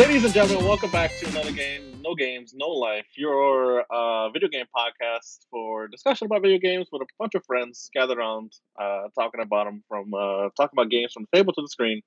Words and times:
Ladies 0.00 0.24
and 0.24 0.32
gentlemen, 0.32 0.64
welcome 0.64 0.90
back 0.90 1.14
to 1.18 1.28
another 1.28 1.52
game, 1.52 2.00
No 2.00 2.14
Games, 2.14 2.54
No 2.54 2.68
Life, 2.68 3.04
your 3.16 3.82
uh, 3.92 4.30
video 4.30 4.48
game 4.48 4.64
podcast 4.74 5.40
for 5.50 5.88
discussion 5.88 6.24
about 6.24 6.40
video 6.40 6.56
games 6.56 6.88
with 6.90 7.02
a 7.02 7.06
bunch 7.18 7.34
of 7.34 7.44
friends 7.44 7.90
gathered 7.92 8.16
around, 8.16 8.50
uh, 8.80 9.08
talking 9.14 9.42
about 9.42 9.66
them 9.66 9.84
from 9.88 10.14
uh, 10.14 10.48
talking 10.56 10.70
about 10.72 10.88
games 10.88 11.12
from 11.12 11.26
the 11.30 11.36
table 11.36 11.52
to 11.52 11.60
the 11.60 11.68
screen. 11.68 12.00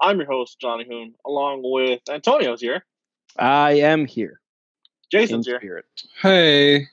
I'm 0.00 0.18
your 0.18 0.28
host, 0.28 0.60
Johnny 0.60 0.86
Hoon, 0.88 1.12
along 1.26 1.62
with 1.64 2.00
Antonio's 2.08 2.60
here, 2.60 2.86
I 3.36 3.72
am 3.72 4.06
here. 4.06 4.40
in 5.12 5.18
Jason's 5.18 5.46
here, 5.48 5.58
spirit. 5.58 5.86
Hey. 6.22 6.86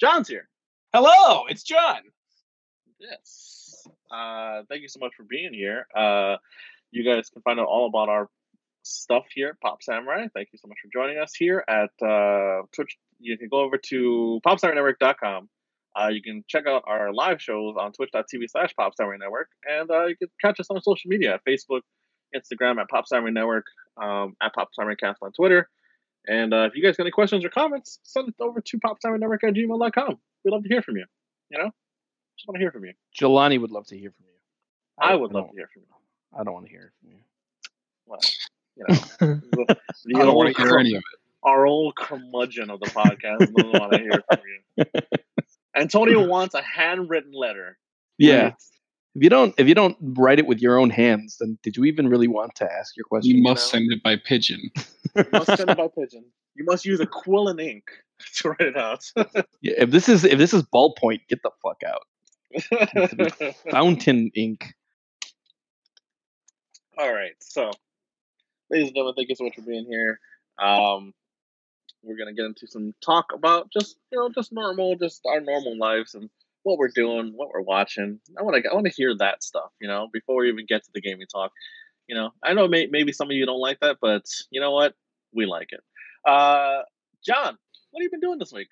John's 0.00 0.28
here. 0.28 0.48
Hello, 0.94 1.46
it's 1.48 1.64
John. 1.64 2.02
Yes. 3.00 3.88
Uh, 4.08 4.62
thank 4.68 4.82
you 4.82 4.88
so 4.88 5.00
much 5.00 5.16
for 5.16 5.24
being 5.24 5.52
here. 5.52 5.88
Uh, 5.96 6.36
you 6.92 7.02
guys 7.02 7.28
can 7.28 7.42
find 7.42 7.58
out 7.58 7.66
all 7.66 7.88
about 7.88 8.08
our 8.08 8.28
stuff 8.88 9.24
here 9.34 9.56
Pop 9.62 9.82
Samurai. 9.82 10.26
Thank 10.34 10.48
you 10.52 10.58
so 10.58 10.68
much 10.68 10.78
for 10.82 10.90
joining 10.92 11.18
us 11.18 11.34
here 11.34 11.64
at 11.68 11.90
uh, 12.02 12.62
Twitch. 12.74 12.96
You 13.20 13.36
can 13.38 13.48
go 13.48 13.60
over 13.60 13.78
to 13.78 14.40
popsamurainetwork.com. 14.46 15.48
Uh, 15.98 16.08
you 16.08 16.22
can 16.22 16.44
check 16.46 16.66
out 16.66 16.84
our 16.86 17.12
live 17.12 17.40
shows 17.42 17.74
on 17.78 17.92
twitch.tv 17.92 18.48
slash 18.48 18.74
Pop 18.76 18.94
Samurai 18.96 19.16
Network. 19.18 19.48
And 19.68 19.90
uh, 19.90 20.06
you 20.06 20.16
can 20.16 20.28
catch 20.40 20.60
us 20.60 20.66
on 20.70 20.80
social 20.82 21.08
media 21.08 21.34
at 21.34 21.40
Facebook, 21.44 21.80
Instagram 22.34 22.80
at 22.80 22.88
Pop 22.88 23.06
Samurai 23.06 23.30
Network, 23.30 23.64
um, 24.00 24.36
at 24.40 24.54
Pop 24.54 24.68
Samurai 24.74 24.94
Cast 24.94 25.18
on 25.22 25.32
Twitter. 25.32 25.68
And 26.26 26.52
uh, 26.52 26.64
if 26.64 26.76
you 26.76 26.82
guys 26.82 26.96
got 26.96 27.04
any 27.04 27.10
questions 27.10 27.44
or 27.44 27.48
comments, 27.48 27.98
send 28.02 28.28
it 28.28 28.34
over 28.40 28.60
to 28.60 28.78
popsamurai 28.78 29.38
at 29.42 29.54
gmail.com. 29.54 30.18
We'd 30.44 30.50
love 30.50 30.62
to 30.62 30.68
hear 30.68 30.82
from 30.82 30.96
you. 30.96 31.06
You 31.50 31.58
know? 31.58 31.70
Just 32.36 32.46
want 32.46 32.56
to 32.56 32.60
hear 32.60 32.70
from 32.70 32.84
you. 32.84 32.92
Jelani 33.18 33.60
would 33.60 33.70
love 33.70 33.86
to 33.86 33.98
hear 33.98 34.10
from 34.10 34.26
you. 34.26 34.34
I 35.00 35.14
would 35.14 35.32
love 35.32 35.48
to 35.48 35.56
hear 35.56 35.68
from 35.72 35.82
you. 35.82 36.38
I 36.38 36.44
don't 36.44 36.54
want 36.54 36.66
to 36.66 36.70
hear 36.70 36.92
from 37.00 37.10
you. 37.10 37.18
Well, 38.06 38.20
you 38.78 38.84
know, 38.88 38.94
the, 39.20 39.76
the 40.04 40.14
I 40.14 40.18
don't 40.18 40.28
old 40.28 40.36
want 40.36 40.56
to 40.56 40.62
hear 40.62 40.70
cur- 40.70 40.78
any 40.78 40.94
of 40.94 40.98
it. 40.98 41.18
our 41.42 41.66
old 41.66 41.96
curmudgeon 41.96 42.70
of 42.70 42.80
the 42.80 42.86
podcast 42.86 43.38
doesn't 43.54 43.72
want 43.72 43.92
to 43.92 43.98
hear 43.98 44.22
from 44.28 44.40
you. 44.46 44.84
Antonio 45.76 46.26
wants 46.26 46.54
a 46.54 46.62
handwritten 46.62 47.32
letter. 47.32 47.78
Yeah. 48.18 48.42
Right? 48.42 48.54
If 49.14 49.22
you 49.22 49.30
don't, 49.30 49.54
if 49.58 49.66
you 49.66 49.74
don't 49.74 49.96
write 50.00 50.38
it 50.38 50.46
with 50.46 50.60
your 50.60 50.78
own 50.78 50.90
hands, 50.90 51.38
then 51.40 51.58
did 51.62 51.76
you 51.76 51.84
even 51.84 52.08
really 52.08 52.28
want 52.28 52.54
to 52.56 52.72
ask 52.72 52.96
your 52.96 53.04
question? 53.04 53.36
You 53.36 53.42
must 53.42 53.72
know? 53.72 53.78
send 53.78 53.92
it 53.92 54.02
by 54.02 54.16
pigeon. 54.16 54.70
You 55.16 55.24
must 55.32 55.46
send 55.46 55.70
it 55.70 55.76
by 55.76 55.88
pigeon. 55.88 56.24
You 56.54 56.64
must 56.64 56.84
use 56.84 57.00
a 57.00 57.06
quill 57.06 57.48
and 57.48 57.58
ink 57.58 57.84
to 58.36 58.50
write 58.50 58.60
it 58.60 58.76
out. 58.76 59.10
Yeah, 59.62 59.74
if 59.78 59.90
this 59.90 60.08
is 60.08 60.22
if 60.22 60.38
this 60.38 60.54
is 60.54 60.62
ballpoint, 60.62 61.22
get 61.28 61.42
the 61.42 61.50
fuck 61.60 61.82
out. 61.82 62.06
Fountain 63.70 64.30
ink. 64.36 64.74
All 66.98 67.12
right, 67.12 67.32
so, 67.40 67.70
ladies 68.70 68.88
and 68.88 68.94
gentlemen, 68.94 69.14
thank 69.16 69.28
you 69.28 69.34
so 69.34 69.44
much 69.44 69.54
for 69.54 69.62
being 69.62 69.86
here. 69.86 70.20
Um, 70.58 71.14
we're 72.02 72.16
gonna 72.16 72.34
get 72.34 72.46
into 72.46 72.66
some 72.66 72.94
talk 73.04 73.32
about 73.34 73.70
just 73.72 73.96
you 74.10 74.18
know 74.18 74.28
just 74.34 74.52
normal, 74.52 74.96
just 74.96 75.22
our 75.26 75.40
normal 75.40 75.76
lives 75.78 76.14
and 76.14 76.30
what 76.62 76.78
we're 76.78 76.90
doing, 76.94 77.32
what 77.34 77.48
we're 77.52 77.62
watching. 77.62 78.20
I 78.38 78.42
want 78.42 78.62
to 78.62 78.70
I 78.70 78.74
want 78.74 78.86
to 78.86 78.92
hear 78.92 79.16
that 79.18 79.42
stuff, 79.42 79.70
you 79.80 79.88
know, 79.88 80.08
before 80.12 80.36
we 80.36 80.48
even 80.48 80.66
get 80.66 80.84
to 80.84 80.90
the 80.94 81.00
gaming 81.00 81.26
talk. 81.32 81.52
You 82.06 82.14
know, 82.14 82.30
I 82.42 82.54
know 82.54 82.68
may, 82.68 82.86
maybe 82.90 83.12
some 83.12 83.28
of 83.28 83.36
you 83.36 83.44
don't 83.44 83.60
like 83.60 83.80
that, 83.80 83.98
but 84.00 84.24
you 84.50 84.60
know 84.60 84.72
what? 84.72 84.94
We 85.32 85.44
like 85.46 85.68
it. 85.72 85.80
Uh, 86.28 86.82
John, 87.24 87.58
what 87.90 88.00
have 88.00 88.02
you 88.02 88.10
been 88.10 88.20
doing 88.20 88.38
this 88.38 88.52
week? 88.52 88.68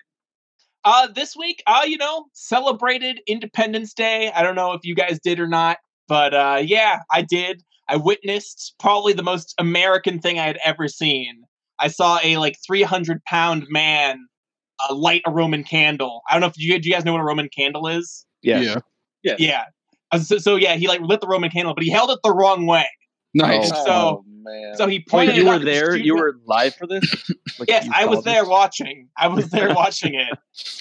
Uh, 0.83 1.07
this 1.07 1.35
week, 1.35 1.61
uh, 1.67 1.81
you 1.85 1.97
know, 1.97 2.25
celebrated 2.33 3.21
Independence 3.27 3.93
Day. 3.93 4.31
I 4.31 4.41
don't 4.41 4.55
know 4.55 4.73
if 4.73 4.85
you 4.85 4.95
guys 4.95 5.19
did 5.19 5.39
or 5.39 5.47
not, 5.47 5.77
but 6.07 6.33
uh, 6.33 6.61
yeah, 6.63 7.01
I 7.11 7.21
did. 7.21 7.63
I 7.89 7.95
witnessed 7.97 8.75
probably 8.79 9.13
the 9.13 9.23
most 9.23 9.53
American 9.59 10.19
thing 10.19 10.39
I 10.39 10.45
had 10.45 10.59
ever 10.63 10.87
seen. 10.87 11.43
I 11.79 11.87
saw 11.87 12.19
a 12.23 12.37
like 12.37 12.57
300 12.65 13.23
pound 13.25 13.65
man 13.69 14.27
uh, 14.89 14.93
light 14.95 15.21
a 15.25 15.31
Roman 15.31 15.63
candle. 15.63 16.21
I 16.29 16.33
don't 16.33 16.41
know 16.41 16.47
if 16.47 16.57
you, 16.57 16.79
do 16.79 16.89
you 16.89 16.93
guys 16.95 17.05
know 17.05 17.13
what 17.13 17.21
a 17.21 17.25
Roman 17.25 17.49
candle 17.49 17.87
is? 17.87 18.25
Yes. 18.41 18.81
Yeah. 19.23 19.35
Yeah. 19.39 19.63
Uh, 20.11 20.19
So, 20.19 20.37
so 20.37 20.55
yeah, 20.55 20.75
he 20.75 20.87
like 20.87 21.01
lit 21.01 21.21
the 21.21 21.27
Roman 21.27 21.49
candle, 21.49 21.73
but 21.73 21.83
he 21.83 21.89
held 21.89 22.09
it 22.11 22.19
the 22.23 22.31
wrong 22.33 22.65
way. 22.65 22.85
Nice. 23.33 23.71
Oh. 23.73 23.85
So- 23.85 24.23
man, 24.43 24.75
So 24.77 24.87
he 24.87 24.97
Wait, 24.99 25.07
pointed. 25.07 25.35
you 25.35 25.45
were 25.45 25.53
up 25.55 25.59
the 25.59 25.65
there. 25.65 25.95
You 25.95 26.15
were 26.15 26.39
live 26.45 26.75
for 26.75 26.87
this. 26.87 27.03
Like, 27.59 27.69
Yes, 27.69 27.89
I 27.91 28.05
was 28.05 28.17
saw 28.19 28.21
there 28.23 28.41
this? 28.43 28.49
watching. 28.49 29.09
I 29.17 29.27
was 29.27 29.49
there 29.51 29.73
watching 29.73 30.13
it. 30.13 30.37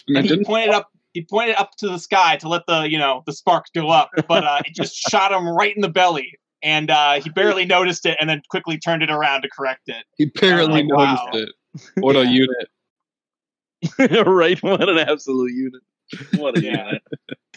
And 0.08 0.26
he 0.26 0.44
pointed 0.44 0.70
up 0.70 0.88
he 1.14 1.24
pointed 1.24 1.56
up 1.56 1.70
to 1.78 1.88
the 1.88 1.98
sky 1.98 2.36
to 2.36 2.48
let 2.48 2.66
the 2.66 2.82
you 2.90 2.98
know 2.98 3.22
the 3.24 3.32
sparks 3.32 3.70
go 3.74 3.88
up 3.88 4.10
but 4.28 4.44
uh, 4.44 4.60
it 4.66 4.74
just 4.74 4.94
shot 5.10 5.32
him 5.32 5.48
right 5.48 5.74
in 5.74 5.80
the 5.80 5.88
belly 5.88 6.30
and 6.66 6.90
uh, 6.90 7.20
he 7.20 7.30
barely 7.30 7.64
noticed 7.64 8.04
it 8.04 8.16
and 8.20 8.28
then 8.28 8.42
quickly 8.50 8.76
turned 8.76 9.02
it 9.02 9.10
around 9.10 9.42
to 9.42 9.48
correct 9.48 9.88
it 9.88 10.04
He 10.18 10.26
barely 10.26 10.82
wow. 10.84 11.30
noticed 11.30 11.48
it. 11.74 12.02
What 12.02 12.16
a 12.16 12.26
unit. 14.00 14.26
right. 14.26 14.62
What 14.62 14.88
an 14.88 14.98
absolute 14.98 15.52
unit. 15.52 15.82
what 16.32 16.56
a 16.56 16.60
Yeah. 16.62 16.86
unit. 16.86 17.02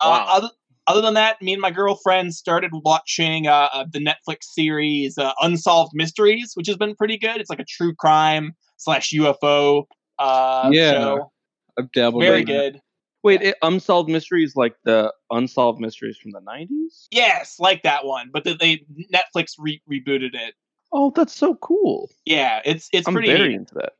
Wow. 0.04 0.26
other, 0.30 0.50
other 0.88 1.02
than 1.02 1.14
that 1.14 1.42
me 1.42 1.54
and 1.54 1.62
my 1.62 1.72
girlfriend 1.72 2.34
started 2.34 2.72
watching 2.84 3.48
uh, 3.48 3.70
uh, 3.74 3.86
the 3.92 4.00
netflix 4.00 4.44
series 4.44 5.18
uh, 5.18 5.32
unsolved 5.42 5.92
mysteries 5.94 6.52
which 6.56 6.68
has 6.68 6.76
been 6.78 6.96
pretty 6.96 7.18
good 7.18 7.40
it's 7.40 7.50
like 7.50 7.60
a 7.60 7.66
true 7.66 7.94
crime 7.96 8.54
slash 8.78 9.12
ufo 9.14 9.84
uh, 10.20 10.70
Yeah. 10.74 10.92
show 10.92 11.32
I've 11.78 11.92
dabbled 11.92 12.24
very 12.24 12.42
in 12.42 12.50
it. 12.50 12.76
Wait, 13.24 13.42
it, 13.42 13.56
unsolved 13.62 14.10
mysteries 14.10 14.56
like 14.56 14.76
the 14.84 15.14
unsolved 15.30 15.80
mysteries 15.80 16.18
from 16.18 16.32
the 16.32 16.42
nineties. 16.42 17.08
yes 17.12 17.56
like 17.60 17.84
that 17.84 18.06
one 18.06 18.30
but 18.34 18.44
the, 18.44 18.54
they 18.56 18.84
netflix 19.14 19.54
re- 19.60 19.82
rebooted 19.92 20.34
it 20.34 20.56
Oh, 20.94 21.12
that's 21.16 21.34
so 21.34 21.56
cool. 21.56 22.10
yeah 22.26 22.62
it's 22.66 22.90
it's 22.92 23.08
I'm 23.08 23.14
pretty 23.14 23.30
very 23.30 23.50
neat. 23.50 23.56
into 23.60 23.76
that. 23.76 23.94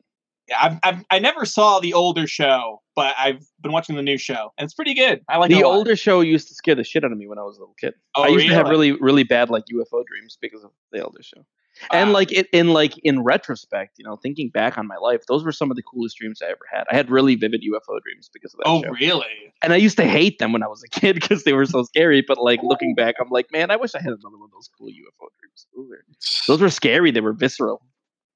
Yeah, 0.50 0.58
I've, 0.62 0.80
I've 0.84 1.06
I 1.10 1.20
never 1.20 1.46
saw 1.46 1.80
the 1.80 1.94
older 1.94 2.28
show, 2.28 2.82
but 2.98 3.16
I've 3.18 3.46
been 3.62 3.72
watching 3.72 3.96
the 3.96 4.02
new 4.02 4.18
show, 4.18 4.52
and 4.58 4.66
it's 4.66 4.74
pretty 4.74 4.94
good. 4.94 5.22
I 5.30 5.38
like 5.38 5.52
it 5.52 5.54
the 5.56 5.62
a 5.62 5.68
lot. 5.70 5.76
older 5.78 5.96
show 5.96 6.20
used 6.20 6.50
to 6.50 6.54
scare 6.56 6.76
the 6.76 6.84
shit 6.84 7.06
out 7.06 7.14
of 7.14 7.18
me 7.18 7.28
when 7.28 7.38
I 7.38 7.44
was 7.44 7.56
a 7.56 7.62
little 7.62 7.76
kid. 7.80 7.94
Oh, 8.16 8.24
I 8.24 8.28
used 8.28 8.48
to 8.48 8.54
have 8.56 8.68
really? 8.68 8.92
really, 8.92 9.02
really 9.02 9.24
bad 9.24 9.50
like 9.50 9.64
UFO 9.74 10.04
dreams 10.06 10.38
because 10.42 10.66
of 10.66 10.72
the 10.92 11.02
older 11.02 11.24
show. 11.24 11.46
And 11.92 12.14
like 12.14 12.32
it 12.32 12.48
in 12.54 12.70
like 12.70 12.98
in 13.00 13.24
retrospect, 13.24 13.98
you 13.98 14.06
know, 14.06 14.16
thinking 14.18 14.50
back 14.50 14.78
on 14.78 14.88
my 14.88 14.98
life, 14.98 15.22
those 15.28 15.44
were 15.44 15.52
some 15.52 15.72
of 15.72 15.78
the 15.78 15.84
coolest 15.84 16.18
dreams 16.18 16.42
I 16.42 16.48
ever 16.48 16.66
had. 16.72 16.84
I 16.92 16.96
had 16.96 17.10
really 17.10 17.36
vivid 17.36 17.64
UFO 17.64 18.00
dreams 18.02 18.30
because 18.34 18.54
of 18.54 18.60
that 18.60 18.68
Oh, 18.68 18.84
show. 18.84 18.92
really? 18.92 19.54
And 19.62 19.74
I 19.74 19.78
used 19.78 19.98
to 19.98 20.06
hate 20.06 20.38
them 20.40 20.54
when 20.54 20.64
I 20.64 20.68
was 20.68 20.84
a 20.84 20.90
kid 21.00 21.16
because 21.16 21.44
they 21.44 21.54
were 21.54 21.66
so 21.66 21.84
scary. 21.84 22.24
But 22.28 22.38
like 22.40 22.60
looking 22.64 22.94
back, 22.96 23.16
I'm 23.20 23.30
like, 23.30 23.52
man, 23.52 23.72
I 23.72 23.78
wish 23.78 23.96
I 23.96 24.00
had 24.00 24.08
another 24.08 24.38
one 24.38 24.50
of 24.50 24.52
those 24.52 24.70
cool 24.78 24.88
UFO 24.88 25.28
dreams. 25.40 25.68
Those 25.76 25.88
were, 25.90 26.06
those 26.48 26.62
were 26.62 26.70
scary. 26.70 27.12
They 27.12 27.22
were 27.22 27.34
visceral. 27.34 27.82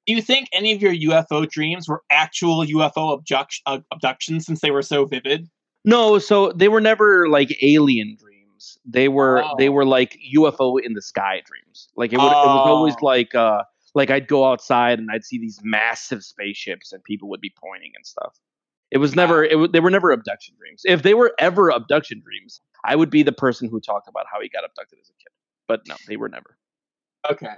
Do 0.08 0.14
you 0.14 0.22
think 0.22 0.48
any 0.54 0.72
of 0.74 0.82
your 0.82 0.94
UFO 0.94 1.50
dreams 1.50 1.88
were 1.88 2.04
actual 2.12 2.64
UFO 2.66 3.14
abduction, 3.18 3.64
uh, 3.66 3.80
abductions 3.92 4.46
since 4.46 4.62
they 4.62 4.72
were 4.72 4.84
so 4.84 5.06
vivid? 5.06 5.50
No, 5.84 6.20
so 6.20 6.52
they 6.52 6.68
were 6.68 6.82
never 6.82 7.28
like 7.28 7.56
alien 7.62 8.16
dreams. 8.20 8.35
They 8.86 9.08
were 9.08 9.44
they 9.58 9.70
Oh. 9.70 9.72
were 9.74 9.86
like 9.86 10.18
UFO 10.36 10.78
in 10.84 10.94
the 10.94 11.02
sky 11.02 11.42
dreams. 11.46 11.88
Like 11.96 12.14
it, 12.14 12.18
would, 12.18 12.26
it 12.26 12.30
was 12.30 12.68
always 12.68 12.96
Oh. 13.02 13.06
like 13.06 13.34
uh 13.36 13.64
like 13.94 14.10
I'd 14.10 14.28
go 14.28 14.46
outside 14.52 15.00
and 15.00 15.10
I'd 15.12 15.24
see 15.24 15.38
these 15.40 15.60
massive 15.64 16.24
spaceships 16.24 16.92
and 16.92 17.04
people 17.04 17.30
would 17.30 17.42
be 17.42 17.54
pointing 17.58 17.92
and 17.96 18.06
stuff. 18.06 18.36
It 18.92 18.98
was 19.00 19.16
never 19.16 19.44
it, 19.44 19.58
wa- 19.58 19.68
they 19.68 19.80
were 19.80 19.90
never 19.92 20.12
abduction 20.12 20.56
dreams. 20.58 20.82
If 20.86 21.02
they 21.04 21.14
were 21.14 21.34
ever 21.40 21.70
abduction 21.70 22.22
dreams, 22.24 22.62
I 22.84 22.96
would 22.96 23.10
be 23.10 23.24
the 23.24 23.32
person 23.32 23.70
who 23.70 23.80
talked 23.80 24.08
about 24.08 24.26
how 24.32 24.42
he 24.42 24.50
got 24.50 24.64
abducted 24.64 25.00
as 25.02 25.10
a 25.10 25.14
kid. 25.14 25.32
But 25.68 25.82
no, 25.88 25.96
they 26.08 26.18
were 26.18 26.30
never. 26.30 26.58
Okay. 27.32 27.56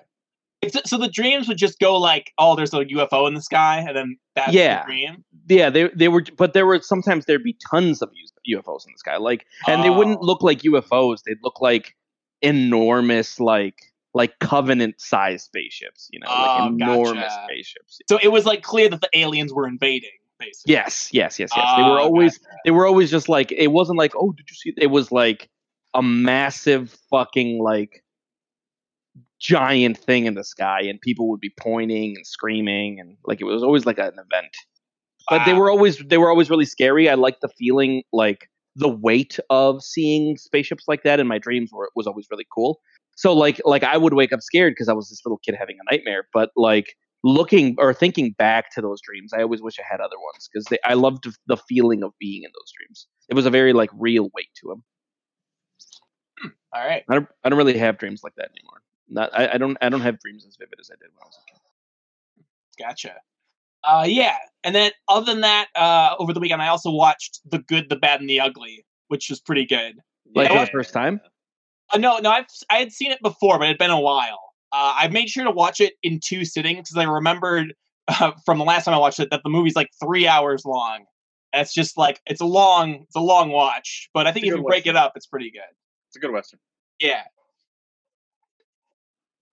It's, 0.75 0.89
so 0.89 0.97
the 0.97 1.07
dreams 1.09 1.47
would 1.47 1.57
just 1.57 1.79
go 1.79 1.97
like, 1.97 2.31
oh, 2.37 2.55
there's 2.55 2.73
a 2.73 2.85
UFO 2.85 3.27
in 3.27 3.33
the 3.33 3.41
sky, 3.41 3.83
and 3.87 3.95
then 3.95 4.17
that's 4.35 4.53
Yeah. 4.53 4.81
the 4.81 4.85
dream. 4.87 5.23
Yeah, 5.49 5.69
they 5.69 5.87
they 5.89 6.07
were, 6.07 6.23
but 6.37 6.53
there 6.53 6.65
were 6.65 6.81
sometimes 6.81 7.25
there'd 7.25 7.43
be 7.43 7.57
tons 7.69 8.01
of 8.01 8.09
UFOs 8.49 8.85
in 8.85 8.91
the 8.93 8.97
sky, 8.97 9.17
like, 9.17 9.45
and 9.67 9.83
they 9.83 9.89
wouldn't 9.89 10.19
Oh. 10.21 10.25
look 10.25 10.43
like 10.43 10.61
UFOs. 10.63 11.21
They'd 11.25 11.37
look 11.43 11.61
like 11.61 11.95
enormous, 12.41 13.39
like 13.39 13.75
like 14.13 14.39
covenant 14.39 14.95
sized 14.99 15.45
spaceships. 15.45 16.07
You 16.11 16.19
know, 16.19 16.27
like 16.27 16.61
Oh, 16.61 16.67
enormous 16.67 17.23
gotcha. 17.33 17.45
spaceships. 17.47 17.99
So 18.09 18.17
it 18.21 18.29
was 18.29 18.45
like 18.45 18.63
clear 18.63 18.89
that 18.89 19.01
the 19.01 19.09
aliens 19.13 19.53
were 19.53 19.67
invading, 19.67 20.09
basically. 20.39 20.73
Yes, 20.73 21.09
yes, 21.13 21.39
yes, 21.39 21.51
yes. 21.55 21.73
they 21.77 21.83
were 21.83 21.99
Oh, 21.99 22.03
always 22.05 22.37
gotcha. 22.37 22.57
they 22.65 22.71
were 22.71 22.85
always 22.85 23.11
just 23.11 23.29
like 23.29 23.51
it 23.51 23.67
wasn't 23.67 23.97
like 23.97 24.13
oh 24.15 24.31
did 24.31 24.45
you 24.49 24.55
see? 24.55 24.73
It 24.77 24.87
was 24.87 25.11
like 25.11 25.49
a 25.93 26.01
massive 26.01 26.95
fucking 27.09 27.59
like 27.61 28.03
giant 29.39 29.97
thing 29.97 30.25
in 30.25 30.33
the 30.35 30.43
sky, 30.43 30.81
and 30.81 30.99
people 31.01 31.29
would 31.29 31.39
be 31.39 31.51
pointing 31.59 32.15
and 32.15 32.25
screaming, 32.25 32.99
and 32.99 33.17
like 33.25 33.41
it 33.41 33.45
was 33.45 33.63
always 33.63 33.85
like 33.85 33.97
an 33.99 34.13
event. 34.13 34.55
but 35.29 35.45
they 35.45 35.53
were 35.53 35.69
always 35.69 35.97
they 35.99 36.17
were 36.17 36.29
always 36.29 36.49
really 36.49 36.65
scary. 36.65 37.09
I 37.09 37.15
liked 37.15 37.41
the 37.41 37.49
feeling 37.49 38.03
like 38.13 38.49
the 38.75 38.89
weight 38.89 39.39
of 39.49 39.83
seeing 39.83 40.37
spaceships 40.37 40.83
like 40.87 41.03
that 41.03 41.19
in 41.19 41.27
my 41.27 41.39
dreams 41.39 41.71
were, 41.73 41.89
was 41.95 42.05
always 42.07 42.27
really 42.31 42.45
cool. 42.53 42.79
So 43.15 43.33
like 43.33 43.59
like 43.65 43.83
I 43.83 43.97
would 43.97 44.13
wake 44.13 44.31
up 44.31 44.41
scared 44.41 44.71
because 44.73 44.87
I 44.89 44.93
was 44.93 45.09
this 45.09 45.21
little 45.25 45.39
kid 45.43 45.55
having 45.59 45.77
a 45.81 45.93
nightmare. 45.93 46.27
But 46.33 46.51
like 46.55 46.95
looking 47.23 47.75
or 47.79 47.93
thinking 47.93 48.33
back 48.37 48.71
to 48.75 48.81
those 48.81 49.01
dreams, 49.01 49.33
I 49.33 49.41
always 49.41 49.61
wish 49.61 49.79
I 49.79 49.83
had 49.89 49.99
other 49.99 50.17
ones 50.19 50.47
because 50.51 50.67
I 50.85 50.93
loved 50.93 51.25
the 51.47 51.57
feeling 51.57 52.03
of 52.03 52.11
being 52.19 52.43
in 52.43 52.51
those 52.53 52.71
dreams. 52.77 53.07
It 53.29 53.33
was 53.33 53.45
a 53.47 53.49
very 53.49 53.73
like 53.73 53.89
real 53.97 54.29
weight 54.35 54.49
to 54.61 54.69
them. 54.69 54.83
Hmm. 56.39 56.47
All 56.73 56.85
right. 56.87 57.03
I 57.09 57.15
don't 57.15 57.27
I 57.43 57.49
don't 57.49 57.57
really 57.57 57.77
have 57.77 57.97
dreams 57.97 58.21
like 58.23 58.35
that 58.35 58.51
anymore. 58.51 58.81
Not 59.09 59.29
I, 59.37 59.53
I 59.53 59.57
don't 59.57 59.77
I 59.81 59.89
don't 59.89 60.01
have 60.01 60.19
dreams 60.19 60.45
as 60.45 60.55
vivid 60.57 60.79
as 60.79 60.89
I 60.91 60.95
did 60.95 61.09
when 61.13 61.23
I 61.23 61.27
was 61.27 61.37
a 61.37 61.51
kid. 61.51 61.61
Gotcha. 62.79 63.15
Uh, 63.83 64.05
yeah, 64.07 64.35
and 64.63 64.75
then 64.75 64.91
other 65.07 65.25
than 65.25 65.41
that, 65.41 65.67
uh, 65.75 66.15
over 66.19 66.33
the 66.33 66.39
weekend 66.39 66.61
I 66.61 66.67
also 66.67 66.91
watched 66.91 67.39
The 67.45 67.59
Good, 67.59 67.89
the 67.89 67.95
Bad, 67.95 68.19
and 68.19 68.29
the 68.29 68.39
Ugly, 68.39 68.85
which 69.07 69.29
was 69.29 69.39
pretty 69.39 69.65
good. 69.65 69.95
Like 70.35 70.51
for 70.51 70.59
the 70.59 70.67
first 70.67 70.93
time? 70.93 71.21
Uh, 71.91 71.97
no, 71.97 72.17
no, 72.17 72.29
I've 72.29 72.45
I 72.69 72.77
had 72.77 72.91
seen 72.91 73.11
it 73.11 73.21
before, 73.21 73.57
but 73.57 73.65
it 73.65 73.67
had 73.69 73.77
been 73.77 73.91
a 73.91 73.99
while. 73.99 74.39
Uh, 74.71 74.93
I 74.95 75.07
made 75.07 75.29
sure 75.29 75.45
to 75.45 75.51
watch 75.51 75.79
it 75.79 75.93
in 76.03 76.19
two 76.19 76.43
sittings 76.43 76.89
because 76.89 76.97
I 76.97 77.09
remembered 77.09 77.73
uh, 78.07 78.31
from 78.45 78.57
the 78.57 78.65
last 78.65 78.85
time 78.85 78.93
I 78.93 78.97
watched 78.97 79.19
it 79.19 79.29
that 79.31 79.41
the 79.43 79.49
movie's 79.49 79.75
like 79.75 79.89
three 80.03 80.27
hours 80.27 80.65
long. 80.65 81.05
And 81.53 81.61
it's 81.61 81.73
just 81.73 81.97
like 81.97 82.19
it's 82.25 82.41
a 82.41 82.45
long, 82.45 83.03
it's 83.03 83.15
a 83.15 83.21
long 83.21 83.51
watch. 83.51 84.09
But 84.13 84.27
I 84.27 84.33
think 84.33 84.45
if 84.45 84.53
you 84.53 84.63
break 84.63 84.85
it 84.85 84.97
up, 84.97 85.13
it's 85.15 85.25
pretty 85.25 85.49
good. 85.49 85.61
It's 86.09 86.17
a 86.17 86.19
good 86.19 86.31
western. 86.31 86.59
Yeah. 86.99 87.23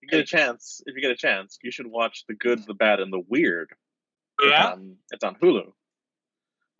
You 0.05 0.11
get 0.11 0.21
a 0.21 0.25
chance, 0.25 0.83
if 0.87 0.95
you 0.95 1.01
get 1.01 1.11
a 1.11 1.17
chance, 1.17 1.59
you 1.63 1.71
should 1.71 1.87
watch 1.87 2.25
The 2.29 2.35
Good, 2.35 2.67
the 2.67 2.75
Bad, 2.75 3.01
and 3.01 3.11
the 3.11 3.23
Weird. 3.29 3.71
It's 4.39 4.51
Yeah. 4.51 4.73
on, 4.73 4.97
it's 5.11 5.25
on 5.25 5.35
Hulu. 5.37 5.73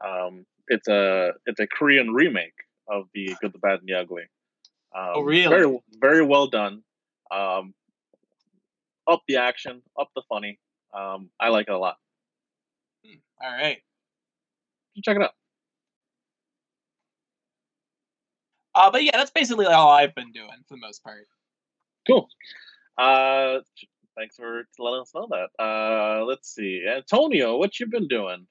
Um, 0.05 0.45
it's 0.69 0.89
a 0.89 1.33
it's 1.47 1.61
a 1.61 1.67
Korean 1.67 2.13
remake 2.13 2.53
of 2.87 3.09
The 3.15 3.35
Good, 3.41 3.55
the 3.55 3.59
Bad, 3.59 3.81
and 3.81 3.89
the 3.89 3.95
Ugly. 3.95 4.25
Um, 4.95 5.13
Oh, 5.15 5.21
really? 5.23 5.49
Very 5.49 5.79
very 5.93 6.23
well 6.23 6.49
done. 6.49 6.83
Um, 7.31 7.75
up 9.09 9.23
the 9.27 9.37
action, 9.37 9.83
up 9.99 10.11
the 10.15 10.23
funny. 10.29 10.59
Um, 10.93 11.31
I 11.41 11.49
like 11.49 11.69
it 11.69 11.75
a 11.75 11.79
lot. 11.79 11.97
All 13.43 13.51
right. 13.53 13.79
You 14.95 15.03
check 15.03 15.17
it 15.17 15.23
out. 15.23 15.35
Uh, 18.75 18.91
but 18.91 19.03
yeah, 19.03 19.17
that's 19.17 19.31
basically 19.31 19.67
all 19.67 19.91
I've 19.91 20.15
been 20.15 20.33
doing 20.33 20.51
for 20.69 20.75
the 20.75 20.81
most 20.81 21.03
part. 21.03 21.27
Cool. 22.07 22.29
Uh, 22.97 23.59
thanks 24.17 24.37
for 24.37 24.65
letting 24.79 25.01
us 25.01 25.13
know 25.15 25.29
that. 25.31 25.63
Uh, 25.63 26.25
let's 26.25 26.55
see, 26.55 26.85
Antonio, 26.89 27.57
what 27.57 27.79
you 27.81 27.87
been 27.87 28.09
doing? 28.09 28.47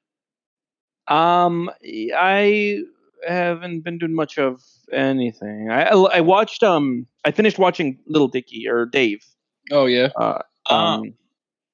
Um, 1.08 1.70
I 2.16 2.82
haven't 3.28 3.82
been 3.82 3.98
doing 3.98 4.16
much 4.16 4.38
of 4.38 4.62
anything. 4.92 5.70
I 5.70 5.84
I 5.90 6.22
watched 6.22 6.64
um 6.64 7.08
I 7.26 7.32
finished 7.32 7.60
watching 7.60 8.00
Little 8.08 8.28
Dicky 8.28 8.68
or 8.68 8.86
Dave. 8.86 9.24
Oh 9.72 9.86
yeah. 9.86 10.10
Uh, 10.16 10.40
Uh, 10.70 10.74
um, 10.74 11.14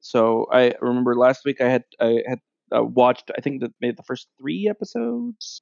so 0.02 0.48
I 0.52 0.74
remember 0.82 1.16
last 1.16 1.46
week 1.46 1.62
I 1.62 1.70
had 1.70 1.84
I 2.00 2.22
had 2.28 2.40
uh, 2.76 2.84
watched 2.84 3.32
I 3.38 3.42
think 3.42 3.62
that 3.62 3.72
maybe 3.82 3.96
the 3.96 4.04
first 4.04 4.28
three 4.40 4.68
episodes, 4.68 5.62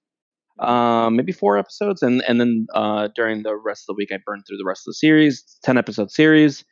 um, 0.60 1.16
maybe 1.18 1.32
four 1.34 1.58
episodes, 1.58 2.02
and 2.02 2.24
and 2.28 2.40
then 2.40 2.68
uh, 2.74 3.10
during 3.16 3.44
the 3.44 3.56
rest 3.56 3.84
of 3.84 3.88
the 3.96 3.98
week 3.98 4.12
I 4.14 4.20
burned 4.26 4.44
through 4.48 4.58
the 4.58 4.66
rest 4.66 4.82
of 4.82 4.92
the 4.92 4.96
series, 4.96 5.44
ten 5.64 5.78
episode 5.78 6.12
series. 6.12 6.64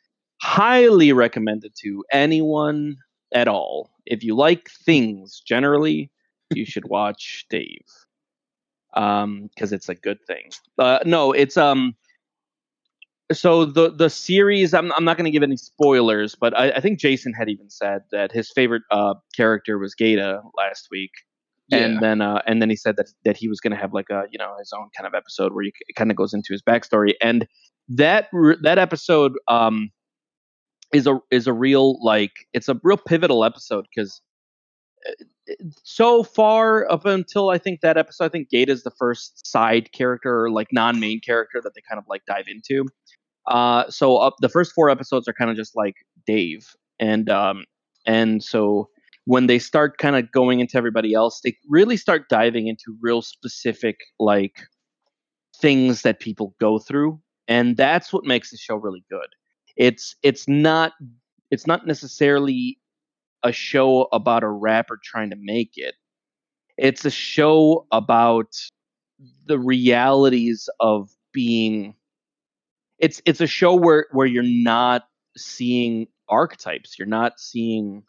Highly 0.42 1.12
recommended 1.12 1.72
to 1.82 2.04
anyone 2.12 2.96
at 3.34 3.48
all. 3.48 3.90
If 4.06 4.22
you 4.22 4.36
like 4.36 4.70
things 4.84 5.42
generally, 5.46 6.10
you 6.54 6.64
should 6.64 6.84
watch 6.88 7.46
Dave, 7.50 7.84
um, 8.94 9.48
because 9.54 9.72
it's 9.72 9.88
a 9.88 9.94
good 9.94 10.18
thing. 10.26 10.50
Uh, 10.78 11.00
no, 11.04 11.32
it's 11.32 11.56
um 11.56 11.94
so 13.32 13.64
the 13.64 13.90
the 13.90 14.08
series 14.08 14.72
i'm, 14.72 14.92
I'm 14.92 15.04
not 15.04 15.16
going 15.16 15.24
to 15.24 15.32
give 15.32 15.42
any 15.42 15.56
spoilers 15.56 16.36
but 16.36 16.56
I, 16.56 16.70
I 16.72 16.80
think 16.80 17.00
jason 17.00 17.32
had 17.32 17.48
even 17.48 17.68
said 17.70 18.02
that 18.12 18.30
his 18.30 18.50
favorite 18.54 18.82
uh, 18.90 19.14
character 19.36 19.78
was 19.78 19.94
gata 19.94 20.42
last 20.56 20.88
week 20.92 21.10
Yeah. 21.68 21.78
and 21.78 22.00
then 22.00 22.20
uh, 22.20 22.42
and 22.46 22.62
then 22.62 22.70
he 22.70 22.76
said 22.76 22.96
that 22.98 23.08
that 23.24 23.36
he 23.36 23.48
was 23.48 23.58
going 23.58 23.72
to 23.72 23.76
have 23.76 23.92
like 23.92 24.10
a 24.10 24.24
you 24.30 24.38
know 24.38 24.54
his 24.60 24.72
own 24.72 24.90
kind 24.96 25.08
of 25.08 25.14
episode 25.14 25.52
where 25.52 25.64
he 25.64 25.72
kind 25.96 26.12
of 26.12 26.16
goes 26.16 26.34
into 26.34 26.52
his 26.52 26.62
backstory 26.62 27.14
and 27.20 27.48
that 27.88 28.28
that 28.62 28.78
episode 28.78 29.32
um 29.48 29.90
is 30.96 31.06
a 31.06 31.18
is 31.30 31.46
a 31.46 31.52
real 31.52 32.02
like 32.02 32.32
it's 32.52 32.68
a 32.68 32.80
real 32.82 32.96
pivotal 32.96 33.44
episode 33.44 33.86
because 33.94 34.20
so 35.84 36.22
far 36.22 36.90
up 36.90 37.04
until 37.06 37.50
I 37.50 37.58
think 37.58 37.80
that 37.80 37.96
episode, 37.96 38.24
I 38.24 38.28
think 38.28 38.50
Gata 38.50 38.72
is 38.72 38.82
the 38.82 38.90
first 38.90 39.46
side 39.46 39.92
character 39.92 40.44
or 40.44 40.50
like 40.50 40.68
non-main 40.72 41.20
character 41.20 41.60
that 41.62 41.74
they 41.74 41.82
kind 41.88 41.98
of 41.98 42.04
like 42.08 42.24
dive 42.26 42.46
into. 42.48 42.86
Uh, 43.46 43.88
so 43.88 44.16
up 44.16 44.34
the 44.40 44.48
first 44.48 44.72
four 44.74 44.90
episodes 44.90 45.28
are 45.28 45.32
kind 45.32 45.50
of 45.50 45.56
just 45.56 45.76
like 45.76 45.94
Dave, 46.26 46.74
and 46.98 47.30
um, 47.30 47.64
and 48.04 48.42
so 48.42 48.88
when 49.24 49.46
they 49.46 49.58
start 49.58 49.98
kind 49.98 50.16
of 50.16 50.30
going 50.32 50.60
into 50.60 50.76
everybody 50.76 51.14
else, 51.14 51.40
they 51.44 51.56
really 51.68 51.96
start 51.96 52.28
diving 52.28 52.66
into 52.66 52.96
real 53.00 53.22
specific 53.22 53.98
like 54.18 54.62
things 55.60 56.02
that 56.02 56.18
people 56.18 56.56
go 56.60 56.78
through, 56.78 57.20
and 57.46 57.76
that's 57.76 58.12
what 58.12 58.24
makes 58.24 58.50
the 58.50 58.56
show 58.56 58.74
really 58.74 59.04
good. 59.08 59.28
It's 59.76 60.16
it's 60.22 60.48
not 60.48 60.92
it's 61.50 61.66
not 61.66 61.86
necessarily 61.86 62.78
a 63.42 63.52
show 63.52 64.08
about 64.12 64.42
a 64.42 64.48
rapper 64.48 64.98
trying 65.02 65.30
to 65.30 65.36
make 65.36 65.72
it. 65.76 65.94
It's 66.76 67.04
a 67.04 67.10
show 67.10 67.86
about 67.92 68.54
the 69.46 69.58
realities 69.58 70.68
of 70.80 71.10
being 71.32 71.94
it's 72.98 73.20
it's 73.26 73.40
a 73.40 73.46
show 73.46 73.74
where 73.74 74.06
where 74.12 74.26
you're 74.26 74.42
not 74.42 75.08
seeing 75.36 76.08
archetypes, 76.28 76.98
you're 76.98 77.06
not 77.08 77.38
seeing 77.38 78.02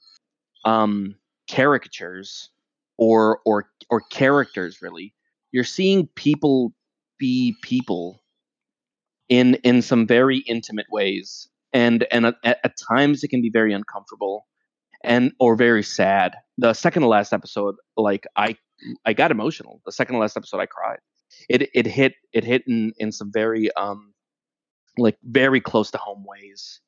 um 0.66 1.16
caricatures 1.50 2.50
or 2.98 3.40
or 3.46 3.70
or 3.90 4.02
characters 4.02 4.82
really. 4.82 5.14
You're 5.52 5.64
seeing 5.64 6.08
people 6.16 6.74
be 7.20 7.56
people 7.62 8.22
in 9.30 9.56
in 9.56 9.82
some 9.82 10.08
very 10.08 10.40
intimate 10.40 10.88
ways 10.92 11.50
and 11.78 12.08
and 12.12 12.26
at, 12.26 12.38
at 12.44 12.74
times 12.90 13.24
it 13.24 13.28
can 13.28 13.42
be 13.42 13.52
very 13.52 13.72
uncomfortable 13.72 14.48
and 15.04 15.32
or 15.40 15.56
very 15.56 15.84
sad. 15.84 16.36
The 16.58 16.74
second 16.74 17.04
to 17.04 17.08
last 17.08 17.34
episode, 17.34 17.76
like 17.96 18.26
I 18.36 18.58
I 19.06 19.14
got 19.14 19.30
emotional. 19.32 19.82
The 19.86 19.92
second 19.92 20.16
to 20.16 20.20
last 20.20 20.36
episode, 20.36 20.60
I 20.60 20.66
cried. 20.66 21.00
It 21.50 21.70
it 21.76 21.86
hit 21.86 22.14
it 22.34 22.44
hit 22.44 22.64
in 22.68 22.94
in 22.98 23.12
some 23.12 23.32
very 23.32 23.72
um 23.76 24.14
like 24.98 25.18
very 25.24 25.62
close 25.62 25.92
to 25.92 26.00
home 26.00 26.26
ways. 26.26 26.82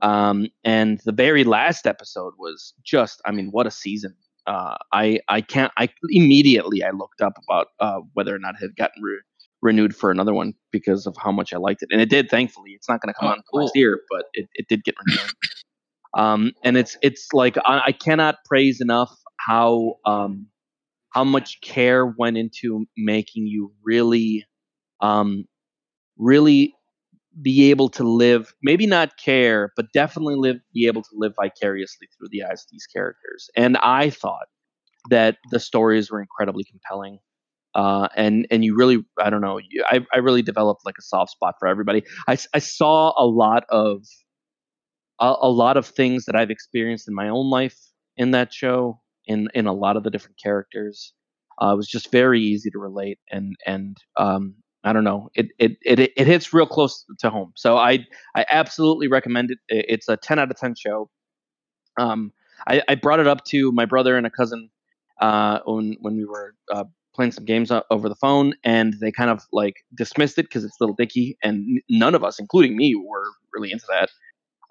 Um 0.00 0.48
and 0.64 1.00
the 1.04 1.12
very 1.12 1.44
last 1.44 1.86
episode 1.86 2.32
was 2.38 2.72
just 2.82 3.20
I 3.26 3.32
mean 3.32 3.48
what 3.50 3.66
a 3.66 3.70
season. 3.70 4.14
Uh 4.46 4.76
I 4.92 5.20
I 5.28 5.42
can't 5.42 5.72
I 5.76 5.90
immediately 6.08 6.82
I 6.82 6.90
looked 6.90 7.20
up 7.20 7.34
about 7.44 7.66
uh 7.80 8.00
whether 8.14 8.34
or 8.34 8.38
not 8.38 8.54
it 8.54 8.62
had 8.62 8.76
gotten 8.76 9.02
re- 9.02 9.20
renewed 9.62 9.94
for 9.96 10.10
another 10.10 10.34
one 10.34 10.54
because 10.72 11.06
of 11.06 11.16
how 11.22 11.32
much 11.32 11.52
I 11.54 11.58
liked 11.58 11.82
it. 11.82 11.88
And 11.92 12.00
it 12.00 12.10
did 12.10 12.28
thankfully. 12.28 12.72
It's 12.72 12.88
not 12.88 13.00
going 13.00 13.14
to 13.14 13.18
come 13.18 13.28
Oh, 13.28 13.32
out 13.32 13.38
cool. 13.52 13.70
year, 13.74 14.00
but 14.10 14.24
it, 14.34 14.48
it 14.54 14.68
did 14.68 14.84
get 14.84 14.94
renewed 15.06 15.20
um, 16.14 16.52
and 16.62 16.76
it's 16.76 16.96
it's 17.02 17.28
like 17.32 17.56
I, 17.64 17.82
I 17.88 17.92
cannot 17.92 18.36
praise 18.44 18.80
enough 18.80 19.12
how 19.38 19.94
um, 20.04 20.46
how 21.10 21.24
much 21.24 21.60
care 21.60 22.06
went 22.06 22.36
into 22.36 22.86
making 22.96 23.46
you 23.46 23.72
really 23.84 24.44
um, 25.00 25.44
really 26.18 26.74
be 27.40 27.70
able 27.70 27.88
to 27.88 28.04
live 28.04 28.52
maybe 28.62 28.86
not 28.86 29.16
care 29.16 29.72
but 29.76 29.86
definitely 29.94 30.34
live 30.36 30.56
be 30.74 30.86
able 30.86 31.02
to 31.02 31.10
live 31.14 31.32
vicariously 31.40 32.06
through 32.18 32.28
the 32.30 32.42
eyes 32.42 32.62
of 32.62 32.66
these 32.70 32.86
characters 32.86 33.48
and 33.56 33.78
i 33.78 34.10
thought 34.10 34.48
that 35.10 35.38
the 35.50 35.58
stories 35.58 36.10
were 36.10 36.20
incredibly 36.20 36.64
compelling 36.64 37.18
uh, 37.74 38.08
and 38.16 38.46
and 38.50 38.64
you 38.64 38.74
really 38.74 39.04
I 39.18 39.30
don't 39.30 39.40
know 39.40 39.60
I 39.86 40.04
I 40.12 40.18
really 40.18 40.42
developed 40.42 40.84
like 40.84 40.96
a 40.98 41.02
soft 41.02 41.32
spot 41.32 41.54
for 41.58 41.68
everybody. 41.68 42.04
I 42.28 42.36
I 42.54 42.58
saw 42.58 43.12
a 43.16 43.26
lot 43.26 43.64
of 43.68 44.04
a, 45.20 45.34
a 45.42 45.50
lot 45.50 45.76
of 45.76 45.86
things 45.86 46.24
that 46.26 46.36
I've 46.36 46.50
experienced 46.50 47.08
in 47.08 47.14
my 47.14 47.28
own 47.28 47.50
life 47.50 47.78
in 48.16 48.32
that 48.32 48.52
show 48.52 49.00
in 49.26 49.48
in 49.54 49.66
a 49.66 49.72
lot 49.72 49.96
of 49.96 50.04
the 50.04 50.10
different 50.10 50.38
characters. 50.42 51.12
Uh, 51.62 51.72
it 51.74 51.76
was 51.76 51.88
just 51.88 52.10
very 52.10 52.40
easy 52.40 52.70
to 52.70 52.78
relate 52.78 53.18
and 53.30 53.56
and 53.66 53.96
um, 54.16 54.54
I 54.84 54.92
don't 54.92 55.04
know 55.04 55.30
it, 55.34 55.48
it 55.58 55.72
it 55.82 56.00
it 56.16 56.26
hits 56.26 56.52
real 56.52 56.66
close 56.66 57.04
to 57.20 57.30
home. 57.30 57.52
So 57.56 57.76
I 57.76 58.06
I 58.34 58.44
absolutely 58.50 59.08
recommend 59.08 59.50
it. 59.50 59.58
It's 59.68 60.08
a 60.08 60.16
ten 60.16 60.38
out 60.38 60.50
of 60.50 60.56
ten 60.56 60.74
show. 60.74 61.08
Um, 61.98 62.32
I, 62.66 62.82
I 62.88 62.94
brought 62.94 63.20
it 63.20 63.26
up 63.26 63.44
to 63.46 63.72
my 63.72 63.84
brother 63.86 64.16
and 64.16 64.26
a 64.26 64.30
cousin 64.30 64.70
uh, 65.20 65.60
when 65.64 65.96
when 66.00 66.16
we 66.16 66.24
were 66.24 66.54
uh, 66.72 66.84
playing 67.14 67.32
some 67.32 67.44
games 67.44 67.70
over 67.90 68.08
the 68.08 68.14
phone, 68.16 68.54
and 68.64 68.94
they 69.00 69.12
kind 69.12 69.30
of 69.30 69.44
like 69.52 69.76
dismissed 69.94 70.38
it 70.38 70.44
because 70.44 70.64
it's 70.64 70.76
Little 70.80 70.96
Dicky, 70.96 71.36
and 71.42 71.80
none 71.88 72.14
of 72.14 72.24
us, 72.24 72.38
including 72.38 72.76
me, 72.76 72.94
were 72.94 73.26
really 73.52 73.72
into 73.72 73.86
that. 73.88 74.10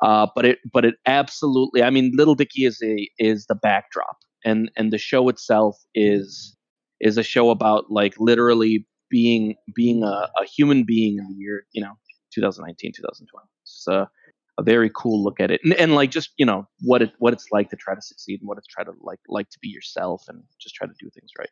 Uh, 0.02 0.28
but 0.36 0.46
it 0.46 0.60
but 0.72 0.86
it 0.86 0.96
absolutely, 1.06 1.84
I 1.84 1.90
mean, 1.90 2.12
Little 2.16 2.36
Dicky 2.36 2.66
is 2.66 2.82
a 2.84 3.10
is 3.20 3.46
the 3.46 3.56
backdrop, 3.56 4.18
and 4.44 4.72
and 4.76 4.92
the 4.92 4.98
show 4.98 5.30
itself 5.30 5.78
is 5.94 6.56
is 7.00 7.18
a 7.18 7.24
show 7.24 7.50
about 7.50 7.92
like 7.92 8.14
literally 8.20 8.86
being 9.12 9.56
being 9.76 10.04
a, 10.04 10.30
a 10.42 10.46
human 10.46 10.84
being 10.84 11.18
in 11.18 11.28
the 11.28 11.36
year 11.36 11.66
you 11.74 11.82
know 11.82 11.94
2019 12.34 12.94
2020 12.96 13.48
it's 13.64 13.86
a, 13.88 14.10
a 14.58 14.64
very 14.64 14.90
cool 14.96 15.22
look 15.24 15.40
at 15.40 15.52
it 15.52 15.60
and, 15.64 15.74
and 15.74 15.94
like 15.94 16.10
just 16.10 16.32
you 16.38 16.46
know 16.46 16.68
what 16.80 17.02
it 17.02 17.12
what 17.20 17.34
it's 17.34 17.48
like 17.52 17.70
to 17.70 17.76
try 17.76 17.94
to 17.94 18.02
succeed 18.02 18.40
and 18.40 18.48
what 18.48 18.58
it's 18.58 18.68
try 18.68 18.84
to 18.84 18.94
like 19.02 19.20
like 19.28 19.50
to 19.50 19.60
be 19.62 19.68
yourself 19.68 20.24
and 20.30 20.42
just 20.60 20.74
try 20.74 20.88
to 20.88 20.94
do 21.00 21.10
things 21.14 21.32
right 21.38 21.50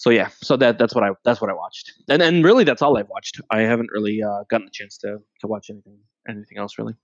so 0.00 0.08
yeah 0.08 0.28
so 0.42 0.56
that 0.56 0.78
that's 0.78 0.94
what 0.94 1.04
i 1.04 1.10
that's 1.24 1.40
what 1.42 1.50
i 1.50 1.52
watched 1.52 1.92
and 2.08 2.22
and 2.22 2.42
really 2.42 2.64
that's 2.64 2.80
all 2.80 2.96
i've 2.96 3.08
watched 3.08 3.38
i 3.50 3.60
haven't 3.60 3.90
really 3.92 4.22
uh, 4.22 4.44
gotten 4.48 4.66
a 4.66 4.70
chance 4.70 4.96
to 4.96 5.18
to 5.40 5.46
watch 5.46 5.68
anything 5.68 5.98
anything 6.28 6.58
else 6.58 6.78
really. 6.78 6.94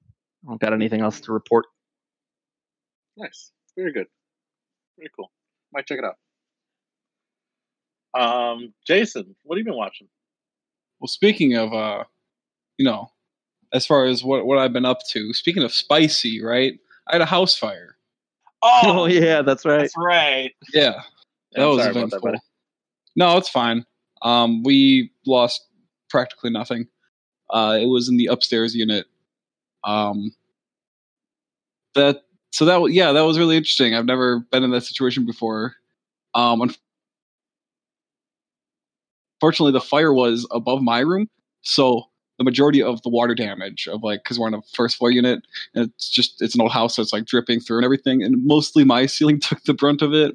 I 0.44 0.50
don't 0.50 0.60
got 0.60 0.72
anything 0.72 1.00
else 1.00 1.20
to 1.22 1.32
report. 1.32 1.64
Nice. 3.16 3.50
Very 3.76 3.92
good. 3.92 4.06
Very 4.96 5.10
cool. 5.16 5.32
Might 5.72 5.86
check 5.86 5.98
it 5.98 6.04
out. 6.04 6.16
Um, 8.14 8.72
Jason, 8.86 9.34
what 9.42 9.56
have 9.56 9.60
you 9.60 9.64
been 9.64 9.76
watching? 9.76 10.06
Well, 11.00 11.08
speaking 11.08 11.56
of, 11.56 11.72
uh, 11.72 12.04
you 12.78 12.84
know, 12.84 13.10
as 13.72 13.86
far 13.86 14.04
as 14.06 14.22
what 14.22 14.46
what 14.46 14.58
I've 14.58 14.72
been 14.72 14.84
up 14.84 14.98
to. 15.10 15.32
Speaking 15.34 15.62
of 15.64 15.72
spicy, 15.72 16.42
right? 16.42 16.78
I 17.08 17.14
had 17.14 17.22
a 17.22 17.26
house 17.26 17.56
fire. 17.58 17.96
Oh, 18.62 18.80
Oh 18.84 19.06
yeah, 19.06 19.42
that's 19.42 19.64
right. 19.64 19.80
that's 19.80 19.94
right. 19.96 20.52
Yeah, 20.72 21.02
that 21.52 21.62
I'm 21.62 21.68
was 21.70 21.86
eventful. 21.86 22.08
that, 22.10 22.22
buddy. 22.22 22.38
No, 23.16 23.36
it's 23.36 23.48
fine. 23.48 23.84
Um, 24.22 24.62
we 24.62 25.12
lost 25.26 25.66
practically 26.08 26.50
nothing. 26.50 26.86
Uh, 27.50 27.78
it 27.80 27.86
was 27.86 28.08
in 28.08 28.16
the 28.16 28.26
upstairs 28.26 28.74
unit. 28.74 29.06
Um, 29.84 30.32
that 31.94 32.24
so 32.52 32.64
that 32.64 32.92
yeah, 32.92 33.12
that 33.12 33.22
was 33.22 33.38
really 33.38 33.56
interesting. 33.56 33.94
I've 33.94 34.06
never 34.06 34.40
been 34.40 34.62
in 34.62 34.70
that 34.70 34.82
situation 34.84 35.26
before. 35.26 35.74
Um, 36.34 36.74
unfortunately, 39.40 39.72
the 39.72 39.80
fire 39.80 40.12
was 40.12 40.46
above 40.50 40.82
my 40.82 41.00
room, 41.00 41.28
so 41.62 42.04
the 42.38 42.44
majority 42.44 42.82
of 42.82 43.02
the 43.02 43.08
water 43.08 43.34
damage 43.34 43.88
of 43.88 44.02
like 44.02 44.22
because 44.22 44.38
we're 44.38 44.46
on 44.46 44.54
a 44.54 44.62
first 44.74 44.96
floor 44.96 45.10
unit 45.10 45.42
and 45.74 45.86
it's 45.86 46.10
just 46.10 46.42
it's 46.42 46.54
an 46.54 46.60
old 46.60 46.72
house 46.72 46.96
so 46.96 47.02
it's 47.02 47.12
like 47.12 47.24
dripping 47.24 47.60
through 47.60 47.78
and 47.78 47.84
everything 47.84 48.22
and 48.22 48.44
mostly 48.44 48.84
my 48.84 49.06
ceiling 49.14 49.40
took 49.40 49.62
the 49.64 49.74
brunt 49.74 50.02
of 50.02 50.12
it 50.12 50.34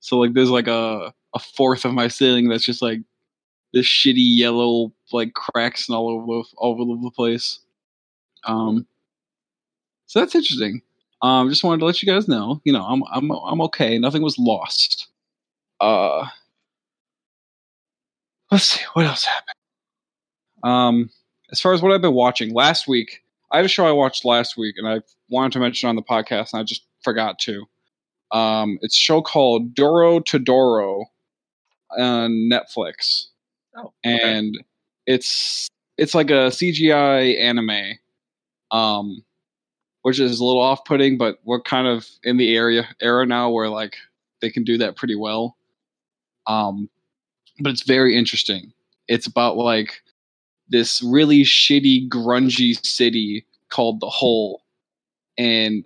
so 0.00 0.18
like 0.18 0.32
there's 0.34 0.50
like 0.50 0.68
a 0.68 1.12
a 1.34 1.38
fourth 1.38 1.84
of 1.84 1.94
my 1.94 2.08
ceiling 2.08 2.48
that's 2.48 2.64
just 2.64 2.82
like 2.82 3.00
this 3.72 3.86
shitty 3.86 4.14
yellow 4.16 4.92
like 5.12 5.34
cracks 5.34 5.88
and 5.88 5.96
all 5.96 6.08
over 6.08 6.48
all 6.56 6.80
over 6.80 7.02
the 7.02 7.10
place. 7.10 7.60
Um 8.44 8.86
so 10.06 10.20
that's 10.20 10.34
interesting. 10.34 10.82
Um 11.22 11.48
just 11.48 11.64
wanted 11.64 11.80
to 11.80 11.86
let 11.86 12.02
you 12.02 12.12
guys 12.12 12.28
know 12.28 12.60
you 12.64 12.72
know 12.72 12.84
i'm 12.84 13.02
i'm 13.12 13.30
i'm 13.30 13.60
okay. 13.62 13.98
Nothing 13.98 14.22
was 14.22 14.38
lost. 14.38 15.08
Uh 15.80 16.26
let's 18.50 18.64
see 18.64 18.84
what 18.94 19.06
else 19.06 19.24
happened? 19.24 19.54
Um 20.64 21.10
as 21.52 21.60
far 21.60 21.72
as 21.72 21.82
what 21.82 21.92
I've 21.92 22.02
been 22.02 22.14
watching, 22.14 22.54
last 22.54 22.86
week 22.86 23.22
I 23.50 23.56
had 23.56 23.64
a 23.64 23.68
show 23.68 23.86
I 23.86 23.92
watched 23.92 24.24
last 24.24 24.56
week, 24.56 24.76
and 24.78 24.86
I 24.86 25.00
wanted 25.28 25.52
to 25.52 25.58
mention 25.58 25.88
on 25.88 25.96
the 25.96 26.02
podcast, 26.02 26.52
and 26.52 26.60
I 26.60 26.62
just 26.62 26.84
forgot 27.02 27.38
to. 27.40 27.66
Um, 28.32 28.78
it's 28.82 28.94
a 28.94 28.98
show 28.98 29.22
called 29.22 29.74
Dorohedoro 29.74 31.06
on 31.98 32.50
Netflix, 32.52 33.26
Oh, 33.76 33.92
okay. 34.04 34.38
and 34.38 34.58
it's 35.06 35.68
it's 35.98 36.14
like 36.14 36.30
a 36.30 36.50
CGI 36.50 37.38
anime, 37.38 37.98
um, 38.70 39.24
which 40.02 40.18
is 40.20 40.40
a 40.40 40.44
little 40.44 40.62
off-putting, 40.62 41.18
but 41.18 41.38
we're 41.44 41.60
kind 41.62 41.86
of 41.86 42.08
in 42.24 42.36
the 42.36 42.56
area 42.56 42.88
era 43.00 43.26
now 43.26 43.50
where 43.50 43.68
like 43.68 43.96
they 44.40 44.50
can 44.50 44.64
do 44.64 44.78
that 44.78 44.96
pretty 44.96 45.14
well. 45.16 45.56
Um, 46.46 46.88
but 47.60 47.70
it's 47.70 47.82
very 47.82 48.16
interesting. 48.16 48.72
It's 49.08 49.26
about 49.26 49.56
like 49.56 50.02
this 50.68 51.02
really 51.02 51.42
shitty, 51.42 52.08
grungy 52.08 52.84
city 52.84 53.44
called 53.70 54.00
the 54.00 54.08
Hole, 54.10 54.62
and 55.38 55.84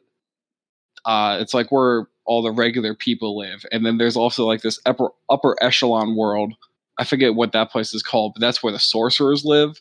uh, 1.04 1.38
it's 1.40 1.54
like 1.54 1.70
where 1.72 2.06
all 2.26 2.42
the 2.42 2.52
regular 2.52 2.94
people 2.94 3.36
live. 3.36 3.64
And 3.72 3.84
then 3.84 3.98
there's 3.98 4.16
also 4.16 4.46
like 4.46 4.62
this 4.62 4.80
upper 4.86 5.08
upper 5.30 5.56
echelon 5.62 6.16
world. 6.16 6.54
I 6.98 7.04
forget 7.04 7.34
what 7.34 7.52
that 7.52 7.70
place 7.70 7.92
is 7.94 8.02
called, 8.02 8.34
but 8.34 8.40
that's 8.40 8.62
where 8.62 8.72
the 8.72 8.78
sorcerers 8.78 9.44
live. 9.44 9.80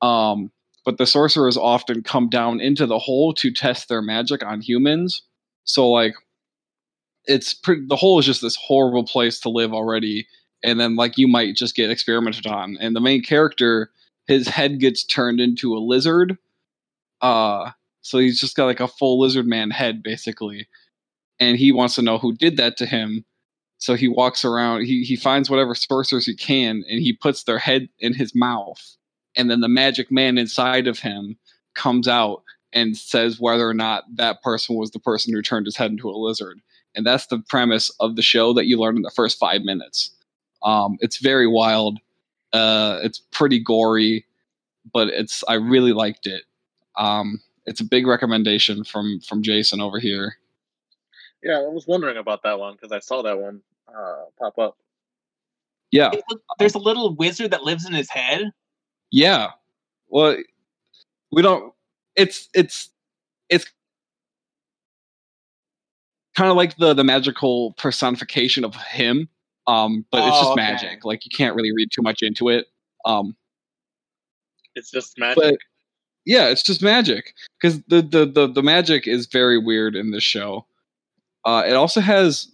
Um, 0.00 0.50
but 0.84 0.98
the 0.98 1.06
sorcerers 1.06 1.56
often 1.56 2.02
come 2.02 2.28
down 2.28 2.60
into 2.60 2.86
the 2.86 2.98
hole 2.98 3.32
to 3.34 3.52
test 3.52 3.88
their 3.88 4.02
magic 4.02 4.44
on 4.44 4.60
humans. 4.60 5.22
So 5.64 5.88
like, 5.88 6.14
it's 7.24 7.54
pretty. 7.54 7.86
The 7.86 7.96
hole 7.96 8.18
is 8.18 8.26
just 8.26 8.42
this 8.42 8.56
horrible 8.56 9.04
place 9.04 9.38
to 9.40 9.48
live 9.48 9.72
already. 9.72 10.26
And 10.64 10.80
then 10.80 10.96
like 10.96 11.18
you 11.18 11.28
might 11.28 11.56
just 11.56 11.76
get 11.76 11.90
experimented 11.90 12.46
on. 12.46 12.76
And 12.80 12.96
the 12.96 13.00
main 13.00 13.22
character 13.22 13.90
his 14.26 14.48
head 14.48 14.80
gets 14.80 15.04
turned 15.04 15.40
into 15.40 15.76
a 15.76 15.78
lizard. 15.78 16.36
Uh, 17.20 17.70
so 18.02 18.18
he's 18.18 18.40
just 18.40 18.56
got 18.56 18.66
like 18.66 18.80
a 18.80 18.88
full 18.88 19.20
lizard 19.20 19.46
man 19.46 19.70
head 19.70 20.02
basically, 20.02 20.68
and 21.42 21.58
he 21.58 21.72
wants 21.72 21.96
to 21.96 22.02
know 22.02 22.18
who 22.18 22.32
did 22.34 22.56
that 22.56 22.76
to 22.78 22.86
him. 22.86 23.24
So 23.78 23.94
he 23.94 24.06
walks 24.06 24.44
around. 24.44 24.84
He 24.84 25.02
he 25.02 25.16
finds 25.16 25.50
whatever 25.50 25.74
sorcerers 25.74 26.26
he 26.26 26.36
can, 26.36 26.84
and 26.88 27.00
he 27.00 27.12
puts 27.12 27.42
their 27.42 27.58
head 27.58 27.88
in 27.98 28.14
his 28.14 28.34
mouth, 28.34 28.96
and 29.36 29.50
then 29.50 29.60
the 29.60 29.68
magic 29.68 30.10
man 30.10 30.38
inside 30.38 30.86
of 30.86 31.00
him 31.00 31.36
comes 31.74 32.06
out 32.06 32.42
and 32.72 32.96
says 32.96 33.40
whether 33.40 33.68
or 33.68 33.74
not 33.74 34.04
that 34.14 34.42
person 34.42 34.76
was 34.76 34.92
the 34.92 34.98
person 35.00 35.34
who 35.34 35.42
turned 35.42 35.66
his 35.66 35.76
head 35.76 35.90
into 35.90 36.08
a 36.08 36.12
lizard. 36.12 36.60
And 36.94 37.04
that's 37.04 37.26
the 37.26 37.42
premise 37.48 37.90
of 38.00 38.16
the 38.16 38.22
show 38.22 38.52
that 38.52 38.66
you 38.66 38.78
learn 38.78 38.96
in 38.96 39.02
the 39.02 39.10
first 39.10 39.38
five 39.38 39.62
minutes. 39.62 40.10
Um, 40.62 40.96
it's 41.00 41.18
very 41.18 41.46
wild. 41.46 41.98
Uh, 42.52 43.00
it's 43.02 43.18
pretty 43.32 43.58
gory, 43.58 44.26
but 44.92 45.08
it's 45.08 45.42
I 45.48 45.54
really 45.54 45.92
liked 45.92 46.26
it. 46.26 46.44
Um, 46.96 47.40
it's 47.66 47.80
a 47.80 47.84
big 47.84 48.06
recommendation 48.06 48.84
from 48.84 49.20
from 49.20 49.42
Jason 49.42 49.80
over 49.80 49.98
here. 49.98 50.36
Yeah, 51.42 51.58
I 51.58 51.68
was 51.68 51.86
wondering 51.86 52.16
about 52.16 52.42
that 52.44 52.58
one 52.58 52.74
because 52.74 52.92
I 52.92 53.00
saw 53.00 53.22
that 53.22 53.38
one 53.38 53.60
uh, 53.88 54.24
pop 54.38 54.58
up. 54.58 54.76
Yeah, 55.90 56.10
There's 56.58 56.74
a 56.74 56.78
little 56.78 57.14
wizard 57.16 57.50
that 57.50 57.64
lives 57.64 57.86
in 57.86 57.92
his 57.92 58.08
head. 58.08 58.50
yeah. 59.10 59.50
Well, 60.08 60.36
we 61.30 61.42
don't. 61.42 61.72
It's 62.16 62.48
it's 62.54 62.90
it's 63.48 63.66
kind 66.36 66.50
of 66.50 66.56
like 66.56 66.76
the 66.76 66.94
the 66.94 67.04
magical 67.04 67.72
personification 67.72 68.64
of 68.64 68.74
him. 68.76 69.28
Um, 69.66 70.04
but 70.10 70.26
it's 70.26 70.36
Oh, 70.36 70.40
just 70.40 70.52
okay. 70.52 70.62
magic. 70.62 71.04
Like 71.04 71.24
you 71.24 71.30
can't 71.34 71.54
really 71.54 71.72
read 71.72 71.88
too 71.92 72.02
much 72.02 72.22
into 72.22 72.48
it. 72.48 72.66
Um, 73.04 73.36
It's 74.74 74.90
just 74.90 75.18
magic. 75.18 75.42
but 75.42 75.54
yeah, 76.24 76.48
it's 76.48 76.62
just 76.62 76.82
magic 76.82 77.34
because 77.60 77.80
the, 77.88 78.00
the 78.02 78.26
the 78.26 78.46
the 78.48 78.62
magic 78.62 79.06
is 79.06 79.26
very 79.26 79.58
weird 79.58 79.94
in 79.96 80.10
this 80.10 80.24
show. 80.24 80.66
Uh, 81.44 81.62
it 81.66 81.74
also 81.74 82.00
has 82.00 82.48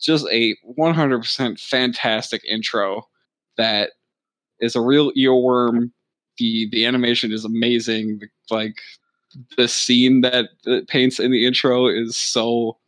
just 0.00 0.26
a 0.32 0.56
100% 0.78 1.60
fantastic 1.60 2.42
intro 2.44 3.06
that 3.56 3.90
is 4.60 4.74
a 4.74 4.80
real 4.80 5.12
earworm. 5.12 5.90
the 6.38 6.68
The 6.70 6.86
animation 6.86 7.32
is 7.32 7.44
amazing. 7.44 8.22
Like 8.50 8.76
the 9.56 9.68
scene 9.68 10.20
that 10.22 10.46
it 10.64 10.88
paints 10.88 11.18
in 11.20 11.30
the 11.30 11.46
intro 11.46 11.86
is 11.86 12.16
so 12.16 12.78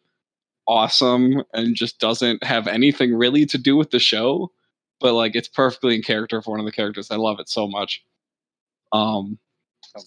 awesome 0.67 1.43
and 1.53 1.75
just 1.77 1.99
doesn't 2.01 2.43
have 2.43 2.67
anything 2.67 3.15
really 3.15 3.45
to 3.47 3.59
do 3.59 3.77
with 3.77 3.91
the 3.91 3.99
show, 3.99 4.51
but 5.01 5.13
like 5.15 5.35
it's 5.37 5.49
perfectly 5.49 5.95
in 5.95 6.03
character 6.03 6.41
for 6.41 6.53
one 6.53 6.61
of 6.61 6.67
the 6.67 6.73
characters. 6.73 7.11
I 7.11 7.17
love 7.17 7.39
it 7.39 7.49
so 7.49 7.69
much. 7.69 8.03
Um, 8.93 9.39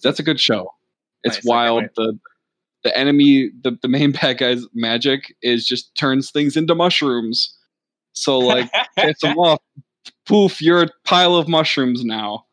that's 0.02 0.18
a 0.18 0.22
good 0.24 0.40
show. 0.40 0.70
It's 1.24 1.36
Nice, 1.38 1.44
wild. 1.44 1.82
wait. 1.82 1.94
The 1.96 2.18
the 2.88 2.96
enemy, 2.96 3.50
the, 3.62 3.78
the 3.82 3.88
main 3.88 4.12
bad 4.20 4.38
guy's 4.38 4.64
magic 4.74 5.34
is 5.42 5.66
just 5.66 5.94
turns 5.94 6.30
things 6.30 6.56
into 6.56 6.74
mushrooms. 6.74 7.54
So 8.12 8.38
like 8.38 8.70
hits 8.96 9.20
them 9.20 9.38
off, 9.38 9.60
poof, 10.26 10.62
you're 10.62 10.82
a 10.82 10.88
pile 11.04 11.36
of 11.36 11.48
mushrooms 11.48 12.04
now. 12.04 12.46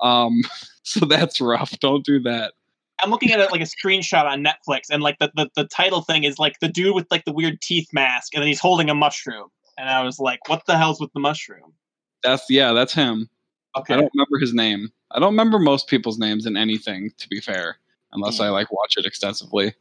Um, 0.00 0.42
so 0.82 1.04
that's 1.04 1.40
rough. 1.40 1.78
Don't 1.80 2.04
do 2.04 2.20
that. 2.20 2.54
I'm 3.02 3.10
looking 3.10 3.32
at 3.32 3.40
it 3.40 3.50
like 3.50 3.62
a 3.62 3.64
screenshot 3.64 4.24
on 4.24 4.44
Netflix, 4.44 4.82
and 4.90 5.02
like 5.02 5.18
the, 5.18 5.32
the 5.34 5.48
the 5.56 5.64
title 5.64 6.02
thing 6.02 6.24
is 6.24 6.38
like 6.38 6.60
the 6.60 6.68
dude 6.68 6.94
with 6.94 7.06
like 7.10 7.24
the 7.24 7.32
weird 7.32 7.62
teeth 7.62 7.88
mask, 7.94 8.34
and 8.34 8.42
then 8.42 8.48
he's 8.48 8.60
holding 8.60 8.90
a 8.90 8.94
mushroom. 8.94 9.48
And 9.78 9.88
I 9.88 10.02
was 10.02 10.18
like, 10.18 10.46
"What 10.50 10.66
the 10.66 10.76
hell's 10.76 11.00
with 11.00 11.10
the 11.14 11.20
mushroom?" 11.20 11.72
That's 12.22 12.44
yeah, 12.50 12.74
that's 12.74 12.92
him. 12.92 13.30
Okay, 13.74 13.94
I 13.94 13.96
don't 13.96 14.12
remember 14.14 14.38
his 14.38 14.52
name. 14.52 14.90
I 15.12 15.18
don't 15.18 15.32
remember 15.32 15.58
most 15.58 15.88
people's 15.88 16.18
names 16.18 16.44
in 16.44 16.58
anything, 16.58 17.10
to 17.16 17.28
be 17.28 17.40
fair, 17.40 17.78
unless 18.12 18.38
Hmm. 18.38 18.44
I 18.44 18.48
like 18.50 18.72
watch 18.72 18.96
it 18.96 19.06
extensively. 19.06 19.74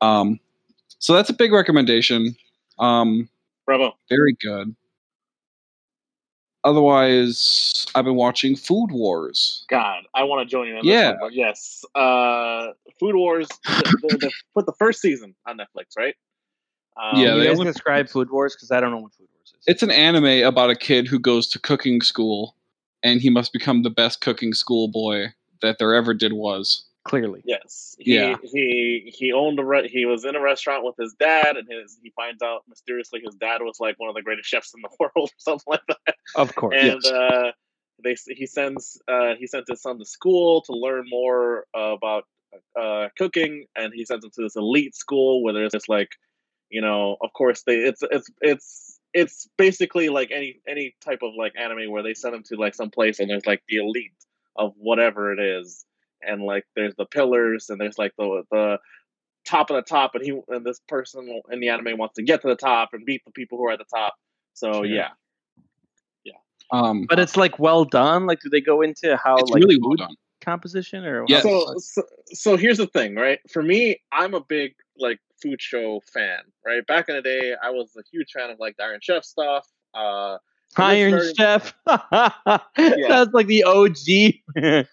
Um, 0.00 0.40
so 0.98 1.14
that's 1.14 1.30
a 1.30 1.34
big 1.34 1.52
recommendation. 1.52 2.36
Um, 2.78 3.28
Bravo. 3.66 3.96
very 4.08 4.36
good. 4.40 4.74
Otherwise, 6.64 7.86
I've 7.94 8.04
been 8.04 8.14
watching 8.14 8.54
Food 8.54 8.92
Wars. 8.92 9.64
God, 9.68 10.04
I 10.14 10.22
want 10.22 10.46
to 10.46 10.50
join 10.50 10.68
you 10.68 10.76
on 10.76 10.84
Yeah. 10.84 11.12
this 11.12 11.20
one, 11.20 11.32
yes. 11.32 11.84
Uh, 11.94 12.68
Food 13.00 13.16
Wars, 13.16 13.48
the, 13.64 13.98
the, 14.02 14.16
the, 14.18 14.32
put 14.54 14.66
the 14.66 14.72
first 14.78 15.00
season 15.00 15.34
on 15.46 15.58
Netflix, 15.58 15.96
right? 15.96 16.14
Um, 16.96 17.20
Yeah, 17.20 17.32
they 17.34 17.42
you 17.42 17.48
guys 17.48 17.58
only- 17.58 17.72
describe 17.72 18.08
Food 18.08 18.30
Wars 18.30 18.54
because 18.54 18.70
I 18.70 18.80
don't 18.80 18.92
know 18.92 18.98
what 18.98 19.12
Food 19.14 19.28
Wars 19.34 19.52
is. 19.58 19.64
It's 19.66 19.82
an 19.82 19.90
anime 19.90 20.46
about 20.46 20.70
a 20.70 20.76
kid 20.76 21.08
who 21.08 21.18
goes 21.18 21.48
to 21.48 21.58
cooking 21.58 22.00
school, 22.00 22.56
and 23.02 23.20
he 23.20 23.28
must 23.28 23.52
become 23.52 23.82
the 23.82 23.90
best 23.90 24.20
cooking 24.20 24.52
schoolboy 24.54 25.28
that 25.62 25.78
there 25.78 25.94
ever 25.94 26.14
did 26.14 26.32
was. 26.32 26.84
Clearly, 27.04 27.42
Yes. 27.44 27.96
He, 27.98 28.14
Yeah. 28.14 28.36
He 28.42 29.12
he 29.14 29.32
owned 29.32 29.58
a 29.58 29.64
re- 29.64 29.88
he 29.88 30.06
was 30.06 30.24
in 30.24 30.36
a 30.36 30.40
restaurant 30.40 30.84
with 30.84 30.96
his 30.96 31.14
dad, 31.14 31.56
and 31.56 31.66
his 31.68 31.98
he 32.02 32.10
finds 32.14 32.42
out 32.42 32.62
mysteriously 32.68 33.20
his 33.24 33.34
dad 33.34 33.60
was 33.60 33.80
like 33.80 33.98
one 33.98 34.08
of 34.08 34.14
the 34.14 34.22
greatest 34.22 34.48
chefs 34.48 34.72
in 34.74 34.82
the 34.82 34.88
world, 35.00 35.12
or 35.16 35.28
something 35.38 35.64
like 35.66 35.86
that. 35.88 36.14
of 36.36 36.54
course. 36.54 36.76
and 36.78 37.00
yes. 37.02 37.12
uh, 37.12 37.50
they 38.04 38.16
he 38.28 38.46
sends 38.46 39.00
uh, 39.08 39.34
he 39.38 39.46
sent 39.46 39.66
his 39.68 39.82
son 39.82 39.98
to 39.98 40.04
school 40.04 40.62
to 40.62 40.72
learn 40.72 41.04
more 41.08 41.66
about 41.74 42.24
uh, 42.80 43.08
cooking, 43.16 43.66
and 43.76 43.92
he 43.94 44.04
sends 44.04 44.24
him 44.24 44.30
to 44.34 44.42
this 44.42 44.56
elite 44.56 44.94
school 44.94 45.42
where 45.42 45.54
there's 45.54 45.72
this 45.72 45.88
like, 45.88 46.10
you 46.70 46.80
know, 46.80 47.16
of 47.20 47.32
course 47.32 47.62
they 47.66 47.76
it's 47.76 48.02
it's 48.10 48.30
it's 48.40 49.00
it's 49.14 49.48
basically 49.58 50.08
like 50.08 50.30
any 50.30 50.60
any 50.66 50.94
type 51.04 51.22
of 51.22 51.32
like 51.36 51.52
anime 51.58 51.90
where 51.90 52.02
they 52.02 52.14
send 52.14 52.34
them 52.34 52.42
to 52.44 52.56
like 52.56 52.74
some 52.74 52.90
place 52.90 53.18
and 53.18 53.28
there's 53.28 53.46
like 53.46 53.62
the 53.68 53.76
elite 53.76 54.12
of 54.56 54.72
whatever 54.76 55.32
it 55.32 55.40
is, 55.40 55.84
and 56.26 56.42
like 56.42 56.64
there's 56.76 56.94
the 56.96 57.06
pillars 57.06 57.70
and 57.70 57.80
there's 57.80 57.98
like 57.98 58.12
the 58.18 58.42
the 58.50 58.78
top 59.44 59.70
of 59.70 59.76
the 59.76 59.82
top, 59.82 60.14
and 60.14 60.24
he 60.24 60.40
and 60.48 60.64
this 60.64 60.80
person 60.88 61.40
in 61.50 61.60
the 61.60 61.68
anime 61.68 61.98
wants 61.98 62.14
to 62.14 62.22
get 62.22 62.42
to 62.42 62.48
the 62.48 62.56
top 62.56 62.90
and 62.92 63.04
beat 63.04 63.22
the 63.24 63.32
people 63.32 63.58
who 63.58 63.66
are 63.66 63.72
at 63.72 63.78
the 63.78 63.84
top. 63.94 64.14
So 64.54 64.72
Sure. 64.72 64.84
yeah, 64.84 65.08
Um, 66.72 67.06
But 67.08 67.18
it's 67.18 67.36
like 67.36 67.58
well 67.58 67.84
done. 67.84 68.26
Like, 68.26 68.40
do 68.40 68.48
they 68.48 68.60
go 68.60 68.80
into 68.82 69.16
how 69.22 69.36
it's 69.36 69.50
like 69.50 69.62
really 69.62 69.78
well 69.80 69.94
done. 69.94 70.16
composition 70.40 71.04
or 71.04 71.26
Yes. 71.28 71.42
so, 71.42 71.74
so 71.78 72.02
so 72.26 72.56
here's 72.56 72.78
the 72.78 72.86
thing, 72.86 73.14
right? 73.14 73.38
For 73.52 73.62
me, 73.62 74.00
I'm 74.10 74.34
a 74.34 74.40
big 74.40 74.74
like 74.96 75.20
food 75.42 75.60
show 75.60 76.00
fan, 76.12 76.40
right? 76.64 76.86
Back 76.86 77.08
in 77.08 77.16
the 77.16 77.22
day, 77.22 77.54
I 77.62 77.70
was 77.70 77.94
a 77.96 78.02
huge 78.10 78.32
fan 78.32 78.50
of 78.50 78.58
like 78.58 78.76
the 78.76 78.84
Iron 78.84 79.00
Chef 79.02 79.24
stuff. 79.24 79.66
Uh, 79.94 80.38
Iron 80.76 81.20
Chef? 81.36 81.74
That's 81.86 83.32
like 83.32 83.46
the 83.46 83.64
OG. 83.64 84.84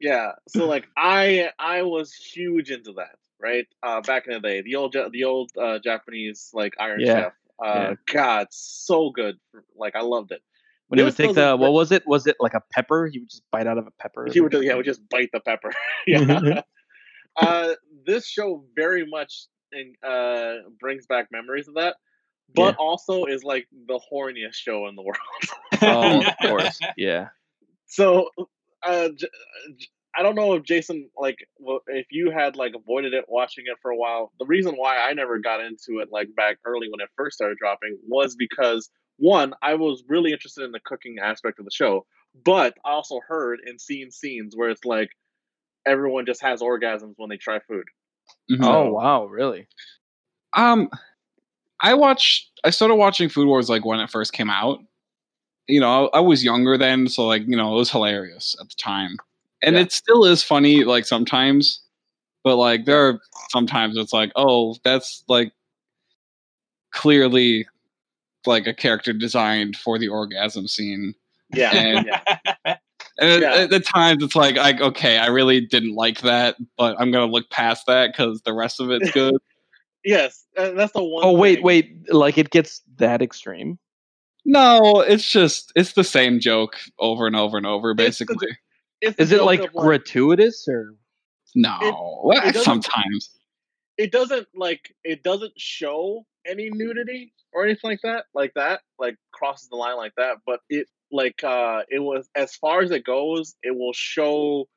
yeah, 0.00 0.32
so 0.48 0.66
like 0.66 0.88
I 0.96 1.50
I 1.58 1.82
was 1.82 2.12
huge 2.14 2.70
into 2.70 2.92
that, 2.94 3.16
right? 3.40 3.66
Uh, 3.82 4.00
back 4.00 4.26
in 4.26 4.34
the 4.34 4.40
day, 4.40 4.62
the 4.62 4.76
old 4.76 4.96
the 5.12 5.24
old 5.24 5.50
uh, 5.60 5.78
Japanese 5.78 6.50
like 6.52 6.74
Iron 6.78 7.00
Yeah, 7.00 7.14
Chef. 7.14 7.32
Uh, 7.64 7.66
yeah. 7.74 7.94
God, 8.12 8.46
so 8.50 9.10
good. 9.10 9.38
Like 9.76 9.96
I 9.96 10.02
loved 10.02 10.32
it. 10.32 10.42
when 10.88 10.98
he 10.98 11.04
would 11.04 11.16
take 11.16 11.34
the 11.34 11.56
what 11.56 11.72
was 11.72 11.90
it? 11.92 12.04
Was 12.06 12.26
it 12.26 12.36
like 12.40 12.54
a 12.54 12.62
pepper? 12.72 13.06
He 13.06 13.18
would 13.18 13.30
just 13.30 13.42
bite 13.50 13.66
out 13.66 13.78
of 13.78 13.86
a 13.86 13.92
pepper. 14.00 14.28
He 14.32 14.40
would 14.40 14.52
yeah, 14.52 14.74
would 14.74 14.84
just 14.84 15.08
bite 15.08 15.30
the 15.32 15.40
pepper. 15.40 15.72
yeah. 16.06 16.62
uh, 17.36 17.74
this 18.06 18.26
show 18.26 18.64
very 18.76 19.04
much 19.06 19.46
uh, 20.02 20.54
brings 20.78 21.06
back 21.06 21.28
memories 21.32 21.68
of 21.68 21.74
that, 21.74 21.96
but 22.54 22.74
Yeah. 22.74 22.76
also 22.78 23.24
is 23.24 23.44
like 23.44 23.66
the 23.86 24.00
horniest 24.12 24.54
show 24.54 24.86
in 24.88 24.96
the 24.96 25.02
world. 25.02 25.18
Oh, 25.82 26.20
of 26.20 26.36
course. 26.40 26.80
Yeah. 26.96 27.28
so 27.86 28.30
uh, 28.82 29.08
J- 29.08 29.28
J- 29.76 29.86
I 30.16 30.22
don't 30.22 30.34
know 30.34 30.54
if 30.54 30.62
Jason 30.62 31.10
like 31.18 31.36
if 31.88 32.06
you 32.10 32.30
had 32.30 32.56
like 32.56 32.72
avoided 32.74 33.12
it 33.12 33.26
watching 33.28 33.64
it 33.66 33.76
for 33.82 33.90
a 33.90 33.96
while. 33.96 34.32
The 34.38 34.46
reason 34.46 34.74
why 34.74 34.96
I 34.98 35.12
never 35.12 35.38
got 35.38 35.60
into 35.60 36.00
it 36.00 36.08
like 36.10 36.28
back 36.34 36.58
early 36.64 36.88
when 36.90 37.00
it 37.00 37.10
first 37.16 37.36
started 37.36 37.58
dropping 37.58 37.98
was 38.06 38.34
because 38.36 38.88
one, 39.18 39.52
I 39.62 39.74
was 39.74 40.02
really 40.08 40.32
interested 40.32 40.64
in 40.64 40.72
the 40.72 40.80
cooking 40.84 41.16
aspect 41.22 41.58
of 41.58 41.64
the 41.66 41.70
show, 41.70 42.06
but 42.44 42.74
I 42.84 42.90
also 42.92 43.20
heard 43.26 43.60
and 43.64 43.80
seen 43.80 44.10
scenes 44.10 44.54
where 44.56 44.70
it's 44.70 44.84
like 44.84 45.10
everyone 45.86 46.26
just 46.26 46.42
has 46.42 46.62
orgasms 46.62 47.14
when 47.16 47.28
they 47.28 47.36
try 47.36 47.58
food. 47.60 47.84
Mhm. 48.50 48.64
Oh 48.64 48.88
wow, 48.90 49.26
really? 49.26 49.68
Um, 50.54 50.88
I 51.80 51.94
watched. 51.94 52.50
I 52.64 52.70
started 52.70 52.96
watching 52.96 53.28
Food 53.28 53.46
Wars 53.46 53.68
like 53.68 53.84
when 53.84 54.00
it 54.00 54.10
first 54.10 54.32
came 54.32 54.50
out. 54.50 54.80
You 55.68 55.80
know, 55.80 56.08
I, 56.14 56.18
I 56.18 56.20
was 56.20 56.44
younger 56.44 56.78
then, 56.78 57.08
so 57.08 57.26
like 57.26 57.42
you 57.46 57.56
know, 57.56 57.72
it 57.74 57.76
was 57.78 57.90
hilarious 57.90 58.56
at 58.60 58.68
the 58.68 58.74
time, 58.78 59.16
and 59.62 59.76
Yeah. 59.76 59.82
it 59.82 59.92
still 59.92 60.24
is 60.24 60.42
funny 60.42 60.84
like 60.84 61.04
sometimes. 61.06 61.80
But 62.44 62.56
like 62.56 62.84
there 62.84 63.08
are 63.08 63.20
sometimes 63.50 63.96
it's 63.96 64.12
like, 64.12 64.32
oh, 64.36 64.76
that's 64.84 65.24
like 65.28 65.52
clearly 66.92 67.66
like 68.46 68.66
a 68.66 68.74
character 68.74 69.12
designed 69.12 69.76
for 69.76 69.98
the 69.98 70.08
orgasm 70.08 70.68
scene. 70.68 71.14
Yeah, 71.54 71.74
And- 71.74 72.06
yeah. 72.66 72.76
And 73.18 73.42
Yeah. 73.42 73.50
at, 73.52 73.58
at 73.62 73.70
the 73.70 73.80
times 73.80 74.22
it's 74.22 74.36
like, 74.36 74.56
like, 74.56 74.80
okay, 74.80 75.18
I 75.18 75.26
really 75.28 75.60
didn't 75.60 75.94
like 75.94 76.20
that, 76.20 76.56
but 76.76 76.96
I'm 77.00 77.10
gonna 77.10 77.30
look 77.32 77.50
past 77.50 77.86
that 77.86 78.12
because 78.12 78.42
the 78.42 78.52
rest 78.52 78.78
of 78.80 78.90
it's 78.90 79.10
good. 79.12 79.36
Yes, 80.06 80.46
that's 80.56 80.92
the 80.92 81.04
one. 81.04 81.22
Oh 81.24 81.32
wait, 81.32 81.56
thing. 81.56 81.64
wait. 81.64 82.12
Like 82.14 82.38
it 82.38 82.48
gets 82.50 82.80
that 82.96 83.20
extreme? 83.20 83.78
No, 84.46 85.00
it's 85.00 85.30
just 85.30 85.72
it's 85.76 85.92
the 85.92 86.04
same 86.04 86.40
joke 86.40 86.76
over 86.98 87.26
and 87.26 87.36
over 87.36 87.56
and 87.58 87.66
over, 87.66 87.90
It's 87.90 87.96
the- 87.98 88.04
basically. 88.04 88.58
It's 89.02 89.18
Is 89.18 89.32
it 89.32 89.36
joke 89.38 89.46
like 89.46 89.72
gratuitous 89.74 90.66
or? 90.68 90.94
No, 91.54 91.78
well, 92.24 92.46
it 92.48 92.54
sometimes. 92.56 93.30
it 93.98 94.10
doesn't 94.12 94.46
like 94.54 94.94
it 95.04 95.22
doesn't 95.22 95.52
show 95.58 96.24
any 96.46 96.70
nudity 96.70 97.32
or 97.52 97.64
anything 97.64 97.90
like 97.90 98.00
that 98.02 98.24
like 98.34 98.52
that 98.54 98.80
like 98.98 99.16
crosses 99.32 99.68
the 99.68 99.76
line 99.76 99.96
like 99.96 100.12
that 100.16 100.36
but 100.46 100.60
it 100.68 100.86
like 101.10 101.42
uh 101.42 101.82
it 101.88 101.98
was 102.00 102.28
as 102.34 102.54
far 102.56 102.82
as 102.82 102.90
it 102.90 103.04
goes 103.04 103.56
it 103.62 103.74
will 103.74 103.92
show 103.94 104.68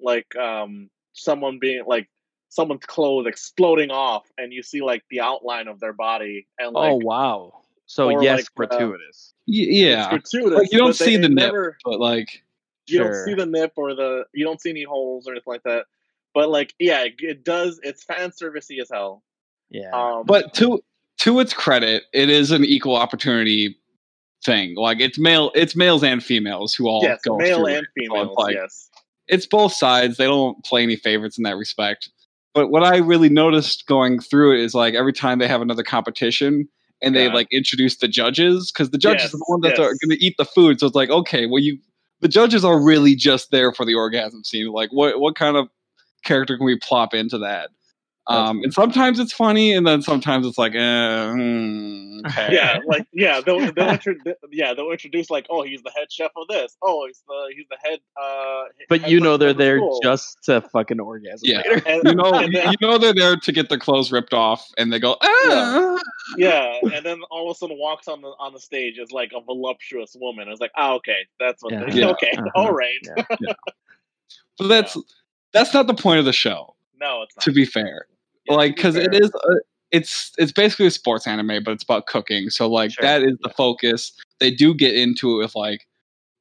like 0.00 0.34
um 0.36 0.90
someone 1.12 1.58
being 1.60 1.84
like 1.86 2.08
someone's 2.56 2.84
clothes 2.86 3.26
exploding 3.26 3.90
off 3.90 4.24
and 4.38 4.52
you 4.52 4.62
see 4.62 4.80
like 4.82 5.04
the 5.10 5.20
outline 5.20 5.68
of 5.68 5.78
their 5.78 5.92
body 5.92 6.46
and 6.58 6.72
like 6.72 6.90
oh 6.90 6.96
wow. 6.96 7.52
So 7.84 8.10
or, 8.10 8.22
yes, 8.22 8.48
like, 8.58 8.72
uh, 8.72 8.76
gratuitous. 8.76 9.34
Y- 9.46 9.54
it's 9.68 9.76
yeah, 9.76 10.08
gratuitous 10.10 10.58
Like, 10.58 10.72
you 10.72 10.78
don't 10.78 10.96
see 10.96 11.16
they 11.16 11.22
the 11.22 11.28
nip. 11.28 11.52
but 11.84 12.00
like, 12.00 12.42
you 12.88 12.96
Sure. 12.98 13.12
don't 13.12 13.24
see 13.26 13.34
the 13.34 13.46
nip 13.46 13.72
or 13.76 13.94
the 13.94 14.24
you 14.34 14.44
don't 14.44 14.60
see 14.60 14.70
any 14.70 14.82
holes 14.84 15.28
or 15.28 15.32
anything 15.32 15.52
like 15.52 15.62
that 15.64 15.84
but 16.34 16.48
like 16.48 16.74
yeah 16.78 17.02
it, 17.04 17.14
it 17.18 17.44
does 17.44 17.78
it's 17.82 18.02
fan 18.04 18.30
servicey 18.30 18.80
as 18.80 18.88
hell 18.90 19.22
yeah. 19.70 19.90
um 19.92 20.24
but 20.26 20.54
to 20.54 20.82
to 21.18 21.40
its 21.40 21.52
credit, 21.54 22.04
it 22.12 22.28
is 22.28 22.50
an 22.50 22.62
equal 22.64 22.94
opportunity 22.94 23.76
thing. 24.44 24.76
Like 24.76 25.00
it's 25.00 25.18
male, 25.18 25.50
it's 25.54 25.74
males 25.74 26.04
and 26.04 26.22
females 26.22 26.74
who 26.74 26.88
all 26.88 27.02
yes 27.02 27.20
go 27.22 27.36
male 27.36 27.58
through 27.58 27.66
and 27.74 27.86
it. 27.96 28.00
Females 28.02 28.34
like- 28.38 28.54
yes 28.54 28.90
it's 29.28 29.46
both 29.46 29.72
sides. 29.72 30.16
They 30.18 30.24
don't 30.26 30.62
play 30.64 30.82
any 30.84 30.94
favorites 30.96 31.36
in 31.38 31.42
that 31.44 31.56
respect. 31.56 32.10
But 32.56 32.70
what 32.70 32.82
I 32.82 32.96
really 32.96 33.28
noticed 33.28 33.86
going 33.86 34.18
through 34.18 34.54
it 34.54 34.60
is 34.60 34.74
like 34.74 34.94
every 34.94 35.12
time 35.12 35.38
they 35.38 35.46
have 35.46 35.60
another 35.60 35.82
competition 35.82 36.66
and 37.02 37.14
they 37.14 37.28
like 37.28 37.48
introduce 37.52 37.98
the 37.98 38.08
judges 38.08 38.72
because 38.72 38.88
the 38.88 38.96
judges 38.96 39.24
Yes, 39.24 39.34
are 39.34 39.36
the 39.36 39.44
ones 39.46 39.62
that 39.64 39.78
are 39.78 39.92
going 40.02 40.18
to 40.18 40.24
eat 40.24 40.36
the 40.38 40.46
food. 40.46 40.80
So 40.80 40.86
it's 40.86 40.96
like, 40.96 41.10
okay, 41.10 41.44
well, 41.44 41.62
you 41.62 41.76
the 42.20 42.28
judges 42.28 42.64
are 42.64 42.82
really 42.82 43.14
just 43.14 43.50
there 43.50 43.74
for 43.74 43.84
the 43.84 43.92
orgasm 43.92 44.42
scene. 44.42 44.72
Like, 44.72 44.88
what 44.90 45.20
what 45.20 45.36
kind 45.36 45.58
of 45.58 45.68
character 46.24 46.56
can 46.56 46.64
we 46.64 46.78
plop 46.78 47.12
into 47.12 47.36
that? 47.40 47.68
Um, 48.28 48.60
and 48.64 48.72
sometimes 48.74 49.20
it's 49.20 49.32
funny, 49.32 49.72
and 49.72 49.86
then 49.86 50.02
sometimes 50.02 50.46
it's 50.46 50.58
like, 50.58 50.74
eh, 50.74 51.30
hmm, 51.32 52.18
okay. 52.26 52.48
yeah, 52.52 52.80
like 52.86 53.06
yeah, 53.12 53.40
they'll, 53.40 53.72
they'll 53.72 53.88
intro- 53.90 54.14
yeah 54.50 54.74
they'll 54.74 54.90
introduce 54.90 55.30
like 55.30 55.46
oh 55.48 55.62
he's 55.62 55.80
the 55.82 55.92
head 55.96 56.10
chef 56.10 56.32
of 56.36 56.48
this 56.48 56.76
oh 56.82 57.06
he's 57.06 57.22
the 57.28 57.52
he's 57.56 57.66
the 57.70 57.76
head 57.88 58.00
uh 58.20 58.64
but 58.88 59.02
head 59.02 59.10
you 59.12 59.20
know 59.20 59.36
they're 59.36 59.52
the 59.52 59.58
there 59.58 59.78
school. 59.78 60.00
just 60.02 60.38
to 60.42 60.60
fucking 60.72 60.98
orgasm 60.98 61.40
Yeah. 61.48 61.58
later. 61.58 61.82
and, 61.86 62.02
You 62.04 62.14
know, 62.16 62.30
then, 62.32 62.50
you 62.52 62.76
know 62.80 62.98
they're 62.98 63.14
there 63.14 63.36
to 63.36 63.52
get 63.52 63.68
their 63.68 63.78
clothes 63.78 64.10
ripped 64.10 64.34
off, 64.34 64.66
and 64.76 64.92
they 64.92 64.98
go, 64.98 65.16
ah. 65.22 65.98
yeah 66.36 66.80
and 66.82 67.06
then 67.06 67.20
all 67.30 67.48
of 67.48 67.54
a 67.54 67.58
sudden 67.58 67.76
walks 67.78 68.08
on 68.08 68.22
the 68.22 68.28
on 68.40 68.52
the 68.52 68.58
stage 68.60 68.98
as 68.98 69.12
like 69.12 69.30
a 69.36 69.40
voluptuous 69.40 70.16
woman 70.20 70.48
it's 70.48 70.60
like 70.60 70.72
oh 70.76 70.94
okay 70.94 71.18
that's 71.38 71.62
what 71.62 71.72
Yeah. 71.72 71.84
they- 71.84 72.00
Yeah. 72.00 72.08
okay 72.08 72.32
Uh-huh. 72.36 72.50
all 72.56 72.72
right 72.72 72.98
Yeah. 73.40 73.52
But 74.58 74.68
that's 74.68 74.96
that's 75.52 75.72
not 75.74 75.86
the 75.86 75.94
point 75.94 76.18
of 76.18 76.24
the 76.24 76.32
show. 76.32 76.74
no 77.00 77.22
it's 77.22 77.36
not 77.36 77.42
To 77.44 77.52
be 77.52 77.64
fair, 77.64 78.06
Yeah, 78.48 78.54
like 78.54 78.76
because 78.76 78.96
it 78.96 79.14
is 79.14 79.30
a, 79.30 79.54
it's 79.90 80.32
it's 80.38 80.52
basically 80.52 80.86
a 80.86 80.90
sports 80.90 81.26
anime, 81.26 81.62
but 81.64 81.72
it's 81.72 81.84
about 81.84 82.06
cooking. 82.06 82.50
So 82.50 82.68
like 82.68 82.92
Sure. 82.92 83.02
that 83.02 83.22
is 83.22 83.36
the 83.42 83.50
focus. 83.50 84.12
They 84.40 84.50
do 84.50 84.74
get 84.74 84.94
into 84.94 85.34
it 85.34 85.44
with 85.44 85.54
like 85.54 85.86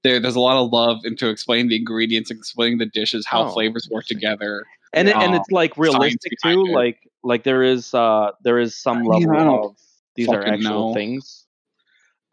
there. 0.04 0.20
There's 0.20 0.36
a 0.36 0.39
lot 0.41 0.63
of 0.63 0.72
love 0.72 1.00
into 1.04 1.30
explaining 1.30 1.70
the 1.70 1.78
ingredients, 1.78 2.32
explaining 2.32 2.78
the 2.80 2.86
dishes, 2.86 3.26
how 3.26 3.46
Oh, 3.46 3.54
flavors 3.54 3.88
work 3.91 4.06
together. 4.06 4.65
and 4.94 5.10
it, 5.10 5.15
and 5.15 5.34
Um, 5.34 5.36
it's 5.36 5.52
like 5.52 5.78
realistic 5.78 6.34
too. 6.44 6.65
it. 6.68 6.74
Like 6.74 7.00
like 7.24 7.44
there 7.44 7.63
is 7.63 7.94
uh 7.94 8.32
there 8.44 8.60
is 8.60 8.76
some 8.76 9.00
I 9.00 9.18
level 9.18 9.32
I 9.32 9.44
don't 9.44 9.63
of 9.65 9.78
these 10.15 10.30
are 10.30 10.46
actual 10.46 10.89
know. 10.89 10.94
things. 10.94 11.46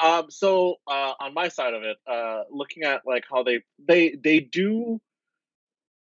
Um, 0.00 0.30
so 0.30 0.76
uh, 0.88 1.12
on 1.20 1.32
my 1.32 1.46
side 1.48 1.74
of 1.74 1.82
it, 1.84 1.96
uh, 2.10 2.42
looking 2.50 2.82
at 2.82 3.02
like 3.06 3.24
how 3.30 3.44
they 3.44 3.62
they 3.86 4.16
they 4.22 4.40
do 4.40 5.00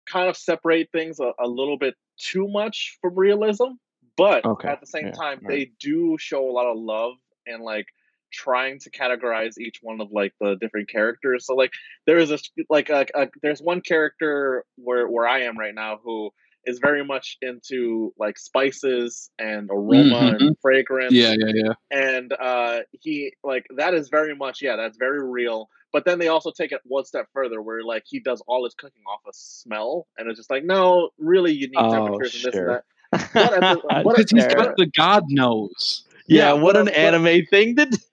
kind 0.06 0.28
of 0.28 0.36
separate 0.36 0.90
things 0.92 1.20
a, 1.20 1.32
a 1.38 1.46
little 1.46 1.78
bit 1.78 1.94
too 2.18 2.48
much 2.48 2.98
from 3.00 3.14
realism, 3.18 3.72
but 4.16 4.44
Okay, 4.44 4.68
at 4.68 4.80
the 4.80 4.86
same 4.86 5.06
yeah, 5.06 5.12
time, 5.12 5.40
right. 5.42 5.48
they 5.48 5.72
do 5.80 6.16
show 6.18 6.48
a 6.48 6.52
lot 6.52 6.66
of 6.66 6.78
love 6.78 7.14
and 7.46 7.62
like 7.62 7.86
trying 8.32 8.78
to 8.80 8.90
categorize 8.90 9.58
each 9.58 9.78
one 9.82 10.00
of 10.00 10.10
like 10.10 10.32
the 10.40 10.56
different 10.60 10.88
characters. 10.88 11.46
So 11.46 11.54
like 11.54 11.72
there 12.06 12.18
is 12.18 12.30
a 12.30 12.38
like 12.68 12.90
a, 12.90 13.06
a 13.14 13.28
there's 13.42 13.60
one 13.60 13.80
character 13.80 14.64
where 14.76 15.06
where 15.08 15.26
I 15.26 15.42
am 15.42 15.58
right 15.58 15.74
now 15.74 15.98
who 16.02 16.30
is 16.66 16.78
very 16.78 17.04
much 17.04 17.36
into 17.42 18.12
like 18.18 18.38
spices 18.38 19.30
and 19.38 19.68
aroma 19.70 20.36
and 20.40 20.56
fragrance 20.62 21.12
Yeah, 21.12 21.34
yeah, 21.38 21.52
yeah. 21.54 21.72
and 21.90 22.32
uh 22.32 22.80
he 22.92 23.32
like 23.44 23.66
that 23.76 23.94
is 23.94 24.08
very 24.08 24.34
much 24.34 24.62
yeah 24.62 24.76
that's 24.76 24.96
very 24.96 25.22
real 25.26 25.68
but 25.94 26.04
then 26.04 26.18
they 26.18 26.28
also 26.28 26.50
take 26.50 26.72
it 26.72 26.80
one 26.84 27.04
step 27.06 27.26
further 27.32 27.62
where 27.62 27.82
like 27.82 28.02
he 28.06 28.20
does 28.20 28.42
all 28.46 28.64
his 28.64 28.74
cooking 28.74 29.02
off 29.10 29.20
of 29.26 29.34
smell 29.34 30.06
and 30.18 30.28
it's 30.28 30.38
just 30.38 30.50
like 30.50 30.64
no 30.64 31.08
really 31.18 31.52
you 31.52 31.68
need 31.68 31.76
Oh, 31.78 31.90
temperatures 31.90 32.34
and 32.34 32.52
this 32.52 32.60
and 32.60 32.68
that 32.68 32.84
What 33.32 33.54
at 33.54 33.60
the- 33.82 34.02
what 34.04 34.16
Because 34.16 34.30
he's 34.32 34.44
Fair. 34.44 34.56
got 34.56 34.76
the 34.76 34.86
God 34.86 35.22
knows. 35.28 36.04
yeah, 36.26 36.48
Yeah, 36.48 36.52
what 36.62 36.76
an 36.76 36.86
but- 36.86 36.94
anime 36.96 37.46
thing 37.46 37.76
to 37.76 37.86
do. 37.86 37.96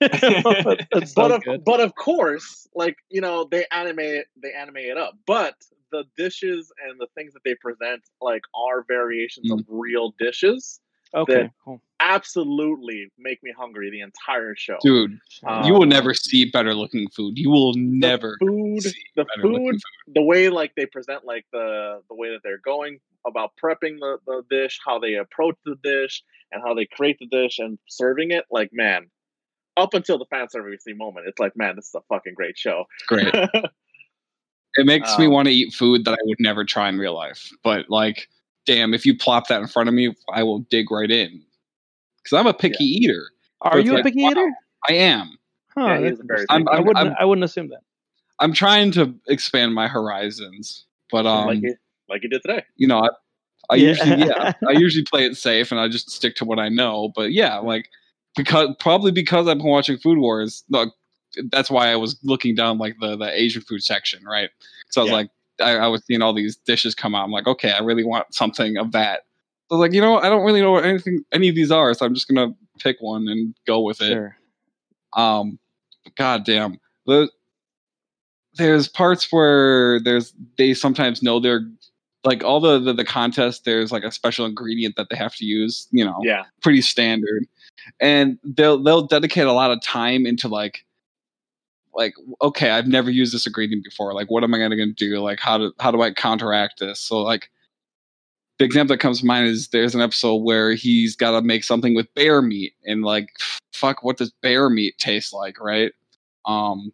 That's 0.92 1.12
so 1.12 1.22
but 1.22 1.30
of, 1.32 1.42
good. 1.44 1.64
but 1.64 1.80
of 1.80 1.94
course 1.96 2.68
like 2.74 2.96
you 3.10 3.20
know 3.20 3.44
they 3.50 3.66
animate 3.70 4.14
it 4.14 4.26
they 4.42 4.52
animate 4.52 4.86
it 4.86 4.96
up 4.96 5.14
but 5.26 5.54
the 5.90 6.04
dishes 6.16 6.72
and 6.88 6.98
the 6.98 7.06
things 7.14 7.34
that 7.34 7.42
they 7.44 7.54
present 7.56 8.00
like 8.20 8.42
are 8.54 8.82
variations 8.88 9.50
Mm. 9.50 9.58
of 9.60 9.66
real 9.68 10.14
dishes 10.18 10.80
Okay, 11.14 11.50
cool. 11.64 11.80
absolutely 12.00 13.10
make 13.18 13.42
me 13.42 13.52
hungry 13.56 13.90
the 13.90 14.00
entire 14.00 14.54
show. 14.56 14.78
Dude, 14.82 15.18
Um, 15.44 15.64
you 15.64 15.72
will 15.74 15.86
never 15.86 16.14
see 16.14 16.50
better 16.50 16.74
looking 16.74 17.08
food. 17.10 17.36
You 17.38 17.50
will 17.50 17.74
the 17.74 17.80
never 17.80 18.36
food, 18.40 18.82
see 18.82 19.04
the 19.14 19.26
food, 19.42 19.60
food. 19.60 19.80
the 20.14 20.22
way 20.22 20.48
like 20.48 20.74
they 20.74 20.86
present 20.86 21.24
like 21.24 21.44
the 21.52 22.00
the 22.08 22.14
way 22.14 22.30
that 22.30 22.40
they're 22.42 22.58
going 22.64 22.98
about 23.26 23.52
prepping 23.62 23.98
the, 24.00 24.18
the 24.26 24.42
dish, 24.50 24.80
how 24.84 24.98
they 24.98 25.14
approach 25.14 25.56
the 25.64 25.76
dish, 25.84 26.22
and 26.50 26.62
how 26.62 26.74
they 26.74 26.86
create 26.86 27.18
the 27.18 27.26
dish 27.26 27.58
and 27.58 27.78
serving 27.88 28.30
it. 28.30 28.44
Like 28.50 28.70
man, 28.72 29.10
up 29.76 29.94
until 29.94 30.18
the 30.18 30.26
fan 30.26 30.46
servicey 30.46 30.96
moment, 30.96 31.26
it's 31.28 31.38
like 31.38 31.56
man, 31.56 31.76
this 31.76 31.88
is 31.88 31.94
a 31.94 32.00
fucking 32.08 32.34
great 32.34 32.56
show. 32.56 32.84
Great. 33.06 33.32
It 34.76 34.86
makes 34.86 35.18
me 35.18 35.26
Um, 35.26 35.32
want 35.32 35.48
to 35.48 35.52
eat 35.54 35.74
food 35.74 36.06
that 36.06 36.14
I 36.14 36.22
would 36.22 36.40
never 36.40 36.64
try 36.64 36.88
in 36.88 36.96
real 36.98 37.14
life. 37.14 37.50
But 37.62 37.90
like, 37.90 38.28
damn, 38.66 38.94
if 38.94 39.04
you 39.06 39.16
plop 39.16 39.48
that 39.48 39.60
in 39.60 39.66
front 39.68 39.88
of 39.88 39.94
me, 39.94 40.14
I 40.32 40.42
will 40.42 40.60
dig 40.60 40.90
right 40.90 41.10
in. 41.10 41.42
Because 42.22 42.38
I'm 42.38 42.46
a 42.46 42.54
picky 42.54 42.84
eater. 42.84 43.24
Are 43.62 43.72
So 43.72 43.78
it's 43.78 43.86
you 43.86 43.92
a 43.92 43.94
like, 43.96 44.04
picky 44.04 44.22
wow. 44.22 44.30
eater? 44.30 44.50
I 44.88 44.92
am. 44.94 45.38
Huh, 45.74 45.86
Yeah, 45.86 45.96
he 45.98 46.02
that's 46.04 46.14
is 46.14 46.20
a 46.20 46.22
very 46.24 46.40
interesting. 46.42 46.68
I'm- 46.68 46.68
I 46.68 46.80
wouldn't. 46.80 46.96
I'm- 46.98 47.16
I 47.20 47.24
wouldn't 47.24 47.44
assume 47.44 47.68
that. 47.68 47.80
I'm 48.38 48.52
trying 48.52 48.90
to 48.92 49.14
expand 49.28 49.74
my 49.74 49.86
horizons, 49.88 50.84
but 51.10 51.26
um, 51.26 51.46
like 51.46 51.62
you, 51.62 51.76
like 52.08 52.22
you 52.24 52.28
did 52.28 52.42
today. 52.42 52.64
you 52.76 52.88
know, 52.88 52.98
I, 52.98 53.08
I 53.70 53.74
Yeah. 53.76 53.88
usually 53.90 54.26
yeah, 54.26 54.52
I 54.68 54.72
usually 54.72 55.04
play 55.04 55.24
it 55.24 55.36
safe 55.36 55.70
and 55.70 55.80
I 55.80 55.88
just 55.88 56.10
stick 56.10 56.34
to 56.36 56.44
what 56.44 56.58
I 56.58 56.68
know. 56.68 57.12
But 57.14 57.32
yeah, 57.32 57.58
like 57.58 57.88
because 58.36 58.74
probably 58.80 59.12
because 59.12 59.46
I've 59.46 59.58
been 59.58 59.66
watching 59.66 59.96
Food 59.98 60.18
Wars, 60.18 60.64
look, 60.70 60.92
that's 61.50 61.70
why 61.70 61.92
I 61.92 61.96
was 61.96 62.18
looking 62.24 62.54
down 62.56 62.78
like 62.78 62.96
the 63.00 63.16
the 63.16 63.30
Asian 63.32 63.62
food 63.62 63.84
section, 63.84 64.24
right? 64.24 64.50
So 64.90 65.00
I 65.02 65.04
was 65.04 65.10
Yeah. 65.10 65.16
like, 65.18 65.30
I, 65.60 65.76
I 65.76 65.86
was 65.88 66.04
seeing 66.04 66.22
all 66.22 66.32
these 66.32 66.56
dishes 66.56 66.94
come 66.94 67.14
out. 67.14 67.24
I'm 67.24 67.30
like, 67.30 67.46
okay, 67.46 67.72
I 67.72 67.80
really 67.80 68.04
want 68.04 68.34
something 68.34 68.76
of 68.76 68.92
that. 68.92 69.22
So 69.68 69.76
I 69.76 69.78
was 69.78 69.80
like, 69.80 69.94
you 69.94 70.00
know. 70.00 70.18
I 70.18 70.28
don't 70.28 70.44
really 70.44 70.60
know 70.60 70.72
what 70.72 70.84
anything 70.84 71.24
any 71.32 71.48
of 71.48 71.54
these 71.54 71.70
are, 71.70 71.92
so 71.94 72.06
I'm 72.06 72.14
just 72.14 72.28
gonna 72.28 72.54
pick 72.78 72.96
one 73.00 73.28
and 73.28 73.54
go 73.66 73.80
with 73.80 74.00
it. 74.00 74.12
Sure. 74.12 74.36
Um, 75.14 75.58
God 76.16 76.44
damn. 76.44 76.78
The, 77.06 77.30
there's 78.54 78.88
parts 78.88 79.30
where 79.30 80.00
there's 80.00 80.34
they 80.58 80.74
sometimes 80.74 81.22
know 81.22 81.40
they're 81.40 81.66
like 82.24 82.44
all 82.44 82.60
the, 82.60 82.78
the 82.78 82.92
the 82.92 83.04
contests. 83.04 83.60
There's 83.60 83.90
like 83.90 84.04
a 84.04 84.12
special 84.12 84.46
ingredient 84.46 84.96
that 84.96 85.08
they 85.10 85.16
have 85.16 85.34
to 85.36 85.44
use. 85.44 85.88
You 85.90 86.04
know, 86.04 86.18
Yeah, 86.22 86.44
pretty 86.60 86.82
standard, 86.82 87.46
and 88.00 88.38
they'll 88.44 88.82
they'll 88.82 89.06
dedicate 89.06 89.46
a 89.46 89.52
lot 89.52 89.70
of 89.70 89.80
time 89.82 90.26
into 90.26 90.48
like 90.48 90.84
like 91.94 92.14
okay, 92.40 92.70
I've 92.70 92.86
never 92.86 93.10
used 93.10 93.34
this 93.34 93.46
ingredient 93.46 93.84
before. 93.84 94.14
Like, 94.14 94.30
what 94.30 94.44
am 94.44 94.54
I 94.54 94.58
gonna, 94.58 94.76
gonna 94.76 94.92
do? 94.92 95.18
Like, 95.20 95.40
how 95.40 95.58
do 95.58 95.72
how 95.80 95.90
do 95.90 96.02
I 96.02 96.12
counteract 96.12 96.80
this? 96.80 97.00
So 97.00 97.22
like. 97.22 97.50
The 98.58 98.66
example 98.66 98.94
that 98.94 99.00
comes 99.00 99.20
to 99.20 99.26
mind 99.26 99.48
is 99.48 99.68
there's 99.68 99.94
an 99.94 100.02
episode 100.02 100.36
where 100.36 100.74
he's 100.74 101.16
got 101.16 101.32
to 101.32 101.42
make 101.42 101.64
something 101.64 101.96
with 101.96 102.12
bear 102.14 102.42
meat, 102.42 102.74
and 102.84 103.02
like, 103.02 103.26
fuck, 103.72 104.04
what 104.04 104.18
does 104.18 104.30
bear 104.40 104.70
meat 104.70 104.96
taste 104.98 105.32
like, 105.32 105.58
right? 105.58 105.90
Um, 106.44 106.92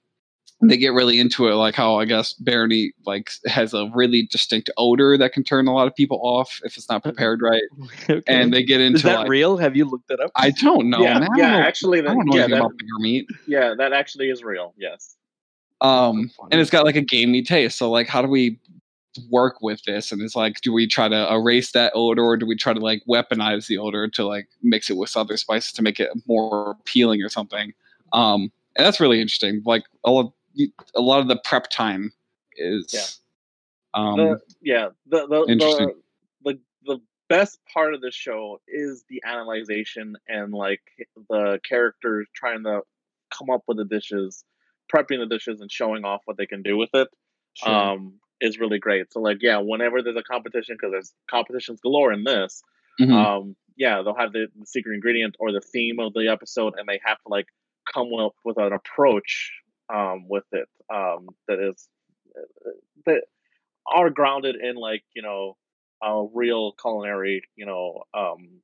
they 0.61 0.77
get 0.77 0.93
really 0.93 1.21
into 1.21 1.47
it, 1.49 1.55
like 1.55 1.75
how 1.75 2.01
I 2.01 2.05
guess 2.05 2.33
bear 2.33 2.67
meat 2.67 2.95
like 3.07 3.31
has 3.47 3.75
a 3.75 3.91
really 3.95 4.27
distinct 4.31 4.71
odor 4.77 5.17
that 5.17 5.33
can 5.33 5.45
turn 5.45 5.69
a 5.69 5.73
lot 5.73 5.87
of 5.87 5.95
people 5.95 6.21
off 6.23 6.61
if 6.65 6.77
it's 6.77 6.89
not 6.89 7.03
prepared 7.03 7.41
right, 7.43 7.63
Okay. 8.11 8.23
and 8.27 8.53
they 8.53 8.63
get 8.63 8.81
into 8.81 8.97
is 8.97 9.03
that 9.05 9.21
like, 9.21 9.29
real? 9.29 9.57
Have 9.57 9.77
you 9.77 9.85
looked 9.85 10.09
that 10.09 10.21
up? 10.21 10.33
I 10.37 10.51
don't 10.51 10.91
know, 10.91 11.01
yeah, 11.01 11.19
man. 11.21 11.23
I 11.23 11.37
yeah. 11.37 11.51
don't 11.51 11.61
know, 11.61 11.67
Actually, 11.67 11.99
I 11.99 12.03
that, 12.03 12.09
don't 12.09 12.27
know 12.27 12.37
yeah, 12.37 12.43
anything 12.45 12.59
that, 12.59 12.65
about 12.65 13.01
meat. 13.01 13.27
yeah, 13.47 13.75
that 13.79 13.93
actually 13.93 14.31
is 14.31 14.43
real. 14.43 14.75
Yes. 14.77 15.17
Um, 15.81 16.31
and 16.51 16.61
it's 16.61 16.71
got 16.71 16.85
like 16.85 16.97
a 16.97 17.03
gamey 17.03 17.43
taste. 17.43 17.79
So 17.79 17.89
like, 17.89 18.09
how 18.09 18.21
do 18.21 18.29
we 18.29 18.59
work 19.31 19.63
with 19.63 19.83
this? 19.85 20.13
And 20.13 20.21
it's 20.21 20.35
like, 20.37 20.61
do 20.61 20.73
we 20.73 20.87
try 20.87 21.09
to 21.09 21.33
erase 21.33 21.73
that 21.73 21.93
odor, 21.95 22.23
or 22.23 22.37
do 22.37 22.47
we 22.47 22.57
try 22.57 22.73
to 22.73 22.81
like 22.81 23.03
weaponize 23.09 23.67
the 23.69 23.79
odor 23.79 24.09
to 24.09 24.27
like 24.27 24.49
mix 24.63 24.91
it 24.91 24.97
with 24.97 25.17
other 25.17 25.37
spices 25.37 25.73
to 25.73 25.83
make 25.83 26.01
it 26.01 26.11
more 26.27 26.77
appealing 26.81 27.23
or 27.23 27.29
something? 27.29 27.73
Um, 28.13 28.51
and 28.77 28.87
that's 28.87 29.01
really 29.01 29.21
interesting. 29.21 29.63
Like 29.65 29.85
a 30.05 30.11
lot, 30.11 30.33
a 30.95 31.01
lot 31.01 31.21
of 31.21 31.29
the 31.29 31.41
prep 31.45 31.69
time 31.71 32.13
is, 32.57 33.21
um, 33.95 34.17
the, 34.17 34.41
yeah, 34.61 34.89
the 35.07 35.27
the, 35.27 35.45
the 35.47 35.95
the 36.45 36.59
the 36.85 37.01
best 37.29 37.59
part 37.73 37.95
of 37.95 38.01
the 38.01 38.11
show 38.11 38.61
is 38.67 39.05
the 39.09 39.23
analyzation 39.27 40.17
and 40.29 40.53
like 40.53 40.83
the 41.29 41.61
characters 41.69 42.27
trying 42.35 42.65
to 42.65 42.81
come 43.37 43.51
up 43.51 43.63
with 43.69 43.77
the 43.77 43.85
dishes, 43.85 44.45
prepping 44.93 45.19
the 45.19 45.27
dishes 45.27 45.61
and 45.61 45.71
showing 45.71 46.05
off 46.05 46.23
what 46.25 46.37
they 46.37 46.47
can 46.47 46.63
do 46.63 46.77
with 46.77 46.91
it. 46.95 47.09
Sure. 47.55 47.73
Um, 47.73 48.15
is 48.41 48.61
really 48.61 48.79
great. 48.79 49.13
So 49.13 49.21
like, 49.21 49.39
yeah, 49.41 49.59
whenever 49.59 50.01
there's 50.01 50.17
a 50.17 50.23
competition, 50.23 50.77
because 50.77 50.93
there's 50.93 51.13
competitions 51.29 51.81
galore 51.81 52.13
in 52.13 52.23
this, 52.23 52.63
mhm. 53.01 53.13
um 53.13 53.57
yeah 53.79 54.03
they'll 54.03 54.15
have 54.15 54.33
the, 54.33 54.49
the 54.59 54.67
secret 54.67 54.95
ingredient 54.95 55.37
or 55.39 55.53
the 55.53 55.61
theme 55.61 55.99
of 55.99 56.13
the 56.13 56.29
episode 56.29 56.75
and 56.77 56.87
they 56.87 57.01
have 57.03 57.17
to 57.19 57.29
like 57.29 57.47
come 57.93 58.13
up 58.15 58.35
with 58.45 58.59
an 58.59 58.73
approach 58.73 59.53
um 59.93 60.27
with 60.29 60.45
it 60.53 60.69
um 60.93 61.29
that 61.47 61.59
is 61.59 61.89
that 63.07 63.23
are 63.87 64.11
grounded 64.11 64.57
in 64.57 64.77
like 64.77 65.03
you 65.15 65.23
know 65.23 65.57
uh 66.05 66.23
real 66.35 66.73
culinary 66.81 67.43
you 67.57 67.67
know 67.67 68.03
um 68.15 68.61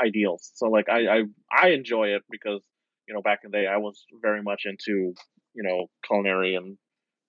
ideals 0.00 0.50
so 0.54 0.68
like 0.68 0.88
i 0.88 1.06
i, 1.06 1.22
I 1.50 1.68
enjoy 1.70 2.08
it 2.08 2.22
because 2.30 2.60
you 3.06 3.14
know 3.14 3.22
back 3.22 3.40
in 3.44 3.50
the 3.50 3.58
day 3.58 3.66
i 3.66 3.76
was 3.76 4.04
very 4.22 4.42
much 4.42 4.62
into 4.64 5.14
you 5.54 5.62
know 5.62 5.88
culinary 6.06 6.54
and 6.54 6.78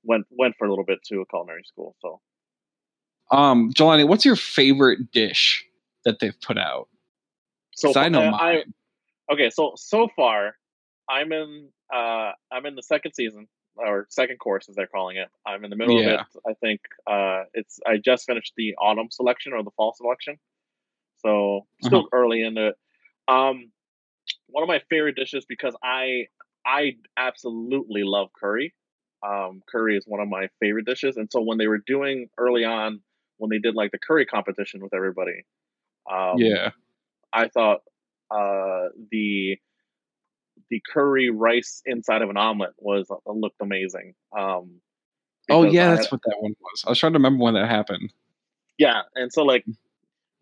went 0.04 0.26
went 0.30 0.56
for 0.58 0.66
a 0.66 0.70
little 0.70 0.86
bit 0.86 1.00
to 1.08 1.22
a 1.22 1.26
culinary 1.26 1.64
school 1.66 1.96
so 2.02 2.22
um, 3.32 3.72
Jelani, 3.72 4.06
what's 4.06 4.26
your 4.26 4.36
favorite 4.36 5.12
dish 5.12 5.66
that 6.04 6.20
they've 6.20 6.40
put 6.42 6.58
out? 6.58 6.90
So 7.74 7.94
I 7.96 8.10
know 8.10 8.28
uh, 8.28 8.32
mine. 8.32 8.74
okay 9.32 9.50
so 9.50 9.72
so 9.76 10.10
far 10.16 10.56
i'm 11.12 11.32
in 11.34 11.68
uh 11.94 12.32
i'm 12.52 12.66
in 12.66 12.76
the 12.76 12.84
second 12.84 13.14
season 13.14 13.48
or 13.76 14.06
second 14.10 14.38
course 14.38 14.68
as 14.70 14.76
they're 14.76 14.88
calling 14.88 15.16
it. 15.18 15.30
I'm 15.46 15.64
in 15.64 15.70
the 15.70 15.78
middle 15.78 15.98
Yeah. 16.00 16.16
of 16.16 16.20
it 16.20 16.42
i 16.50 16.54
think 16.56 16.82
uh 17.08 17.44
it's 17.54 17.80
i 17.88 17.98
just 17.98 18.26
finished 18.26 18.54
the 18.58 18.76
autumn 18.76 19.10
selection 19.12 19.54
or 19.54 19.64
the 19.64 19.72
fall 19.72 19.94
selection. 19.96 20.38
So 21.20 21.68
still 21.82 22.08
early 22.12 22.44
in 22.44 22.58
it. 22.58 22.76
Um 23.28 23.72
one 24.48 24.64
of 24.64 24.68
my 24.68 24.82
favorite 24.90 25.16
dishes 25.16 25.46
because 25.48 25.76
i 25.84 26.28
i 26.66 26.94
absolutely 27.18 28.04
love 28.04 28.30
curry. 28.34 28.74
Um 29.24 29.62
curry 29.72 29.98
is 29.98 30.06
one 30.08 30.20
of 30.22 30.28
my 30.28 30.50
favorite 30.60 30.86
dishes. 30.86 31.18
And 31.18 31.30
so 31.32 31.42
when 31.42 31.58
they 31.58 31.68
were 31.68 31.84
doing 31.86 32.30
early 32.38 32.66
on 32.66 33.02
when 33.38 33.50
they 33.50 33.60
did 33.60 33.76
like 33.76 33.92
the 33.92 34.00
curry 34.00 34.26
competition 34.26 34.82
with 34.82 34.94
everybody 34.94 35.46
um 36.12 36.38
yeah. 36.40 36.72
I 37.34 37.48
thought 37.48 37.82
uh, 38.30 38.90
the 39.12 39.58
the 40.72 40.82
curry 40.92 41.30
rice 41.30 41.84
inside 41.86 42.24
of 42.24 42.30
an 42.32 42.38
omelet 42.38 42.74
was 42.78 43.06
uh, 43.12 43.32
looked 43.32 43.62
amazing. 43.62 44.16
Um, 44.36 44.82
Oh 45.50 45.64
yeah, 45.64 45.96
that's 45.96 46.12
what 46.12 46.22
that 46.26 46.38
one 46.40 46.56
was. 46.62 46.84
I 46.86 46.90
was 46.90 47.00
trying 47.00 47.12
to 47.14 47.20
remember 47.20 47.44
when 47.44 47.56
that 47.56 47.70
happened. 47.70 48.14
yeah, 48.78 49.02
and 49.16 49.32
so 49.34 49.44
like 49.44 49.66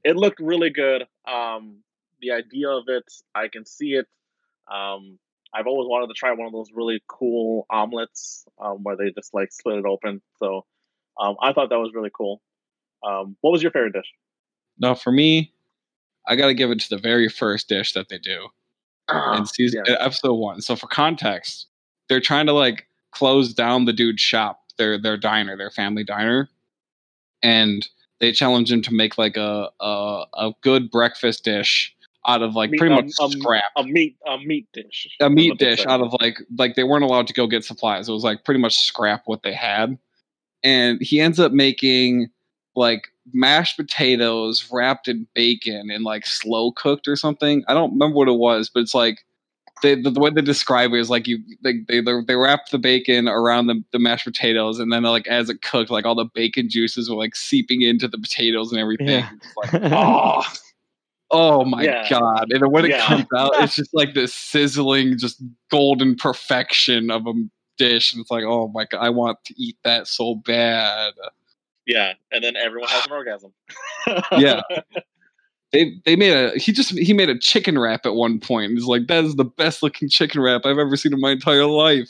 it 0.03 0.15
looked 0.15 0.39
really 0.39 0.69
good. 0.69 1.03
Um, 1.27 1.77
the 2.21 2.31
idea 2.31 2.69
of 2.69 2.83
it, 2.87 3.11
I 3.33 3.47
can 3.47 3.65
see 3.65 3.93
it. 3.93 4.07
Um, 4.71 5.17
I've 5.53 5.65
always 5.65 5.87
wanted 5.87 6.07
to 6.07 6.13
try 6.13 6.31
one 6.31 6.45
of 6.45 6.53
those 6.53 6.69
really 6.73 7.01
cool 7.07 7.65
omelets 7.71 8.45
um, 8.61 8.83
where 8.83 8.95
they 8.95 9.09
just 9.11 9.33
like 9.33 9.51
split 9.51 9.79
it 9.79 9.85
open. 9.85 10.21
So 10.37 10.65
um, 11.19 11.37
I 11.41 11.53
thought 11.53 11.69
that 11.69 11.79
was 11.79 11.91
really 11.95 12.11
cool. 12.15 12.41
Um, 13.03 13.35
what 13.41 13.51
was 13.51 13.63
your 13.63 13.71
favorite 13.71 13.93
dish? 13.93 14.13
Now, 14.77 14.93
for 14.93 15.11
me, 15.11 15.53
I 16.27 16.35
got 16.35 16.47
to 16.47 16.53
give 16.53 16.69
it 16.69 16.79
to 16.81 16.89
the 16.89 17.01
very 17.01 17.29
first 17.29 17.67
dish 17.67 17.93
that 17.93 18.09
they 18.09 18.19
do 18.19 18.49
in 19.37 19.45
season 19.45 19.83
yeah. 19.87 19.95
episode 19.99 20.33
one. 20.33 20.61
So 20.61 20.75
for 20.75 20.87
context, 20.87 21.67
they're 22.07 22.19
trying 22.19 22.45
to 22.47 22.53
like 22.53 22.87
close 23.11 23.53
down 23.53 23.85
the 23.85 23.93
dude's 23.93 24.21
shop, 24.21 24.61
their 24.77 24.97
their 24.97 25.17
diner, 25.17 25.57
their 25.57 25.71
family 25.71 26.03
diner, 26.03 26.49
and 27.41 27.87
they 28.19 28.31
challenge 28.31 28.71
him 28.71 28.81
to 28.83 28.93
make 28.93 29.17
like 29.17 29.37
a 29.37 29.69
a, 29.79 30.23
a 30.33 30.51
good 30.61 30.91
breakfast 30.91 31.43
dish 31.43 31.95
out 32.27 32.41
of 32.41 32.55
like 32.55 32.69
Meat- 32.71 32.79
pretty 32.79 32.93
um, 32.95 33.05
much 33.05 33.13
um, 33.21 33.31
scrap. 33.31 33.63
a 33.75 33.83
meat 33.83 34.17
a 34.27 34.37
meat 34.39 34.67
dish. 34.73 35.07
a 35.19 35.29
meat 35.29 35.57
dish 35.57 35.85
out 35.85 36.01
of 36.01 36.13
like 36.19 36.37
like 36.57 36.75
they 36.75 36.83
weren't 36.83 37.03
allowed 37.03 37.27
to 37.27 37.33
go 37.33 37.47
get 37.47 37.63
supplies. 37.63 38.09
It 38.09 38.13
was 38.13 38.23
like 38.23 38.43
pretty 38.43 38.59
much 38.59 38.77
scrap 38.77 39.23
what 39.25 39.43
they 39.43 39.53
had. 39.53 39.97
And 40.63 41.01
he 41.01 41.21
ends 41.21 41.39
up 41.39 41.53
making 41.53 42.29
like 42.79 43.09
mashed 43.33 43.77
potatoes 43.77 44.67
wrapped 44.71 45.07
in 45.07 45.27
bacon 45.35 45.91
and 45.91 46.03
like 46.03 46.25
slow 46.25 46.71
cooked 46.71 47.07
or 47.07 47.15
something. 47.15 47.63
I 47.67 47.73
don't 47.73 47.91
remember 47.91 48.15
what 48.15 48.27
it 48.27 48.37
was, 48.37 48.69
but 48.73 48.79
it's 48.79 48.95
like 48.95 49.19
they, 49.81 49.95
the, 49.95 50.09
the 50.09 50.19
way 50.19 50.29
they 50.29 50.41
describe 50.41 50.91
it 50.93 50.99
is 50.99 51.09
like 51.09 51.27
you 51.27 51.39
they 51.63 51.79
they, 51.87 52.01
they 52.01 52.35
wrap 52.35 52.67
the 52.71 52.77
bacon 52.79 53.27
around 53.27 53.67
the, 53.67 53.83
the 53.91 53.99
mashed 53.99 54.25
potatoes 54.25 54.79
and 54.79 54.91
then 54.91 55.03
like 55.03 55.27
as 55.27 55.49
it 55.49 55.61
cooked 55.61 55.91
like 55.91 56.05
all 56.05 56.15
the 56.15 56.25
bacon 56.33 56.69
juices 56.69 57.09
were 57.09 57.15
like 57.15 57.35
seeping 57.35 57.81
into 57.81 58.07
the 58.07 58.17
potatoes 58.17 58.71
and 58.71 58.79
everything. 58.81 59.07
Yeah. 59.07 59.29
It's 59.35 59.57
like, 59.57 59.91
oh, 59.93 60.43
oh 61.31 61.65
my 61.65 61.83
Yeah. 61.83 62.07
god! 62.09 62.47
And 62.51 62.61
then 62.61 62.71
when 62.71 62.85
it 62.85 62.91
Yeah. 62.91 63.05
comes 63.05 63.25
out, 63.37 63.51
it's 63.61 63.75
just 63.81 63.93
like 63.93 64.13
this 64.13 64.33
sizzling, 64.33 65.17
just 65.17 65.41
golden 65.69 66.15
perfection 66.15 67.11
of 67.11 67.27
a 67.27 67.33
dish, 67.77 68.13
and 68.13 68.21
it's 68.21 68.31
like, 68.31 68.43
oh 68.45 68.67
my 68.69 68.85
god, 68.85 68.99
I 68.99 69.09
want 69.09 69.37
to 69.45 69.53
eat 69.61 69.77
that 69.83 70.07
so 70.07 70.35
bad. 70.35 71.13
Yeah, 71.89 72.13
and 72.31 72.43
then 72.43 72.55
everyone 72.55 72.87
has 72.89 73.05
an 73.07 73.11
orgasm. 73.11 73.51
Yeah. 74.37 74.61
They 75.71 76.01
they 76.03 76.15
made 76.15 76.33
a 76.33 76.57
he 76.57 76.71
just 76.71 76.97
he 76.97 77.13
made 77.13 77.29
a 77.29 77.37
chicken 77.37 77.77
wrap 77.77 78.03
at 78.03 78.15
one 78.15 78.39
point. 78.39 78.71
He's 78.71 78.85
like, 78.85 79.05
that 79.05 79.23
is 79.23 79.35
the 79.35 79.45
best 79.45 79.83
looking 79.83 80.09
chicken 80.09 80.41
wrap 80.41 80.61
I've 80.65 80.79
ever 80.79 80.95
seen 80.97 81.13
in 81.13 81.19
my 81.19 81.29
entire 81.29 81.67
life. 81.67 82.09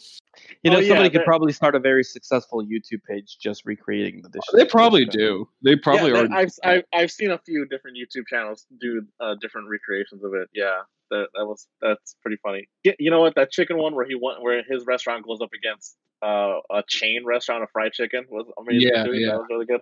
You 0.63 0.71
know, 0.71 0.77
Oh, 0.77 0.79
yeah, 0.79 0.87
somebody 0.87 1.09
could 1.09 1.25
probably 1.25 1.51
start 1.51 1.75
a 1.75 1.79
very 1.79 2.05
successful 2.05 2.65
YouTube 2.65 3.03
page 3.05 3.37
just 3.37 3.65
recreating 3.65 4.21
the 4.21 4.29
dishes. 4.29 4.53
They 4.53 4.63
probably 4.63 5.03
do. 5.03 5.45
They 5.61 5.75
probably 5.75 6.11
yeah, 6.11 6.19
are. 6.19 6.27
I've, 6.31 6.51
I've 6.63 6.83
I've 6.93 7.11
seen 7.11 7.31
a 7.31 7.37
few 7.37 7.65
different 7.65 7.97
YouTube 7.97 8.27
channels 8.29 8.65
do 8.79 9.01
uh, 9.19 9.35
different 9.41 9.67
recreations 9.67 10.23
of 10.23 10.33
it. 10.35 10.47
Yeah, 10.53 10.83
that 11.09 11.27
that 11.33 11.45
was 11.45 11.67
that's 11.81 12.15
pretty 12.21 12.37
funny. 12.41 12.67
Yeah, 12.83 12.93
you 12.99 13.11
know 13.11 13.21
what? 13.21 13.35
That 13.35 13.51
chicken 13.51 13.77
one 13.77 13.95
where 13.95 14.05
he 14.05 14.15
went 14.15 14.41
where 14.41 14.63
his 14.67 14.85
restaurant 14.85 15.25
goes 15.25 15.39
up 15.41 15.49
against 15.53 15.95
uh, 16.21 16.59
a 16.71 16.83
chain 16.87 17.23
restaurant 17.25 17.63
of 17.63 17.69
fried 17.71 17.93
chicken 17.93 18.25
was 18.29 18.45
amazing. 18.57 18.91
Yeah, 18.93 19.03
too. 19.03 19.13
yeah. 19.13 19.31
that 19.31 19.37
was 19.37 19.47
really 19.49 19.65
good. 19.65 19.81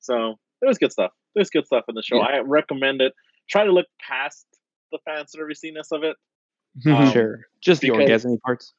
So 0.00 0.38
it 0.62 0.66
was 0.66 0.78
good 0.78 0.92
stuff. 0.92 1.12
There's 1.34 1.50
good 1.50 1.66
stuff 1.66 1.84
in 1.88 1.94
the 1.94 2.02
show. 2.02 2.16
Yeah. 2.16 2.22
I 2.22 2.38
recommend 2.40 3.00
it. 3.00 3.12
Try 3.48 3.64
to 3.64 3.72
look 3.72 3.86
past 4.00 4.46
the 4.92 4.98
fan 5.04 5.26
serviciness 5.28 5.92
of 5.92 6.04
it. 6.04 6.16
Um, 6.86 7.10
sure. 7.10 7.40
Just 7.60 7.80
the 7.80 7.90
orgasm 7.90 8.38
parts. 8.44 8.72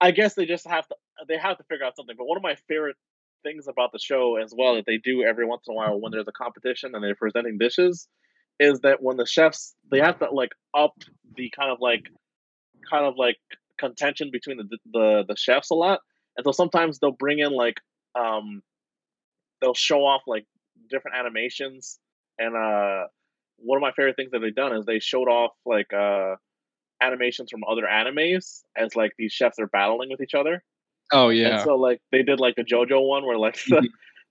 I 0.00 0.12
guess 0.12 0.34
they 0.34 0.46
just 0.46 0.66
have 0.66 0.88
to 0.88 0.94
they 1.28 1.36
have 1.36 1.58
to 1.58 1.64
figure 1.64 1.84
out 1.84 1.94
something. 1.96 2.14
But 2.16 2.24
one 2.24 2.38
of 2.38 2.42
my 2.42 2.54
favorite 2.66 2.96
things 3.42 3.66
about 3.68 3.92
the 3.92 3.98
show 3.98 4.36
as 4.36 4.54
well 4.56 4.76
that 4.76 4.86
they 4.86 4.96
do 4.96 5.22
every 5.22 5.44
once 5.44 5.64
in 5.68 5.72
a 5.72 5.76
while 5.76 6.00
when 6.00 6.12
there's 6.12 6.28
a 6.28 6.32
competition 6.32 6.94
and 6.94 7.04
they're 7.04 7.14
presenting 7.14 7.58
dishes 7.58 8.08
is 8.60 8.80
that 8.80 9.02
when 9.02 9.16
the 9.16 9.26
chefs 9.26 9.74
they 9.90 9.98
have 9.98 10.18
to 10.20 10.30
like 10.30 10.52
up 10.74 10.92
the 11.36 11.50
kind 11.58 11.72
of 11.72 11.78
like 11.80 12.04
kind 12.88 13.04
of 13.06 13.14
like 13.16 13.38
contention 13.78 14.30
between 14.30 14.58
the 14.58 14.78
the, 14.92 15.24
the 15.26 15.36
chefs 15.36 15.70
a 15.70 15.74
lot. 15.74 16.00
And 16.36 16.44
so 16.44 16.52
sometimes 16.52 16.98
they'll 17.00 17.10
bring 17.10 17.40
in 17.40 17.52
like 17.52 17.80
um 18.14 18.62
they'll 19.60 19.74
show 19.74 20.00
off 20.00 20.22
like 20.26 20.46
different 20.90 21.16
animations 21.16 21.98
and 22.38 22.54
uh 22.54 23.06
one 23.56 23.76
of 23.76 23.82
my 23.82 23.92
favorite 23.92 24.16
things 24.16 24.30
that 24.32 24.40
they've 24.40 24.54
done 24.54 24.74
is 24.76 24.84
they 24.84 24.98
showed 25.00 25.28
off 25.28 25.52
like 25.66 25.92
uh 25.92 26.36
animations 27.02 27.50
from 27.50 27.62
other 27.64 27.86
animes 27.90 28.60
as 28.76 28.94
like 28.94 29.12
these 29.18 29.32
chefs 29.32 29.58
are 29.58 29.68
battling 29.68 30.10
with 30.10 30.20
each 30.20 30.34
other. 30.34 30.62
Oh 31.12 31.30
yeah. 31.30 31.54
And 31.54 31.64
so 31.64 31.76
like 31.76 32.00
they 32.12 32.22
did 32.22 32.40
like 32.40 32.56
the 32.56 32.64
JoJo 32.64 33.06
one 33.06 33.24
where 33.24 33.38
like 33.38 33.56
Mhm. 33.70 33.86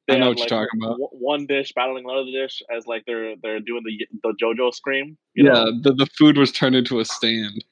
They 0.10 0.16
I 0.16 0.20
know 0.20 0.30
what 0.30 0.40
you're 0.40 0.48
talking 0.48 0.80
about. 0.82 0.98
One 1.12 1.46
dish 1.46 1.72
battling 1.76 2.06
another 2.06 2.32
dish 2.32 2.62
as 2.76 2.88
like 2.88 3.04
they're 3.06 3.36
they're 3.44 3.60
doing 3.60 3.84
the 3.86 4.08
the 4.24 4.34
JoJo 4.42 4.74
scream. 4.74 5.18
you 5.36 5.46
yeah, 5.46 5.52
know? 5.52 5.82
the, 5.82 5.94
the 5.94 6.08
food 6.18 6.38
was 6.38 6.52
turned 6.52 6.76
into 6.76 7.00
a 7.00 7.06
stand. 7.06 7.64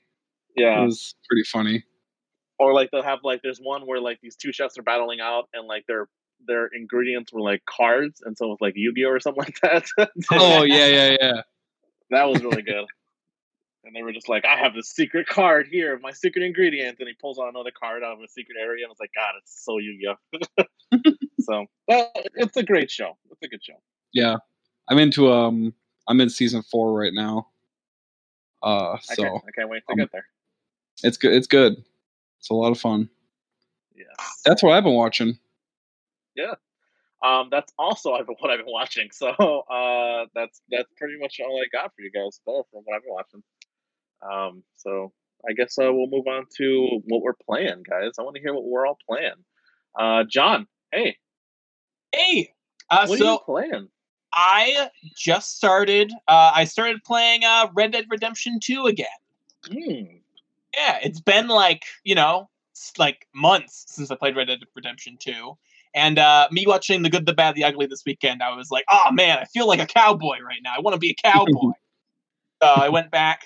Yeah, 0.56 0.82
it 0.82 0.86
was 0.86 1.16
pretty 1.28 1.44
funny. 1.44 1.84
Or 2.60 2.74
like 2.74 2.90
they'll 2.92 3.04
have 3.04 3.20
like 3.24 3.42
there's 3.44 3.60
one 3.60 3.88
where 3.88 4.00
like 4.00 4.20
these 4.22 4.36
two 4.36 4.54
chefs 4.54 4.78
are 4.78 4.84
battling 4.84 5.20
out 5.20 5.46
and 5.54 5.68
like 5.68 5.86
their 5.88 6.08
their 6.46 6.68
ingredients 6.68 7.34
were 7.34 7.42
like 7.42 7.64
cards 7.66 8.22
and 8.24 8.38
so 8.38 8.46
it 8.46 8.50
was 8.50 8.58
like 8.62 8.74
Yu-Gi-Oh 8.76 9.10
or 9.10 9.20
something 9.20 9.44
like 9.44 9.60
that. 9.62 9.86
Oh 10.32 10.64
yeah, 10.64 10.88
yeah, 10.88 11.18
yeah. 11.20 11.42
that 12.12 12.26
was 12.26 12.44
really 12.44 12.62
good. 12.62 12.86
And 13.84 13.96
they 13.96 14.04
were 14.04 14.12
just 14.12 14.28
like, 14.28 14.46
I 14.46 14.58
have 14.58 14.74
this 14.76 14.90
secret 14.90 15.28
card 15.28 15.68
here, 15.72 15.98
my 16.04 16.12
secret 16.12 16.44
ingredient, 16.44 16.98
and 17.00 17.08
he 17.08 17.16
pulls 17.20 17.40
out 17.40 17.48
another 17.48 17.72
card 17.72 18.04
out 18.04 18.14
of 18.14 18.20
a 18.20 18.28
secret 18.28 18.58
area, 18.60 18.84
and 18.84 18.90
I 18.90 18.92
was 18.92 19.00
like, 19.00 19.12
God, 19.16 19.34
it's 19.42 19.64
so 19.64 19.78
Yu-Gi-Oh. 19.78 21.14
so, 21.40 21.66
well, 21.88 22.12
it's 22.36 22.58
a 22.58 22.64
great 22.64 22.90
show. 22.92 23.18
It's 23.32 23.42
a 23.44 23.48
good 23.48 23.64
show. 23.64 23.82
Yeah. 24.14 24.38
I'm 24.90 24.98
into 24.98 25.32
um 25.32 25.74
I'm 26.08 26.22
in 26.22 26.30
season 26.30 26.64
four 26.64 26.94
right 26.94 27.14
now. 27.14 27.48
Uh 28.64 28.94
I 28.94 29.00
so 29.02 29.24
can't, 29.24 29.44
I 29.48 29.52
can't 29.52 29.70
wait 29.70 29.84
to 29.88 29.94
um, 29.94 29.98
get 29.98 30.12
there. 30.12 30.26
it's 31.04 31.18
good 31.18 31.34
it's 31.34 31.48
good. 31.48 31.84
It's 32.40 32.50
a 32.50 32.54
lot 32.54 32.72
of 32.72 32.80
fun. 32.80 33.10
Yeah, 33.96 34.06
That's 34.46 34.62
what 34.62 34.74
I've 34.74 34.84
been 34.84 34.94
watching. 34.94 35.40
Yeah, 36.36 36.54
um, 37.24 37.50
that's 37.52 37.74
also 37.80 38.12
what 38.40 38.52
I've 38.52 38.60
been 38.60 38.66
watching. 38.68 39.10
So, 39.12 39.30
uh, 39.30 40.26
that's 40.36 40.62
that's 40.70 40.92
pretty 40.98 41.18
much 41.20 41.40
all 41.44 41.60
I 41.60 41.66
got 41.72 41.94
for 41.96 42.02
you 42.02 42.12
guys 42.12 42.40
there 42.46 42.62
from 42.72 42.84
what 42.86 42.96
I've 42.96 43.04
been 43.04 43.14
watching. 43.14 43.44
Um, 44.22 44.64
so 44.76 45.14
I 45.48 45.54
guess 45.54 45.78
uh, 45.80 45.92
we'll 45.92 46.10
move 46.10 46.28
on 46.28 46.46
to 46.58 47.02
what 47.06 47.22
we're 47.22 47.34
playing, 47.34 47.84
guys. 47.90 48.14
I 48.20 48.24
want 48.24 48.36
to 48.36 48.42
hear 48.42 48.54
what 48.54 48.66
we're 48.66 48.88
all 48.88 48.98
playing. 49.08 49.34
Uh, 49.98 50.24
John, 50.30 50.68
hey, 50.92 51.18
Hey, 52.12 52.54
uh, 52.90 53.06
what 53.08 53.20
are 53.20 53.24
you 53.24 53.30
so 53.30 53.38
playing? 53.40 53.90
I 54.34 54.90
just 55.16 55.56
started. 55.56 56.12
Uh, 56.28 56.52
I 56.54 56.66
started 56.66 57.04
playing 57.04 57.44
uh, 57.44 57.68
Red 57.74 57.92
Dead 57.92 58.06
Redemption 58.10 58.60
2 58.62 58.86
again. 58.86 59.08
Hmm. 59.66 60.18
Yeah, 60.76 61.00
it's 61.02 61.20
been 61.20 61.48
like 61.48 61.86
you 62.04 62.16
know, 62.16 62.50
like 62.98 63.28
months 63.34 63.86
since 63.88 64.12
I 64.12 64.16
played 64.16 64.36
Red 64.36 64.48
Dead 64.48 64.60
Redemption 64.76 65.18
2. 65.20 65.58
And 65.96 66.20
uh, 66.20 66.48
me 66.52 66.66
watching 66.68 67.02
The 67.02 67.10
Good, 67.10 67.26
the 67.26 67.34
Bad, 67.34 67.56
the 67.56 67.64
Ugly 67.64 67.88
this 67.88 68.04
weekend, 68.06 68.44
I 68.44 68.56
was 68.56 68.70
like, 68.70 68.86
oh 68.92 69.12
man, 69.12 69.40
I 69.40 69.46
feel 69.46 69.68
like 69.68 69.80
a 69.80 69.88
cowboy 69.88 70.40
right 70.42 70.60
now. 70.64 70.74
I 70.78 70.82
want 70.82 70.94
to 70.94 71.00
be 71.00 71.10
a 71.10 71.16
cowboy. 71.28 71.72
so 72.62 72.68
I 72.68 72.90
went 72.90 73.10
back, 73.10 73.42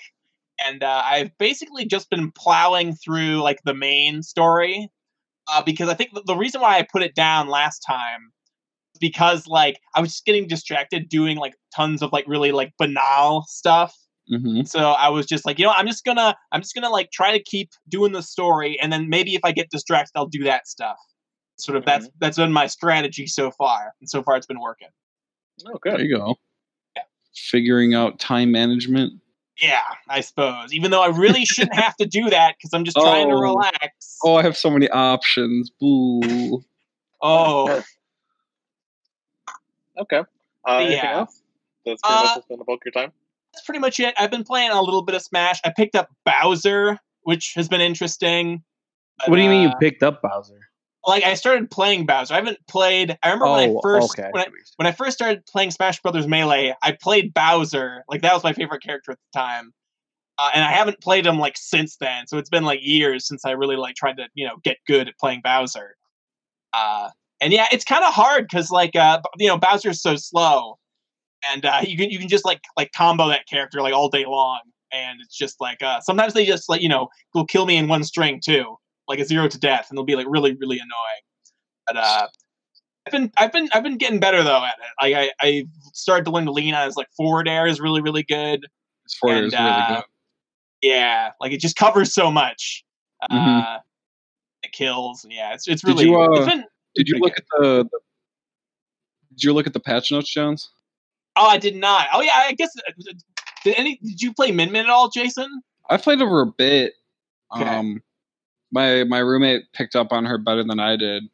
and 0.64 0.82
uh, 0.82 1.02
I've 1.04 1.36
basically 1.38 1.86
just 1.86 2.10
been 2.10 2.30
plowing 2.32 2.94
through 2.94 3.40
like 3.42 3.60
the 3.64 3.72
main 3.72 4.22
story, 4.22 4.90
uh, 5.48 5.62
because 5.62 5.88
I 5.88 5.94
think 5.94 6.12
the, 6.12 6.22
the 6.26 6.36
reason 6.36 6.60
why 6.60 6.76
I 6.76 6.82
put 6.82 7.02
it 7.02 7.14
down 7.14 7.48
last 7.48 7.78
time 7.78 8.32
because 9.02 9.46
like 9.46 9.78
I 9.94 10.00
was 10.00 10.12
just 10.12 10.24
getting 10.24 10.46
distracted 10.48 11.10
doing 11.10 11.36
like 11.36 11.52
tons 11.76 12.00
of 12.00 12.10
like 12.12 12.24
really 12.26 12.52
like 12.52 12.72
banal 12.78 13.44
stuff. 13.48 13.94
hmm 14.30 14.62
So 14.62 14.92
I 14.92 15.10
was 15.10 15.26
just 15.26 15.44
like, 15.44 15.58
you 15.58 15.66
know, 15.66 15.72
I'm 15.76 15.86
just 15.86 16.04
gonna, 16.04 16.34
I'm 16.52 16.62
just 16.62 16.74
gonna 16.74 16.88
like 16.88 17.10
try 17.10 17.36
to 17.36 17.42
keep 17.42 17.70
doing 17.88 18.12
the 18.12 18.22
story, 18.22 18.78
and 18.80 18.90
then 18.90 19.10
maybe 19.10 19.34
if 19.34 19.40
I 19.44 19.52
get 19.52 19.68
distracted, 19.70 20.12
I'll 20.16 20.26
do 20.26 20.44
that 20.44 20.66
stuff. 20.66 20.96
Sort 21.58 21.76
of 21.76 21.84
that's 21.84 22.08
that's 22.18 22.38
been 22.38 22.52
my 22.52 22.66
strategy 22.66 23.26
so 23.26 23.50
far, 23.50 23.92
and 24.00 24.08
so 24.08 24.22
far 24.22 24.36
it's 24.36 24.46
been 24.46 24.60
working. 24.60 24.88
Oh, 25.66 25.78
There 25.84 26.00
you 26.00 26.16
go. 26.16 26.36
Yeah. 26.96 27.02
Figuring 27.34 27.94
out 27.94 28.18
time 28.18 28.50
management. 28.50 29.12
Yeah, 29.60 29.82
I 30.08 30.22
suppose. 30.22 30.72
Even 30.72 30.90
though 30.90 31.02
I 31.02 31.08
really 31.08 31.44
shouldn't 31.44 31.74
have 31.78 31.94
to 31.96 32.06
do 32.06 32.30
that 32.30 32.54
because 32.56 32.70
I'm 32.72 32.84
just 32.84 32.96
trying 32.96 33.28
to 33.28 33.34
Oh. 33.34 33.40
relax. 33.40 34.16
Oh, 34.24 34.36
I 34.36 34.42
have 34.42 34.56
so 34.56 34.70
many 34.70 34.88
options. 34.88 35.70
Boo. 35.78 36.64
Oh, 37.20 37.82
Okay. 40.02 40.22
Uh, 40.68 40.76
anything 40.76 40.96
Yeah. 40.98 41.18
else? 41.20 41.42
That's 41.86 42.00
pretty 42.02 42.14
Uh, 42.18 42.22
much 42.22 42.34
just 42.36 42.48
gonna 42.48 42.64
book 42.64 42.80
your 42.84 42.92
time. 42.92 43.12
that's 43.52 43.64
pretty 43.64 43.80
much 43.80 43.98
it. 44.00 44.14
I've 44.18 44.30
been 44.30 44.44
playing 44.44 44.70
a 44.70 44.80
little 44.80 45.02
bit 45.02 45.14
of 45.14 45.22
Smash. 45.22 45.60
I 45.64 45.72
picked 45.76 45.94
up 45.96 46.08
Bowser, 46.24 46.98
which 47.22 47.52
has 47.56 47.68
been 47.68 47.80
interesting. 47.80 48.62
but, 49.18 49.28
What 49.30 49.36
do 49.36 49.42
you 49.42 49.50
mean 49.50 49.62
you 49.62 49.68
uh, 49.68 49.76
picked 49.78 50.02
up 50.02 50.22
Bowser? 50.22 50.58
like 51.06 51.24
I 51.24 51.34
started 51.34 51.70
playing 51.70 52.06
Bowser. 52.06 52.34
I 52.34 52.36
haven't 52.36 52.58
played. 52.68 53.18
I 53.22 53.28
remember 53.28 53.50
when 53.50 53.70
I 53.70 53.80
first 53.82 54.14
Oh, 54.18 54.22
okay. 54.22 54.30
when 54.32 54.42
I, 54.44 54.46
when 54.76 54.86
I 54.86 54.92
first 54.92 55.16
started 55.16 55.44
playing 55.46 55.70
Smash 55.72 56.00
Brothers 56.00 56.26
Melee, 56.28 56.74
I 56.82 56.92
played 56.92 57.34
Bowser. 57.34 58.04
Like 58.08 58.22
that 58.22 58.32
was 58.32 58.44
my 58.44 58.52
favorite 58.52 58.82
character 58.82 59.10
at 59.12 59.18
the 59.32 59.38
time, 59.38 59.72
uh, 60.38 60.50
and 60.54 60.64
I 60.64 60.70
haven't 60.70 61.00
played 61.00 61.26
him 61.26 61.38
like 61.38 61.56
since 61.58 61.96
then. 61.96 62.26
So 62.28 62.38
it's 62.38 62.48
been 62.50 62.64
like 62.64 62.80
years 62.82 63.26
since 63.26 63.44
I 63.44 63.50
really 63.50 63.76
like 63.76 63.96
tried 63.96 64.16
to 64.18 64.28
you 64.34 64.46
know 64.46 64.56
get 64.62 64.78
good 64.86 65.08
at 65.08 65.18
playing 65.18 65.40
Bowser. 65.42 65.96
Uh, 66.72 67.10
and 67.42 67.52
yeah, 67.52 67.66
it's 67.72 67.84
kind 67.84 68.04
of 68.04 68.14
hard 68.14 68.46
because 68.48 68.70
like 68.70 68.94
uh, 68.96 69.20
you 69.38 69.48
know 69.48 69.58
Bowser's 69.58 70.00
so 70.00 70.16
slow, 70.16 70.78
and 71.52 71.66
uh, 71.66 71.80
you 71.82 71.96
can 71.96 72.08
you 72.10 72.18
can 72.18 72.28
just 72.28 72.44
like 72.44 72.60
like 72.76 72.92
combo 72.92 73.28
that 73.28 73.46
character 73.48 73.82
like 73.82 73.92
all 73.92 74.08
day 74.08 74.24
long, 74.24 74.60
and 74.92 75.20
it's 75.20 75.36
just 75.36 75.60
like 75.60 75.82
uh, 75.82 76.00
sometimes 76.00 76.34
they 76.34 76.46
just 76.46 76.68
like 76.68 76.80
you 76.80 76.88
know 76.88 77.08
will 77.34 77.44
kill 77.44 77.66
me 77.66 77.76
in 77.76 77.88
one 77.88 78.04
string 78.04 78.40
too, 78.42 78.76
like 79.08 79.18
a 79.18 79.24
zero 79.24 79.48
to 79.48 79.58
death, 79.58 79.88
and 79.90 79.98
they'll 79.98 80.04
be 80.04 80.16
like 80.16 80.26
really 80.28 80.54
really 80.54 80.76
annoying. 80.78 81.22
But 81.88 81.96
uh, 81.96 82.28
I've 83.06 83.12
been 83.12 83.32
I've 83.36 83.52
been 83.52 83.68
I've 83.74 83.82
been 83.82 83.98
getting 83.98 84.20
better 84.20 84.42
though 84.44 84.64
at 84.64 84.74
it. 84.78 85.02
Like 85.02 85.32
I 85.42 85.46
I 85.46 85.64
started 85.92 86.24
to 86.26 86.30
learn 86.30 86.44
to 86.46 86.52
lean 86.52 86.74
on 86.74 86.86
his 86.86 86.96
like 86.96 87.08
forward 87.16 87.48
air 87.48 87.66
is 87.66 87.80
really 87.80 88.00
really 88.00 88.22
good. 88.22 88.62
This 89.04 89.14
forward 89.20 89.36
And, 89.38 89.46
is 89.48 89.52
really 89.52 89.64
uh, 89.70 89.94
good. 89.96 90.04
Yeah, 90.82 91.30
like 91.40 91.52
it 91.52 91.60
just 91.60 91.76
covers 91.76 92.14
so 92.14 92.30
much. 92.30 92.84
Uh, 93.28 93.34
Mhm. 93.36 93.80
It 94.64 94.70
kills. 94.72 95.24
And 95.24 95.32
yeah, 95.32 95.54
it's 95.54 95.66
it's 95.66 95.82
Did 95.82 95.88
really. 95.90 96.04
you, 96.06 96.20
uh, 96.20 96.28
it's 96.34 96.46
been, 96.46 96.64
Did 96.94 97.08
you 97.08 97.14
pretty 97.14 97.22
look 97.24 97.38
at 97.38 97.44
the, 97.58 97.84
the? 97.84 97.98
Did 99.34 99.44
you 99.44 99.52
look 99.52 99.66
at 99.66 99.72
the 99.72 99.80
patch 99.80 100.10
notes, 100.12 100.32
Jones? 100.32 100.70
oh, 101.36 101.46
I 101.48 101.58
did 101.58 101.76
not. 101.76 102.06
Oh 102.12 102.20
yeah, 102.20 102.32
I 102.34 102.52
guess. 102.52 102.70
uh, 102.76 103.12
Did 103.64 103.74
any? 103.76 103.98
Did 104.02 104.20
you 104.20 104.32
play 104.34 104.50
Min 104.52 104.70
Min 104.72 104.84
at 104.86 104.90
all, 104.90 105.08
Jason? 105.08 105.62
I 105.88 105.96
played 105.96 106.20
over 106.20 106.40
a 106.42 106.46
bit. 106.46 106.94
Okay. 107.54 107.64
Um, 107.64 108.02
my 108.70 109.04
my 109.04 109.18
roommate 109.18 109.64
picked 109.72 109.96
up 109.96 110.12
on 110.12 110.24
her 110.24 110.38
better 110.38 110.62
than 110.64 110.80
I 110.80 110.96
did 110.96 111.24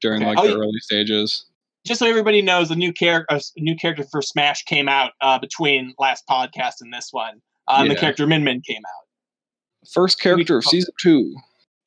during 0.00 0.22
Okay. 0.22 0.28
like 0.30 0.38
Oh, 0.38 0.42
the 0.46 0.48
yeah. 0.50 0.58
early 0.58 0.78
stages. 0.80 1.46
Just 1.86 2.00
so 2.00 2.06
everybody 2.06 2.42
knows, 2.42 2.70
a 2.70 2.74
new 2.74 2.92
character, 2.92 3.36
a 3.36 3.40
new 3.58 3.76
character 3.76 4.04
for 4.10 4.20
Smash 4.20 4.64
came 4.64 4.88
out 4.88 5.12
uh, 5.20 5.38
between 5.38 5.94
last 5.98 6.24
podcast 6.28 6.80
and 6.80 6.92
this 6.92 7.08
one. 7.12 7.40
Uh, 7.68 7.76
and 7.80 7.90
the 7.90 7.94
character 7.94 8.26
Min 8.26 8.42
Min 8.44 8.60
came 8.60 8.82
out. 8.84 9.88
First 9.92 10.20
character 10.20 10.56
of 10.58 10.64
season 10.64 10.92
two. 11.00 11.34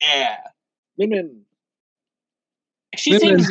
Yeah, 0.00 0.38
Women. 0.96 1.42
She 2.96 3.10
Min. 3.12 3.20
seems 3.20 3.50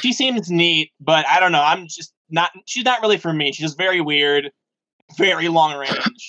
she 0.00 0.12
seems 0.12 0.50
neat, 0.50 0.90
but 1.00 1.26
I 1.26 1.40
don't 1.40 1.52
know. 1.52 1.62
I'm 1.62 1.86
just 1.88 2.12
not. 2.30 2.50
She's 2.66 2.84
not 2.84 3.00
really 3.02 3.18
for 3.18 3.32
me. 3.32 3.52
She's 3.52 3.66
just 3.66 3.78
very 3.78 4.00
weird, 4.00 4.50
very 5.16 5.48
long 5.48 5.76
range. 5.76 6.28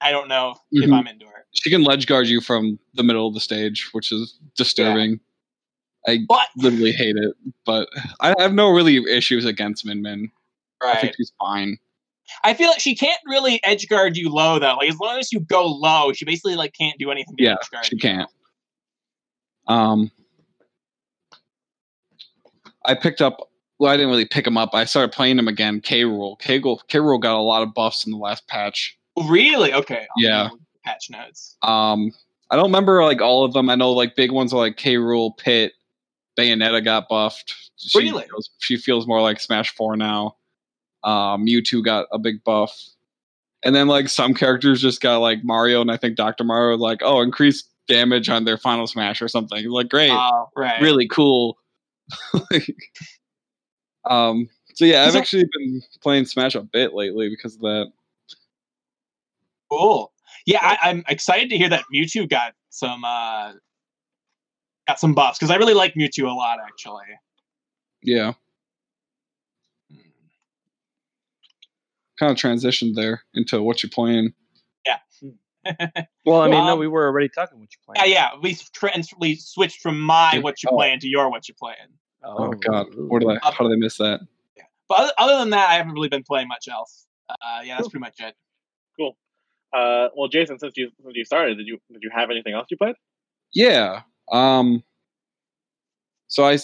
I 0.00 0.10
don't 0.12 0.28
know 0.28 0.54
if 0.72 0.88
Mhm. 0.88 0.94
I'm 0.98 1.06
into 1.06 1.26
her. 1.26 1.46
She 1.52 1.70
can 1.70 1.82
ledge 1.82 2.06
guard 2.06 2.28
you 2.28 2.40
from 2.40 2.78
the 2.94 3.02
middle 3.02 3.26
of 3.26 3.34
the 3.34 3.40
stage, 3.40 3.88
which 3.92 4.12
is 4.12 4.38
disturbing. 4.56 5.20
I 6.06 6.20
But 6.28 6.46
literally 6.56 6.92
hate 6.92 7.16
it, 7.16 7.34
but 7.66 7.88
I 8.20 8.34
have 8.38 8.54
no 8.54 8.70
really 8.70 8.96
issues 9.10 9.44
against 9.44 9.84
Min 9.84 10.00
Min. 10.00 10.30
I 10.82 10.98
think 11.00 11.14
she's 11.16 11.32
fine. 11.38 11.76
I 12.44 12.54
feel 12.54 12.68
like 12.68 12.80
she 12.80 12.94
can't 12.94 13.20
really 13.26 13.60
edge 13.64 13.86
guard 13.88 14.16
you 14.16 14.30
low 14.32 14.58
though. 14.58 14.76
Like 14.76 14.88
as 14.88 14.98
long 14.98 15.18
as 15.18 15.30
you 15.32 15.40
go 15.40 15.66
low, 15.66 16.12
she 16.12 16.24
basically 16.24 16.54
like 16.56 16.72
can't 16.72 16.96
do 16.98 17.10
anything. 17.10 17.36
To 17.36 17.42
Yeah, 17.44 17.52
edge 17.60 17.70
guard 17.70 17.84
she 17.86 17.96
you. 17.96 18.00
can't. 18.00 18.30
Um, 19.66 20.10
I 22.84 22.94
picked 22.94 23.20
up. 23.20 23.50
Well, 23.78 23.90
I 23.90 23.96
didn't 23.96 24.10
really 24.10 24.26
pick 24.26 24.46
him 24.46 24.56
up. 24.58 24.70
I 24.74 24.84
started 24.84 25.12
playing 25.12 25.38
him 25.38 25.48
again. 25.48 25.80
K 25.80 26.02
Rool. 26.02 26.38
K 26.38 26.58
Rool 26.60 27.20
got 27.20 27.34
a 27.34 27.40
lot 27.40 27.62
of 27.62 27.72
buffs 27.74 28.04
in 28.06 28.12
the 28.12 28.18
last 28.18 28.46
patch. 28.46 28.98
Really? 29.28 29.72
Okay. 29.72 30.06
I'll 30.16 30.22
Yeah. 30.22 30.48
Patch 30.84 31.10
notes. 31.10 31.56
Um, 31.62 32.12
I 32.50 32.56
don't 32.56 32.66
remember 32.66 33.02
like 33.04 33.20
all 33.22 33.44
of 33.44 33.52
them. 33.52 33.70
I 33.70 33.74
know 33.74 33.92
like 33.92 34.16
big 34.16 34.32
ones 34.32 34.52
are 34.52 34.56
like 34.58 34.76
K 34.76 34.96
Rool, 34.96 35.36
Pit, 35.36 35.72
Bayonetta 36.38 36.84
got 36.84 37.08
buffed. 37.08 37.54
She 37.76 37.98
Really? 37.98 38.24
Feels, 38.24 38.50
she 38.58 38.76
feels 38.76 39.06
more 39.06 39.22
like 39.22 39.40
Smash 39.40 39.70
Four 39.74 39.96
now. 39.96 40.36
Um, 41.02 41.46
Mewtwo 41.46 41.82
got 41.82 42.06
a 42.12 42.18
big 42.18 42.44
buff, 42.44 42.78
and 43.64 43.74
then 43.74 43.88
like 43.88 44.08
some 44.10 44.34
characters 44.34 44.82
just 44.82 45.00
got 45.00 45.18
like 45.18 45.38
Mario 45.42 45.80
and 45.80 45.90
I 45.90 45.96
think 45.96 46.16
Doctor 46.16 46.44
Mario 46.44 46.76
like 46.76 47.00
oh 47.02 47.22
increased 47.22 47.70
damage 47.88 48.28
on 48.28 48.44
their 48.44 48.58
final 48.58 48.86
smash 48.86 49.22
or 49.22 49.28
something. 49.28 49.66
Like 49.70 49.88
great, 49.88 50.10
Oh, 50.12 50.50
right. 50.56 50.80
really 50.82 51.08
cool. 51.08 51.56
Like, 52.50 52.76
um. 54.08 54.48
So 54.74 54.84
yeah, 54.84 55.04
I've 55.04 55.16
actually 55.16 55.44
been 55.58 55.82
playing 56.02 56.24
Smash 56.24 56.54
a 56.54 56.62
bit 56.62 56.94
lately 56.94 57.28
because 57.28 57.56
of 57.56 57.60
that. 57.62 57.92
Cool. 59.70 60.12
Yeah, 60.46 60.60
I, 60.62 60.78
I'm 60.88 61.04
excited 61.08 61.50
to 61.50 61.58
hear 61.58 61.68
that 61.68 61.84
Mewtwo 61.94 62.28
got 62.28 62.54
some 62.70 63.04
uh 63.04 63.52
got 64.86 64.98
some 64.98 65.14
buffs 65.14 65.38
because 65.38 65.50
I 65.50 65.56
really 65.56 65.74
like 65.74 65.94
Mewtwo 65.94 66.30
a 66.30 66.34
lot 66.34 66.58
actually. 66.64 67.04
Yeah, 68.02 68.32
kind 72.20 72.30
of 72.30 72.36
transitioned 72.36 72.94
there 72.94 73.22
into 73.34 73.62
what 73.62 73.82
you're 73.82 73.90
playing. 73.90 74.34
Well, 76.24 76.40
I 76.42 76.48
mean, 76.48 76.64
no, 76.64 76.72
Um, 76.74 76.78
we 76.78 76.88
were 76.88 77.06
already 77.06 77.28
talking 77.28 77.58
what 77.60 77.68
you 77.72 77.78
playing. 77.84 78.10
yeah. 78.12 78.30
We 78.40 78.54
trans- 78.72 79.12
we 79.18 79.36
switched 79.36 79.80
from 79.80 80.00
my 80.00 80.38
what 80.38 80.62
you 80.62 80.68
Oh. 80.70 80.76
playing 80.76 81.00
to 81.00 81.08
your 81.08 81.30
what 81.30 81.48
you 81.48 81.54
playing. 81.54 81.76
Oh, 82.22 82.52
God, 82.52 82.88
what 82.94 83.20
did 83.20 83.30
I? 83.30 83.38
How 83.42 83.64
did 83.66 83.72
I 83.72 83.76
miss 83.76 83.96
that? 83.98 84.20
Yeah. 84.56 84.64
But 84.88 84.98
other, 84.98 85.12
other 85.18 85.38
than 85.38 85.50
that, 85.50 85.70
I 85.70 85.74
haven't 85.74 85.92
really 85.92 86.08
been 86.08 86.22
playing 86.22 86.48
much 86.48 86.68
else. 86.68 87.06
Uh, 87.28 87.60
yeah, 87.64 87.76
that's 87.76 87.88
pretty 87.88 88.00
much 88.00 88.20
it. 88.20 88.34
Cool. 88.98 89.16
Uh, 89.72 90.08
well, 90.16 90.28
Jason, 90.28 90.58
since 90.58 90.76
you 90.76 90.90
since 91.02 91.14
you 91.16 91.24
started, 91.24 91.56
did 91.56 91.66
you 91.66 91.78
did 91.92 92.02
you 92.02 92.10
have 92.14 92.30
anything 92.30 92.54
else 92.54 92.66
you 92.70 92.76
played? 92.76 92.96
Yeah. 93.52 94.02
Um. 94.30 94.82
So 96.28 96.44
I 96.44 96.56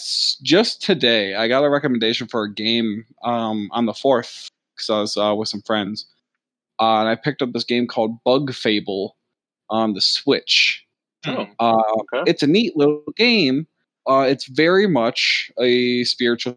just 0.43 0.83
today 0.83 1.35
I 1.35 1.49
got 1.49 1.65
a 1.65 1.71
recommendation 1.71 2.27
for 2.29 2.45
a 2.45 2.53
game 2.53 3.05
um 3.25 3.69
on 3.73 3.87
the 3.87 3.95
fourth 3.95 4.49
because 4.75 4.91
I 4.91 5.01
was 5.01 5.17
uh, 5.17 5.35
with 5.37 5.49
some 5.49 5.63
friends, 5.63 6.07
uh, 6.81 7.01
and 7.01 7.09
I 7.09 7.15
picked 7.15 7.43
up 7.43 7.53
this 7.53 7.65
game 7.65 7.87
called 7.87 8.23
Bug 8.25 8.53
Fable 8.55 9.17
on 9.71 9.95
the 9.95 10.01
Switch. 10.01 10.85
Oh, 11.27 11.47
Uh, 11.59 11.83
okay. 12.15 12.31
it's 12.31 12.43
a 12.43 12.47
neat 12.47 12.77
little 12.77 13.03
game. 13.17 13.67
Uh, 14.09 14.27
it's 14.29 14.47
very 14.47 14.87
much 14.87 15.51
a 15.61 16.05
spiritual 16.05 16.57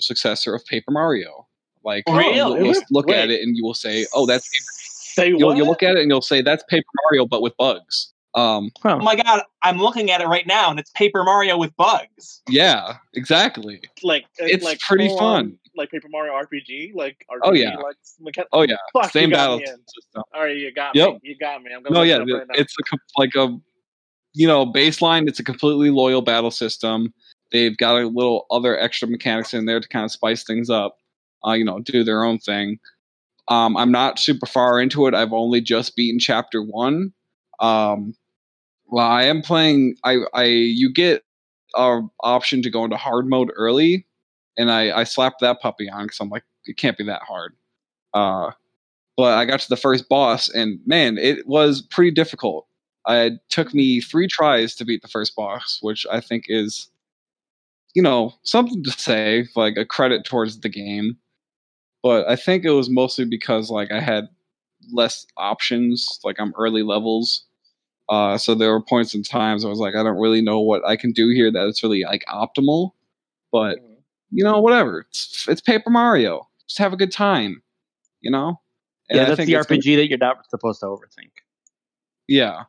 successor 0.00 0.54
of 0.54 0.64
Paper 0.66 0.90
Mario. 0.90 1.46
Like 1.84 2.04
Really? 2.08 2.36
you'll, 2.36 2.56
you'll 2.58 2.70
Is 2.70 2.78
it? 2.78 2.84
look 2.90 3.10
at 3.10 3.30
it 3.30 3.42
and 3.42 3.56
you 3.56 3.64
will 3.64 3.74
say, 3.74 4.06
"Oh, 4.14 4.26
that's 4.26 4.48
Paper 4.48 4.64
Say 5.14 5.28
you'll, 5.28 5.48
what? 5.48 5.56
you'll 5.56 5.66
look 5.66 5.82
at 5.82 5.96
it 5.96 6.00
and 6.02 6.10
you'll 6.10 6.22
say 6.22 6.40
that's 6.40 6.64
Paper 6.70 6.86
Mario, 7.10 7.26
but 7.26 7.42
with 7.42 7.56
bugs. 7.58 8.11
Um, 8.34 8.70
Oh 8.84 8.98
my 8.98 9.14
god, 9.16 9.42
I'm 9.62 9.78
looking 9.78 10.10
at 10.10 10.20
it 10.20 10.26
right 10.26 10.46
now, 10.46 10.70
and 10.70 10.78
it's 10.80 10.90
Paper 10.92 11.22
Mario 11.24 11.58
with 11.58 11.76
bugs. 11.76 12.40
yeah, 12.48 12.94
exactly. 13.14 13.80
like 14.02 14.24
It's 14.38 14.64
like 14.64 14.80
pretty 14.80 15.08
fun. 15.08 15.18
on, 15.18 15.58
like 15.76 15.90
Paper 15.90 16.08
Mario 16.10 16.32
RPG, 16.32 16.94
like 16.94 17.24
RPG, 17.30 17.40
Oh, 17.42 17.52
yeah. 17.52 17.76
like 17.76 17.96
mechan- 18.22 18.46
Oh 18.52 18.62
yeah, 18.62 18.76
Fuck, 18.94 19.10
same 19.12 19.30
battle 19.30 19.58
system. 19.58 20.22
All 20.34 20.42
right, 20.44 20.56
you 20.56 20.72
got 20.72 20.94
Yep. 20.96 21.10
me. 21.14 21.20
You 21.22 21.36
got 21.38 21.62
me. 21.62 21.72
I'm 21.74 21.82
gonna 21.82 21.94
No, 21.94 22.02
yeah, 22.02 22.16
it 22.22 22.32
right 22.32 22.46
it's 22.54 22.74
a, 22.92 22.96
like 23.18 23.34
a 23.36 23.56
you 24.34 24.46
know 24.46 24.64
baseline. 24.66 25.28
It's 25.28 25.38
a 25.40 25.44
completely 25.44 25.90
loyal 25.90 26.22
battle 26.22 26.50
system. 26.50 27.12
They've 27.50 27.76
got 27.76 28.00
a 28.00 28.06
little 28.08 28.46
other 28.50 28.78
extra 28.80 29.06
mechanics 29.08 29.52
in 29.52 29.66
there 29.66 29.78
to 29.78 29.86
kind 29.88 30.06
of 30.06 30.10
spice 30.10 30.42
things 30.42 30.70
up. 30.70 30.96
Uh, 31.46 31.52
you 31.52 31.64
know, 31.66 31.80
do 31.80 32.02
their 32.02 32.24
own 32.24 32.38
thing. 32.38 32.78
Um, 33.48 33.76
I'm 33.76 33.90
not 33.92 34.18
super 34.18 34.46
far 34.46 34.80
into 34.80 35.06
it. 35.06 35.12
I've 35.14 35.34
only 35.34 35.60
just 35.60 35.94
beaten 35.96 36.18
chapter 36.18 36.62
one. 36.62 37.12
Um, 37.60 38.14
well, 38.92 39.06
I 39.08 39.22
am 39.24 39.40
playing. 39.40 39.96
I, 40.04 40.18
I 40.34 40.44
you 40.44 40.92
get 40.92 41.24
a 41.74 42.02
option 42.20 42.60
to 42.60 42.70
go 42.70 42.84
into 42.84 42.98
hard 42.98 43.26
mode 43.26 43.50
early, 43.56 44.06
and 44.58 44.70
I 44.70 45.00
I 45.00 45.04
slapped 45.04 45.40
that 45.40 45.62
puppy 45.62 45.88
on 45.88 46.04
because 46.04 46.20
I'm 46.20 46.28
like 46.28 46.44
it 46.66 46.76
can't 46.76 46.98
be 46.98 47.04
that 47.04 47.22
hard. 47.22 47.54
Uh, 48.12 48.50
but 49.16 49.38
I 49.38 49.46
got 49.46 49.60
to 49.60 49.68
the 49.70 49.78
first 49.78 50.10
boss, 50.10 50.50
and 50.50 50.78
man, 50.84 51.16
it 51.16 51.46
was 51.46 51.80
pretty 51.80 52.10
difficult. 52.10 52.66
It 53.08 53.40
took 53.48 53.72
me 53.72 54.02
three 54.02 54.28
tries 54.28 54.74
to 54.76 54.84
beat 54.84 55.00
the 55.00 55.08
first 55.08 55.34
boss, 55.34 55.78
which 55.80 56.06
I 56.12 56.20
think 56.20 56.44
is, 56.48 56.90
you 57.94 58.02
know, 58.02 58.34
something 58.42 58.84
to 58.84 58.90
say, 58.90 59.48
like 59.56 59.78
a 59.78 59.86
credit 59.86 60.26
towards 60.26 60.60
the 60.60 60.68
game. 60.68 61.16
But 62.02 62.28
I 62.28 62.36
think 62.36 62.64
it 62.64 62.72
was 62.72 62.90
mostly 62.90 63.24
because 63.24 63.70
like 63.70 63.90
I 63.90 64.00
had 64.00 64.28
less 64.92 65.26
options, 65.38 66.20
like 66.24 66.38
I'm 66.38 66.52
early 66.58 66.82
levels. 66.82 67.46
Uh, 68.08 68.36
so 68.36 68.54
there 68.54 68.70
were 68.72 68.82
points 68.82 69.14
in 69.14 69.22
times 69.22 69.64
I 69.64 69.68
was 69.68 69.78
like, 69.78 69.94
I 69.94 70.02
don't 70.02 70.18
really 70.18 70.42
know 70.42 70.60
what 70.60 70.84
I 70.86 70.96
can 70.96 71.12
do 71.12 71.28
here 71.30 71.50
that 71.52 71.66
it's 71.68 71.82
really 71.82 72.02
like 72.04 72.24
optimal. 72.28 72.92
But 73.50 73.78
Mhm. 73.78 73.96
you 74.30 74.44
know, 74.44 74.60
whatever. 74.60 75.00
It's 75.08 75.46
it's 75.48 75.60
Paper 75.60 75.90
Mario. 75.90 76.48
Just 76.66 76.78
have 76.78 76.92
a 76.92 76.96
good 76.96 77.12
time. 77.12 77.62
You 78.20 78.30
know. 78.30 78.60
And 79.08 79.16
yeah, 79.16 79.22
I 79.22 79.24
that's 79.26 79.36
think 79.36 79.46
the 79.48 79.54
it's 79.54 79.66
gonna- 79.66 79.80
RPG 79.80 79.96
that 79.96 80.08
you're 80.08 80.18
not 80.18 80.48
supposed 80.50 80.80
to 80.80 80.86
overthink. 80.86 81.30
yeah. 82.28 82.64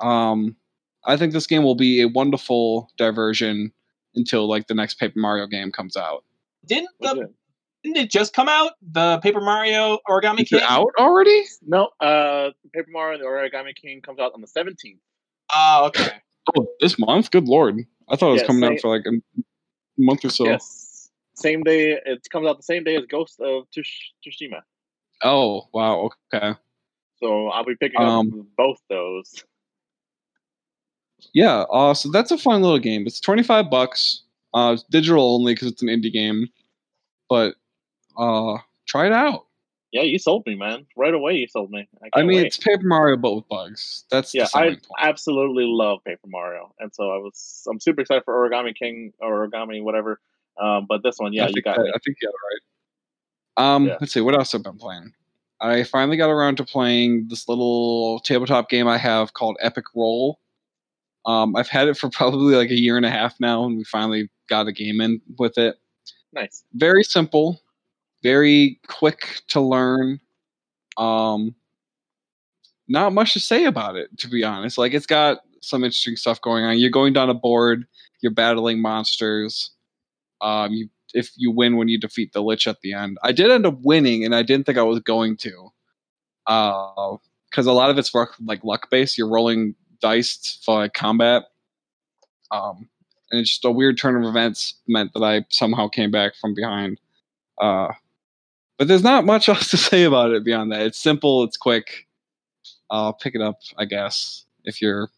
Um, 0.00 0.56
I 1.04 1.16
think 1.16 1.32
this 1.32 1.46
game 1.46 1.62
will 1.64 1.74
be 1.74 2.00
a 2.00 2.08
wonderful 2.08 2.90
diversion 2.96 3.72
until 4.14 4.48
like 4.48 4.66
the 4.68 4.74
next 4.74 4.94
Paper 4.94 5.18
Mario 5.18 5.46
game 5.46 5.72
comes 5.72 5.96
out. 5.96 6.24
Didn't 6.66 6.90
the 7.00 7.14
it? 7.22 7.34
Didn't 7.84 7.96
it 7.98 8.10
just 8.10 8.32
come 8.34 8.48
out? 8.48 8.72
The 8.92 9.18
Paper 9.18 9.40
Mario 9.40 9.98
Origami 10.08 10.42
Is 10.42 10.48
King. 10.48 10.58
it 10.60 10.64
out 10.68 10.88
already? 10.98 11.44
No, 11.66 11.88
uh, 12.00 12.50
Paper 12.72 12.90
Mario 12.90 13.14
and 13.14 13.22
the 13.22 13.26
Origami 13.26 13.74
King 13.74 14.00
comes 14.00 14.18
out 14.18 14.32
on 14.34 14.40
the 14.40 14.46
17th. 14.48 14.98
Oh, 15.52 15.86
okay. 15.86 16.10
Oh, 16.56 16.66
this 16.80 16.98
month? 16.98 17.30
Good 17.30 17.46
lord! 17.46 17.84
I 18.08 18.16
thought 18.16 18.30
it 18.30 18.32
was 18.32 18.40
Yeah, 18.42 18.46
coming 18.46 18.62
same- 18.62 18.72
out 18.72 18.80
for 18.80 18.88
like 18.96 19.04
a 19.06 19.42
month 19.98 20.24
or 20.24 20.30
so. 20.30 20.44
Yes. 20.46 21.10
Same 21.34 21.62
day. 21.62 21.92
It 22.04 22.26
comes 22.30 22.48
out 22.48 22.56
the 22.56 22.62
same 22.62 22.82
day 22.84 22.96
as 22.96 23.04
Ghost 23.06 23.38
of 23.40 23.64
Tush- 23.70 24.12
Tsushima. 24.26 24.62
Oh 25.22 25.68
wow. 25.72 26.10
Okay. 26.34 26.54
So 27.20 27.48
I'll 27.48 27.64
be 27.64 27.76
picking 27.76 28.00
Um, 28.00 28.28
up 28.40 28.46
both 28.56 28.78
those. 28.88 29.44
Yeah. 31.32 31.64
Uh, 31.70 31.94
so 31.94 32.10
that's 32.10 32.30
a 32.30 32.38
fun 32.38 32.62
little 32.62 32.78
game. 32.78 33.06
It's 33.06 33.20
twenty 33.20 33.42
five 33.42 33.70
bucks. 33.70 34.22
Uh, 34.54 34.76
digital 34.90 35.34
only 35.34 35.54
because 35.54 35.68
it's 35.68 35.82
an 35.82 35.88
indie 35.88 36.12
game. 36.12 36.48
But 37.28 37.54
uh, 38.18 38.58
try 38.86 39.06
it 39.06 39.12
out. 39.12 39.46
Yeah, 39.92 40.02
you 40.02 40.18
sold 40.18 40.44
me, 40.46 40.54
man. 40.54 40.84
Right 40.96 41.14
away, 41.14 41.34
you 41.34 41.48
sold 41.48 41.70
me. 41.70 41.88
I, 42.02 42.20
I 42.20 42.22
mean, 42.22 42.36
wait. 42.36 42.46
it's 42.46 42.58
Paper 42.58 42.82
Mario 42.84 43.16
but 43.16 43.34
with 43.36 43.48
bugs. 43.48 44.04
That's 44.10 44.34
yeah, 44.34 44.46
I 44.54 44.66
point. 44.68 44.86
absolutely 44.98 45.64
love 45.66 46.00
Paper 46.04 46.26
Mario, 46.26 46.74
and 46.78 46.94
so 46.94 47.04
I 47.04 47.16
was 47.16 47.66
I'm 47.70 47.80
super 47.80 48.02
excited 48.02 48.24
for 48.24 48.34
Origami 48.34 48.74
King 48.74 49.12
or 49.20 49.48
Origami 49.48 49.82
whatever. 49.82 50.20
Um, 50.60 50.86
but 50.88 51.02
this 51.02 51.16
one, 51.18 51.32
yeah, 51.32 51.44
I 51.46 51.50
you 51.54 51.62
got 51.62 51.76
that-. 51.76 51.92
I 51.94 51.98
think 52.04 52.18
you 52.20 52.28
got 52.28 52.34
it 52.34 53.62
right. 53.62 53.74
Um, 53.74 53.86
Yeah. 53.86 53.96
let's 54.00 54.12
see 54.12 54.20
what 54.20 54.34
else 54.34 54.54
I've 54.54 54.62
been 54.62 54.76
playing. 54.76 55.12
I 55.60 55.82
finally 55.84 56.16
got 56.16 56.30
around 56.30 56.56
to 56.58 56.64
playing 56.64 57.26
this 57.28 57.48
little 57.48 58.20
tabletop 58.20 58.68
game 58.68 58.86
I 58.86 58.98
have 58.98 59.32
called 59.34 59.56
Epic 59.60 59.84
Roll. 59.94 60.38
Um, 61.26 61.56
I've 61.56 61.68
had 61.68 61.88
it 61.88 61.96
for 61.96 62.10
probably 62.12 62.54
like 62.54 62.70
a 62.70 62.78
year 62.78 62.96
and 62.96 63.06
a 63.06 63.10
half 63.10 63.40
now, 63.40 63.64
and 63.64 63.76
we 63.78 63.84
finally 63.84 64.28
got 64.48 64.68
a 64.68 64.72
game 64.72 65.00
in 65.00 65.20
with 65.38 65.56
it. 65.58 65.76
Nice. 66.32 66.62
Very 66.74 67.02
simple, 67.04 67.60
very 68.22 68.80
quick 68.86 69.42
to 69.48 69.60
learn. 69.60 70.20
Um, 70.96 71.54
not 72.88 73.12
much 73.12 73.34
to 73.34 73.40
say 73.40 73.64
about 73.64 73.96
it, 73.96 74.16
to 74.18 74.28
be 74.28 74.44
honest. 74.44 74.78
Like 74.78 74.94
it's 74.94 75.06
got 75.06 75.40
some 75.60 75.84
interesting 75.84 76.16
stuff 76.16 76.40
going 76.40 76.64
on. 76.64 76.78
You're 76.78 76.90
going 76.90 77.12
down 77.12 77.30
a 77.30 77.34
board, 77.34 77.86
you're 78.20 78.32
battling 78.32 78.80
monsters. 78.80 79.70
Um, 80.40 80.72
you 80.72 80.88
if 81.14 81.32
you 81.36 81.50
win 81.50 81.76
when 81.76 81.88
you 81.88 81.98
defeat 81.98 82.32
the 82.32 82.42
lich 82.42 82.66
at 82.66 82.80
the 82.82 82.92
end. 82.92 83.18
I 83.22 83.32
did 83.32 83.50
end 83.50 83.66
up 83.66 83.78
winning, 83.82 84.24
and 84.24 84.34
I 84.34 84.42
didn't 84.42 84.66
think 84.66 84.78
I 84.78 84.82
was 84.82 85.00
going 85.00 85.36
to, 85.38 85.70
because 86.46 87.66
a 87.66 87.72
lot 87.72 87.90
of 87.90 87.98
it's 87.98 88.12
like 88.44 88.62
luck 88.64 88.90
based. 88.90 89.16
You're 89.16 89.28
rolling 89.28 89.74
dice 90.00 90.60
for 90.64 90.80
like 90.80 90.92
combat, 90.92 91.44
um, 92.50 92.88
and 93.30 93.40
it's 93.40 93.50
just 93.50 93.64
a 93.64 93.70
weird 93.70 93.98
turn 93.98 94.16
of 94.16 94.28
events 94.28 94.74
meant 94.86 95.12
that 95.14 95.22
I 95.22 95.44
somehow 95.50 95.88
came 95.88 96.10
back 96.10 96.34
from 96.36 96.54
behind. 96.54 97.00
Uh, 97.60 97.88
but 98.78 98.88
there's 98.88 99.02
not 99.02 99.24
much 99.26 99.48
else 99.50 99.70
to 99.70 99.76
say 99.76 100.04
about 100.04 100.30
it 100.32 100.44
beyond 100.44 100.72
that. 100.72 100.82
It's 100.82 101.00
simple, 101.00 101.44
it's 101.44 101.56
quick. 101.56 102.06
I'll 102.90 103.12
pick 103.14 103.34
it 103.34 103.42
up, 103.42 103.60
I 103.78 103.84
guess, 103.86 104.46
if 104.64 104.82
you're 104.82 105.10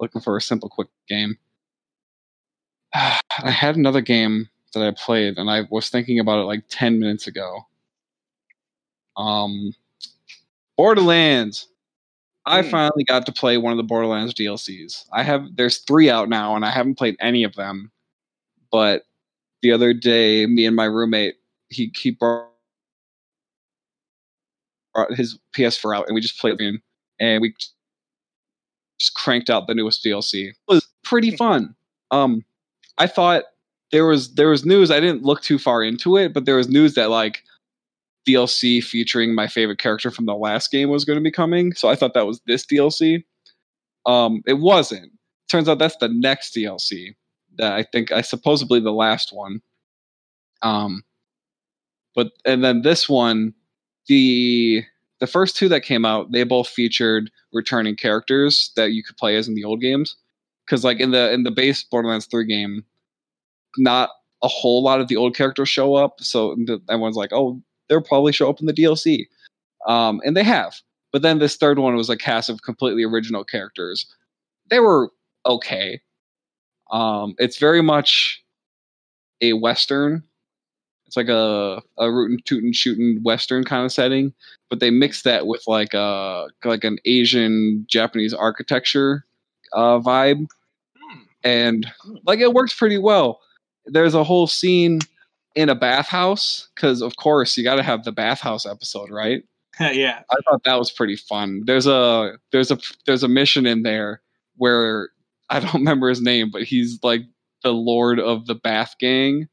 looking 0.00 0.20
for 0.22 0.36
a 0.36 0.42
simple, 0.42 0.68
quick 0.68 0.88
game. 1.08 1.38
I 2.94 3.50
had 3.50 3.76
another 3.76 4.00
game 4.00 4.48
that 4.74 4.82
I 4.86 4.90
played, 4.92 5.38
and 5.38 5.50
I 5.50 5.62
was 5.70 5.88
thinking 5.88 6.18
about 6.18 6.40
it 6.40 6.44
like 6.44 6.64
ten 6.68 6.98
minutes 7.00 7.26
ago. 7.26 7.66
Um, 9.16 9.72
Borderlands. 10.76 11.68
I 12.46 12.62
Hmm. 12.62 12.70
finally 12.70 13.04
got 13.04 13.26
to 13.26 13.32
play 13.32 13.58
one 13.58 13.72
of 13.72 13.76
the 13.78 13.84
Borderlands 13.84 14.34
DLCs. 14.34 15.06
I 15.12 15.22
have 15.24 15.56
there's 15.56 15.78
three 15.78 16.10
out 16.10 16.28
now, 16.28 16.56
and 16.56 16.64
I 16.64 16.70
haven't 16.70 16.96
played 16.96 17.16
any 17.20 17.44
of 17.44 17.54
them. 17.56 17.90
But 18.72 19.04
the 19.62 19.72
other 19.72 19.94
day, 19.94 20.46
me 20.46 20.66
and 20.66 20.76
my 20.76 20.86
roommate, 20.86 21.36
he 21.70 21.92
he 21.96 22.12
brought 22.12 22.50
his 25.10 25.38
PS4 25.56 25.96
out, 25.96 26.06
and 26.06 26.14
we 26.14 26.20
just 26.20 26.38
played 26.38 26.54
the 26.54 26.64
game, 26.64 26.82
and 27.20 27.40
we 27.40 27.54
just 28.98 29.14
cranked 29.14 29.50
out 29.50 29.66
the 29.66 29.74
newest 29.74 30.04
DLC. 30.04 30.48
It 30.48 30.54
was 30.68 30.86
pretty 31.04 31.30
fun. 31.36 31.74
Um, 32.10 32.44
I 32.98 33.06
thought 33.06 33.44
there 33.92 34.06
was 34.06 34.34
there 34.34 34.48
was 34.48 34.64
news. 34.64 34.90
I 34.90 35.00
didn't 35.00 35.22
look 35.22 35.42
too 35.42 35.58
far 35.58 35.82
into 35.82 36.16
it, 36.16 36.32
but 36.32 36.44
there 36.44 36.56
was 36.56 36.68
news 36.68 36.94
that 36.94 37.10
like 37.10 37.42
DLC 38.26 38.82
featuring 38.82 39.34
my 39.34 39.46
favorite 39.46 39.78
character 39.78 40.10
from 40.10 40.26
the 40.26 40.34
last 40.34 40.70
game 40.70 40.88
was 40.88 41.04
going 41.04 41.18
to 41.18 41.22
be 41.22 41.30
coming. 41.30 41.72
So 41.74 41.88
I 41.88 41.94
thought 41.94 42.14
that 42.14 42.26
was 42.26 42.40
this 42.46 42.66
DLC. 42.66 43.24
Um, 44.04 44.42
it 44.46 44.54
wasn't. 44.54 45.12
Turns 45.48 45.68
out 45.68 45.78
that's 45.78 45.96
the 45.96 46.08
next 46.08 46.54
DLC 46.54 47.14
that 47.58 47.72
I 47.72 47.84
think 47.84 48.12
I 48.12 48.20
supposedly 48.20 48.80
the 48.80 48.92
last 48.92 49.32
one. 49.32 49.60
Um, 50.62 51.02
but 52.14 52.32
and 52.44 52.64
then 52.64 52.82
this 52.82 53.08
one, 53.08 53.54
the 54.08 54.84
the 55.20 55.26
first 55.26 55.56
two 55.56 55.68
that 55.68 55.80
came 55.80 56.04
out, 56.04 56.32
they 56.32 56.44
both 56.44 56.68
featured 56.68 57.30
returning 57.52 57.96
characters 57.96 58.70
that 58.76 58.92
you 58.92 59.02
could 59.02 59.16
play 59.16 59.36
as 59.36 59.48
in 59.48 59.54
the 59.54 59.64
old 59.64 59.80
games. 59.80 60.16
Because 60.66 60.84
like 60.84 61.00
in 61.00 61.10
the 61.10 61.32
in 61.32 61.44
the 61.44 61.50
base 61.50 61.82
Borderlands 61.84 62.26
three 62.26 62.46
game, 62.46 62.84
not 63.78 64.10
a 64.42 64.48
whole 64.48 64.82
lot 64.82 65.00
of 65.00 65.08
the 65.08 65.16
old 65.16 65.34
characters 65.34 65.68
show 65.68 65.94
up. 65.94 66.20
So 66.20 66.56
everyone's 66.88 67.16
like, 67.16 67.32
oh, 67.32 67.60
they'll 67.88 68.02
probably 68.02 68.32
show 68.32 68.50
up 68.50 68.60
in 68.60 68.66
the 68.66 68.72
DLC. 68.72 69.26
Um, 69.86 70.20
and 70.24 70.36
they 70.36 70.42
have. 70.42 70.74
But 71.12 71.22
then 71.22 71.38
this 71.38 71.56
third 71.56 71.78
one 71.78 71.96
was 71.96 72.10
a 72.10 72.16
cast 72.16 72.50
of 72.50 72.62
completely 72.62 73.04
original 73.04 73.44
characters. 73.44 74.06
They 74.68 74.80
were 74.80 75.10
okay. 75.46 76.00
Um, 76.90 77.34
it's 77.38 77.58
very 77.58 77.82
much 77.82 78.42
a 79.40 79.54
western. 79.54 80.24
It's 81.16 81.28
like 81.28 81.34
a 81.34 81.82
a 81.98 82.10
rootin' 82.10 82.38
tootin' 82.44 82.72
shooting 82.72 83.20
western 83.22 83.64
kind 83.64 83.84
of 83.86 83.92
setting, 83.92 84.34
but 84.68 84.80
they 84.80 84.90
mix 84.90 85.22
that 85.22 85.46
with 85.46 85.62
like 85.66 85.94
a 85.94 86.48
like 86.64 86.84
an 86.84 86.98
Asian 87.06 87.86
Japanese 87.88 88.34
architecture 88.34 89.24
uh, 89.72 89.98
vibe, 89.98 90.46
Hmm. 90.96 91.18
and 91.42 91.86
like 92.26 92.40
it 92.40 92.52
works 92.52 92.74
pretty 92.74 92.98
well. 92.98 93.40
There's 93.86 94.14
a 94.14 94.24
whole 94.24 94.46
scene 94.46 95.00
in 95.54 95.68
a 95.70 95.74
bathhouse 95.74 96.68
because 96.74 97.00
of 97.00 97.16
course 97.16 97.56
you 97.56 97.64
got 97.64 97.76
to 97.76 97.82
have 97.82 98.04
the 98.04 98.12
bathhouse 98.12 98.66
episode, 98.66 99.10
right? 99.10 99.42
yeah. 99.80 100.22
I 100.30 100.36
thought 100.44 100.64
that 100.64 100.78
was 100.78 100.90
pretty 100.90 101.16
fun. 101.16 101.62
There's 101.66 101.86
a 101.86 102.34
there's 102.52 102.70
a 102.70 102.78
there's 103.06 103.22
a 103.22 103.28
mission 103.28 103.64
in 103.66 103.82
there 103.84 104.20
where 104.56 105.08
I 105.48 105.60
don't 105.60 105.74
remember 105.80 106.08
his 106.10 106.20
name, 106.20 106.50
but 106.52 106.64
he's 106.64 106.98
like 107.02 107.22
the 107.62 107.72
lord 107.72 108.20
of 108.20 108.46
the 108.46 108.54
bath 108.54 108.94
gang, 109.00 109.48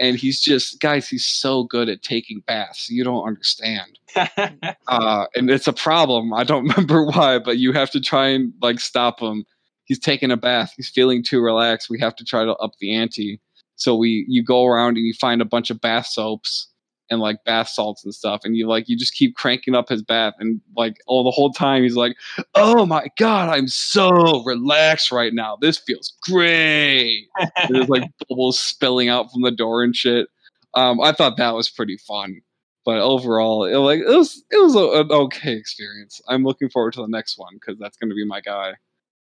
and 0.00 0.16
he's 0.16 0.40
just 0.40 0.80
guys. 0.80 1.08
He's 1.08 1.26
so 1.26 1.64
good 1.64 1.88
at 1.88 2.02
taking 2.02 2.42
baths. 2.46 2.88
You 2.88 3.04
don't 3.04 3.26
understand. 3.26 3.98
Uh, 4.88 5.26
and 5.36 5.48
it's 5.48 5.68
a 5.68 5.72
problem. 5.72 6.34
I 6.34 6.42
don't 6.42 6.64
remember 6.68 7.04
why, 7.04 7.38
but 7.38 7.58
you 7.58 7.72
have 7.72 7.92
to 7.92 8.00
try 8.00 8.26
and 8.26 8.52
like 8.60 8.80
stop 8.80 9.20
him. 9.20 9.44
He's 9.84 10.00
taking 10.00 10.32
a 10.32 10.36
bath. 10.36 10.72
He's 10.76 10.90
feeling 10.90 11.22
too 11.22 11.40
relaxed. 11.40 11.88
We 11.88 12.00
have 12.00 12.16
to 12.16 12.24
try 12.24 12.44
to 12.44 12.54
up 12.54 12.72
the 12.80 12.92
ante. 12.92 13.40
So 13.76 13.94
we 13.94 14.24
you 14.28 14.42
go 14.42 14.66
around 14.66 14.96
and 14.96 15.06
you 15.06 15.14
find 15.14 15.40
a 15.40 15.44
bunch 15.44 15.70
of 15.70 15.80
bath 15.80 16.06
soaps 16.06 16.69
and 17.10 17.20
like 17.20 17.44
bath 17.44 17.68
salts 17.68 18.04
and 18.04 18.14
stuff, 18.14 18.42
and 18.44 18.56
you 18.56 18.66
like 18.68 18.88
you 18.88 18.96
just 18.96 19.14
keep 19.14 19.36
cranking 19.36 19.74
up 19.74 19.88
his 19.88 20.02
bath, 20.02 20.34
and 20.38 20.60
like 20.76 20.96
all 21.06 21.24
the 21.24 21.30
whole 21.30 21.52
time 21.52 21.82
he's 21.82 21.96
like, 21.96 22.16
"Oh 22.54 22.86
my 22.86 23.08
god, 23.18 23.48
I'm 23.48 23.68
so 23.68 24.42
relaxed 24.44 25.12
right 25.12 25.34
now. 25.34 25.56
This 25.60 25.78
feels 25.78 26.12
great." 26.22 27.26
There's 27.68 27.88
like 27.88 28.04
bubbles 28.28 28.58
spilling 28.58 29.08
out 29.08 29.30
from 29.32 29.42
the 29.42 29.50
door 29.50 29.82
and 29.82 29.94
shit. 29.94 30.28
Um, 30.74 31.00
I 31.00 31.12
thought 31.12 31.36
that 31.36 31.54
was 31.54 31.68
pretty 31.68 31.96
fun, 31.96 32.40
but 32.84 32.98
overall, 33.00 33.64
it, 33.64 33.76
like 33.76 34.00
it 34.00 34.16
was 34.16 34.44
it 34.50 34.62
was 34.62 34.74
a, 34.76 35.00
an 35.00 35.10
okay 35.10 35.54
experience. 35.54 36.20
I'm 36.28 36.44
looking 36.44 36.70
forward 36.70 36.92
to 36.94 37.00
the 37.02 37.08
next 37.08 37.38
one 37.38 37.54
because 37.54 37.78
that's 37.78 37.96
going 37.96 38.10
to 38.10 38.16
be 38.16 38.26
my 38.26 38.40
guy. 38.40 38.74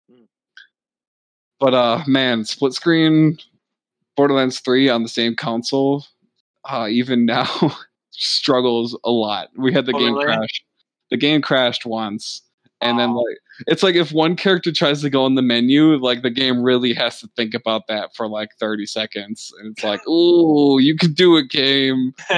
Hmm. 0.10 0.24
But 1.60 1.74
uh, 1.74 2.04
man, 2.08 2.46
split 2.46 2.74
screen 2.74 3.38
Borderlands 4.16 4.60
3 4.60 4.90
on 4.90 5.04
the 5.04 5.10
same 5.10 5.36
console, 5.36 6.06
uh, 6.66 6.88
even 6.90 7.26
now 7.26 7.48
struggles 8.12 8.98
a 9.04 9.12
lot. 9.12 9.50
We 9.58 9.74
had 9.74 9.86
the 9.86 9.94
Oh, 9.94 10.00
game 10.00 10.16
really? 10.16 10.26
crash. 10.26 10.64
The 11.12 11.18
game 11.18 11.42
crashed 11.42 11.86
once, 11.86 12.42
and 12.82 13.00
then 13.00 13.12
Oh. 13.12 13.22
like 13.22 13.38
it's 13.68 13.84
like 13.84 13.96
if 13.96 14.12
one 14.12 14.36
character 14.36 14.72
tries 14.72 15.02
to 15.02 15.10
go 15.10 15.26
in 15.28 15.36
the 15.36 15.42
menu, 15.42 15.96
like 15.98 16.24
the 16.24 16.30
game 16.32 16.62
really 16.64 16.94
has 16.94 17.20
to 17.22 17.28
think 17.36 17.54
about 17.54 17.88
that 17.88 18.16
for 18.16 18.28
like 18.28 18.50
30 18.60 18.86
seconds, 18.86 19.54
and 19.60 19.72
it's 19.72 19.84
like, 19.84 20.06
ooh, 20.08 20.80
you 20.80 20.96
can 20.98 21.14
do 21.14 21.38
it, 21.38 21.50
game. 21.50 22.14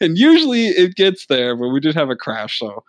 and 0.00 0.16
usually 0.18 0.66
it 0.68 0.94
gets 0.96 1.26
there, 1.26 1.56
but 1.56 1.68
we 1.68 1.80
did 1.80 1.94
have 1.94 2.10
a 2.10 2.16
crash, 2.16 2.58
so 2.58 2.84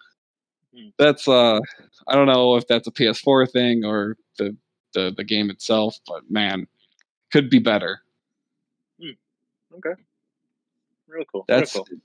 Hmm. 0.75 0.89
that's 0.97 1.27
uh, 1.27 1.59
I 2.07 2.15
don't 2.15 2.27
know 2.27 2.55
if 2.55 2.67
that's 2.67 2.87
a 2.87 2.91
PS4 2.91 3.51
thing 3.51 3.85
or 3.85 4.17
the 4.37 4.55
the 4.93 5.13
the 5.15 5.23
game 5.23 5.49
itself, 5.49 5.97
but 6.07 6.29
man, 6.29 6.67
could 7.31 7.49
be 7.49 7.59
better. 7.59 8.01
Okay. 9.77 10.01
Real 11.07 11.25
cool. 11.31 11.45
That's 11.47 11.75
Real 11.75 11.85
cool. 11.85 11.97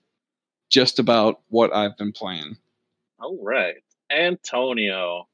just 0.68 0.99
about 0.99 1.41
what 1.49 1.75
I've 1.75 1.97
been 1.97 2.12
playing. 2.12 2.57
All 3.18 3.39
right. 3.43 3.77
Antonio, 4.11 5.29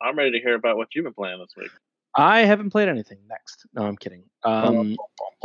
I'm 0.00 0.16
ready 0.16 0.32
to 0.32 0.38
hear 0.38 0.54
about 0.54 0.76
what 0.76 0.94
you've 0.94 1.04
been 1.04 1.14
playing 1.14 1.40
this 1.40 1.54
week. 1.56 1.70
I 2.16 2.40
haven't 2.40 2.70
played 2.70 2.88
anything. 2.88 3.18
Next, 3.28 3.66
no, 3.72 3.82
I'm 3.82 3.96
kidding. 3.96 4.24
Um, 4.42 4.96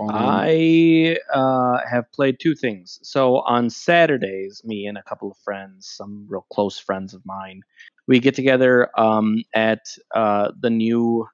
I 0.10 1.18
uh, 1.32 1.80
have 1.88 2.12
played 2.12 2.40
two 2.40 2.56
things. 2.56 3.00
So 3.04 3.40
on 3.42 3.70
Saturdays, 3.70 4.62
me 4.66 4.88
and 4.88 4.98
a 4.98 5.04
couple 5.04 5.30
of 5.30 5.38
friends, 5.38 5.88
some 5.88 6.26
real 6.28 6.46
close 6.52 6.80
friends 6.80 7.14
of 7.14 7.24
mine, 7.26 7.62
we 8.08 8.20
get 8.20 8.34
together 8.34 8.90
um, 9.00 9.44
at 9.54 9.86
uh, 10.16 10.52
the 10.60 10.70
new. 10.70 11.28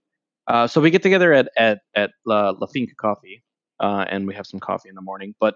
Uh, 0.47 0.67
so 0.67 0.81
we 0.81 0.91
get 0.91 1.03
together 1.03 1.31
at 1.31 1.49
at 1.55 1.81
at 1.95 2.11
La, 2.25 2.49
La 2.49 2.67
Finca 2.67 2.95
Coffee, 2.95 3.41
uh, 3.81 4.05
and 4.09 4.27
we 4.27 4.35
have 4.35 4.47
some 4.47 4.59
coffee 4.59 4.89
in 4.89 4.95
the 4.95 5.01
morning. 5.01 5.35
But 5.39 5.55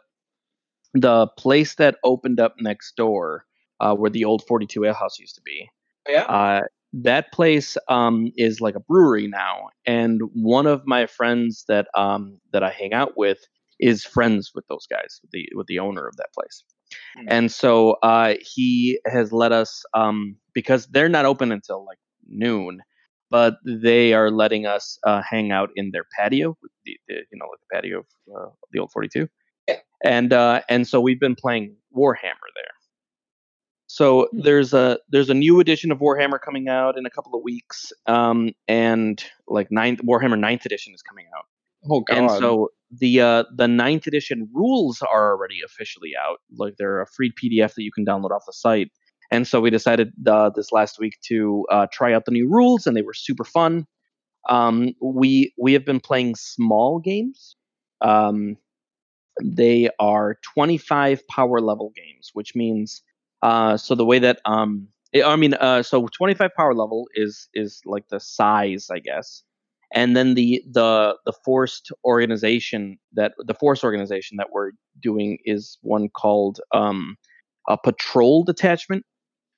the 0.93 1.27
place 1.37 1.75
that 1.75 1.97
opened 2.03 2.39
up 2.39 2.55
next 2.59 2.95
door, 2.95 3.45
uh, 3.79 3.95
where 3.95 4.09
the 4.09 4.25
old 4.25 4.43
42 4.47 4.85
Ale 4.85 4.93
House 4.93 5.19
used 5.19 5.35
to 5.35 5.41
be, 5.41 5.69
yeah. 6.09 6.23
uh, 6.23 6.61
that 6.93 7.31
place 7.31 7.77
um, 7.89 8.31
is 8.37 8.61
like 8.61 8.75
a 8.75 8.79
brewery 8.79 9.27
now, 9.27 9.69
and 9.85 10.21
one 10.33 10.65
of 10.65 10.85
my 10.85 11.05
friends 11.05 11.65
that 11.67 11.87
um, 11.95 12.39
that 12.53 12.63
I 12.63 12.69
hang 12.69 12.93
out 12.93 13.17
with 13.17 13.39
is 13.79 14.05
friends 14.05 14.51
with 14.55 14.65
those 14.67 14.87
guys, 14.87 15.19
with 15.21 15.31
the 15.31 15.49
with 15.55 15.67
the 15.67 15.79
owner 15.79 16.07
of 16.07 16.15
that 16.17 16.31
place. 16.33 16.63
Hmm. 17.17 17.25
And 17.27 17.51
so 17.51 17.97
uh, 18.03 18.35
he 18.39 18.99
has 19.05 19.33
let 19.33 19.51
us 19.51 19.83
um, 19.93 20.37
because 20.53 20.87
they're 20.87 21.09
not 21.09 21.25
open 21.25 21.51
until 21.51 21.85
like 21.85 21.97
noon, 22.27 22.81
but 23.29 23.57
they 23.65 24.13
are 24.13 24.31
letting 24.31 24.65
us 24.65 24.97
uh, 25.03 25.21
hang 25.21 25.51
out 25.51 25.69
in 25.75 25.91
their 25.91 26.05
patio, 26.17 26.57
the, 26.85 26.97
the 27.07 27.15
you 27.31 27.39
know 27.39 27.45
like 27.45 27.59
the 27.59 27.75
patio 27.75 27.99
of 27.99 28.05
uh, 28.35 28.49
the 28.71 28.79
old 28.79 28.91
forty 28.91 29.07
two. 29.07 29.27
Yeah. 29.67 29.77
And 30.03 30.33
uh, 30.33 30.61
and 30.69 30.87
so 30.87 31.01
we've 31.01 31.19
been 31.19 31.35
playing 31.35 31.75
Warhammer 31.95 32.49
there. 32.55 32.75
So 33.87 34.27
there's 34.33 34.73
a 34.73 34.99
there's 35.09 35.29
a 35.29 35.33
new 35.33 35.59
edition 35.59 35.91
of 35.91 35.99
Warhammer 35.99 36.39
coming 36.43 36.67
out 36.67 36.97
in 36.97 37.05
a 37.05 37.09
couple 37.09 37.35
of 37.35 37.43
weeks, 37.43 37.93
um, 38.07 38.51
and 38.67 39.23
like 39.47 39.71
ninth 39.71 40.01
Warhammer 40.01 40.39
Ninth 40.39 40.65
edition 40.65 40.93
is 40.93 41.01
coming 41.01 41.25
out, 41.37 41.45
oh 41.89 42.01
god, 42.01 42.17
and 42.17 42.31
so 42.31 42.71
the 42.91 43.21
uh, 43.21 43.43
the 43.55 43.67
ninth 43.67 44.07
edition 44.07 44.49
rules 44.53 45.01
are 45.01 45.31
already 45.31 45.59
officially 45.65 46.11
out. 46.19 46.39
Like 46.57 46.75
they're 46.77 47.01
a 47.01 47.07
free 47.07 47.31
PDF 47.31 47.75
that 47.75 47.83
you 47.83 47.91
can 47.91 48.05
download 48.05 48.31
off 48.31 48.43
the 48.45 48.53
site, 48.53 48.91
and 49.31 49.47
so 49.47 49.61
we 49.61 49.69
decided 49.69 50.13
uh, 50.27 50.49
this 50.55 50.71
last 50.71 50.99
week 50.99 51.17
to 51.27 51.65
uh, 51.71 51.87
try 51.91 52.13
out 52.13 52.25
the 52.25 52.31
new 52.31 52.49
rules, 52.49 52.87
and 52.87 52.95
they 52.95 53.01
were 53.01 53.13
super 53.13 53.43
fun. 53.43 53.85
Um, 54.49 54.93
we 55.01 55.53
we 55.57 55.73
have 55.73 55.85
been 55.85 55.99
playing 56.01 56.35
small 56.35 56.99
games. 56.99 57.55
Um, 58.01 58.57
they 59.43 59.89
are 59.99 60.37
25 60.53 61.27
power 61.27 61.59
level 61.59 61.91
games, 61.95 62.31
which 62.33 62.55
means 62.55 63.01
uh, 63.41 63.77
so 63.77 63.95
the 63.95 64.05
way 64.05 64.19
that 64.19 64.39
um, 64.45 64.87
I- 65.15 65.23
I 65.23 65.35
mean, 65.35 65.53
uh, 65.55 65.83
so 65.83 66.07
25 66.07 66.51
power 66.55 66.73
level 66.73 67.07
is 67.15 67.47
is 67.53 67.81
like 67.85 68.07
the 68.09 68.19
size, 68.19 68.87
I 68.91 68.99
guess, 68.99 69.43
and 69.93 70.15
then 70.15 70.33
the 70.35 70.63
the 70.71 71.17
the 71.25 71.33
forced 71.43 71.91
organization 72.05 72.97
that 73.13 73.33
the 73.39 73.53
force 73.53 73.83
organization 73.83 74.37
that 74.37 74.51
we're 74.51 74.71
doing 75.01 75.37
is 75.45 75.77
one 75.81 76.09
called 76.09 76.59
um, 76.73 77.17
a 77.67 77.77
patrol 77.77 78.43
detachment, 78.43 79.05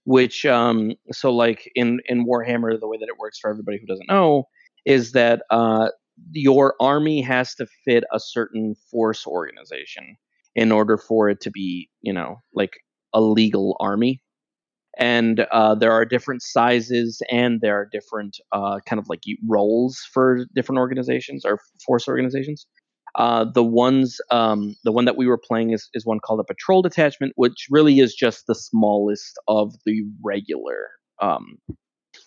which 0.07 0.45
um 0.45 0.93
so 1.11 1.31
like 1.31 1.69
in 1.75 1.99
in 2.07 2.25
Warhammer 2.25 2.79
the 2.79 2.87
way 2.87 2.97
that 2.97 3.09
it 3.09 3.19
works 3.19 3.39
for 3.39 3.49
everybody 3.49 3.77
who 3.77 3.85
doesn't 3.85 4.07
know 4.07 4.45
is 4.85 5.11
that 5.11 5.43
uh 5.51 5.89
your 6.31 6.75
army 6.79 7.21
has 7.21 7.53
to 7.55 7.67
fit 7.85 8.05
a 8.13 8.19
certain 8.19 8.73
force 8.89 9.27
organization 9.27 10.15
in 10.55 10.71
order 10.71 10.97
for 10.97 11.29
it 11.29 11.41
to 11.41 11.51
be, 11.51 11.89
you 12.01 12.13
know, 12.13 12.41
like 12.53 12.77
a 13.13 13.21
legal 13.21 13.75
army. 13.79 14.21
And 14.97 15.41
uh, 15.51 15.75
there 15.75 15.91
are 15.91 16.05
different 16.05 16.41
sizes 16.41 17.21
and 17.29 17.61
there 17.61 17.75
are 17.75 17.87
different 17.91 18.37
uh, 18.51 18.79
kind 18.87 18.99
of 18.99 19.07
like 19.09 19.21
roles 19.47 19.99
for 20.11 20.45
different 20.55 20.79
organizations 20.79 21.45
or 21.45 21.59
force 21.85 22.07
organizations. 22.07 22.65
Uh, 23.15 23.45
the 23.51 23.63
ones, 23.63 24.19
um, 24.31 24.75
the 24.83 24.91
one 24.91 25.05
that 25.05 25.17
we 25.17 25.27
were 25.27 25.39
playing 25.39 25.71
is, 25.71 25.89
is 25.93 26.05
one 26.05 26.19
called 26.19 26.39
a 26.39 26.43
patrol 26.43 26.81
detachment, 26.81 27.33
which 27.35 27.67
really 27.69 27.99
is 27.99 28.13
just 28.13 28.45
the 28.47 28.55
smallest 28.55 29.39
of 29.47 29.73
the 29.85 30.03
regular 30.23 30.89
um, 31.21 31.57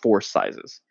force 0.01 0.27
sizes, 0.27 0.81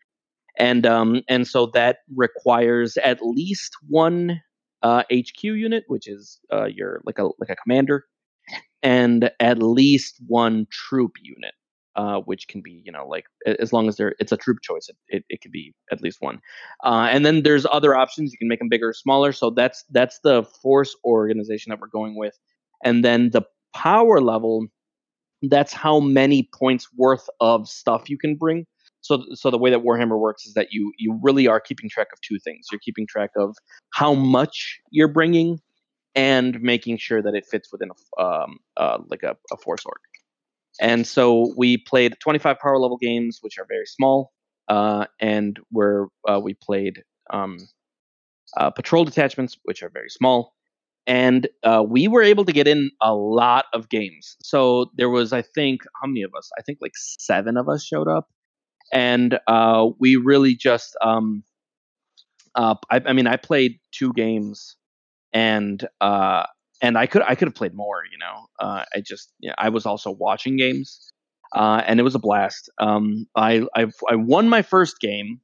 and 0.59 0.86
um, 0.86 1.22
and 1.28 1.47
so 1.47 1.66
that 1.74 1.99
requires 2.16 2.97
at 2.99 3.18
least 3.20 3.72
one 3.88 4.41
uh, 4.82 5.03
HQ 5.12 5.43
unit, 5.43 5.84
which 5.88 6.09
is 6.09 6.41
uh, 6.53 6.66
your 6.66 7.03
like 7.05 7.18
a 7.18 7.24
like 7.38 7.51
a 7.51 7.57
commander, 7.57 8.05
and 8.82 9.30
at 9.38 9.62
least 9.62 10.16
one 10.26 10.66
troop 10.70 11.12
unit 11.20 11.55
uh, 12.01 12.20
which 12.20 12.48
can 12.48 12.62
be 12.62 12.80
you 12.86 12.92
know 12.92 13.07
like 13.07 13.26
as 13.59 13.72
long 13.74 13.86
as 13.86 13.96
they're 13.96 14.14
it's 14.18 14.32
a 14.32 14.36
troop 14.36 14.59
choice 14.62 14.88
it, 14.88 14.96
it, 15.09 15.24
it 15.28 15.40
could 15.42 15.53
be 15.53 15.74
at 15.92 16.01
least 16.01 16.18
one. 16.20 16.40
Uh, 16.82 17.09
and 17.11 17.26
then 17.26 17.42
there's 17.42 17.66
other 17.70 17.94
options 17.94 18.32
you 18.32 18.38
can 18.38 18.48
make 18.48 18.59
them 18.59 18.70
bigger 18.70 18.88
or 18.88 18.94
smaller 18.94 19.32
so 19.32 19.51
that's 19.51 19.84
that's 19.90 20.18
the 20.20 20.42
force 20.62 20.96
organization 21.05 21.70
that 21.70 21.78
we're 21.78 21.88
going 21.88 22.16
with. 22.16 22.38
And 22.82 23.05
then 23.05 23.30
the 23.30 23.42
power 23.74 24.20
level 24.20 24.66
that's 25.42 25.74
how 25.74 26.01
many 26.01 26.48
points 26.55 26.88
worth 26.96 27.28
of 27.40 27.68
stuff 27.68 28.09
you 28.09 28.16
can 28.16 28.34
bring. 28.34 28.66
So 29.03 29.22
so 29.34 29.51
the 29.51 29.59
way 29.59 29.70
that 29.70 29.80
warhammer 29.80 30.18
works 30.18 30.46
is 30.46 30.55
that 30.55 30.68
you 30.70 30.92
you 30.98 31.18
really 31.22 31.46
are 31.48 31.61
keeping 31.61 31.90
track 31.90 32.09
of 32.14 32.20
two 32.22 32.38
things. 32.38 32.66
You're 32.72 32.80
keeping 32.82 33.07
track 33.07 33.30
of 33.36 33.55
how 33.92 34.14
much 34.14 34.80
you're 34.90 35.12
bringing 35.20 35.61
and 36.14 36.61
making 36.62 36.96
sure 36.96 37.22
that 37.22 37.34
it 37.34 37.44
fits 37.46 37.70
within 37.72 37.90
a 37.90 38.22
um, 38.22 38.59
uh, 38.78 38.98
like 39.09 39.22
a, 39.22 39.36
a 39.53 39.57
force 39.59 39.84
org 39.84 40.01
and 40.81 41.07
so 41.07 41.53
we 41.57 41.76
played 41.76 42.16
25 42.20 42.59
power 42.59 42.78
level 42.78 42.97
games, 42.97 43.39
which 43.43 43.59
are 43.59 43.66
very 43.68 43.87
small, 43.87 44.33
uh, 44.68 45.05
and 45.20 45.61
where 45.70 46.07
uh, 46.26 46.41
we 46.43 46.55
played 46.55 47.03
um, 47.31 47.59
uh, 48.57 48.70
patrol 48.70 49.05
detachments, 49.05 49.59
which 49.64 49.83
are 49.83 49.91
very 49.91 50.09
small. 50.09 50.55
And 51.07 51.49
uh, 51.64 51.85
we 51.87 52.09
were 52.09 52.22
able 52.22 52.45
to 52.45 52.53
get 52.53 52.66
in 52.66 52.91
a 53.03 53.14
lot 53.14 53.66
of 53.74 53.89
games. 53.89 54.37
So 54.43 54.91
there 54.97 55.11
was, 55.11 55.33
I 55.33 55.43
think, 55.43 55.83
how 56.01 56.09
many 56.09 56.22
of 56.22 56.33
us? 56.37 56.51
I 56.59 56.62
think 56.62 56.78
like 56.81 56.93
seven 56.95 57.57
of 57.57 57.68
us 57.68 57.85
showed 57.85 58.09
up, 58.09 58.28
and 58.93 59.39
uh, 59.47 59.89
we 59.99 60.16
really 60.16 60.55
just. 60.55 60.97
Um, 61.03 61.45
uh, 62.55 62.74
I, 62.91 63.01
I 63.07 63.12
mean, 63.12 63.26
I 63.26 63.37
played 63.37 63.78
two 63.93 64.12
games, 64.12 64.76
and 65.33 65.87
and 66.83 66.97
I 66.99 67.07
could 67.07 67.22
I 67.22 67.35
could 67.35 67.49
have 67.49 67.55
played 67.55 67.74
more. 67.74 68.03
You 68.11 68.18
know, 68.18 68.47
uh, 68.59 68.85
I 68.95 69.01
just 69.01 69.33
I 69.59 69.68
was 69.68 69.87
also 69.87 70.11
watching 70.11 70.57
games, 70.57 71.12
uh, 71.55 71.83
and 71.87 72.01
it 72.01 72.03
was 72.03 72.14
a 72.14 72.18
blast. 72.18 72.70
Um, 72.78 73.26
I 73.37 73.66
I've, 73.74 73.95
I 74.09 74.16
won 74.16 74.49
my 74.49 74.62
first 74.62 75.01
game 75.01 75.41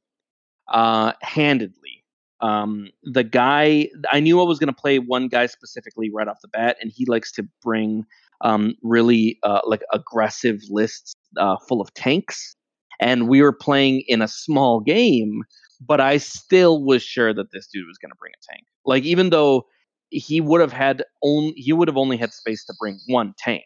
uh, 0.71 1.13
handedly. 1.21 2.03
Um, 2.39 2.89
the 3.03 3.23
guy 3.23 3.89
I 4.11 4.19
knew 4.19 4.39
I 4.39 4.43
was 4.43 4.59
going 4.59 4.73
to 4.73 4.79
play 4.79 4.99
one 4.99 5.27
guy 5.27 5.47
specifically 5.47 6.11
right 6.13 6.27
off 6.27 6.37
the 6.41 6.49
bat, 6.49 6.77
and 6.81 6.91
he 6.93 7.05
likes 7.05 7.31
to 7.33 7.43
bring 7.63 8.05
um, 8.41 8.75
really 8.83 9.39
uh, 9.43 9.61
like 9.65 9.81
aggressive 9.93 10.59
lists 10.69 11.13
uh, 11.37 11.57
full 11.67 11.81
of 11.81 11.93
tanks. 11.93 12.55
And 12.99 13.27
we 13.27 13.41
were 13.41 13.53
playing 13.53 14.03
in 14.07 14.21
a 14.21 14.27
small 14.27 14.79
game, 14.79 15.43
but 15.79 16.01
I 16.01 16.17
still 16.17 16.83
was 16.83 17.03
sure 17.03 17.33
that 17.33 17.51
this 17.51 17.67
dude 17.67 17.85
was 17.87 17.97
going 17.97 18.09
to 18.11 18.17
bring 18.19 18.33
a 18.33 18.51
tank. 18.51 18.65
Like 18.85 19.03
even 19.03 19.29
though 19.29 19.67
he 20.09 20.41
would 20.41 20.61
have 20.61 20.73
had 20.73 21.03
only 21.21 21.53
he 21.53 21.73
would 21.73 21.87
have 21.87 21.97
only 21.97 22.17
had 22.17 22.33
space 22.33 22.65
to 22.65 22.73
bring 22.79 22.99
one 23.07 23.33
tank, 23.37 23.65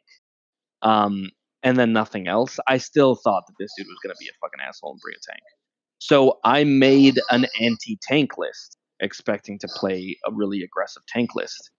um, 0.82 1.30
and 1.64 1.78
then 1.78 1.94
nothing 1.94 2.28
else. 2.28 2.60
I 2.68 2.78
still 2.78 3.16
thought 3.16 3.44
that 3.48 3.54
this 3.60 3.72
dude 3.78 3.88
was 3.88 3.98
going 4.04 4.14
to 4.14 4.20
be 4.20 4.28
a 4.28 4.34
fucking 4.42 4.60
asshole 4.68 4.92
and 4.92 5.00
bring 5.02 5.16
a 5.16 5.32
tank. 5.32 5.42
So 6.00 6.40
I 6.44 6.64
made 6.64 7.20
an 7.30 7.46
anti-tank 7.60 8.38
list, 8.38 8.78
expecting 9.00 9.60
to 9.60 9.68
play 9.68 10.18
a 10.26 10.32
really 10.32 10.64
aggressive 10.64 11.04
tank 11.08 11.36
list, 11.36 11.70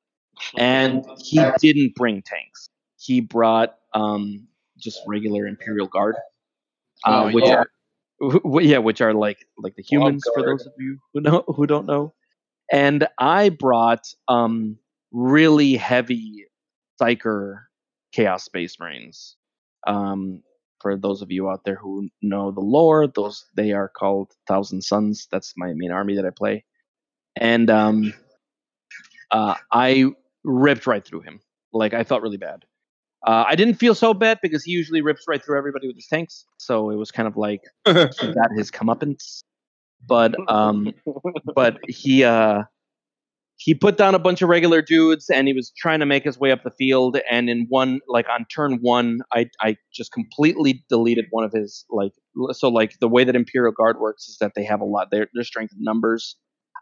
and 0.56 1.04
he 1.18 1.40
didn't 1.60 1.94
bring 1.96 2.22
tanks. 2.22 2.68
He 2.98 3.20
brought 3.20 3.74
um, 3.94 4.46
just 4.78 5.00
regular 5.08 5.46
Imperial 5.46 5.88
Guard, 5.88 6.14
uh, 7.04 7.24
oh, 7.24 7.32
which 7.32 7.46
yeah. 7.46 7.64
are 8.20 8.60
yeah, 8.60 8.78
which 8.78 9.00
are 9.00 9.12
like 9.12 9.38
like 9.58 9.74
the 9.74 9.82
humans 9.82 10.22
for 10.32 10.44
those 10.44 10.64
of 10.64 10.72
you 10.78 10.98
who 11.12 11.20
know 11.20 11.42
who 11.48 11.66
don't 11.66 11.86
know 11.86 12.14
and 12.72 13.06
I 13.18 13.50
brought 13.50 14.08
um, 14.28 14.78
really 15.12 15.76
heavy 15.76 16.46
Psyker 17.00 17.64
Chaos 18.12 18.44
Space 18.44 18.80
Marines. 18.80 19.36
Um, 19.86 20.42
for 20.80 20.96
those 20.96 21.22
of 21.22 21.30
you 21.30 21.48
out 21.48 21.64
there 21.64 21.76
who 21.76 22.08
know 22.22 22.50
the 22.50 22.60
lore, 22.60 23.06
those 23.06 23.44
they 23.54 23.72
are 23.72 23.88
called 23.88 24.32
Thousand 24.48 24.82
Sons. 24.82 25.28
That's 25.30 25.52
my 25.56 25.72
main 25.74 25.92
army 25.92 26.16
that 26.16 26.26
I 26.26 26.30
play, 26.30 26.64
and 27.36 27.70
um, 27.70 28.14
uh, 29.30 29.54
I 29.70 30.06
ripped 30.42 30.86
right 30.86 31.04
through 31.04 31.20
him. 31.20 31.40
Like 31.72 31.94
I 31.94 32.02
felt 32.02 32.22
really 32.22 32.38
bad. 32.38 32.64
Uh, 33.24 33.44
I 33.46 33.54
didn't 33.54 33.74
feel 33.74 33.94
so 33.94 34.12
bad 34.12 34.40
because 34.42 34.64
he 34.64 34.72
usually 34.72 35.00
rips 35.00 35.24
right 35.28 35.44
through 35.44 35.56
everybody 35.56 35.86
with 35.86 35.96
his 35.96 36.08
tanks, 36.08 36.46
so 36.56 36.90
it 36.90 36.96
was 36.96 37.12
kind 37.12 37.28
of 37.28 37.36
like 37.36 37.60
he 37.84 37.92
got 37.92 38.50
his 38.56 38.70
comeuppance 38.70 39.42
but 40.07 40.34
um, 40.48 40.92
but 41.55 41.78
he 41.88 42.24
uh, 42.24 42.62
he 43.57 43.74
put 43.74 43.96
down 43.96 44.14
a 44.14 44.18
bunch 44.18 44.42
of 44.42 44.48
regular 44.48 44.82
dudes 44.82 45.30
and 45.30 45.46
he 45.46 45.55
was 45.55 45.72
trying 45.76 46.00
to 46.00 46.07
make 46.07 46.24
his 46.24 46.38
way 46.38 46.50
up 46.50 46.64
the 46.64 46.70
field. 46.70 47.18
And 47.30 47.48
in 47.48 47.66
one, 47.68 48.00
like 48.09 48.26
on 48.28 48.44
turn 48.46 48.78
one, 48.80 49.20
I 49.32 49.46
I 49.61 49.76
just 49.94 50.12
completely 50.12 50.84
deleted 50.88 51.26
one 51.30 51.44
of 51.44 51.53
his 51.53 51.84
like 51.90 52.12
so 52.50 52.68
like 52.68 52.98
the 53.00 53.09
way 53.09 53.24
that 53.24 53.36
Imperial 53.36 53.72
Guard 53.72 54.00
works 54.00 54.28
is 54.28 54.38
that 54.40 54.53
they 54.57 54.64
have 54.64 54.80
a 54.80 54.84
lot 54.84 55.09
their 55.11 55.28
their 55.34 55.44
strength 55.44 55.72
in 55.76 55.82
numbers. 55.82 56.36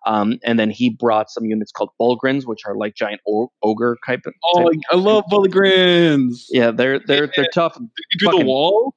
Um, 0.07 0.39
and 0.43 0.59
then 0.59 0.71
he 0.71 0.89
brought 0.89 1.29
some 1.29 1.45
units 1.45 1.73
called 1.73 1.91
Bullgryns, 2.01 2.47
which 2.47 2.61
are 2.67 2.75
like 2.75 2.95
giant 2.95 3.21
o- 3.29 3.53
ogre 3.63 3.99
type. 4.07 4.21
Of, 4.25 4.33
oh, 4.47 4.71
type 4.71 4.81
I 4.91 4.97
love 4.97 5.25
Bullgryns. 5.31 6.45
Yeah, 6.49 6.71
they're 6.71 7.01
they're 7.07 7.31
they're 7.37 7.49
tough. 7.53 7.75
Did 7.75 7.89
he 8.11 8.19
do 8.19 8.25
Fucking, 8.25 8.41
the 8.41 8.47
wall? 8.47 8.95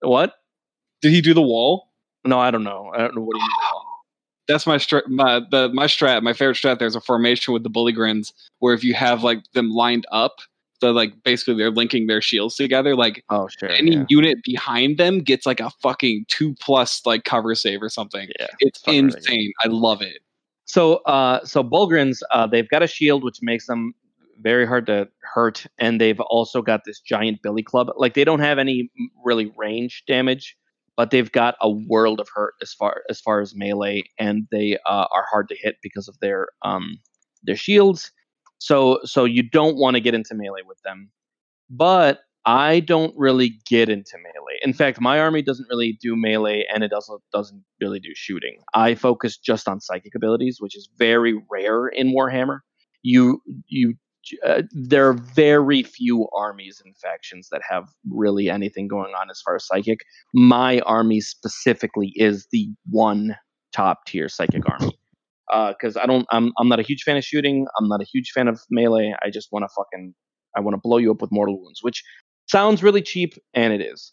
What? 0.00 0.32
Did 1.02 1.12
he 1.12 1.20
do 1.20 1.34
the 1.34 1.42
wall? 1.42 1.90
No, 2.26 2.38
I 2.38 2.50
don't 2.50 2.64
know. 2.64 2.90
I 2.94 2.98
don't 2.98 3.14
know 3.14 3.22
what 3.22 3.36
you 3.36 3.42
mean 3.42 3.50
that's 4.48 4.66
my 4.66 4.76
strat. 4.76 5.08
My 5.08 5.40
the 5.50 5.70
my 5.72 5.86
strat. 5.86 6.22
My 6.22 6.32
favorite 6.32 6.56
strat. 6.56 6.78
There's 6.78 6.96
a 6.96 7.00
formation 7.00 7.52
with 7.52 7.62
the 7.62 7.70
Bullgryns 7.70 8.32
where 8.58 8.74
if 8.74 8.84
you 8.84 8.94
have 8.94 9.22
like 9.22 9.42
them 9.52 9.70
lined 9.70 10.06
up, 10.12 10.40
the 10.80 10.92
like 10.92 11.22
basically 11.24 11.54
they're 11.54 11.70
linking 11.70 12.06
their 12.06 12.20
shields 12.20 12.56
together. 12.56 12.94
Like 12.94 13.24
oh 13.30 13.48
sure, 13.48 13.70
any 13.70 13.96
yeah. 13.96 14.04
unit 14.08 14.38
behind 14.44 14.98
them 14.98 15.20
gets 15.20 15.46
like 15.46 15.60
a 15.60 15.70
fucking 15.82 16.26
two 16.28 16.54
plus 16.60 17.04
like 17.04 17.24
cover 17.24 17.54
save 17.54 17.82
or 17.82 17.88
something. 17.88 18.28
Yeah, 18.38 18.46
it's 18.60 18.82
insane. 18.86 19.52
I 19.64 19.68
love 19.68 20.02
it. 20.02 20.18
So 20.66 20.96
uh, 21.06 21.44
so 21.44 21.62
Bullgryns, 21.62 22.20
uh, 22.30 22.46
they've 22.46 22.68
got 22.68 22.82
a 22.82 22.88
shield 22.88 23.24
which 23.24 23.38
makes 23.42 23.66
them 23.66 23.94
very 24.40 24.66
hard 24.66 24.86
to 24.86 25.08
hurt, 25.22 25.66
and 25.78 26.00
they've 26.00 26.20
also 26.20 26.62
got 26.62 26.84
this 26.84 27.00
giant 27.00 27.42
billy 27.42 27.62
club. 27.62 27.90
Like 27.96 28.14
they 28.14 28.24
don't 28.24 28.40
have 28.40 28.58
any 28.58 28.90
really 29.24 29.52
range 29.56 30.04
damage 30.06 30.56
but 30.96 31.10
they've 31.10 31.30
got 31.30 31.56
a 31.60 31.70
world 31.70 32.20
of 32.20 32.28
hurt 32.34 32.54
as 32.62 32.72
far 32.72 33.02
as 33.10 33.20
far 33.20 33.40
as 33.40 33.54
melee, 33.54 34.04
and 34.18 34.46
they 34.50 34.78
uh, 34.86 35.06
are 35.14 35.26
hard 35.30 35.48
to 35.48 35.56
hit 35.56 35.76
because 35.82 36.08
of 36.08 36.18
their 36.20 36.48
um, 36.62 36.98
their 37.42 37.56
shields. 37.56 38.10
So 38.58 39.00
so 39.04 39.24
you 39.24 39.48
don't 39.48 39.76
want 39.76 39.94
to 39.96 40.00
get 40.00 40.14
into 40.14 40.34
melee 40.34 40.62
with 40.66 40.80
them. 40.82 41.10
But 41.68 42.20
I 42.46 42.78
don't 42.80 43.12
really 43.16 43.58
get 43.68 43.88
into 43.88 44.16
melee. 44.18 44.58
In 44.62 44.72
fact, 44.72 45.00
my 45.00 45.18
army 45.18 45.42
doesn't 45.42 45.68
really 45.68 45.98
do 46.00 46.14
melee, 46.14 46.64
and 46.72 46.84
it 46.84 46.92
also 46.92 47.20
doesn't 47.32 47.64
really 47.80 47.98
do 47.98 48.10
shooting. 48.14 48.60
I 48.72 48.94
focus 48.94 49.36
just 49.36 49.68
on 49.68 49.80
psychic 49.80 50.14
abilities, 50.14 50.58
which 50.60 50.76
is 50.76 50.88
very 50.96 51.34
rare 51.50 51.88
in 51.88 52.14
Warhammer. 52.14 52.60
You 53.02 53.42
you 53.66 53.94
uh, 54.44 54.62
there 54.72 55.08
are 55.08 55.14
very 55.14 55.82
few 55.82 56.28
armies 56.36 56.80
and 56.84 56.96
factions 56.96 57.48
that 57.50 57.62
have 57.68 57.88
really 58.10 58.48
anything 58.50 58.88
going 58.88 59.14
on 59.14 59.30
as 59.30 59.40
far 59.44 59.56
as 59.56 59.66
psychic. 59.66 60.00
My 60.34 60.80
army 60.80 61.20
specifically 61.20 62.12
is 62.16 62.46
the 62.52 62.68
one 62.90 63.36
top 63.72 64.06
tier 64.06 64.28
psychic 64.28 64.62
army 64.68 64.98
because 65.70 65.96
uh, 65.96 66.00
I 66.00 66.06
don't. 66.06 66.26
I'm 66.30 66.52
I'm 66.58 66.68
not 66.68 66.80
a 66.80 66.82
huge 66.82 67.02
fan 67.02 67.16
of 67.16 67.24
shooting. 67.24 67.66
I'm 67.78 67.88
not 67.88 68.00
a 68.00 68.06
huge 68.12 68.30
fan 68.34 68.48
of 68.48 68.60
melee. 68.70 69.14
I 69.22 69.30
just 69.30 69.48
want 69.52 69.64
to 69.64 69.68
fucking 69.76 70.14
I 70.56 70.60
want 70.60 70.74
to 70.74 70.80
blow 70.82 70.96
you 70.96 71.10
up 71.10 71.20
with 71.20 71.30
mortal 71.32 71.60
wounds, 71.60 71.80
which 71.82 72.02
sounds 72.46 72.82
really 72.82 73.02
cheap, 73.02 73.34
and 73.54 73.72
it 73.72 73.80
is. 73.80 74.12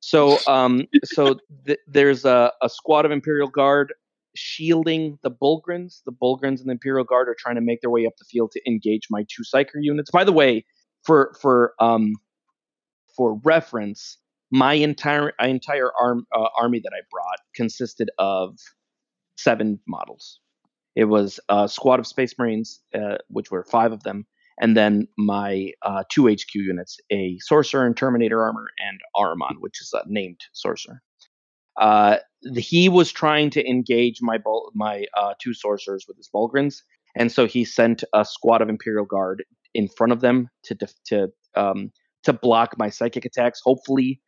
So 0.00 0.38
um 0.46 0.86
so 1.04 1.38
th- 1.66 1.80
there's 1.88 2.24
a, 2.24 2.52
a 2.62 2.68
squad 2.68 3.04
of 3.04 3.10
Imperial 3.10 3.48
Guard 3.48 3.92
shielding 4.34 5.18
the 5.22 5.30
Bullgryns. 5.30 6.02
The 6.04 6.12
Bullgryns 6.12 6.60
and 6.60 6.68
the 6.68 6.72
Imperial 6.72 7.04
Guard 7.04 7.28
are 7.28 7.36
trying 7.38 7.56
to 7.56 7.60
make 7.60 7.80
their 7.80 7.90
way 7.90 8.06
up 8.06 8.14
the 8.18 8.24
field 8.24 8.52
to 8.52 8.60
engage 8.66 9.08
my 9.10 9.24
two 9.28 9.42
Psyker 9.42 9.80
units. 9.80 10.10
By 10.10 10.24
the 10.24 10.32
way, 10.32 10.64
for 11.04 11.34
for 11.40 11.74
um 11.80 12.14
for 13.16 13.40
reference, 13.44 14.18
my 14.50 14.74
entire 14.74 15.32
my 15.40 15.48
entire 15.48 15.90
arm 16.00 16.26
uh, 16.34 16.48
army 16.60 16.80
that 16.80 16.92
I 16.94 17.00
brought 17.10 17.40
consisted 17.54 18.10
of 18.18 18.56
seven 19.36 19.80
models. 19.86 20.40
It 20.96 21.04
was 21.04 21.38
a 21.48 21.68
squad 21.68 22.00
of 22.00 22.06
Space 22.06 22.34
Marines, 22.38 22.80
uh, 22.94 23.18
which 23.28 23.50
were 23.50 23.64
five 23.64 23.92
of 23.92 24.02
them, 24.02 24.26
and 24.60 24.76
then 24.76 25.06
my 25.16 25.72
uh, 25.82 26.04
two 26.10 26.28
HQ 26.28 26.54
units: 26.54 26.98
a 27.12 27.38
Sorcerer 27.40 27.86
and 27.86 27.96
Terminator 27.96 28.42
armor, 28.42 28.68
and 28.78 28.98
Ahriman, 29.16 29.60
which 29.60 29.80
is 29.80 29.92
a 29.94 30.02
named 30.06 30.40
Sorcerer. 30.52 31.02
Uh, 31.78 32.16
he 32.56 32.88
was 32.88 33.12
trying 33.12 33.50
to 33.50 33.68
engage 33.68 34.18
my 34.20 34.38
my 34.74 35.04
uh, 35.16 35.34
two 35.40 35.54
sorcerers 35.54 36.04
with 36.06 36.16
his 36.16 36.28
Bullgryns, 36.34 36.82
and 37.16 37.30
so 37.30 37.46
he 37.46 37.64
sent 37.64 38.04
a 38.14 38.24
squad 38.24 38.62
of 38.62 38.68
Imperial 38.68 39.04
Guard 39.04 39.44
in 39.74 39.88
front 39.88 40.12
of 40.12 40.20
them 40.20 40.48
to 40.64 40.74
def- 40.74 41.02
to 41.06 41.28
um, 41.54 41.90
to 42.24 42.32
block 42.32 42.74
my 42.78 42.90
psychic 42.90 43.24
attacks. 43.24 43.60
Hopefully, 43.64 44.20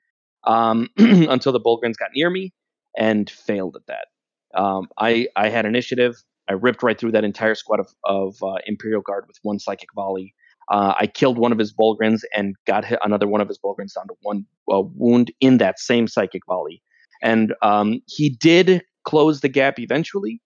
um, 0.44 0.88
until 0.96 1.52
the 1.52 1.60
Bullgryns 1.60 1.96
got 1.98 2.10
near 2.14 2.30
me, 2.30 2.52
and 2.96 3.28
failed 3.28 3.76
at 3.76 3.86
that. 3.86 4.60
Um, 4.60 4.88
I 4.98 5.28
I 5.36 5.48
had 5.48 5.66
initiative. 5.66 6.16
I 6.48 6.54
ripped 6.54 6.82
right 6.82 6.98
through 6.98 7.12
that 7.12 7.24
entire 7.24 7.54
squad 7.54 7.78
of, 7.78 7.94
of 8.04 8.42
uh, 8.42 8.56
Imperial 8.66 9.02
Guard 9.02 9.24
with 9.28 9.38
one 9.42 9.60
psychic 9.60 9.88
volley. 9.94 10.34
Uh, 10.68 10.94
I 10.98 11.06
killed 11.06 11.38
one 11.38 11.52
of 11.52 11.58
his 11.58 11.72
Bullgryns 11.72 12.22
and 12.36 12.56
got 12.66 12.84
another 13.04 13.28
one 13.28 13.40
of 13.40 13.48
his 13.48 13.58
Bullgryns 13.58 13.94
down 13.94 14.08
to 14.08 14.14
one 14.22 14.46
uh, 14.72 14.82
wound 14.96 15.32
in 15.40 15.58
that 15.58 15.78
same 15.78 16.08
psychic 16.08 16.42
volley. 16.46 16.82
And 17.22 17.54
um, 17.62 18.00
he 18.06 18.30
did 18.30 18.82
close 19.04 19.40
the 19.40 19.48
gap 19.48 19.78
eventually. 19.78 20.40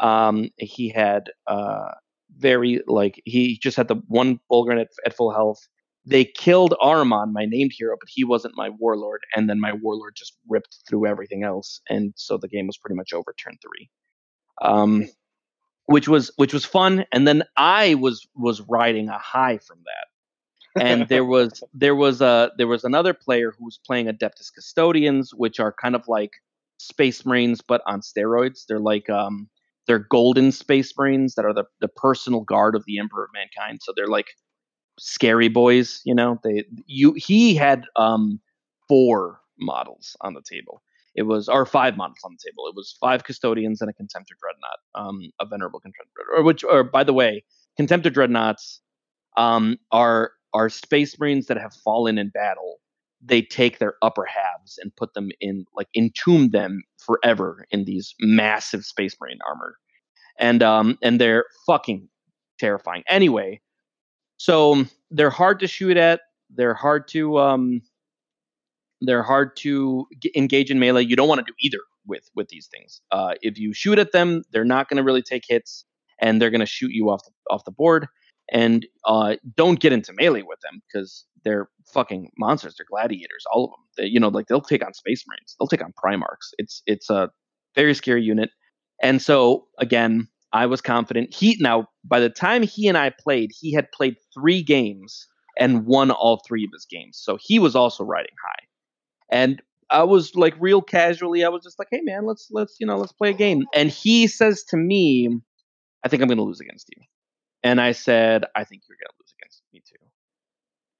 Um, 0.00 0.50
he 0.58 0.88
had 0.88 1.30
uh, 1.46 1.92
very 2.36 2.80
like 2.86 3.20
he 3.24 3.58
just 3.58 3.76
had 3.76 3.88
the 3.88 3.96
one 4.06 4.38
Bullgryn 4.50 4.80
at, 4.80 4.88
at 5.06 5.16
full 5.16 5.32
health. 5.32 5.66
They 6.04 6.24
killed 6.24 6.74
Ahriman, 6.80 7.32
my 7.32 7.44
named 7.44 7.72
hero, 7.76 7.96
but 8.00 8.08
he 8.10 8.24
wasn't 8.24 8.56
my 8.56 8.70
warlord. 8.70 9.20
And 9.36 9.50
then 9.50 9.60
my 9.60 9.72
warlord 9.72 10.14
just 10.16 10.34
ripped 10.48 10.78
through 10.88 11.06
everything 11.06 11.42
else, 11.42 11.80
and 11.88 12.12
so 12.16 12.38
the 12.38 12.48
game 12.48 12.66
was 12.66 12.78
pretty 12.78 12.96
much 12.96 13.12
over 13.12 13.34
turn 13.42 13.58
three. 13.62 13.90
Um, 14.62 15.08
which 15.86 16.06
was 16.06 16.30
which 16.36 16.52
was 16.52 16.64
fun. 16.64 17.04
And 17.12 17.26
then 17.26 17.42
I 17.56 17.94
was 17.94 18.26
was 18.36 18.60
riding 18.62 19.08
a 19.08 19.18
high 19.18 19.58
from 19.58 19.78
that. 19.84 20.07
And 20.76 21.08
there 21.08 21.24
was 21.36 21.62
there 21.72 21.94
was 21.94 22.20
a 22.20 22.50
there 22.58 22.66
was 22.66 22.84
another 22.84 23.14
player 23.14 23.54
who 23.56 23.64
was 23.64 23.78
playing 23.84 24.06
Adeptus 24.06 24.52
Custodians, 24.54 25.32
which 25.34 25.60
are 25.60 25.72
kind 25.72 25.94
of 25.94 26.06
like 26.08 26.32
Space 26.78 27.24
Marines 27.24 27.60
but 27.60 27.82
on 27.86 28.00
steroids. 28.00 28.66
They're 28.66 28.80
like 28.80 29.08
um 29.10 29.48
they're 29.86 29.98
golden 29.98 30.52
Space 30.52 30.92
Marines 30.96 31.34
that 31.34 31.44
are 31.44 31.54
the 31.54 31.64
the 31.80 31.88
personal 31.88 32.40
guard 32.40 32.74
of 32.74 32.84
the 32.86 32.98
Emperor 32.98 33.24
of 33.24 33.30
Mankind. 33.32 33.80
So 33.82 33.92
they're 33.96 34.06
like 34.06 34.28
scary 34.98 35.48
boys, 35.48 36.00
you 36.04 36.14
know. 36.14 36.38
They 36.44 36.64
you 36.86 37.14
he 37.16 37.54
had 37.54 37.84
um 37.96 38.40
four 38.88 39.40
models 39.58 40.16
on 40.20 40.34
the 40.34 40.42
table. 40.42 40.82
It 41.14 41.22
was 41.22 41.48
or 41.48 41.66
five 41.66 41.96
models 41.96 42.18
on 42.24 42.32
the 42.32 42.50
table. 42.50 42.68
It 42.68 42.76
was 42.76 42.96
five 43.00 43.24
custodians 43.24 43.80
and 43.80 43.90
a 43.90 43.92
contemptor 43.92 44.36
dreadnought, 44.40 44.78
um, 44.94 45.30
a 45.40 45.46
venerable 45.46 45.80
contemptor. 45.80 46.38
Or 46.38 46.44
which, 46.44 46.62
or 46.62 46.84
by 46.84 47.02
the 47.02 47.12
way, 47.12 47.44
contemptor 47.78 48.12
dreadnoughts 48.12 48.80
um, 49.36 49.78
are 49.90 50.32
are 50.54 50.68
space 50.68 51.18
marines 51.18 51.46
that 51.46 51.58
have 51.58 51.74
fallen 51.74 52.18
in 52.18 52.30
battle. 52.30 52.76
They 53.20 53.42
take 53.42 53.78
their 53.78 53.94
upper 54.02 54.24
halves 54.24 54.78
and 54.80 54.94
put 54.94 55.14
them 55.14 55.30
in, 55.40 55.64
like, 55.74 55.88
entomb 55.94 56.50
them 56.50 56.82
forever 57.04 57.66
in 57.70 57.84
these 57.84 58.14
massive 58.20 58.84
space 58.84 59.16
marine 59.20 59.38
armor, 59.46 59.76
and 60.38 60.62
um, 60.62 60.98
and 61.02 61.20
they're 61.20 61.44
fucking 61.66 62.08
terrifying. 62.60 63.02
Anyway, 63.08 63.60
so 64.36 64.84
they're 65.10 65.30
hard 65.30 65.58
to 65.60 65.66
shoot 65.66 65.96
at. 65.96 66.20
They're 66.50 66.74
hard 66.74 67.08
to 67.08 67.38
um, 67.38 67.82
they're 69.00 69.22
hard 69.24 69.56
to 69.58 70.06
g- 70.22 70.32
engage 70.36 70.70
in 70.70 70.78
melee. 70.78 71.04
You 71.04 71.16
don't 71.16 71.28
want 71.28 71.40
to 71.40 71.44
do 71.44 71.54
either 71.60 71.78
with 72.06 72.30
with 72.34 72.48
these 72.48 72.68
things. 72.68 73.00
Uh, 73.10 73.34
if 73.42 73.58
you 73.58 73.74
shoot 73.74 73.98
at 73.98 74.12
them, 74.12 74.44
they're 74.52 74.64
not 74.64 74.88
going 74.88 74.96
to 74.98 75.02
really 75.02 75.22
take 75.22 75.42
hits, 75.48 75.84
and 76.20 76.40
they're 76.40 76.50
going 76.50 76.60
to 76.60 76.66
shoot 76.66 76.92
you 76.92 77.10
off 77.10 77.24
the, 77.24 77.30
off 77.50 77.64
the 77.64 77.72
board. 77.72 78.06
And 78.50 78.86
uh, 79.04 79.36
don't 79.56 79.78
get 79.80 79.92
into 79.92 80.12
melee 80.14 80.42
with 80.42 80.58
them 80.60 80.80
because 80.86 81.24
they're 81.44 81.68
fucking 81.92 82.30
monsters. 82.38 82.76
They're 82.76 82.86
gladiators, 82.88 83.44
all 83.52 83.64
of 83.64 83.70
them. 83.70 83.84
They, 83.96 84.06
you 84.06 84.20
know, 84.20 84.28
like 84.28 84.46
they'll 84.46 84.60
take 84.60 84.84
on 84.84 84.94
space 84.94 85.24
marines. 85.28 85.54
They'll 85.58 85.68
take 85.68 85.84
on 85.84 85.92
primarchs. 86.02 86.52
It's 86.58 86.82
it's 86.86 87.10
a 87.10 87.30
very 87.74 87.94
scary 87.94 88.22
unit. 88.22 88.50
And 89.02 89.20
so 89.20 89.66
again, 89.78 90.28
I 90.52 90.66
was 90.66 90.80
confident. 90.80 91.34
He 91.34 91.56
now 91.60 91.88
by 92.04 92.20
the 92.20 92.30
time 92.30 92.62
he 92.62 92.88
and 92.88 92.96
I 92.96 93.10
played, 93.10 93.50
he 93.58 93.72
had 93.72 93.90
played 93.92 94.16
three 94.34 94.62
games 94.62 95.26
and 95.58 95.86
won 95.86 96.10
all 96.10 96.40
three 96.46 96.64
of 96.64 96.70
his 96.72 96.86
games. 96.86 97.18
So 97.20 97.36
he 97.40 97.58
was 97.58 97.74
also 97.74 98.04
riding 98.04 98.34
high. 98.46 98.64
And 99.30 99.60
I 99.90 100.04
was 100.04 100.34
like 100.34 100.54
real 100.58 100.82
casually, 100.82 101.44
I 101.44 101.48
was 101.48 101.62
just 101.62 101.78
like, 101.78 101.88
"Hey 101.90 102.00
man, 102.02 102.26
let's 102.26 102.48
let's 102.50 102.76
you 102.78 102.86
know 102.86 102.96
let's 102.96 103.12
play 103.12 103.30
a 103.30 103.34
game." 103.34 103.64
And 103.74 103.90
he 103.90 104.26
says 104.26 104.64
to 104.64 104.76
me, 104.76 105.28
"I 106.04 106.08
think 106.08 106.22
I'm 106.22 106.28
to 106.28 106.42
lose 106.42 106.60
against 106.60 106.88
you." 106.94 107.02
And 107.62 107.80
I 107.80 107.92
said, 107.92 108.44
"I 108.54 108.64
think 108.64 108.82
you're 108.88 108.96
going 108.96 109.08
to 109.08 109.14
lose 109.20 109.34
against 109.40 109.62
me 109.72 109.82
too." 109.86 110.04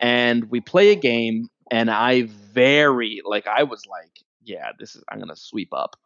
And 0.01 0.51
we 0.51 0.61
play 0.61 0.91
a 0.91 0.97
game, 0.97 1.49
and 1.71 1.91
I 1.91 2.23
very 2.23 3.21
like 3.25 3.47
I 3.47 3.63
was 3.65 3.87
like, 3.87 4.13
"Yeah, 4.43 4.73
this 4.79 4.97
is 4.97 5.05
I'm 5.11 5.19
going 5.19 5.29
to 5.29 5.37
sweep 5.37 5.73
up." 5.73 5.97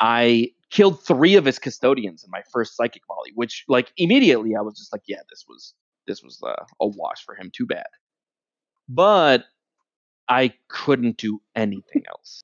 I 0.00 0.52
killed 0.70 1.02
three 1.04 1.36
of 1.36 1.44
his 1.44 1.58
custodians 1.58 2.24
in 2.24 2.30
my 2.30 2.42
first 2.52 2.76
psychic 2.76 3.02
volley, 3.08 3.32
which 3.34 3.64
like 3.68 3.92
immediately 3.96 4.54
I 4.56 4.60
was 4.62 4.78
just 4.78 4.92
like, 4.92 5.02
"Yeah, 5.06 5.22
this 5.30 5.44
was 5.48 5.74
this 6.06 6.22
was 6.22 6.40
uh, 6.42 6.64
a 6.80 6.86
wash 6.86 7.24
for 7.24 7.34
him. 7.34 7.50
Too 7.52 7.66
bad." 7.66 7.86
But 8.88 9.44
I 10.28 10.54
couldn't 10.68 11.16
do 11.18 11.40
anything 11.54 12.04
else. 12.08 12.42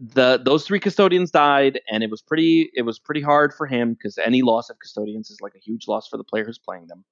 The 0.00 0.40
those 0.42 0.66
three 0.66 0.80
custodians 0.80 1.30
died, 1.30 1.80
and 1.90 2.02
it 2.02 2.10
was 2.10 2.22
pretty 2.22 2.70
it 2.74 2.82
was 2.82 2.98
pretty 2.98 3.20
hard 3.20 3.52
for 3.52 3.66
him 3.66 3.92
because 3.92 4.16
any 4.16 4.40
loss 4.40 4.70
of 4.70 4.78
custodians 4.78 5.30
is 5.30 5.40
like 5.42 5.54
a 5.54 5.60
huge 5.60 5.86
loss 5.88 6.08
for 6.08 6.16
the 6.16 6.24
player 6.24 6.44
who's 6.44 6.58
playing 6.58 6.86
them. 6.86 7.04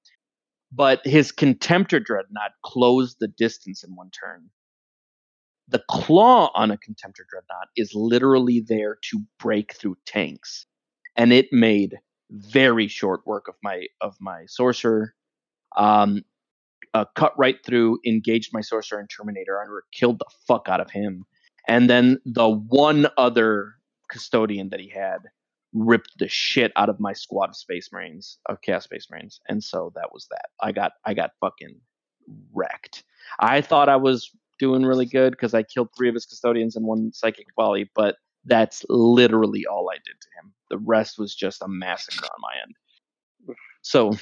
But 0.71 1.05
his 1.05 1.31
contemptor 1.31 2.03
dreadnought 2.03 2.51
closed 2.65 3.17
the 3.19 3.27
distance 3.27 3.83
in 3.83 3.95
one 3.95 4.09
turn. 4.09 4.49
The 5.67 5.83
claw 5.87 6.51
on 6.55 6.71
a 6.71 6.77
contemptor 6.77 7.27
dreadnought 7.29 7.67
is 7.77 7.93
literally 7.93 8.63
there 8.67 8.97
to 9.11 9.21
break 9.39 9.75
through 9.75 9.97
tanks, 10.07 10.65
and 11.15 11.31
it 11.31 11.47
made 11.51 11.99
very 12.31 12.87
short 12.87 13.21
work 13.27 13.47
of 13.47 13.55
my 13.61 13.85
of 14.01 14.15
my 14.19 14.45
sorcerer. 14.47 15.13
Um, 15.77 16.23
uh, 16.95 17.05
cut 17.15 17.37
right 17.37 17.57
through, 17.63 17.99
engaged 18.03 18.49
my 18.51 18.61
sorcerer 18.61 18.99
and 18.99 19.07
Terminator 19.09 19.59
armor, 19.59 19.83
killed 19.91 20.17
the 20.17 20.25
fuck 20.47 20.67
out 20.67 20.81
of 20.81 20.89
him. 20.89 21.25
And 21.69 21.87
then 21.87 22.17
the 22.25 22.49
one 22.49 23.07
other 23.15 23.75
custodian 24.09 24.69
that 24.69 24.79
he 24.79 24.89
had 24.89 25.19
ripped 25.71 26.17
the 26.17 26.27
shit 26.27 26.71
out 26.75 26.89
of 26.89 26.99
my 26.99 27.13
squad 27.13 27.49
of 27.49 27.55
space 27.55 27.89
marines, 27.93 28.39
of 28.47 28.59
chaos 28.61 28.85
space 28.85 29.07
marines. 29.11 29.39
And 29.47 29.63
so 29.63 29.91
that 29.95 30.11
was 30.11 30.27
that. 30.31 30.47
I 30.61 30.71
got 30.71 30.93
I 31.05 31.13
got 31.13 31.31
fucking 31.39 31.79
wrecked. 32.53 33.03
I 33.39 33.61
thought 33.61 33.87
I 33.87 33.97
was 33.97 34.31
doing 34.57 34.83
really 34.83 35.05
good 35.05 35.31
because 35.31 35.53
I 35.53 35.61
killed 35.61 35.89
three 35.95 36.09
of 36.09 36.15
his 36.15 36.25
custodians 36.25 36.75
and 36.75 36.87
one 36.87 37.11
psychic 37.13 37.45
volley, 37.55 37.89
but 37.95 38.15
that's 38.45 38.83
literally 38.89 39.67
all 39.67 39.91
I 39.91 39.97
did 39.97 40.19
to 40.19 40.27
him. 40.41 40.53
The 40.71 40.79
rest 40.79 41.19
was 41.19 41.35
just 41.35 41.61
a 41.61 41.67
massacre 41.67 42.25
on 42.25 42.41
my 42.41 42.53
end. 42.63 43.55
So 43.83 44.13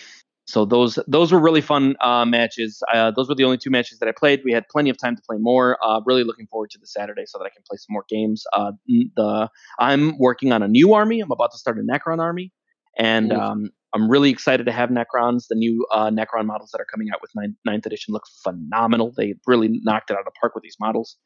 so 0.47 0.63
those 0.65 0.97
those 1.07 1.31
were 1.31 1.39
really 1.39 1.61
fun 1.61 1.95
uh, 1.99 2.25
matches. 2.25 2.81
Uh, 2.93 3.11
those 3.11 3.27
were 3.27 3.35
the 3.35 3.43
only 3.43 3.57
two 3.57 3.69
matches 3.69 3.99
that 3.99 4.07
I 4.07 4.13
played. 4.13 4.41
We 4.45 4.53
had 4.53 4.67
plenty 4.69 4.89
of 4.89 4.97
time 4.97 5.15
to 5.15 5.21
play 5.21 5.37
more. 5.37 5.77
Uh, 5.83 5.99
really 6.05 6.23
looking 6.23 6.47
forward 6.47 6.69
to 6.71 6.79
the 6.79 6.87
Saturday 6.87 7.25
so 7.25 7.37
that 7.37 7.45
I 7.45 7.49
can 7.49 7.63
play 7.69 7.77
some 7.77 7.93
more 7.93 8.05
games. 8.09 8.43
Uh, 8.53 8.71
the 8.87 9.49
I'm 9.79 10.17
working 10.17 10.51
on 10.53 10.63
a 10.63 10.67
new 10.67 10.93
army. 10.93 11.19
I'm 11.19 11.31
about 11.31 11.51
to 11.51 11.57
start 11.57 11.77
a 11.77 11.81
Necron 11.81 12.19
army, 12.19 12.53
and 12.97 13.31
um, 13.33 13.69
I'm 13.93 14.09
really 14.09 14.29
excited 14.29 14.65
to 14.65 14.71
have 14.71 14.89
Necrons. 14.89 15.47
The 15.49 15.55
new 15.55 15.85
uh, 15.91 16.09
Necron 16.09 16.45
models 16.45 16.71
that 16.71 16.79
are 16.79 16.85
coming 16.85 17.09
out 17.13 17.21
with 17.21 17.31
ninth, 17.35 17.55
ninth 17.65 17.85
edition 17.85 18.13
look 18.13 18.23
phenomenal. 18.43 19.13
They 19.17 19.35
really 19.45 19.79
knocked 19.83 20.11
it 20.11 20.13
out 20.13 20.19
of 20.19 20.25
the 20.25 20.31
park 20.39 20.55
with 20.55 20.63
these 20.63 20.77
models. 20.79 21.17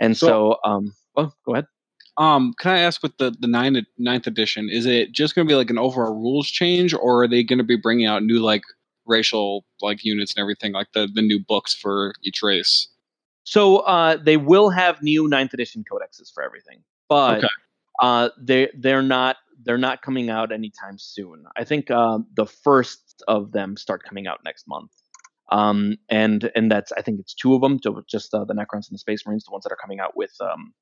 And 0.00 0.16
so, 0.16 0.26
So- 0.26 0.70
um, 0.70 0.92
well, 1.14 1.34
go 1.44 1.52
ahead. 1.54 1.66
Um, 2.20 2.54
can 2.60 2.72
I 2.72 2.80
ask 2.80 3.02
with 3.02 3.16
the 3.18 3.32
the 3.40 3.48
ninth 3.48 3.86
ninth 3.98 4.26
edition, 4.28 4.68
is 4.70 4.86
it 4.86 5.12
just 5.12 5.34
going 5.34 5.46
to 5.48 5.50
be 5.50 5.56
like 5.56 5.70
an 5.70 5.78
overall 5.78 6.14
rules 6.14 6.48
change, 6.48 6.94
or 6.94 7.22
are 7.24 7.28
they 7.28 7.42
going 7.42 7.58
to 7.58 7.64
be 7.64 7.76
bringing 7.76 8.06
out 8.06 8.22
new 8.22 8.40
like 8.40 8.62
racial 9.06 9.64
like 9.82 10.04
units 10.04 10.34
and 10.34 10.42
everything, 10.42 10.72
like 10.72 10.92
the 10.94 11.08
the 11.12 11.22
new 11.22 11.40
books 11.40 11.74
for 11.74 12.14
each 12.22 12.42
race? 12.42 12.88
So 13.44 13.78
uh, 13.78 14.16
they 14.16 14.36
will 14.36 14.70
have 14.70 15.02
new 15.02 15.28
ninth 15.28 15.54
edition 15.54 15.84
codexes 15.90 16.32
for 16.32 16.42
everything, 16.44 16.82
but 17.08 17.38
Okay. 17.38 17.48
uh, 18.00 18.30
they 18.38 18.70
they're 18.78 19.02
not 19.02 19.38
they're 19.64 19.78
not 19.78 20.02
coming 20.02 20.30
out 20.30 20.52
anytime 20.52 20.98
soon. 20.98 21.44
I 21.56 21.64
think 21.64 21.90
uh, 21.90 22.18
the 22.34 22.46
first 22.46 23.22
of 23.28 23.52
them 23.52 23.76
start 23.76 24.02
coming 24.04 24.26
out 24.26 24.40
next 24.44 24.68
month, 24.68 24.92
um, 25.52 25.96
and 26.10 26.50
and 26.54 26.70
that's 26.70 26.92
I 26.92 27.02
think 27.02 27.20
it's 27.20 27.34
two 27.34 27.54
of 27.54 27.62
them, 27.62 27.80
just 28.08 28.34
uh, 28.34 28.44
the 28.44 28.54
Necrons 28.54 28.88
and 28.88 28.94
the 28.94 28.98
Space 28.98 29.26
Marines, 29.26 29.44
the 29.44 29.52
ones 29.52 29.64
that 29.64 29.72
are 29.72 29.78
coming 29.82 30.00
out 30.00 30.16
with 30.16 30.34
um, 30.40 30.74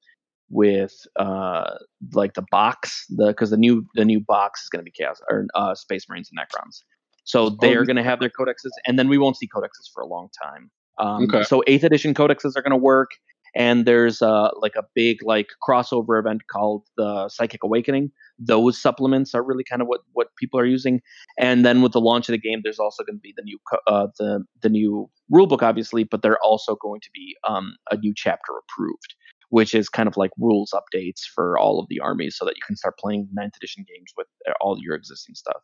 with 0.51 1.07
uh, 1.19 1.71
like 2.13 2.35
the 2.35 2.45
box, 2.51 3.05
the 3.09 3.29
because 3.29 3.51
the 3.51 3.57
new 3.57 3.87
the 3.95 4.05
new 4.05 4.21
box 4.21 4.63
is 4.63 4.69
going 4.69 4.81
to 4.81 4.85
be 4.85 4.91
Chaos 4.91 5.21
or 5.31 5.47
uh, 5.55 5.75
Space 5.75 6.07
Marines 6.09 6.31
and 6.31 6.39
Necrons. 6.39 6.83
So 7.25 7.51
they 7.61 7.75
are 7.75 7.85
going 7.85 7.97
to 7.97 8.03
have 8.03 8.21
their 8.21 8.31
codexes, 8.31 8.71
and 8.87 8.99
then 8.99 9.09
we 9.09 9.19
won't 9.19 9.37
see 9.37 9.47
codexes 9.47 9.93
for 9.93 10.03
a 10.03 10.07
long 10.07 10.29
time. 10.43 10.71
Um, 10.99 11.25
Okay. 11.25 11.45
So 11.45 11.63
eighth 11.67 11.85
edition 11.85 12.15
codexes 12.15 12.57
are 12.57 12.63
going 12.63 12.71
to 12.71 12.77
work, 12.77 13.11
and 13.55 13.85
there's 13.85 14.23
uh 14.23 14.49
like 14.61 14.77
a 14.77 14.85
big 14.95 15.19
like 15.23 15.49
crossover 15.67 16.19
event 16.19 16.43
called 16.51 16.85
the 16.97 17.29
Psychic 17.29 17.63
Awakening. 17.63 18.11
Those 18.39 18.81
supplements 18.81 19.35
are 19.35 19.43
really 19.43 19.65
kind 19.65 19.83
of 19.83 19.89
what 19.89 20.01
what 20.13 20.29
people 20.39 20.59
are 20.59 20.67
using, 20.67 21.03
and 21.39 21.67
then 21.67 21.83
with 21.83 21.93
the 21.93 22.01
launch 22.01 22.29
of 22.29 22.33
the 22.33 22.39
game, 22.39 22.61
there's 22.63 22.79
also 22.79 23.05
going 23.05 23.19
to 23.19 23.21
be 23.21 23.35
the 23.37 23.43
new 23.43 23.59
co- 23.71 23.93
uh, 23.93 24.07
the 24.19 24.45
the 24.63 24.71
new 24.71 25.11
rulebook, 25.31 25.63
obviously, 25.63 26.05
but 26.05 26.23
they're 26.23 26.43
also 26.43 26.77
going 26.77 27.01
to 27.03 27.11
be 27.13 27.37
um 27.47 27.77
a 27.91 27.97
new 27.99 28.15
chapter 28.17 28.53
approved 28.63 29.15
which 29.51 29.75
is 29.75 29.89
kind 29.89 30.09
of 30.09 30.17
like 30.17 30.31
rules 30.39 30.73
updates 30.75 31.21
for 31.35 31.59
all 31.59 31.81
of 31.81 31.87
the 31.89 32.01
armies 32.01 32.37
so 32.37 32.45
that 32.45 32.57
you 32.57 32.63
can 32.67 32.77
start 32.77 32.99
playing 32.99 33.29
ninth 33.33 33.55
edition 33.57 33.85
games 33.87 34.13
with 34.17 34.27
uh, 34.49 34.53
all 34.61 34.77
your 34.81 34.95
existing 34.95 35.35
stuff. 35.35 35.63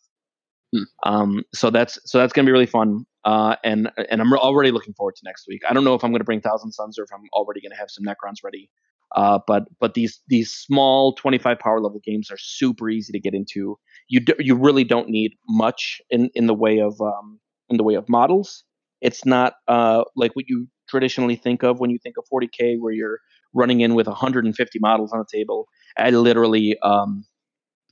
Hmm. 0.74 0.82
Um, 1.04 1.42
so 1.54 1.70
that's 1.70 1.98
so 2.04 2.18
that's 2.18 2.32
gonna 2.32 2.46
be 2.46 2.52
really 2.52 2.66
fun, 2.66 3.04
uh, 3.24 3.56
and 3.62 3.90
and 4.10 4.20
I'm 4.20 4.32
already 4.32 4.70
looking 4.70 4.94
forward 4.94 5.16
to 5.16 5.22
next 5.24 5.46
week. 5.48 5.62
I 5.68 5.72
don't 5.72 5.84
know 5.84 5.94
if 5.94 6.02
I'm 6.02 6.12
gonna 6.12 6.24
bring 6.24 6.40
Thousand 6.40 6.72
Sons 6.72 6.98
or 6.98 7.04
if 7.04 7.10
I'm 7.12 7.22
already 7.32 7.60
gonna 7.60 7.76
have 7.76 7.90
some 7.90 8.04
Necrons 8.04 8.42
ready. 8.42 8.70
Uh, 9.14 9.38
but 9.46 9.64
but 9.80 9.94
these 9.94 10.20
these 10.28 10.50
small 10.52 11.14
25 11.14 11.58
power 11.58 11.80
level 11.80 12.00
games 12.04 12.30
are 12.30 12.38
super 12.38 12.90
easy 12.90 13.12
to 13.12 13.20
get 13.20 13.34
into. 13.34 13.78
You 14.08 14.20
do, 14.20 14.34
you 14.38 14.56
really 14.56 14.84
don't 14.84 15.08
need 15.08 15.34
much 15.48 16.00
in 16.10 16.30
in 16.34 16.46
the 16.46 16.54
way 16.54 16.80
of 16.80 17.00
um, 17.00 17.38
in 17.68 17.76
the 17.76 17.84
way 17.84 17.94
of 17.94 18.08
models. 18.08 18.64
It's 19.00 19.24
not 19.24 19.54
uh, 19.68 20.04
like 20.16 20.34
what 20.34 20.46
you 20.48 20.66
traditionally 20.88 21.36
think 21.36 21.62
of 21.62 21.78
when 21.78 21.90
you 21.90 21.98
think 22.02 22.16
of 22.18 22.24
40k, 22.32 22.76
where 22.80 22.92
you're 22.92 23.20
running 23.54 23.80
in 23.80 23.94
with 23.94 24.06
150 24.06 24.78
models 24.80 25.12
on 25.12 25.18
the 25.18 25.38
table. 25.38 25.68
I 25.96 26.10
literally, 26.10 26.76
um, 26.82 27.24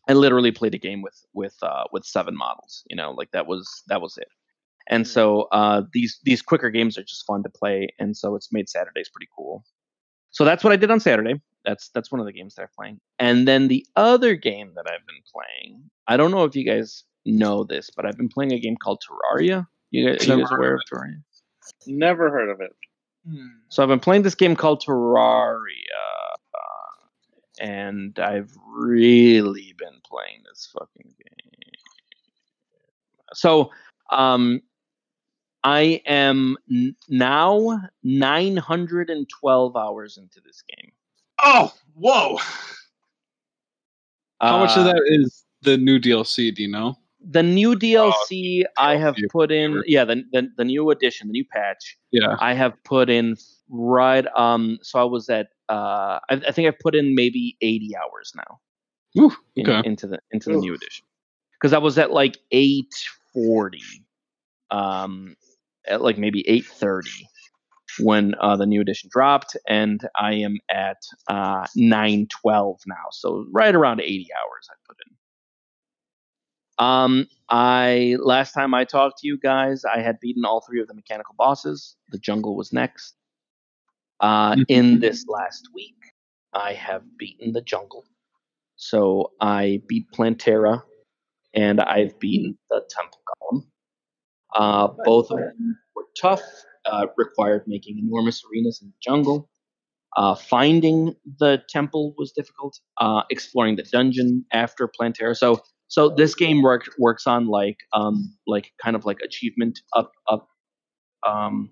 I 0.09 0.15
literally 0.15 0.53
played 0.53 0.75
a 0.75 0.79
game 0.79 1.03
with 1.03 1.25
with 1.33 1.57
uh, 1.63 1.85
with 1.93 2.05
seven 2.05 2.37
models. 2.37 2.83
You 2.91 2.97
know, 2.97 3.13
like 3.13 3.31
that 3.33 3.47
was 3.47 3.83
that 3.89 4.01
was 4.01 4.17
it. 4.19 4.29
And 4.89 5.07
so 5.07 5.43
uh, 5.53 5.83
these 5.93 6.19
these 6.25 6.43
quicker 6.43 6.71
games 6.71 6.99
are 6.99 7.05
just 7.05 7.25
fun 7.27 7.43
to 7.45 7.49
play, 7.49 7.89
and 7.99 8.17
so 8.17 8.35
it's 8.35 8.53
made 8.53 8.69
Saturdays 8.69 9.09
pretty 9.09 9.29
cool. 9.37 9.65
So 10.31 10.45
that's 10.45 10.65
what 10.65 10.73
I 10.73 10.77
did 10.77 10.91
on 10.91 10.99
Saturday. 10.99 11.41
That's 11.65 11.91
that's 11.91 12.11
one 12.11 12.21
of 12.21 12.27
the 12.27 12.33
games 12.33 12.55
that 12.57 12.63
I'm 12.63 12.69
playing. 12.77 13.01
And 13.19 13.47
then 13.47 13.69
the 13.69 13.87
other 13.97 14.35
game 14.35 14.73
that 14.75 14.87
I've 14.89 15.07
been 15.07 15.23
playing, 15.33 15.83
I 16.09 16.17
don't 16.17 16.31
know 16.31 16.45
if 16.45 16.57
you 16.57 16.65
guys 16.65 17.05
know 17.25 17.65
this, 17.65 17.91
but 17.95 18.05
I've 18.05 18.17
been 18.17 18.29
playing 18.29 18.53
a 18.53 18.59
game 18.59 18.77
called 18.77 19.03
Terraria. 19.09 19.67
You 19.91 20.09
guys, 20.09 20.27
you 20.27 20.39
guys 20.39 20.51
aware 20.51 20.75
of 20.75 20.81
Terraria? 20.93 21.23
Never 21.87 22.31
heard 22.31 22.49
of 22.49 22.61
it. 22.61 22.75
Hmm. 23.29 23.47
So 23.69 23.83
I've 23.83 23.89
been 23.89 24.01
playing 24.01 24.23
this 24.23 24.35
game 24.35 24.57
called 24.57 24.83
Terraria, 24.87 25.63
uh, 26.55 27.07
and 27.61 28.19
I've 28.19 28.53
really 28.67 29.75
been 29.79 30.01
playing 30.05 30.43
this 30.49 30.69
fucking 30.73 31.15
game. 31.19 31.71
So, 33.35 33.71
um, 34.11 34.61
I 35.65 36.03
am 36.07 36.57
n- 36.71 36.97
now 37.09 37.81
912 38.03 39.77
hours 39.77 40.19
into 40.19 40.41
this 40.41 40.63
game. 40.69 40.93
Oh, 41.43 41.73
whoa! 41.95 42.39
How 44.41 44.59
much 44.59 44.77
Uh, 44.77 44.81
of 44.81 44.87
that 44.87 45.03
is 45.07 45.45
the 45.63 45.77
new 45.77 45.99
DLC? 46.01 46.51
Do 46.55 46.63
you 46.63 46.69
know? 46.71 46.99
The 47.25 47.43
new 47.43 47.77
DLC 47.77 48.65
I 48.77 48.97
have 48.97 49.17
put 49.31 49.53
in, 49.53 49.83
yeah, 49.87 50.05
the, 50.05 50.23
the 50.33 50.49
the 50.57 50.65
new 50.65 50.91
edition, 50.91 51.29
the 51.29 51.33
new 51.33 51.45
patch. 51.45 51.97
Yeah. 52.11 52.37
I 52.41 52.55
have 52.55 52.73
put 52.85 53.09
in 53.09 53.37
right. 53.69 54.27
Um, 54.37 54.79
so 54.83 55.01
I 55.01 55.05
was 55.05 55.29
at. 55.29 55.49
Uh, 55.69 56.19
I, 56.29 56.43
I 56.49 56.53
think 56.53 56.69
I've 56.69 56.79
put 56.81 56.95
in 56.95 57.15
maybe 57.15 57.57
80 57.63 57.93
hours 57.97 58.33
now. 58.37 58.61
Ooh, 59.19 59.33
in, 59.57 59.69
okay. 59.69 59.89
into 59.89 60.07
the 60.07 60.19
into 60.31 60.51
the 60.51 60.57
new 60.57 60.75
edition 60.75 61.05
because 61.61 61.73
I 61.73 61.79
was 61.79 61.99
at 61.99 62.13
like 62.13 62.39
eight 62.51 62.93
forty, 63.33 63.83
um, 64.71 65.37
at 65.87 66.01
like 66.01 66.17
maybe 66.17 66.49
eight 66.49 66.65
thirty 66.65 67.29
when 67.99 68.35
uh, 68.41 68.57
the 68.57 68.65
new 68.65 68.81
edition 68.81 69.11
dropped, 69.13 69.57
and 69.69 70.09
I 70.17 70.35
am 70.35 70.59
at 70.71 71.03
uh, 71.29 71.67
nine 71.77 72.27
twelve 72.29 72.81
now, 72.87 73.11
so 73.11 73.47
right 73.51 73.75
around 73.75 74.01
eighty 74.01 74.29
hours 74.33 74.69
I 74.71 74.75
put 74.87 74.97
in. 75.07 75.15
Um, 76.83 77.29
I 77.49 78.17
last 78.19 78.53
time 78.53 78.75
I 78.75 78.85
talked 78.85 79.19
to 79.19 79.27
you 79.29 79.39
guys, 79.39 79.85
I 79.85 80.01
had 80.01 80.19
beaten 80.21 80.45
all 80.45 80.61
three 80.67 80.81
of 80.81 80.89
the 80.89 80.95
mechanical 80.95 81.35
bosses. 81.39 81.97
The 82.11 82.19
jungle 82.19 82.57
was 82.57 82.73
next. 82.73 83.15
Uh, 84.19 84.57
in 84.69 84.99
this 84.99 85.27
last 85.29 85.69
week, 85.75 85.95
I 86.53 86.73
have 86.73 87.03
beaten 87.19 87.53
the 87.53 87.61
jungle. 87.61 88.05
So 88.77 89.33
I 89.41 89.81
beat 89.87 90.11
Plantera, 90.13 90.83
and 91.55 91.81
I've 91.81 92.19
beaten 92.19 92.59
the 92.69 92.83
Temple 92.91 93.21
Golem. 93.29 93.67
Uh, 94.55 94.89
both 95.05 95.31
of 95.31 95.39
them 95.39 95.79
were 95.95 96.07
tough, 96.21 96.43
uh, 96.87 97.07
required 97.17 97.63
making 97.69 97.99
enormous 97.99 98.43
arenas 98.45 98.81
in 98.83 98.89
the 98.89 98.95
jungle. 99.01 99.49
Uh, 100.17 100.35
finding 100.35 101.15
the 101.39 101.63
temple 101.69 102.15
was 102.19 102.33
difficult. 102.33 102.79
Uh, 102.99 103.23
exploring 103.31 103.77
the 103.77 103.85
dungeon 103.85 104.45
after 104.53 104.89
Plantera. 104.89 105.37
So, 105.37 105.63
so 105.93 106.09
this 106.09 106.35
game 106.35 106.63
work, 106.63 106.89
works 106.99 107.27
on 107.27 107.49
like, 107.49 107.77
um, 107.93 108.35
like 108.47 108.73
kind 108.83 108.97
of 108.97 109.05
like 109.05 109.19
achievement 109.23 109.79
up, 109.95 110.11
up, 110.27 110.49
um, 111.29 111.69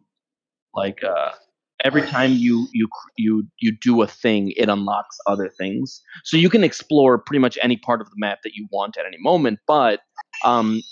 like 0.75 1.03
uh, 1.03 1.31
every 1.85 2.03
time 2.03 2.33
you 2.33 2.69
you 2.75 2.87
you 3.17 3.47
you 3.61 3.73
do 3.81 4.03
a 4.03 4.07
thing, 4.07 4.53
it 4.59 4.69
unlocks 4.69 5.17
other 5.27 5.49
things. 5.49 6.03
So 6.25 6.37
you 6.37 6.51
can 6.51 6.63
explore 6.63 7.17
pretty 7.17 7.39
much 7.39 7.59
any 7.63 7.79
part 7.79 8.03
of 8.03 8.11
the 8.11 8.17
map 8.19 8.41
that 8.45 8.53
you 8.55 8.69
want 8.71 8.99
at 8.99 9.07
any 9.07 9.17
moment, 9.19 9.59
but 9.67 10.01
um, 10.45 10.83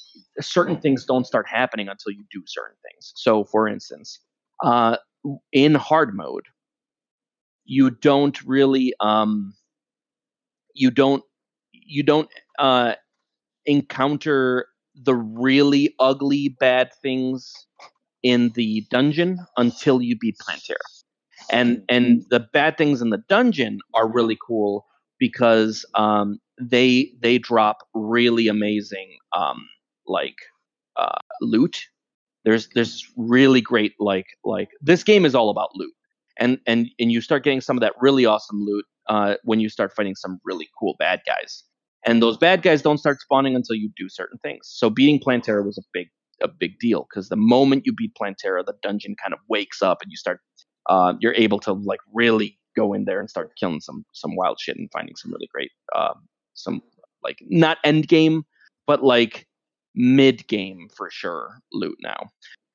certain 0.40 0.80
things 0.80 1.04
don't 1.04 1.26
start 1.26 1.46
happening 1.46 1.88
until 1.88 2.12
you 2.12 2.24
do 2.32 2.42
certain 2.46 2.76
things. 2.82 3.12
So, 3.14 3.44
for 3.44 3.68
instance, 3.68 4.18
uh, 4.64 4.96
in 5.52 5.74
hard 5.74 6.14
mode, 6.14 6.46
you 7.66 7.90
don't 7.90 8.40
really 8.44 8.94
um, 9.00 9.52
you 10.72 10.90
don't 10.90 11.22
you 11.72 12.02
don't 12.02 12.30
uh, 12.58 12.94
encounter 13.68 14.68
the 14.96 15.14
really 15.16 15.94
ugly 16.00 16.56
bad 16.60 16.90
things 17.02 17.54
in 18.22 18.50
the 18.54 18.84
dungeon 18.90 19.38
until 19.56 20.02
you 20.02 20.18
beat 20.18 20.36
Plantera. 20.38 20.76
And 21.50 21.82
and 21.88 22.24
the 22.30 22.40
bad 22.40 22.76
things 22.78 23.00
in 23.00 23.10
the 23.10 23.22
dungeon 23.28 23.80
are 23.94 24.10
really 24.10 24.38
cool 24.46 24.86
because 25.18 25.86
um, 25.94 26.38
they 26.60 27.12
they 27.20 27.38
drop 27.38 27.78
really 27.94 28.48
amazing 28.48 29.16
um, 29.36 29.66
like 30.06 30.36
uh, 30.96 31.18
loot. 31.40 31.86
There's 32.44 32.68
there's 32.74 33.06
really 33.16 33.60
great 33.60 33.94
like 34.00 34.26
like 34.44 34.70
this 34.80 35.04
game 35.04 35.24
is 35.26 35.34
all 35.34 35.50
about 35.50 35.70
loot, 35.74 35.94
and 36.38 36.60
and 36.66 36.88
and 36.98 37.12
you 37.12 37.20
start 37.20 37.44
getting 37.44 37.60
some 37.62 37.76
of 37.76 37.82
that 37.82 37.94
really 38.00 38.26
awesome 38.26 38.64
loot 38.64 38.84
uh, 39.08 39.36
when 39.44 39.60
you 39.60 39.68
start 39.70 39.92
fighting 39.94 40.14
some 40.16 40.40
really 40.44 40.68
cool 40.78 40.96
bad 40.98 41.20
guys. 41.26 41.64
And 42.08 42.22
those 42.22 42.38
bad 42.38 42.62
guys 42.62 42.80
don't 42.80 42.96
start 42.96 43.20
spawning 43.20 43.54
until 43.54 43.76
you 43.76 43.90
do 43.94 44.08
certain 44.08 44.38
things. 44.38 44.60
So 44.62 44.88
beating 44.88 45.20
Plantera 45.20 45.62
was 45.62 45.76
a 45.76 45.82
big 45.92 46.08
a 46.40 46.48
big 46.48 46.78
deal 46.78 47.06
because 47.10 47.28
the 47.28 47.36
moment 47.36 47.82
you 47.84 47.92
beat 47.92 48.12
Plantera, 48.18 48.64
the 48.64 48.72
dungeon 48.80 49.14
kind 49.22 49.34
of 49.34 49.40
wakes 49.46 49.82
up 49.82 49.98
and 50.00 50.10
you 50.10 50.16
start 50.16 50.40
uh, 50.88 51.12
you're 51.20 51.34
able 51.34 51.60
to 51.60 51.74
like 51.74 52.00
really 52.14 52.58
go 52.74 52.94
in 52.94 53.04
there 53.04 53.20
and 53.20 53.28
start 53.28 53.50
killing 53.60 53.80
some 53.80 54.06
some 54.14 54.36
wild 54.36 54.58
shit 54.58 54.78
and 54.78 54.88
finding 54.90 55.16
some 55.16 55.30
really 55.32 55.50
great 55.52 55.70
um, 55.94 56.26
some 56.54 56.80
like 57.22 57.40
not 57.50 57.76
end 57.84 58.08
game 58.08 58.42
but 58.86 59.04
like 59.04 59.46
mid 59.94 60.46
game 60.48 60.88
for 60.96 61.10
sure 61.10 61.58
loot 61.74 61.98
now. 62.02 62.30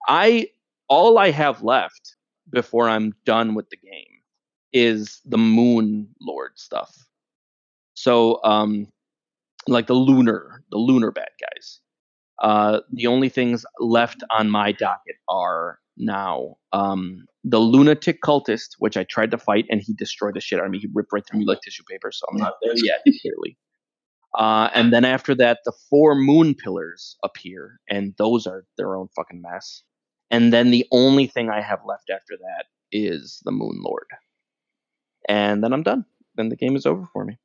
I 0.08 0.50
all 0.90 1.18
I 1.18 1.32
have 1.32 1.64
left 1.64 2.18
before 2.52 2.88
I'm 2.88 3.14
done 3.26 3.56
with 3.56 3.68
the 3.72 3.78
game 3.78 4.22
is 4.74 5.22
the 5.26 5.40
Moon 5.40 6.10
Lord 6.22 6.52
stuff. 6.54 6.96
So 7.96 8.40
um 8.44 8.93
like 9.68 9.88
the 9.88 9.94
lunar 9.94 10.64
the 10.72 10.78
lunar 10.78 11.12
bad 11.12 11.30
guys. 11.40 11.80
Uh, 12.42 12.82
the 12.92 13.08
only 13.08 13.30
things 13.30 13.66
left 13.80 14.24
on 14.32 14.50
my 14.50 14.72
docket 14.72 15.16
are 15.30 15.80
now 15.98 16.56
um, 16.74 17.26
the 17.44 17.60
lunatic 17.60 18.22
cultist, 18.22 18.70
which 18.80 18.98
I 18.98 19.04
tried 19.04 19.32
to 19.32 19.38
fight 19.38 19.66
and 19.70 19.82
he 19.82 19.94
destroyed 19.94 20.36
the 20.36 20.42
shit 20.42 20.60
out 20.60 20.66
of 20.66 20.72
me. 20.72 20.80
He 20.80 20.90
ripped 20.94 21.14
right 21.14 21.24
through 21.26 21.40
me 21.40 21.46
like 21.46 21.62
tissue 21.62 21.84
paper, 21.90 22.12
so 22.12 22.26
I'm 22.32 22.38
not 22.38 22.56
there 22.62 22.74
yet, 22.76 23.04
clearly. 23.22 23.58
Uh, 24.36 24.70
and 24.74 24.92
then 24.92 25.06
after 25.06 25.36
that, 25.36 25.60
the 25.64 25.74
four 25.90 26.16
moon 26.16 26.56
pillars 26.56 27.18
appear, 27.24 27.80
and 27.88 28.16
those 28.18 28.48
are 28.48 28.66
their 28.78 28.96
own 28.96 29.08
fucking 29.16 29.42
mess. 29.42 29.84
And 30.32 30.52
then 30.52 30.72
the 30.72 30.88
only 30.92 31.28
thing 31.28 31.52
I 31.52 31.62
have 31.62 31.82
left 31.86 32.10
after 32.10 32.36
that 32.36 32.66
is 32.92 33.40
the 33.46 33.52
Moon 33.52 33.82
Lord. 33.84 34.08
And 35.30 35.64
then 35.64 35.74
I'm 35.74 35.84
done. 35.84 36.06
Then 36.36 36.50
the 36.50 36.56
game 36.56 36.76
is 36.76 36.88
over 36.88 37.06
for 37.14 37.24
me. 37.24 37.38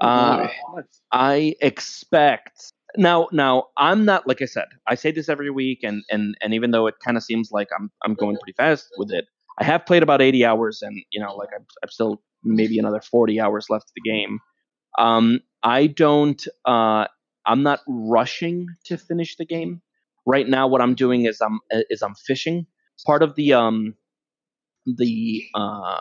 Uh, 0.00 0.48
Nice. 0.74 1.00
I 1.12 1.54
expect 1.60 2.72
now. 2.96 3.28
Now 3.32 3.68
I'm 3.76 4.04
not 4.04 4.26
like 4.26 4.42
I 4.42 4.46
said. 4.46 4.66
I 4.86 4.94
say 4.94 5.10
this 5.10 5.28
every 5.28 5.50
week, 5.50 5.80
and 5.82 6.02
and 6.10 6.36
and 6.42 6.52
even 6.54 6.70
though 6.70 6.86
it 6.86 6.96
kind 7.04 7.16
of 7.16 7.22
seems 7.22 7.50
like 7.50 7.68
I'm 7.78 7.90
I'm 8.04 8.14
going 8.14 8.36
pretty 8.36 8.54
fast 8.56 8.88
with 8.98 9.10
it, 9.10 9.26
I 9.58 9.64
have 9.64 9.86
played 9.86 10.02
about 10.02 10.20
80 10.20 10.44
hours, 10.44 10.82
and 10.82 11.00
you 11.12 11.20
know, 11.20 11.34
like 11.34 11.48
I'm, 11.54 11.64
I'm 11.82 11.88
still 11.90 12.22
maybe 12.44 12.78
another 12.78 13.00
40 13.00 13.40
hours 13.40 13.66
left 13.70 13.84
of 13.86 13.92
the 13.96 14.10
game. 14.10 14.38
Um, 14.98 15.40
I 15.62 15.86
don't. 15.86 16.46
Uh, 16.64 17.06
I'm 17.46 17.62
not 17.62 17.80
rushing 17.88 18.66
to 18.86 18.98
finish 18.98 19.36
the 19.36 19.46
game 19.46 19.80
right 20.26 20.48
now. 20.48 20.66
What 20.66 20.80
I'm 20.82 20.94
doing 20.94 21.24
is 21.26 21.40
I'm 21.40 21.60
is 21.70 22.02
I'm 22.02 22.14
fishing. 22.14 22.66
Part 23.06 23.22
of 23.22 23.34
the 23.34 23.52
um 23.54 23.94
the 24.86 25.44
uh, 25.54 26.00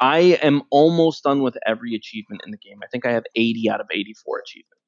I 0.00 0.38
am 0.42 0.62
almost 0.70 1.22
done 1.22 1.42
with 1.42 1.56
every 1.66 1.94
achievement 1.94 2.42
in 2.44 2.50
the 2.50 2.56
game. 2.56 2.78
I 2.82 2.86
think 2.88 3.06
I 3.06 3.12
have 3.12 3.24
80 3.36 3.70
out 3.70 3.80
of 3.80 3.86
84 3.92 4.40
achievements. 4.40 4.82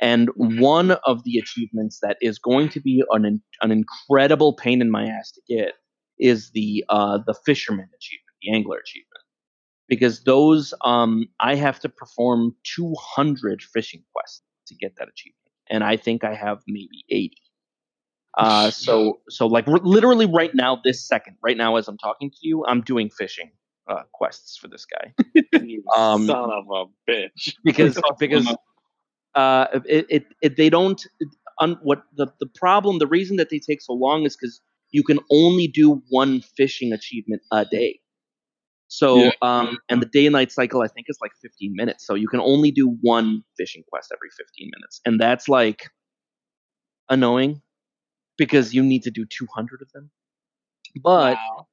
And 0.00 0.30
one 0.34 0.92
of 0.92 1.24
the 1.24 1.38
achievements 1.38 1.98
that 2.00 2.16
is 2.22 2.38
going 2.38 2.70
to 2.70 2.80
be 2.80 3.04
an 3.10 3.42
an 3.60 3.70
incredible 3.70 4.54
pain 4.54 4.80
in 4.80 4.90
my 4.90 5.04
ass 5.04 5.30
to 5.32 5.42
get 5.46 5.74
is 6.18 6.50
the 6.52 6.84
uh, 6.88 7.18
the 7.26 7.34
fisherman 7.44 7.88
achievement, 7.94 8.36
the 8.42 8.54
angler 8.54 8.78
achievement, 8.78 9.24
because 9.88 10.24
those 10.24 10.72
um, 10.86 11.26
I 11.38 11.54
have 11.54 11.80
to 11.80 11.90
perform 11.90 12.56
200 12.74 13.62
fishing 13.62 14.02
quests 14.14 14.42
to 14.68 14.74
get 14.74 14.96
that 14.96 15.08
achievement, 15.08 15.52
and 15.68 15.84
I 15.84 15.98
think 15.98 16.24
I 16.24 16.34
have 16.34 16.60
maybe 16.66 17.04
80. 17.10 17.36
Uh, 18.38 18.70
so 18.70 19.20
so 19.28 19.46
like 19.46 19.68
r- 19.68 19.80
literally 19.82 20.24
right 20.24 20.54
now, 20.54 20.80
this 20.82 21.06
second, 21.06 21.36
right 21.44 21.58
now 21.58 21.76
as 21.76 21.88
I'm 21.88 21.98
talking 21.98 22.30
to 22.30 22.38
you, 22.40 22.64
I'm 22.64 22.80
doing 22.80 23.10
fishing 23.10 23.50
uh, 23.90 24.02
quests 24.12 24.58
for 24.58 24.68
this 24.68 24.86
guy 24.86 25.14
You 25.60 25.84
Um, 25.96 26.26
son 26.26 26.50
of 26.52 26.66
a 26.70 27.10
bitch. 27.10 27.54
because 27.64 28.00
because 28.20 28.56
uh, 29.34 29.66
it, 29.86 30.06
it, 30.10 30.26
it 30.42 30.56
they 30.56 30.70
don't 30.70 31.02
un, 31.60 31.78
what 31.82 32.04
the 32.16 32.28
the 32.40 32.48
problem 32.56 32.98
the 32.98 33.06
reason 33.06 33.36
that 33.36 33.50
they 33.50 33.60
take 33.60 33.82
so 33.82 33.94
long 33.94 34.24
is 34.24 34.36
because 34.36 34.60
you 34.92 35.04
can 35.04 35.20
only 35.30 35.68
do 35.68 36.02
one 36.10 36.42
fishing 36.56 36.92
achievement 36.92 37.42
a 37.52 37.64
day. 37.66 38.00
So 38.88 39.32
Yeah. 39.32 39.32
um 39.42 39.78
and 39.90 40.02
the 40.02 40.06
day 40.06 40.26
and 40.26 40.34
night 40.34 40.52
cycle 40.52 40.82
I 40.82 40.88
think 40.88 41.06
is 41.08 41.18
like 41.22 41.32
15 41.42 41.74
minutes. 41.76 42.06
So 42.06 42.14
you 42.14 42.28
can 42.28 42.40
only 42.40 42.72
do 42.72 42.96
one 43.02 43.42
fishing 43.56 43.84
quest 43.90 44.12
every 44.12 44.30
15 44.36 44.70
minutes. 44.76 45.00
And 45.06 45.20
that's 45.20 45.48
like 45.48 45.88
annoying 47.10 47.62
because 48.38 48.74
you 48.74 48.82
need 48.82 49.02
to 49.04 49.10
do 49.10 49.24
200 49.26 49.82
of 49.82 49.92
them. 49.92 50.10
But 51.02 51.38
Wow. 51.38 51.68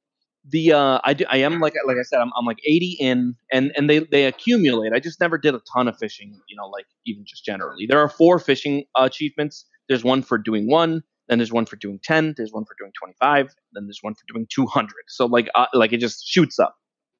The 0.50 0.72
uh 0.72 1.00
I 1.04 1.14
do 1.14 1.24
I 1.28 1.38
am 1.38 1.60
like 1.60 1.74
like 1.86 1.96
I 1.98 2.02
said 2.02 2.20
I'm 2.20 2.30
I'm 2.36 2.44
like 2.44 2.58
80 2.64 2.96
in 3.00 3.34
and 3.52 3.72
and 3.76 3.88
they 3.88 4.00
they 4.00 4.24
accumulate. 4.26 4.92
I 4.92 5.00
just 5.00 5.20
never 5.20 5.38
did 5.38 5.54
a 5.54 5.60
ton 5.72 5.88
of 5.88 5.98
fishing, 5.98 6.40
you 6.48 6.56
know, 6.56 6.66
like 6.66 6.86
even 7.06 7.24
just 7.26 7.44
generally. 7.44 7.86
There 7.86 8.00
are 8.00 8.08
four 8.08 8.38
fishing 8.38 8.84
uh, 8.98 9.04
achievements. 9.04 9.66
There's 9.88 10.04
one 10.04 10.22
for 10.22 10.36
doing 10.36 10.68
1, 10.68 11.02
then 11.28 11.38
there's 11.38 11.52
one 11.52 11.64
for 11.64 11.76
doing 11.76 11.98
10, 12.02 12.34
there's 12.36 12.52
one 12.52 12.64
for 12.64 12.74
doing 12.78 12.92
25, 12.98 13.54
then 13.72 13.86
there's 13.86 14.00
one 14.02 14.14
for 14.14 14.22
doing 14.32 14.46
200. 14.54 14.90
So 15.08 15.26
like 15.26 15.48
uh, 15.54 15.66
like 15.72 15.92
it 15.92 15.98
just 16.00 16.26
shoots 16.26 16.58
up. 16.58 16.76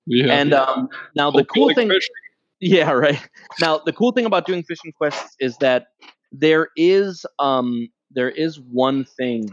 yeah. 0.06 0.32
And 0.32 0.52
um 0.54 0.88
now 1.14 1.30
the 1.30 1.44
cool 1.44 1.66
like 1.68 1.76
thing 1.76 1.88
fishing. 1.88 2.14
yeah, 2.60 2.90
right. 2.90 3.20
Now 3.60 3.78
the 3.78 3.92
cool 3.92 4.12
thing 4.12 4.26
about 4.26 4.46
doing 4.46 4.62
fishing 4.62 4.92
quests 4.92 5.34
is 5.40 5.56
that 5.58 5.86
there 6.32 6.68
is 6.76 7.24
um 7.38 7.88
there 8.10 8.30
is 8.30 8.58
one 8.60 9.04
thing 9.04 9.50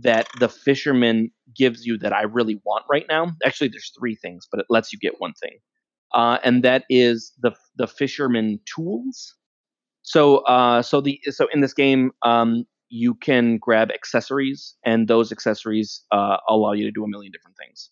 that 0.00 0.28
the 0.40 0.48
fisherman 0.48 1.30
gives 1.56 1.86
you 1.86 1.98
that 1.98 2.12
I 2.12 2.22
really 2.22 2.60
want 2.64 2.84
right 2.90 3.06
now. 3.08 3.32
Actually, 3.44 3.68
there's 3.68 3.92
three 3.98 4.16
things, 4.16 4.46
but 4.50 4.60
it 4.60 4.66
lets 4.68 4.92
you 4.92 4.98
get 4.98 5.20
one 5.20 5.32
thing, 5.34 5.58
uh, 6.14 6.38
and 6.44 6.62
that 6.64 6.84
is 6.90 7.32
the 7.40 7.52
the 7.76 7.86
fisherman 7.86 8.60
tools. 8.66 9.34
So 10.02 10.38
uh, 10.38 10.82
so 10.82 11.00
the 11.00 11.20
so 11.30 11.46
in 11.52 11.60
this 11.60 11.74
game, 11.74 12.12
um, 12.22 12.64
you 12.88 13.14
can 13.14 13.58
grab 13.58 13.90
accessories, 13.90 14.74
and 14.84 15.08
those 15.08 15.32
accessories 15.32 16.02
uh, 16.12 16.38
allow 16.48 16.72
you 16.72 16.84
to 16.84 16.92
do 16.92 17.04
a 17.04 17.08
million 17.08 17.32
different 17.32 17.56
things. 17.56 17.90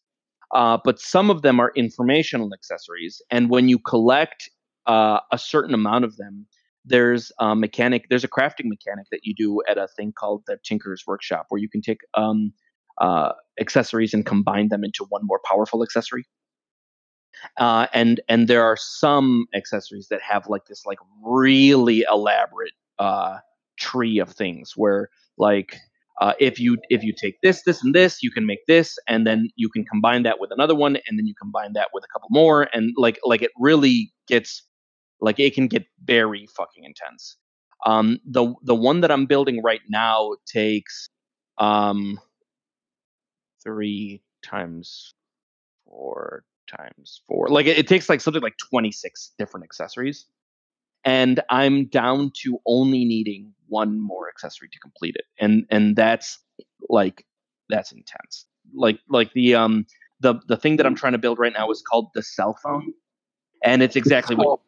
Uh, 0.54 0.78
but 0.84 1.00
some 1.00 1.30
of 1.30 1.42
them 1.42 1.60
are 1.60 1.72
informational 1.76 2.50
accessories, 2.52 3.22
and 3.30 3.50
when 3.50 3.68
you 3.68 3.78
collect 3.78 4.50
uh, 4.86 5.20
a 5.32 5.38
certain 5.38 5.74
amount 5.74 6.04
of 6.04 6.16
them, 6.16 6.46
there's 6.84 7.32
a 7.38 7.54
mechanic. 7.54 8.06
There's 8.10 8.24
a 8.24 8.28
crafting 8.28 8.66
mechanic 8.66 9.06
that 9.10 9.20
you 9.22 9.34
do 9.34 9.62
at 9.68 9.78
a 9.78 9.88
thing 9.88 10.12
called 10.12 10.42
the 10.46 10.58
Tinker's 10.64 11.04
Workshop, 11.06 11.46
where 11.48 11.60
you 11.60 11.68
can 11.68 11.80
take 11.80 12.00
um, 12.14 12.52
uh, 13.00 13.32
accessories 13.60 14.14
and 14.14 14.26
combine 14.26 14.68
them 14.68 14.84
into 14.84 15.04
one 15.08 15.22
more 15.24 15.40
powerful 15.48 15.82
accessory. 15.82 16.24
Uh, 17.58 17.86
and 17.92 18.20
and 18.28 18.48
there 18.48 18.62
are 18.62 18.76
some 18.76 19.46
accessories 19.54 20.08
that 20.08 20.20
have 20.22 20.48
like 20.48 20.64
this 20.66 20.84
like 20.86 20.98
really 21.22 22.04
elaborate 22.10 22.72
uh, 22.98 23.38
tree 23.78 24.18
of 24.18 24.30
things 24.30 24.72
where 24.76 25.08
like 25.38 25.76
uh, 26.20 26.34
if 26.38 26.60
you 26.60 26.76
if 26.88 27.02
you 27.02 27.12
take 27.18 27.36
this 27.42 27.62
this 27.64 27.82
and 27.82 27.94
this 27.94 28.22
you 28.22 28.30
can 28.30 28.46
make 28.46 28.64
this 28.66 28.98
and 29.08 29.26
then 29.26 29.48
you 29.56 29.68
can 29.68 29.84
combine 29.84 30.22
that 30.22 30.38
with 30.40 30.50
another 30.52 30.74
one 30.74 30.96
and 31.06 31.18
then 31.18 31.26
you 31.26 31.34
combine 31.40 31.72
that 31.72 31.88
with 31.92 32.04
a 32.04 32.08
couple 32.12 32.28
more 32.30 32.68
and 32.72 32.92
like 32.96 33.18
like 33.24 33.42
it 33.42 33.50
really 33.58 34.12
gets 34.28 34.62
like 35.22 35.38
it 35.40 35.54
can 35.54 35.68
get 35.68 35.86
very 36.04 36.46
fucking 36.54 36.84
intense. 36.84 37.36
Um 37.86 38.20
the 38.26 38.54
the 38.62 38.74
one 38.74 39.00
that 39.00 39.10
i'm 39.10 39.26
building 39.26 39.62
right 39.62 39.80
now 39.88 40.32
takes 40.46 41.08
um 41.58 42.20
three 43.62 44.22
times 44.42 45.14
four 45.86 46.44
times 46.68 47.22
four 47.28 47.48
like 47.48 47.66
it, 47.66 47.78
it 47.78 47.88
takes 47.88 48.08
like 48.08 48.20
something 48.20 48.42
like 48.42 48.56
26 48.58 49.32
different 49.38 49.64
accessories. 49.64 50.26
And 51.04 51.40
i'm 51.50 51.86
down 51.86 52.32
to 52.42 52.58
only 52.66 53.04
needing 53.04 53.52
one 53.68 53.98
more 54.00 54.28
accessory 54.28 54.68
to 54.72 54.78
complete 54.78 55.16
it. 55.16 55.24
And 55.40 55.66
and 55.70 55.96
that's 55.96 56.38
like 56.88 57.24
that's 57.68 57.92
intense. 57.92 58.46
Like 58.74 59.00
like 59.08 59.32
the 59.32 59.54
um 59.54 59.86
the 60.20 60.34
the 60.46 60.56
thing 60.56 60.76
that 60.76 60.86
i'm 60.86 60.94
trying 60.94 61.12
to 61.12 61.18
build 61.18 61.38
right 61.38 61.52
now 61.52 61.70
is 61.70 61.82
called 61.82 62.08
the 62.14 62.22
cell 62.22 62.56
phone. 62.62 62.92
And 63.64 63.82
it's 63.82 63.96
exactly 63.96 64.36
what 64.36 64.60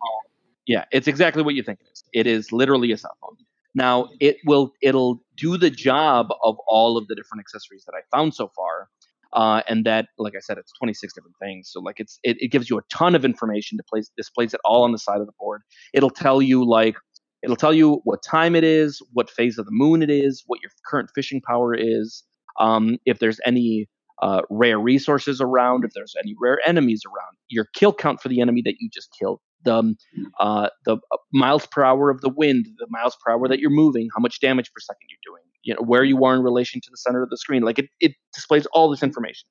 yeah, 0.66 0.84
it's 0.92 1.08
exactly 1.08 1.42
what 1.42 1.54
you 1.54 1.62
think 1.62 1.80
it 1.80 1.88
is. 1.92 2.04
It 2.12 2.26
is 2.26 2.52
literally 2.52 2.92
a 2.92 2.96
cell 2.96 3.16
phone. 3.20 3.36
Now 3.74 4.08
it 4.20 4.36
will 4.46 4.72
it'll 4.82 5.20
do 5.36 5.56
the 5.56 5.70
job 5.70 6.28
of 6.44 6.56
all 6.68 6.96
of 6.96 7.08
the 7.08 7.14
different 7.14 7.40
accessories 7.40 7.84
that 7.86 7.94
I 7.94 8.16
found 8.16 8.34
so 8.34 8.50
far, 8.54 8.88
uh, 9.32 9.62
and 9.68 9.84
that, 9.84 10.06
like 10.16 10.34
I 10.36 10.40
said, 10.40 10.58
it's 10.58 10.72
26 10.78 11.12
different 11.12 11.36
things. 11.40 11.70
So 11.72 11.80
like 11.80 11.98
it's 11.98 12.18
it, 12.22 12.36
it 12.40 12.48
gives 12.48 12.70
you 12.70 12.78
a 12.78 12.82
ton 12.92 13.14
of 13.14 13.24
information 13.24 13.76
to 13.78 13.84
place 13.84 14.10
displays 14.16 14.54
it 14.54 14.60
all 14.64 14.84
on 14.84 14.92
the 14.92 14.98
side 14.98 15.20
of 15.20 15.26
the 15.26 15.32
board. 15.38 15.62
It'll 15.92 16.10
tell 16.10 16.40
you 16.40 16.64
like 16.64 16.96
it'll 17.42 17.56
tell 17.56 17.74
you 17.74 18.00
what 18.04 18.22
time 18.22 18.54
it 18.54 18.64
is, 18.64 19.02
what 19.12 19.28
phase 19.28 19.58
of 19.58 19.66
the 19.66 19.72
moon 19.72 20.02
it 20.02 20.10
is, 20.10 20.44
what 20.46 20.60
your 20.62 20.70
current 20.86 21.10
fishing 21.14 21.40
power 21.42 21.74
is, 21.74 22.24
um, 22.58 22.96
if 23.04 23.18
there's 23.18 23.40
any 23.44 23.86
uh, 24.22 24.42
rare 24.50 24.78
resources 24.78 25.40
around, 25.40 25.84
if 25.84 25.90
there's 25.94 26.14
any 26.22 26.34
rare 26.40 26.58
enemies 26.66 27.02
around, 27.06 27.36
your 27.48 27.66
kill 27.74 27.92
count 27.92 28.20
for 28.20 28.28
the 28.28 28.40
enemy 28.40 28.62
that 28.64 28.76
you 28.78 28.88
just 28.92 29.08
killed, 29.18 29.40
the 29.64 29.94
uh, 30.38 30.68
the 30.84 30.96
uh, 30.96 31.16
miles 31.32 31.66
per 31.66 31.82
hour 31.82 32.10
of 32.10 32.20
the 32.20 32.28
wind, 32.28 32.66
the 32.78 32.86
miles 32.90 33.16
per 33.24 33.32
hour 33.32 33.48
that 33.48 33.58
you're 33.58 33.70
moving, 33.70 34.08
how 34.14 34.20
much 34.20 34.40
damage 34.40 34.72
per 34.72 34.80
second 34.80 35.08
you're 35.08 35.34
doing, 35.34 35.42
you 35.62 35.74
know, 35.74 35.82
where 35.82 36.04
you 36.04 36.24
are 36.24 36.34
in 36.34 36.42
relation 36.42 36.80
to 36.80 36.90
the 36.90 36.96
center 36.96 37.22
of 37.22 37.30
the 37.30 37.36
screen. 37.36 37.62
Like 37.62 37.78
it, 37.78 37.86
it 38.00 38.12
displays 38.32 38.66
all 38.66 38.90
this 38.90 39.02
information, 39.02 39.48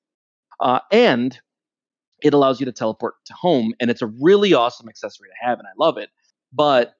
uh, 0.59 0.79
and 0.91 1.39
it 2.21 2.33
allows 2.33 2.59
you 2.59 2.65
to 2.65 2.71
teleport 2.71 3.15
to 3.25 3.33
home, 3.33 3.73
and 3.79 3.89
it's 3.89 4.01
a 4.01 4.11
really 4.21 4.53
awesome 4.53 4.87
accessory 4.87 5.29
to 5.29 5.47
have, 5.47 5.59
and 5.59 5.67
I 5.67 5.71
love 5.77 5.97
it. 5.97 6.09
But 6.51 6.93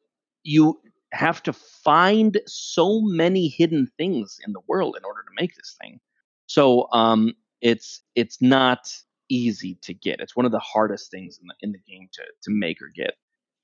you 0.44 0.80
have 1.14 1.44
to 1.44 1.54
find 1.54 2.40
so 2.48 3.02
many 3.02 3.48
hidden 3.48 3.88
things 3.98 4.40
in 4.46 4.54
the 4.54 4.60
world 4.68 4.96
in 4.98 5.06
order 5.06 5.22
to 5.22 5.42
make 5.42 5.56
this 5.56 5.76
thing. 5.82 6.00
So 6.48 6.88
um, 6.92 7.34
it's 7.62 8.02
it's 8.16 8.42
not 8.42 8.92
easy 9.30 9.78
to 9.84 9.94
get. 9.94 10.20
It's 10.20 10.36
one 10.36 10.46
of 10.46 10.52
the 10.52 10.60
hardest 10.60 11.12
things 11.12 11.40
in 11.42 11.48
the 11.48 11.56
in 11.62 11.72
the 11.72 11.80
game 11.92 12.08
to 12.14 12.22
to 12.22 12.52
make 12.52 12.82
or 12.82 12.90
get. 12.96 13.16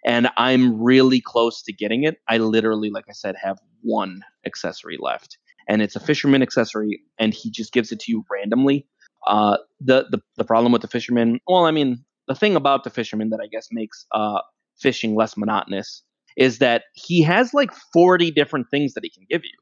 And 0.06 0.30
I'm 0.38 0.82
really 0.82 1.20
close 1.20 1.62
to 1.64 1.74
getting 1.74 2.04
it. 2.04 2.18
I 2.28 2.38
literally, 2.38 2.90
like 2.90 3.06
I 3.10 3.14
said, 3.14 3.36
have 3.42 3.60
one 3.82 4.22
accessory 4.46 4.98
left, 5.00 5.38
and 5.68 5.82
it's 5.82 5.96
a 5.96 6.00
fisherman 6.00 6.42
accessory, 6.42 7.02
and 7.20 7.34
he 7.34 7.52
just 7.52 7.74
gives 7.74 7.92
it 7.92 8.00
to 8.02 8.12
you 8.12 8.24
randomly. 8.32 8.88
Uh, 9.28 9.58
the 9.82 10.06
the 10.10 10.22
the 10.38 10.46
problem 10.46 10.72
with 10.72 10.82
the 10.82 10.88
fisherman, 10.88 11.40
well, 11.48 11.66
I 11.66 11.72
mean, 11.72 12.04
the 12.28 12.36
thing 12.36 12.56
about 12.56 12.84
the 12.84 12.90
fisherman 12.90 13.30
that 13.30 13.40
I 13.42 13.48
guess 13.48 13.68
makes 13.72 14.06
uh, 14.14 14.40
fishing 14.80 15.16
less 15.16 15.36
monotonous 15.36 16.04
is 16.38 16.60
that 16.60 16.84
he 16.94 17.22
has 17.24 17.54
like 17.54 17.72
40 17.92 18.32
different 18.32 18.68
things 18.72 18.94
that 18.94 19.04
he 19.04 19.10
can 19.10 19.26
give 19.30 19.44
you, 19.44 19.58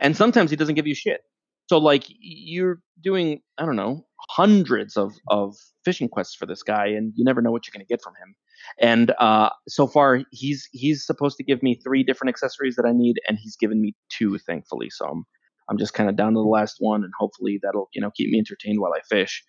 and 0.00 0.16
sometimes 0.16 0.50
he 0.50 0.56
doesn't 0.56 0.76
give 0.76 0.86
you 0.86 0.94
shit. 0.94 1.20
So 1.68 1.78
like 1.78 2.04
you're 2.08 2.80
doing, 3.02 3.40
I 3.58 3.64
don't 3.64 3.76
know, 3.76 4.06
hundreds 4.30 4.96
of 4.96 5.14
of 5.28 5.56
fishing 5.84 6.08
quests 6.08 6.34
for 6.34 6.46
this 6.46 6.62
guy, 6.62 6.86
and 6.86 7.12
you 7.16 7.24
never 7.24 7.42
know 7.42 7.50
what 7.50 7.66
you're 7.66 7.72
going 7.72 7.86
to 7.86 7.92
get 7.92 8.02
from 8.02 8.14
him. 8.14 8.34
And 8.80 9.12
uh, 9.18 9.50
so 9.68 9.86
far, 9.86 10.20
he's 10.30 10.68
he's 10.72 11.04
supposed 11.04 11.36
to 11.38 11.44
give 11.44 11.62
me 11.62 11.80
three 11.82 12.02
different 12.02 12.30
accessories 12.30 12.76
that 12.76 12.86
I 12.86 12.92
need, 12.92 13.16
and 13.28 13.38
he's 13.40 13.56
given 13.56 13.80
me 13.80 13.94
two, 14.10 14.38
thankfully. 14.38 14.90
So 14.90 15.06
I'm 15.06 15.24
I'm 15.68 15.78
just 15.78 15.94
kind 15.94 16.08
of 16.08 16.16
down 16.16 16.34
to 16.34 16.40
the 16.40 16.48
last 16.48 16.76
one, 16.78 17.04
and 17.04 17.12
hopefully 17.18 17.58
that'll 17.62 17.88
you 17.94 18.00
know 18.00 18.10
keep 18.10 18.30
me 18.30 18.38
entertained 18.38 18.80
while 18.80 18.92
I 18.94 19.00
fish. 19.08 19.42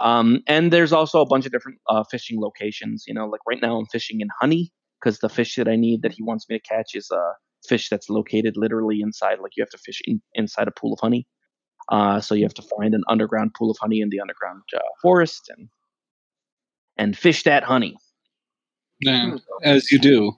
Um, 0.00 0.40
and 0.46 0.72
there's 0.72 0.92
also 0.92 1.20
a 1.20 1.26
bunch 1.26 1.46
of 1.46 1.52
different 1.52 1.78
uh, 1.88 2.04
fishing 2.10 2.40
locations. 2.40 3.04
You 3.06 3.14
know, 3.14 3.26
like 3.26 3.40
right 3.48 3.60
now 3.60 3.78
I'm 3.78 3.86
fishing 3.86 4.20
in 4.20 4.28
honey 4.40 4.72
because 5.00 5.18
the 5.18 5.28
fish 5.28 5.56
that 5.56 5.68
I 5.68 5.76
need 5.76 6.02
that 6.02 6.12
he 6.12 6.22
wants 6.22 6.46
me 6.48 6.58
to 6.58 6.62
catch 6.62 6.94
is 6.94 7.10
a 7.10 7.32
fish 7.66 7.88
that's 7.88 8.08
located 8.08 8.56
literally 8.56 9.00
inside. 9.00 9.38
Like 9.40 9.52
you 9.56 9.62
have 9.62 9.70
to 9.70 9.78
fish 9.78 10.00
in, 10.04 10.20
inside 10.34 10.68
a 10.68 10.72
pool 10.72 10.92
of 10.92 11.00
honey. 11.00 11.26
Uh, 11.92 12.20
so 12.20 12.34
you 12.34 12.42
have 12.42 12.54
to 12.54 12.62
find 12.62 12.94
an 12.94 13.04
underground 13.08 13.52
pool 13.54 13.70
of 13.70 13.76
honey 13.78 14.00
in 14.00 14.08
the 14.08 14.18
underground 14.18 14.62
uh, 14.74 14.80
forest 15.02 15.50
and 15.56 15.68
and 16.96 17.16
fish 17.16 17.42
that 17.44 17.62
honey 17.62 17.96
Yeah, 19.00 19.34
as 19.62 19.92
you 19.92 19.98
do. 19.98 20.32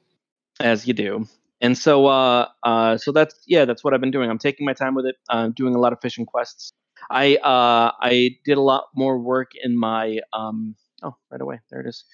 as 0.60 0.86
you 0.86 0.94
do. 0.94 1.26
And 1.60 1.78
so, 1.78 2.06
uh, 2.06 2.48
uh, 2.64 2.98
so 2.98 3.12
that's 3.12 3.36
yeah, 3.46 3.64
that's 3.64 3.84
what 3.84 3.94
I've 3.94 4.00
been 4.00 4.10
doing. 4.10 4.30
I'm 4.30 4.38
taking 4.38 4.66
my 4.66 4.74
time 4.74 4.94
with 4.94 5.06
it. 5.06 5.16
I'm 5.30 5.52
doing 5.52 5.74
a 5.74 5.78
lot 5.78 5.92
of 5.92 6.00
fishing 6.02 6.26
quests. 6.26 6.72
I 7.10 7.36
uh, 7.36 7.92
I 8.00 8.36
did 8.44 8.58
a 8.58 8.62
lot 8.62 8.86
more 8.94 9.18
work 9.18 9.52
in 9.62 9.78
my 9.78 10.18
um. 10.32 10.74
Oh, 11.02 11.16
right 11.30 11.40
away. 11.40 11.60
There 11.70 11.80
it 11.80 11.86
is. 11.86 12.04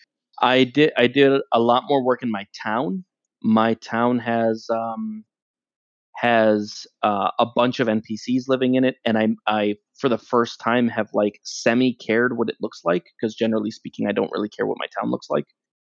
I 0.40 0.64
did 0.64 0.92
I 0.96 1.06
did 1.06 1.40
a 1.52 1.60
lot 1.60 1.84
more 1.88 2.02
work 2.04 2.22
in 2.22 2.30
my 2.30 2.46
town. 2.62 3.04
My 3.42 3.74
town 3.74 4.18
has 4.18 4.68
um 4.70 5.24
has 6.20 6.86
uh, 7.02 7.30
a 7.38 7.46
bunch 7.46 7.80
of 7.80 7.88
NPCs 7.88 8.44
living 8.48 8.74
in 8.74 8.84
it, 8.84 8.96
and 9.04 9.16
I 9.18 9.28
I 9.46 9.76
for 9.98 10.08
the 10.08 10.18
first 10.18 10.60
time 10.60 10.88
have 10.88 11.08
like 11.14 11.40
semi 11.44 11.94
cared 11.94 12.36
what 12.36 12.48
it 12.48 12.56
looks 12.60 12.80
like 12.84 13.04
because 13.20 13.34
generally 13.34 13.70
speaking, 13.70 14.06
I 14.06 14.12
don't 14.12 14.30
really 14.32 14.48
care 14.48 14.66
what 14.66 14.78
my 14.78 14.86
town 15.00 15.10
looks 15.10 15.28
like. 15.30 15.44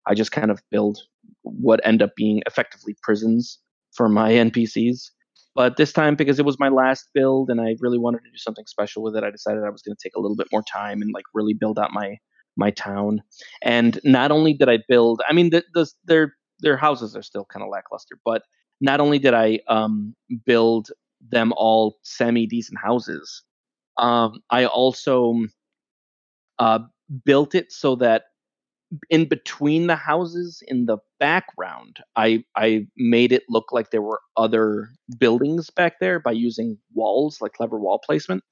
I 0.07 0.13
just 0.13 0.31
kind 0.31 0.51
of 0.51 0.61
build 0.71 0.99
what 1.41 1.85
end 1.85 2.01
up 2.01 2.11
being 2.15 2.41
effectively 2.45 2.95
prisons 3.03 3.59
for 3.95 4.09
my 4.09 4.31
NPCs. 4.49 5.09
But 5.55 5.77
this 5.77 5.93
time, 5.93 6.15
because 6.15 6.39
it 6.39 6.45
was 6.45 6.59
my 6.59 6.69
last 6.69 7.09
build 7.13 7.51
and 7.51 7.61
I 7.61 7.75
really 7.79 7.99
wanted 7.99 8.23
to 8.23 8.31
do 8.31 8.37
something 8.37 8.65
special 8.65 9.03
with 9.03 9.15
it, 9.15 9.23
I 9.23 9.29
decided 9.29 9.63
I 9.63 9.69
was 9.69 9.83
going 9.83 9.95
to 9.95 10.03
take 10.03 10.15
a 10.15 10.19
little 10.19 10.35
bit 10.35 10.47
more 10.51 10.63
time 10.63 11.01
and 11.03 11.11
like 11.13 11.25
really 11.33 11.53
build 11.53 11.77
out 11.77 11.91
my 11.93 12.17
my 12.57 12.71
town. 12.71 13.21
And 13.61 13.99
not 14.03 14.31
only 14.31 14.53
did 14.53 14.69
I 14.69 14.79
build, 14.87 15.21
I 15.27 15.33
mean, 15.33 15.51
the, 15.51 15.63
the, 15.73 15.87
their 16.05 16.33
their 16.59 16.77
houses 16.77 17.15
are 17.15 17.21
still 17.21 17.45
kind 17.45 17.63
of 17.63 17.69
lackluster, 17.69 18.17
but 18.25 18.43
not 18.83 19.01
only 19.01 19.19
did 19.19 19.33
I 19.33 19.61
um, 19.69 20.15
build 20.45 20.89
them 21.31 21.53
all 21.57 21.97
semi 22.03 22.47
decent 22.47 22.79
houses, 22.79 23.43
um, 23.97 24.41
I 24.51 24.65
also 24.65 25.35
uh, 26.59 26.79
built 27.25 27.55
it 27.55 27.71
so 27.71 27.95
that 27.95 28.23
in 29.09 29.27
between 29.27 29.87
the 29.87 29.95
houses 29.95 30.61
in 30.67 30.85
the 30.85 30.97
background 31.19 31.97
i 32.15 32.43
i 32.55 32.85
made 32.95 33.31
it 33.31 33.43
look 33.49 33.71
like 33.71 33.89
there 33.89 34.03
were 34.03 34.21
other 34.37 34.89
buildings 35.19 35.69
back 35.71 35.95
there 35.99 36.19
by 36.19 36.31
using 36.31 36.77
walls 36.93 37.39
like 37.41 37.53
clever 37.53 37.79
wall 37.79 37.99
placement. 38.05 38.43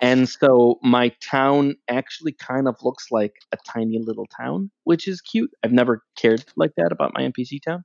And 0.00 0.28
so 0.28 0.78
my 0.82 1.12
town 1.22 1.76
actually 1.88 2.32
kind 2.32 2.68
of 2.68 2.76
looks 2.82 3.06
like 3.10 3.34
a 3.52 3.58
tiny 3.72 4.00
little 4.00 4.26
town 4.36 4.70
which 4.84 5.08
is 5.08 5.20
cute. 5.20 5.50
I've 5.64 5.72
never 5.72 6.02
cared 6.18 6.44
like 6.56 6.72
that 6.76 6.92
about 6.92 7.12
my 7.14 7.22
npc 7.22 7.60
town 7.64 7.84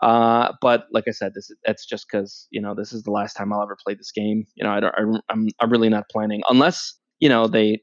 uh, 0.00 0.52
but 0.60 0.86
like 0.92 1.04
I 1.08 1.12
said, 1.12 1.32
this 1.34 1.50
that's 1.64 1.86
just 1.86 2.06
because 2.10 2.46
you 2.50 2.60
know 2.60 2.74
this 2.74 2.92
is 2.92 3.02
the 3.04 3.10
last 3.10 3.34
time 3.34 3.52
I'll 3.52 3.62
ever 3.62 3.76
play 3.82 3.94
this 3.94 4.12
game. 4.12 4.46
You 4.54 4.64
know, 4.64 4.70
I 4.70 4.80
don't, 4.80 4.94
I, 4.96 5.20
I'm 5.30 5.48
I'm 5.60 5.70
really 5.70 5.88
not 5.88 6.08
planning 6.10 6.42
unless 6.48 6.94
you 7.18 7.28
know 7.28 7.46
they 7.46 7.82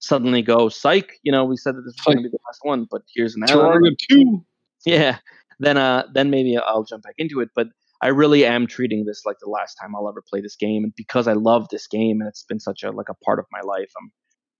suddenly 0.00 0.42
go 0.42 0.68
psych. 0.68 1.12
You 1.22 1.32
know, 1.32 1.44
we 1.44 1.56
said 1.56 1.76
that 1.76 1.82
this 1.82 1.94
was 1.94 2.04
going 2.04 2.18
to 2.18 2.22
be 2.24 2.30
the 2.30 2.38
last 2.46 2.60
one, 2.62 2.86
but 2.90 3.02
here's 3.14 3.36
Terraria. 3.36 3.94
two. 4.10 4.44
Yeah, 4.84 5.18
then 5.60 5.78
uh, 5.78 6.08
then 6.12 6.30
maybe 6.30 6.56
I'll 6.56 6.84
jump 6.84 7.04
back 7.04 7.14
into 7.18 7.40
it. 7.40 7.50
But 7.54 7.68
I 8.02 8.08
really 8.08 8.44
am 8.44 8.66
treating 8.66 9.04
this 9.04 9.22
like 9.24 9.36
the 9.40 9.48
last 9.48 9.76
time 9.80 9.94
I'll 9.94 10.08
ever 10.08 10.22
play 10.28 10.40
this 10.40 10.56
game, 10.56 10.82
and 10.82 10.92
because 10.96 11.28
I 11.28 11.34
love 11.34 11.68
this 11.68 11.86
game 11.86 12.20
and 12.20 12.28
it's 12.28 12.42
been 12.42 12.58
such 12.58 12.82
a 12.82 12.90
like 12.90 13.08
a 13.08 13.14
part 13.24 13.38
of 13.38 13.46
my 13.52 13.60
life, 13.60 13.92
I'm 14.00 14.10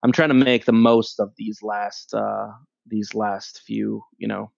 I'm 0.05 0.13
trying 0.13 0.29
to 0.29 0.35
make 0.35 0.65
the 0.65 0.73
most 0.73 1.19
of 1.19 1.33
these 1.37 1.59
last 1.63 2.15
uh 2.15 2.47
these 2.87 3.15
last 3.15 3.63
few 3.67 4.03
you 4.19 4.29
know 4.29 4.53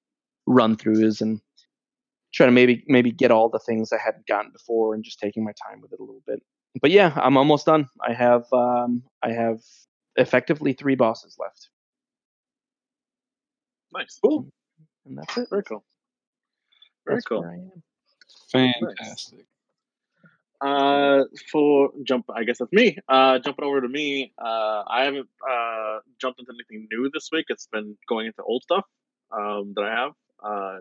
run 0.46 0.76
throughs 0.76 1.22
and 1.22 1.40
trying 2.34 2.48
to 2.48 2.52
maybe 2.52 2.84
maybe 2.88 3.12
get 3.12 3.30
all 3.30 3.48
the 3.48 3.60
things 3.60 3.92
I 3.92 3.98
hadn't 4.04 4.26
gotten 4.26 4.50
before 4.50 4.94
and 4.94 5.04
just 5.04 5.20
taking 5.20 5.44
my 5.44 5.52
time 5.66 5.80
with 5.80 5.92
it 5.92 6.00
a 6.00 6.02
little 6.02 6.22
bit. 6.26 6.42
But 6.82 6.90
yeah, 6.90 7.12
I'm 7.16 7.36
almost 7.36 7.66
done. 7.66 7.88
I 8.06 8.12
have 8.12 8.44
um 8.52 9.02
I 9.22 9.30
have 9.30 9.60
effectively 10.16 10.72
three 10.72 10.96
bosses 10.96 11.36
left. 11.38 11.68
Nice. 13.92 14.18
Cool. 14.22 14.48
And 15.06 15.18
that's 15.18 15.36
it. 15.36 15.48
Very 15.50 15.62
cool. 15.62 15.84
Very 17.06 17.16
That's 17.16 17.26
cool. 17.26 17.42
where 17.42 17.50
I 17.50 17.54
am. 17.54 17.82
Fantastic. 18.50 19.46
Uh, 20.60 21.24
for 21.52 21.90
jump, 22.04 22.24
I 22.34 22.44
guess 22.44 22.58
that's 22.58 22.72
me. 22.72 22.96
Uh, 23.08 23.38
jumping 23.38 23.64
over 23.64 23.82
to 23.82 23.88
me. 23.88 24.32
Uh, 24.38 24.82
I 24.86 25.04
haven't 25.04 25.28
uh 25.48 25.98
jumped 26.20 26.40
into 26.40 26.52
anything 26.52 26.88
new 26.90 27.10
this 27.12 27.28
week. 27.30 27.46
It's 27.48 27.66
been 27.66 27.96
going 28.08 28.26
into 28.26 28.42
old 28.42 28.62
stuff 28.62 28.84
um 29.30 29.74
that 29.76 29.84
I 29.84 29.94
have. 29.94 30.12
Uh, 30.42 30.78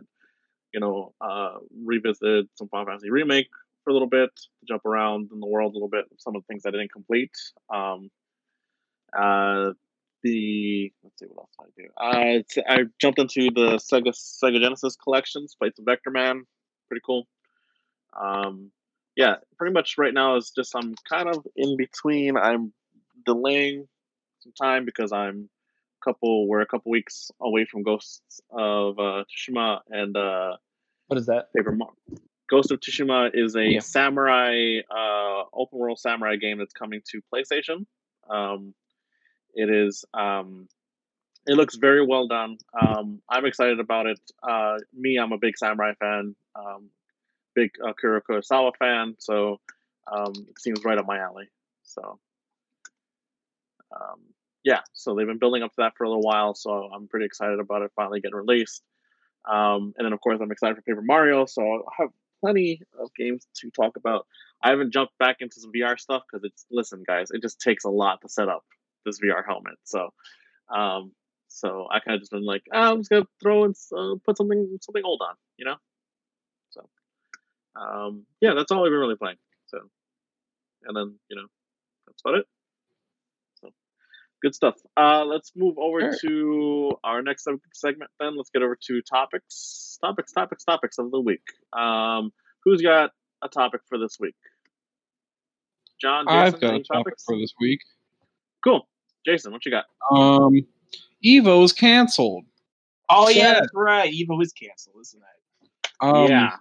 you 0.74 0.80
know, 0.80 1.14
uh, 1.22 1.56
revisited 1.84 2.48
some 2.56 2.68
Final 2.70 2.88
Fantasy 2.88 3.12
remake 3.12 3.50
for 3.84 3.92
a 3.92 3.94
little 3.94 4.08
bit 4.08 4.32
jump 4.68 4.86
around 4.86 5.30
in 5.32 5.40
the 5.40 5.48
world 5.48 5.72
a 5.72 5.76
little 5.76 5.90
bit. 5.90 6.06
Some 6.18 6.36
of 6.36 6.42
the 6.42 6.48
things 6.48 6.66
I 6.66 6.72
didn't 6.72 6.92
complete. 6.92 7.32
Um, 7.74 8.10
uh, 9.18 9.72
the 10.24 10.92
let's 11.04 11.20
see 11.20 11.26
what 11.28 11.48
else 11.60 11.74
did 11.76 11.90
I 12.00 12.42
do. 12.42 12.70
Uh, 12.70 12.74
I 12.74 12.84
jumped 13.00 13.20
into 13.20 13.52
the 13.52 13.78
Sega 13.78 14.14
Sega 14.14 14.60
Genesis 14.60 14.96
collections. 14.96 15.56
Played 15.60 15.76
some 15.76 15.86
Vectorman. 15.86 16.42
Pretty 16.88 17.02
cool. 17.06 17.28
Um, 18.20 18.72
yeah, 19.16 19.36
pretty 19.58 19.74
much 19.74 19.96
right 19.98 20.14
now 20.14 20.38
is 20.38 20.52
just 20.56 20.76
I'm 20.76 20.96
kind 21.10 21.30
of 21.30 21.46
in 21.56 21.78
between. 21.78 22.38
I'm 22.38 22.74
delaying 23.26 23.88
some 24.40 24.54
time 24.60 24.86
because 24.86 25.12
I'm 25.12 25.50
couple 26.04 26.48
we're 26.48 26.62
a 26.62 26.66
couple 26.66 26.92
weeks 26.92 27.32
away 27.42 27.66
from 27.66 27.84
Ghosts 27.84 28.42
of 28.52 29.00
uh, 29.00 29.24
Tsushima 29.30 29.80
and 29.90 30.16
uh, 30.18 30.58
What 31.08 31.18
is 31.20 31.26
that? 31.28 31.54
Paper 31.56 31.72
Mar- 31.72 31.94
Ghost 32.50 32.72
of 32.72 32.80
Tsushima 32.80 33.32
is 33.34 33.56
a 33.56 33.64
Yeah. 33.66 33.80
samurai 33.80 34.80
uh, 34.92 35.44
open 35.54 35.80
world 35.80 36.00
samurai 36.00 36.36
game 36.36 36.58
that's 36.58 36.74
coming 36.74 37.02
to 37.12 37.22
PlayStation. 37.34 37.86
Um, 38.30 38.74
it 39.54 39.70
is 39.70 40.04
um, 40.14 40.68
it 41.48 41.56
looks 41.56 41.76
very 41.76 42.06
well 42.06 42.28
done. 42.28 42.58
Um, 42.80 43.22
I'm 43.30 43.46
excited 43.46 43.80
about 43.80 44.06
it. 44.08 44.20
Uh, 44.42 44.78
me, 44.94 45.18
I'm 45.18 45.32
a 45.32 45.38
big 45.38 45.58
samurai 45.58 45.94
fan. 46.00 46.36
Um, 46.56 46.90
big 47.56 47.72
Akira 47.86 48.22
Kurosawa 48.22 48.72
fan, 48.80 49.16
so 49.20 49.60
um, 50.12 50.34
it 50.50 50.60
seems 50.60 50.84
right 50.86 50.98
up 50.98 51.06
my 51.06 51.20
alley. 51.20 51.50
So, 51.84 52.20
um, 53.92 54.20
yeah, 54.64 54.80
so 54.94 55.16
they've 55.16 55.28
been 55.28 55.40
building 55.40 55.64
up 55.64 55.72
to 55.72 55.76
that 55.80 55.94
for 55.98 56.06
a 56.06 56.10
little 56.10 56.22
while, 56.22 56.56
so 56.56 56.90
I'm 56.94 57.08
pretty 57.08 57.26
excited 57.26 57.60
about 57.60 57.82
it 57.82 57.92
finally 57.96 58.22
getting 58.22 58.38
released. 58.38 58.84
Um, 59.46 59.94
and 59.98 60.06
then, 60.06 60.14
of 60.14 60.22
course, 60.22 60.40
I'm 60.42 60.52
excited 60.52 60.76
for 60.76 60.82
Paper 60.82 61.02
Mario, 61.02 61.46
so 61.46 61.62
I'll 61.62 61.84
have 61.98 62.10
plenty 62.40 62.82
of 63.00 63.10
games 63.16 63.46
to 63.56 63.72
talk 63.72 63.98
about. 63.98 64.26
I 64.62 64.70
haven't 64.70 64.94
jumped 64.94 65.18
back 65.18 65.38
into 65.40 65.60
some 65.60 65.72
VR 65.74 66.00
stuff 66.00 66.24
because 66.30 66.46
it's 66.46 66.66
listen, 66.72 67.04
guys, 67.06 67.32
it 67.32 67.42
just 67.42 67.60
takes 67.60 67.84
a 67.84 67.90
lot 67.90 68.22
to 68.22 68.30
set 68.30 68.48
up 68.48 68.64
this 69.06 69.20
VR 69.20 69.46
helmet. 69.46 69.76
So, 69.84 70.14
um, 70.74 71.12
so 71.50 71.88
I 71.92 72.00
kind 72.00 72.16
of 72.16 72.22
just 72.22 72.32
been 72.32 72.46
like, 72.46 72.64
oh, 72.74 72.94
I'm 72.94 73.00
just 73.00 73.10
gonna 73.10 73.26
throw 73.42 73.66
and 73.66 73.76
uh, 73.96 74.16
put 74.26 74.38
something 74.38 74.78
something 74.82 75.04
old 75.04 75.22
on, 75.22 75.36
you 75.58 75.66
know. 75.66 75.76
So, 76.70 76.90
um, 77.76 78.26
yeah, 78.42 78.54
that's 78.56 78.72
all 78.72 78.86
I've 78.86 78.92
been 78.92 79.00
really 79.00 79.18
playing. 79.18 79.38
So, 79.68 79.80
and 80.86 80.96
then 80.96 81.20
you 81.30 81.36
know, 81.36 81.48
that's 82.08 82.22
about 82.26 82.40
it. 82.40 82.46
So, 84.44 84.48
good 84.48 84.56
stuff. 84.56 84.76
Uh, 84.98 85.26
let's 85.26 85.52
move 85.56 85.78
over 85.78 86.00
Sure. 86.02 86.18
to 86.30 86.92
our 87.04 87.22
next 87.22 87.48
segment. 87.74 88.12
Then 88.20 88.36
let's 88.38 88.50
get 88.50 88.62
over 88.62 88.78
to 88.88 89.02
topics, 89.02 89.98
topics, 90.04 90.32
topics, 90.34 90.64
topics 90.64 90.98
of 90.98 91.12
the 91.12 91.20
week. 91.20 91.42
Um, 91.74 92.32
who's 92.64 92.82
got 92.82 93.12
a 93.42 93.50
topic 93.50 93.82
for 93.88 93.98
this 93.98 94.18
week? 94.20 94.36
John, 96.02 96.26
Jason, 96.28 96.38
I've 96.40 96.60
got 96.60 96.74
a 96.76 96.80
topic 96.80 96.86
topics? 96.94 97.24
for 97.24 97.38
this 97.38 97.54
week. 97.60 97.80
Cool, 98.64 98.88
Jason, 99.26 99.52
what 99.52 99.66
you 99.66 99.72
got? 99.72 99.86
Um, 100.12 100.66
Evo's 101.24 101.72
canceled. 101.74 102.44
Oh 103.10 103.30
yeah, 103.30 103.36
Yeah. 103.38 103.54
that's 103.56 103.68
right. 103.74 104.12
Evo 104.14 104.42
is 104.42 104.52
canceled, 104.54 104.96
isn't 105.02 105.22
it? 105.22 105.70
Um, 106.02 106.28
yeah. 106.30 106.58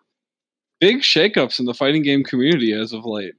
Big 0.80 0.98
shakeups 0.98 1.58
in 1.60 1.66
the 1.66 1.74
fighting 1.74 2.02
game 2.02 2.22
community 2.24 2.72
as 2.72 2.92
of 2.92 3.04
late. 3.04 3.34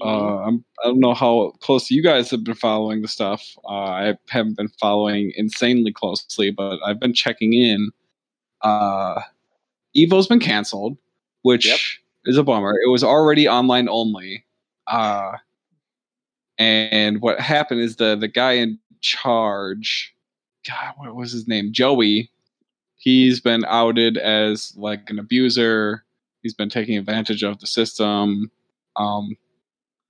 Mhm. 0.00 0.06
Uh, 0.06 0.38
I'm, 0.46 0.64
I 0.84 0.88
don't 0.88 1.00
know 1.00 1.14
how 1.14 1.52
close 1.60 1.90
you 1.90 2.02
guys 2.02 2.30
have 2.30 2.44
been 2.44 2.54
following 2.54 3.02
the 3.02 3.08
stuff. 3.08 3.56
Uh, 3.64 3.68
I 3.68 4.14
haven't 4.28 4.56
been 4.56 4.68
following 4.68 5.32
insanely 5.36 5.92
closely, 5.92 6.50
but 6.50 6.78
I've 6.84 7.00
been 7.00 7.14
checking 7.14 7.52
in. 7.54 7.90
Uh, 8.62 9.22
Evo's 9.94 10.26
been 10.26 10.40
canceled, 10.40 10.98
which 11.42 11.66
Yep. 11.66 11.78
is 12.26 12.36
a 12.36 12.42
bummer. 12.42 12.78
It 12.84 12.88
was 12.90 13.02
already 13.04 13.48
online 13.48 13.88
only. 13.88 14.44
Uh, 14.86 15.32
and 16.58 17.20
what 17.20 17.40
happened 17.40 17.80
is 17.80 17.96
the 17.96 18.16
the 18.16 18.28
guy 18.28 18.52
in 18.52 18.78
charge, 19.00 20.14
God, 20.68 20.94
what 20.96 21.14
was 21.14 21.32
his 21.32 21.46
name? 21.48 21.72
Joey. 21.72 22.30
He's 22.98 23.40
been 23.40 23.64
outed 23.68 24.16
as 24.16 24.74
like 24.76 25.08
an 25.10 25.18
abuser. 25.18 26.04
He's 26.42 26.54
been 26.54 26.68
taking 26.70 26.96
advantage 26.96 27.42
of 27.44 27.60
the 27.60 27.66
system. 27.66 28.50
Um, 28.96 29.36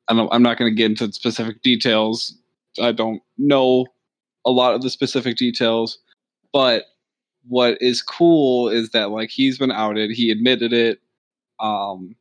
I 0.09 0.15
don't, 0.15 0.33
I'm 0.33 0.43
not 0.43 0.59
going 0.59 0.71
to 0.71 0.77
get 0.77 0.91
into 0.91 1.13
specific 1.13 1.63
details. 1.63 2.37
I 2.81 2.93
don't 2.93 3.23
know 3.39 3.87
a 4.45 4.51
lot 4.51 4.75
of 4.75 4.83
the 4.83 4.91
specific 4.91 5.37
details, 5.37 5.99
but 6.53 6.85
what 7.49 7.81
is 7.81 8.03
cool 8.03 8.69
is 8.69 8.91
that 8.91 9.11
like 9.11 9.31
he's 9.31 9.59
been 9.59 9.73
outed. 9.73 10.11
He 10.11 10.31
admitted 10.31 10.73
it, 10.73 11.01
um, 11.61 12.15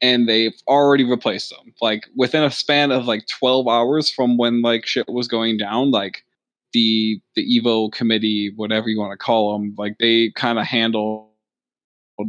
and 0.00 0.28
they've 0.28 0.54
already 0.68 1.04
replaced 1.04 1.52
him. 1.52 1.74
Like 1.80 2.04
within 2.16 2.42
a 2.42 2.50
span 2.50 2.92
of 2.92 3.06
like 3.06 3.26
12 3.26 3.66
hours 3.68 4.10
from 4.10 4.36
when 4.36 4.62
like 4.62 4.86
shit 4.86 5.08
was 5.08 5.28
going 5.28 5.56
down, 5.56 5.90
like 5.90 6.24
the 6.72 7.20
the 7.34 7.60
Evo 7.60 7.90
committee, 7.92 8.52
whatever 8.56 8.88
you 8.88 8.98
want 8.98 9.12
to 9.12 9.24
call 9.24 9.52
them, 9.52 9.74
like 9.78 9.96
they 9.98 10.30
kind 10.36 10.58
of 10.58 10.66
handle 10.66 11.30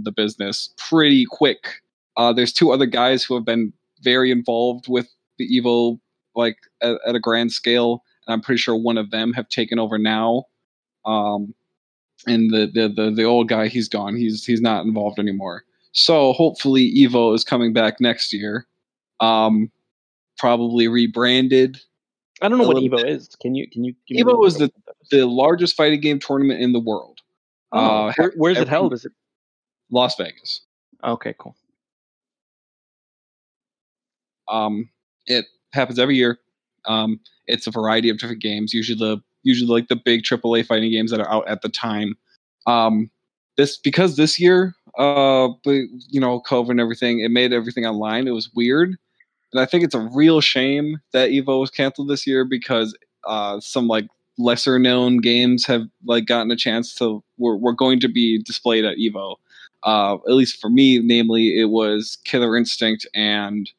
the 0.04 0.12
business 0.12 0.74
pretty 0.78 1.26
quick. 1.30 1.82
Uh, 2.16 2.34
there's 2.34 2.54
two 2.54 2.72
other 2.72 2.86
guys 2.86 3.24
who 3.24 3.36
have 3.36 3.46
been 3.46 3.72
very 4.02 4.32
involved 4.32 4.86
with 4.88 5.08
the 5.38 5.48
Evo 5.60 6.00
like 6.36 6.58
at, 6.82 6.98
at 7.06 7.16
a 7.16 7.20
grand 7.20 7.52
scale, 7.52 8.04
and 8.28 8.34
I'm 8.34 8.42
pretty 8.42 8.60
sure 8.60 8.76
one 8.76 8.98
of 8.98 9.12
them 9.12 9.34
have 9.34 9.50
taken 9.50 9.80
over 9.80 9.98
now. 9.98 10.46
Um, 11.06 11.54
and 12.26 12.52
the, 12.52 12.70
the 12.74 12.90
the 12.90 13.12
the 13.12 13.24
old 13.24 13.48
guy, 13.48 13.68
he's 13.68 13.88
gone. 13.90 14.16
He's 14.16 14.44
he's 14.46 14.62
not 14.62 14.86
involved 14.86 15.20
anymore. 15.20 15.64
So 15.94 16.34
hopefully, 16.34 16.94
Evo 16.98 17.34
is 17.34 17.44
coming 17.44 17.74
back 17.74 18.00
next 18.00 18.34
year. 18.34 18.68
Um, 19.20 19.72
probably 20.38 20.88
rebranded. 20.88 21.80
I 22.42 22.50
don't 22.50 22.60
know 22.60 22.68
what 22.68 22.78
Evo 22.78 23.04
is. 23.04 23.36
Can 23.42 23.56
you 23.56 23.68
can 23.70 23.84
you? 23.84 23.96
give 24.08 24.26
Evo 24.28 24.46
is 24.46 24.60
little- 24.60 24.76
The 25.10 25.26
largest 25.26 25.76
fighting 25.76 26.02
game 26.02 26.20
tournament 26.20 26.62
in 26.62 26.74
the 26.74 26.80
world, 26.80 27.20
Oh, 27.72 27.80
uh, 28.08 28.14
where, 28.18 28.34
where's 28.36 28.58
it 28.60 28.68
held? 28.68 28.94
Is 28.94 29.06
it 29.06 29.12
Las 29.92 30.16
Vegas. 30.18 30.62
okay? 31.04 31.34
Cool. 31.40 31.56
Um, 34.50 34.90
it 35.26 35.46
happens 35.74 36.00
every 36.00 36.16
year. 36.16 36.40
Um, 36.86 37.20
it's 37.48 37.68
a 37.68 37.72
variety 37.72 38.10
of 38.10 38.18
different 38.18 38.42
games. 38.42 38.74
Usually 38.74 38.98
the 38.98 39.22
usually 39.44 39.70
like 39.70 39.88
the 39.88 39.96
big 39.96 40.24
AAA 40.24 40.66
fighting 40.66 40.92
games 40.92 41.12
that 41.12 41.20
are 41.20 41.30
out 41.30 41.48
at 41.48 41.62
the 41.62 41.70
time. 41.70 42.16
Um, 42.66 43.10
this 43.56 43.78
because 43.78 44.18
this 44.18 44.40
year, 44.40 44.76
uh, 44.98 45.50
you 45.66 46.20
know, 46.20 46.42
COVID 46.42 46.72
and 46.72 46.80
everything, 46.80 47.20
it 47.22 47.32
made 47.32 47.54
everything 47.54 47.86
online. 47.86 48.28
It 48.28 48.32
was 48.32 48.50
weird, 48.54 48.96
and 49.54 49.62
I 49.62 49.66
think 49.66 49.84
it's 49.84 49.96
a 49.96 50.10
real 50.14 50.42
shame 50.42 51.00
that 51.14 51.30
Evo 51.30 51.60
was 51.60 51.70
canceled 51.70 52.10
this 52.10 52.28
year 52.28 52.46
because 52.46 52.96
uh, 53.26 53.60
some 53.60 53.88
like 53.88 54.08
lesser 54.38 54.78
known 54.78 55.18
games 55.18 55.66
have 55.66 55.88
like 56.06 56.26
gotten 56.26 56.52
a 56.52 56.56
chance 56.56 56.94
to 56.96 57.24
were, 57.38 57.58
were 57.58 57.74
going 57.74 58.00
to 58.02 58.08
be 58.08 58.42
displayed 58.44 58.86
at 58.86 58.98
Evo. 58.98 59.36
Uh, 59.84 60.16
at 60.28 60.34
least 60.34 60.60
for 60.60 60.70
me, 60.70 61.00
namely, 61.00 61.60
it 61.60 61.70
was 61.70 62.18
Killer 62.26 62.58
Instinct 62.58 63.08
and 63.14 63.72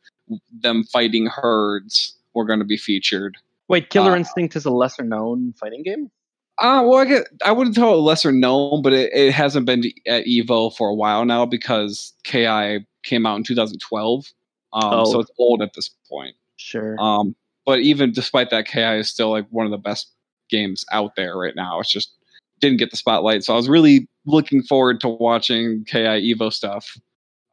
Them's 0.61 0.91
Fightin' 0.91 1.26
Herds 1.26 2.16
were 2.35 2.45
going 2.45 2.59
to 2.59 2.64
be 2.64 2.76
featured. 2.76 3.37
Wait, 3.68 3.91
Killer 3.91 4.12
Uh, 4.12 4.16
Instinct 4.16 4.57
is 4.57 4.64
a 4.64 4.70
lesser 4.70 5.05
known 5.05 5.53
fighting 5.55 5.83
game. 5.83 6.11
Uh, 6.59 6.83
well, 6.85 6.99
I, 6.99 7.05
get, 7.05 7.29
I 7.45 7.53
wouldn't 7.53 7.76
tell 7.76 7.95
it 7.95 7.99
lesser 7.99 8.33
known, 8.33 8.83
but 8.83 8.93
it, 8.93 9.12
it 9.12 9.33
hasn't 9.33 9.64
been 9.66 9.85
at 10.09 10.24
Evo 10.24 10.74
for 10.74 10.89
a 10.89 10.95
while 10.95 11.24
now 11.24 11.47
because 11.47 12.12
KI 12.24 12.85
came 13.05 13.26
out 13.26 13.37
in 13.37 13.45
2012. 13.45 14.24
Um, 14.72 14.83
Oh. 14.83 15.05
So 15.05 15.20
it's 15.20 15.31
old 15.39 15.62
at 15.62 15.72
this 15.74 15.91
point. 16.11 16.35
Sure. 16.57 16.97
Um, 16.99 17.35
but 17.64 17.81
even 17.81 18.12
despite 18.12 18.51
that, 18.51 18.66
KI 18.66 18.99
is 18.99 19.09
still 19.09 19.31
like 19.31 19.47
one 19.51 19.66
of 19.66 19.70
the 19.70 19.79
best 19.79 20.11
games 20.51 20.85
out 20.91 21.14
there 21.16 21.37
right 21.37 21.55
now. 21.55 21.79
It's 21.81 21.93
just 21.93 22.12
didn't 22.61 22.79
get 22.79 22.91
the 22.91 22.97
spotlight. 22.97 23.45
So 23.45 23.53
I 23.53 23.57
was 23.57 23.68
really 23.68 24.09
looking 24.26 24.62
forward 24.62 25.01
to 25.03 25.09
watching 25.09 25.85
KI 25.85 26.35
Evo 26.35 26.53
stuff. 26.53 26.97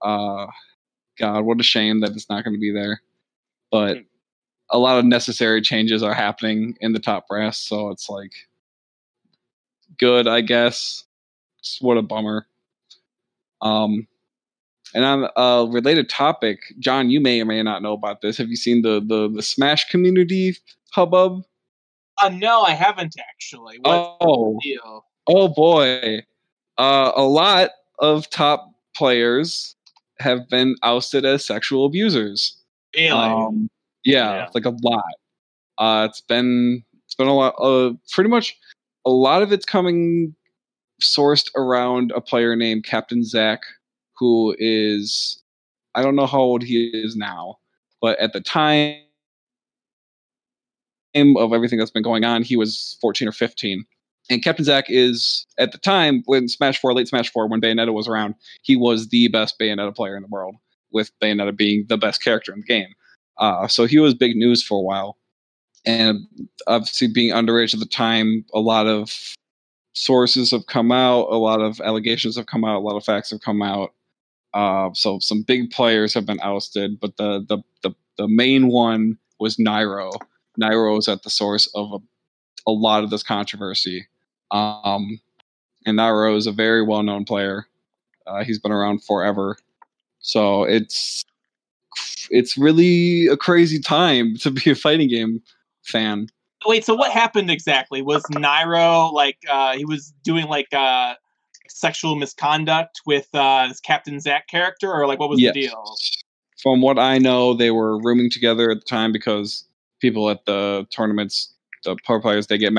Uh, 0.01 0.47
God, 1.17 1.45
what 1.45 1.59
a 1.59 1.63
shame 1.63 2.01
that 2.01 2.11
it's 2.11 2.29
not 2.29 2.43
going 2.43 2.55
to 2.55 2.59
be 2.59 2.71
there. 2.71 3.01
But 3.71 3.97
a 4.69 4.77
lot 4.77 4.97
of 4.97 5.05
necessary 5.05 5.61
changes 5.61 6.03
are 6.03 6.13
happening 6.13 6.77
in 6.81 6.93
the 6.93 6.99
top 6.99 7.27
brass. 7.27 7.57
So 7.57 7.89
it's 7.89 8.09
like 8.09 8.33
good, 9.97 10.27
I 10.27 10.41
guess. 10.41 11.03
Just 11.63 11.81
what 11.81 11.97
a 11.97 12.01
bummer. 12.01 12.47
Um, 13.61 14.07
and 14.93 15.03
on 15.03 15.29
a 15.35 15.67
related 15.69 16.09
topic, 16.09 16.59
John, 16.79 17.09
you 17.09 17.19
may 17.19 17.41
or 17.41 17.45
may 17.45 17.61
not 17.63 17.81
know 17.81 17.93
about 17.93 18.21
this. 18.21 18.37
Have 18.37 18.49
you 18.49 18.55
seen 18.55 18.81
the 18.81 19.03
the, 19.05 19.29
the 19.29 19.41
Smash 19.41 19.89
community 19.89 20.57
hubbub? 20.91 21.43
Uh, 22.21 22.29
no, 22.29 22.61
I 22.61 22.71
haven't 22.71 23.15
actually. 23.19 23.77
What's 23.81 24.17
Oh, 24.21 24.59
oh 25.27 25.47
boy! 25.49 26.21
Uh, 26.77 27.11
a 27.15 27.23
lot 27.23 27.71
of 27.99 28.29
top 28.29 28.71
players 28.95 29.74
have 30.19 30.47
been 30.49 30.75
ousted 30.83 31.25
as 31.25 31.45
sexual 31.45 31.85
abusers. 31.85 32.57
Really? 32.95 33.11
Um, 33.11 33.69
yeah, 34.03 34.35
Yeah. 34.35 34.49
like 34.53 34.65
a 34.65 34.75
lot. 34.83 35.03
Uh, 35.77 36.07
it's 36.09 36.21
been 36.21 36.83
it's 37.05 37.15
been 37.15 37.27
a 37.27 37.35
lot. 37.35 37.55
Uh, 37.59 37.93
pretty 38.11 38.29
much 38.29 38.55
a 39.05 39.09
lot 39.09 39.41
of 39.43 39.51
it's 39.51 39.65
coming 39.65 40.35
sourced 41.01 41.49
around 41.55 42.11
a 42.15 42.21
player 42.21 42.55
named 42.55 42.85
Captain 42.85 43.23
Zack, 43.23 43.61
who 44.17 44.55
is 44.57 45.41
I 45.95 46.01
don't 46.01 46.15
know 46.15 46.25
how 46.27 46.39
old 46.39 46.63
he 46.63 46.87
is 46.93 47.15
now, 47.15 47.57
but 48.01 48.17
at 48.19 48.33
the 48.33 48.41
time 48.41 48.95
of 51.37 51.53
everything 51.53 51.79
that's 51.79 51.91
been 51.91 52.03
going 52.03 52.25
on, 52.25 52.43
he 52.43 52.57
was 52.57 52.97
14 53.01 53.27
or 53.27 53.31
15. 53.31 53.85
And 54.29 54.43
Captain 54.43 54.65
Zack 54.65 54.85
is 54.89 55.45
at 55.59 55.71
the 55.71 55.77
time 55.77 56.23
when 56.25 56.47
Smash 56.47 56.79
4, 56.79 56.93
late 56.93 57.07
Smash 57.07 57.31
4, 57.31 57.47
when 57.47 57.61
Bayonetta 57.61 57.93
was 57.93 58.07
around, 58.07 58.35
he 58.63 58.75
was 58.75 59.09
the 59.09 59.27
best 59.27 59.59
Bayonetta 59.59 59.95
player 59.95 60.15
in 60.15 60.23
the 60.23 60.29
world, 60.29 60.55
with 60.91 61.11
Bayonetta 61.21 61.55
being 61.55 61.85
the 61.87 61.97
best 61.97 62.23
character 62.23 62.51
in 62.51 62.59
the 62.59 62.65
game. 62.65 62.89
Uh, 63.37 63.67
so 63.67 63.85
he 63.85 63.99
was 63.99 64.13
big 64.13 64.35
news 64.35 64.63
for 64.63 64.79
a 64.79 64.81
while. 64.81 65.17
And 65.85 66.21
obviously, 66.65 67.07
being 67.07 67.31
underage 67.31 67.73
at 67.73 67.79
the 67.79 67.85
time, 67.85 68.45
a 68.53 68.59
lot 68.59 68.87
of 68.87 69.35
sources 69.93 70.51
have 70.51 70.65
come 70.67 70.91
out, 70.91 71.27
a 71.29 71.37
lot 71.37 71.61
of 71.61 71.79
allegations 71.81 72.35
have 72.35 72.47
come 72.47 72.65
out, 72.65 72.77
a 72.77 72.85
lot 72.85 72.97
of 72.97 73.03
facts 73.03 73.29
have 73.29 73.41
come 73.41 73.61
out. 73.61 73.93
Uh, 74.53 74.89
so 74.93 75.19
some 75.19 75.43
big 75.43 75.69
players 75.69 76.13
have 76.13 76.25
been 76.25 76.39
ousted, 76.41 76.99
but 76.99 77.17
the 77.17 77.45
the 77.47 77.59
the, 77.83 77.95
the 78.17 78.27
main 78.27 78.69
one 78.69 79.17
was 79.39 79.57
Nairo. 79.57 80.11
Nairo 80.59 80.97
is 80.97 81.07
at 81.07 81.23
the 81.23 81.29
source 81.29 81.67
of 81.75 81.91
a, 81.91 81.97
a 82.69 82.71
lot 82.71 83.03
of 83.03 83.09
this 83.09 83.23
controversy. 83.23 84.07
Um, 84.51 85.19
and 85.85 85.97
Nairo 85.99 86.35
is 86.35 86.47
a 86.47 86.51
very 86.51 86.83
well 86.83 87.03
known 87.03 87.25
player. 87.25 87.67
Uh, 88.27 88.43
he's 88.43 88.59
been 88.59 88.71
around 88.71 89.03
forever, 89.03 89.57
so 90.19 90.63
it's 90.63 91.23
it's 92.31 92.57
really 92.57 93.27
a 93.27 93.37
crazy 93.37 93.79
time 93.79 94.35
to 94.39 94.51
be 94.51 94.71
a 94.71 94.75
fighting 94.75 95.07
game 95.09 95.41
fan. 95.83 96.27
Wait, 96.65 96.83
so 96.83 96.95
what 96.95 97.11
happened 97.11 97.51
exactly? 97.51 98.01
Was 98.01 98.23
Nairo 98.31 99.13
like 99.13 99.37
uh 99.49 99.75
he 99.77 99.85
was 99.85 100.13
doing 100.23 100.47
like 100.47 100.73
uh 100.73 101.13
sexual 101.69 102.15
misconduct 102.15 103.01
with 103.05 103.27
uh 103.33 103.67
this 103.67 103.79
Captain 103.79 104.19
Zack 104.19 104.47
character 104.47 104.91
or 104.91 105.05
like 105.07 105.19
what 105.19 105.29
was 105.29 105.39
Yes. 105.39 105.53
the 105.53 105.67
deal? 105.67 105.95
From 106.63 106.81
what 106.81 106.97
I 106.97 107.19
know, 107.19 107.53
they 107.53 107.69
were 107.69 107.99
rooming 108.01 108.31
together 108.31 108.71
at 108.71 108.79
the 108.79 108.85
time 108.85 109.11
because 109.11 109.65
people 109.99 110.29
at 110.31 110.45
the 110.45 110.87
tournaments, 110.89 111.53
the 111.83 111.95
pro 112.03 112.19
players, 112.19 112.47
they 112.47 112.57
get 112.57 112.73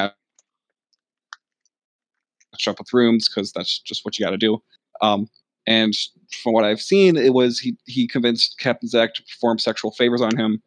matched 2.56 2.68
up 2.68 2.78
with 2.78 2.92
rooms 2.92 3.28
because 3.28 3.52
that's 3.52 3.78
just 3.80 4.04
what 4.04 4.18
you 4.18 4.24
got 4.24 4.30
to 4.30 4.38
do. 4.38 4.62
Um, 5.02 5.28
and 5.66 5.94
from 6.42 6.52
what 6.52 6.64
I've 6.64 6.80
seen, 6.80 7.16
it 7.16 7.34
was 7.34 7.58
he 7.58 7.76
he 7.86 8.06
convinced 8.06 8.58
Captain 8.58 8.88
Zack 8.88 9.14
to 9.14 9.22
perform 9.22 9.58
sexual 9.58 9.90
favors 9.90 10.22
on 10.22 10.36
him, 10.36 10.62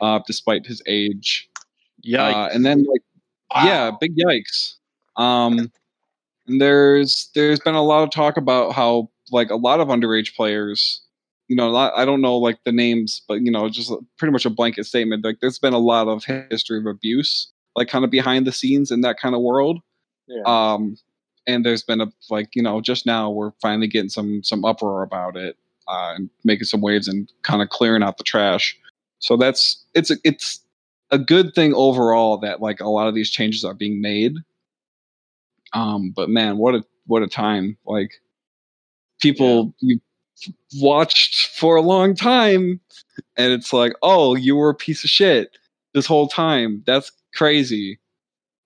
uh, 0.00 0.20
despite 0.26 0.66
his 0.66 0.80
age. 0.86 1.48
Uh, 2.34 2.48
and 2.52 2.64
then 2.64 2.84
like 2.84 3.02
yeah, 3.64 3.90
big 4.00 4.16
yikes. 4.16 4.74
Um, 5.16 5.70
and 6.46 6.60
there's 6.60 7.30
there's 7.34 7.60
been 7.60 7.74
a 7.74 7.82
lot 7.82 8.04
of 8.04 8.10
talk 8.10 8.36
about 8.36 8.72
how 8.72 9.10
like 9.32 9.50
a 9.50 9.56
lot 9.56 9.80
of 9.80 9.88
underage 9.88 10.34
players, 10.36 11.02
you 11.48 11.56
know, 11.56 11.70
lot, 11.70 11.92
I 11.96 12.04
don't 12.04 12.20
know 12.20 12.36
like 12.36 12.58
the 12.64 12.72
names, 12.72 13.22
but 13.26 13.40
you 13.40 13.50
know, 13.50 13.68
just 13.68 13.92
pretty 14.18 14.32
much 14.32 14.46
a 14.46 14.50
blanket 14.50 14.84
statement. 14.84 15.24
Like 15.24 15.40
there's 15.40 15.58
been 15.58 15.72
a 15.72 15.78
lot 15.78 16.08
of 16.08 16.24
history 16.24 16.78
of 16.78 16.86
abuse, 16.86 17.50
like 17.74 17.88
kind 17.88 18.04
of 18.04 18.10
behind 18.10 18.46
the 18.46 18.52
scenes 18.52 18.90
in 18.90 19.00
that 19.00 19.18
kind 19.18 19.34
of 19.34 19.40
world. 19.40 19.80
Yeah. 20.28 20.42
Um, 20.46 20.96
and 21.46 21.64
there's 21.64 21.82
been 21.82 22.00
a 22.00 22.12
like 22.30 22.50
you 22.54 22.62
know 22.62 22.80
just 22.80 23.06
now 23.06 23.30
we're 23.30 23.52
finally 23.62 23.86
getting 23.88 24.08
some 24.08 24.42
some 24.42 24.64
uproar 24.64 25.02
about 25.02 25.36
it 25.36 25.56
uh, 25.88 26.14
and 26.16 26.30
making 26.44 26.64
some 26.64 26.80
waves 26.80 27.08
and 27.08 27.30
kind 27.42 27.62
of 27.62 27.68
clearing 27.68 28.02
out 28.02 28.18
the 28.18 28.24
trash. 28.24 28.78
So 29.18 29.36
that's 29.36 29.84
it's 29.94 30.10
a, 30.10 30.16
it's 30.24 30.60
a 31.10 31.18
good 31.18 31.54
thing 31.54 31.74
overall 31.74 32.38
that 32.38 32.60
like 32.60 32.80
a 32.80 32.88
lot 32.88 33.08
of 33.08 33.14
these 33.14 33.30
changes 33.30 33.64
are 33.64 33.74
being 33.74 34.00
made. 34.00 34.34
Um, 35.72 36.12
but 36.14 36.28
man, 36.28 36.58
what 36.58 36.74
a 36.74 36.84
what 37.06 37.22
a 37.22 37.28
time! 37.28 37.76
Like 37.84 38.12
people 39.20 39.74
you 39.80 40.00
watched 40.80 41.46
for 41.48 41.76
a 41.76 41.82
long 41.82 42.14
time, 42.14 42.80
and 43.36 43.52
it's 43.52 43.72
like, 43.72 43.92
oh, 44.02 44.34
you 44.34 44.56
were 44.56 44.70
a 44.70 44.74
piece 44.74 45.04
of 45.04 45.10
shit 45.10 45.56
this 45.94 46.06
whole 46.06 46.28
time. 46.28 46.82
That's 46.86 47.10
crazy. 47.34 47.98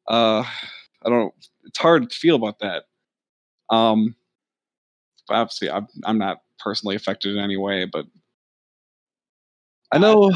Uh, 0.09 0.45
I 1.05 1.09
don't. 1.09 1.35
It's 1.69 1.78
hard 1.78 2.11
to 2.11 2.16
feel 2.16 2.35
about 2.36 2.59
that. 2.61 2.85
Um, 3.70 4.16
but 5.28 5.35
obviously, 5.35 5.70
I'm 5.70 5.86
I'm 6.05 6.19
not 6.19 6.39
personally 6.59 6.97
affected 6.97 7.36
in 7.36 7.43
any 7.43 7.57
way, 7.57 7.85
but 7.85 8.07
I 9.93 9.99
know 9.99 10.31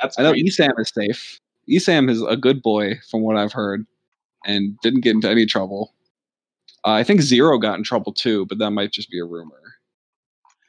That's 0.00 0.18
I 0.18 0.22
know 0.22 0.32
crazy. 0.32 0.48
Esam 0.48 0.78
is 0.78 0.90
safe. 0.94 1.40
Esam 1.68 2.08
is 2.10 2.22
a 2.22 2.36
good 2.36 2.62
boy, 2.62 2.94
from 3.10 3.22
what 3.22 3.36
I've 3.36 3.52
heard, 3.52 3.84
and 4.46 4.78
didn't 4.82 5.00
get 5.02 5.14
into 5.14 5.28
any 5.28 5.44
trouble. 5.44 5.94
Uh, 6.86 6.92
I 6.92 7.02
think 7.04 7.20
Zero 7.20 7.58
got 7.58 7.76
in 7.76 7.84
trouble 7.84 8.12
too, 8.12 8.46
but 8.46 8.58
that 8.58 8.70
might 8.70 8.92
just 8.92 9.10
be 9.10 9.18
a 9.18 9.24
rumor. 9.24 9.60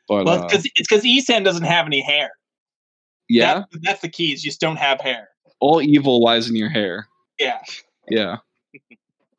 But 0.08 0.26
Well, 0.26 0.40
uh, 0.44 0.48
because 0.48 0.66
it's 0.76 0.88
because 0.90 1.04
Esam 1.04 1.44
doesn't 1.44 1.64
have 1.66 1.86
any 1.86 2.02
hair. 2.02 2.32
yeah, 3.30 3.66
That- 3.72 3.82
that's 3.84 4.02
the 4.02 4.10
key. 4.10 4.34
Is 4.34 4.44
you 4.44 4.50
just 4.50 4.60
don't 4.60 4.78
have 4.78 5.00
hair. 5.00 5.30
all 5.62 5.82
evil 5.82 6.22
lies 6.24 6.50
in 6.50 6.56
your 6.56 6.70
hair. 6.70 7.08
Yeah. 7.38 7.62
Yeah. 8.10 8.38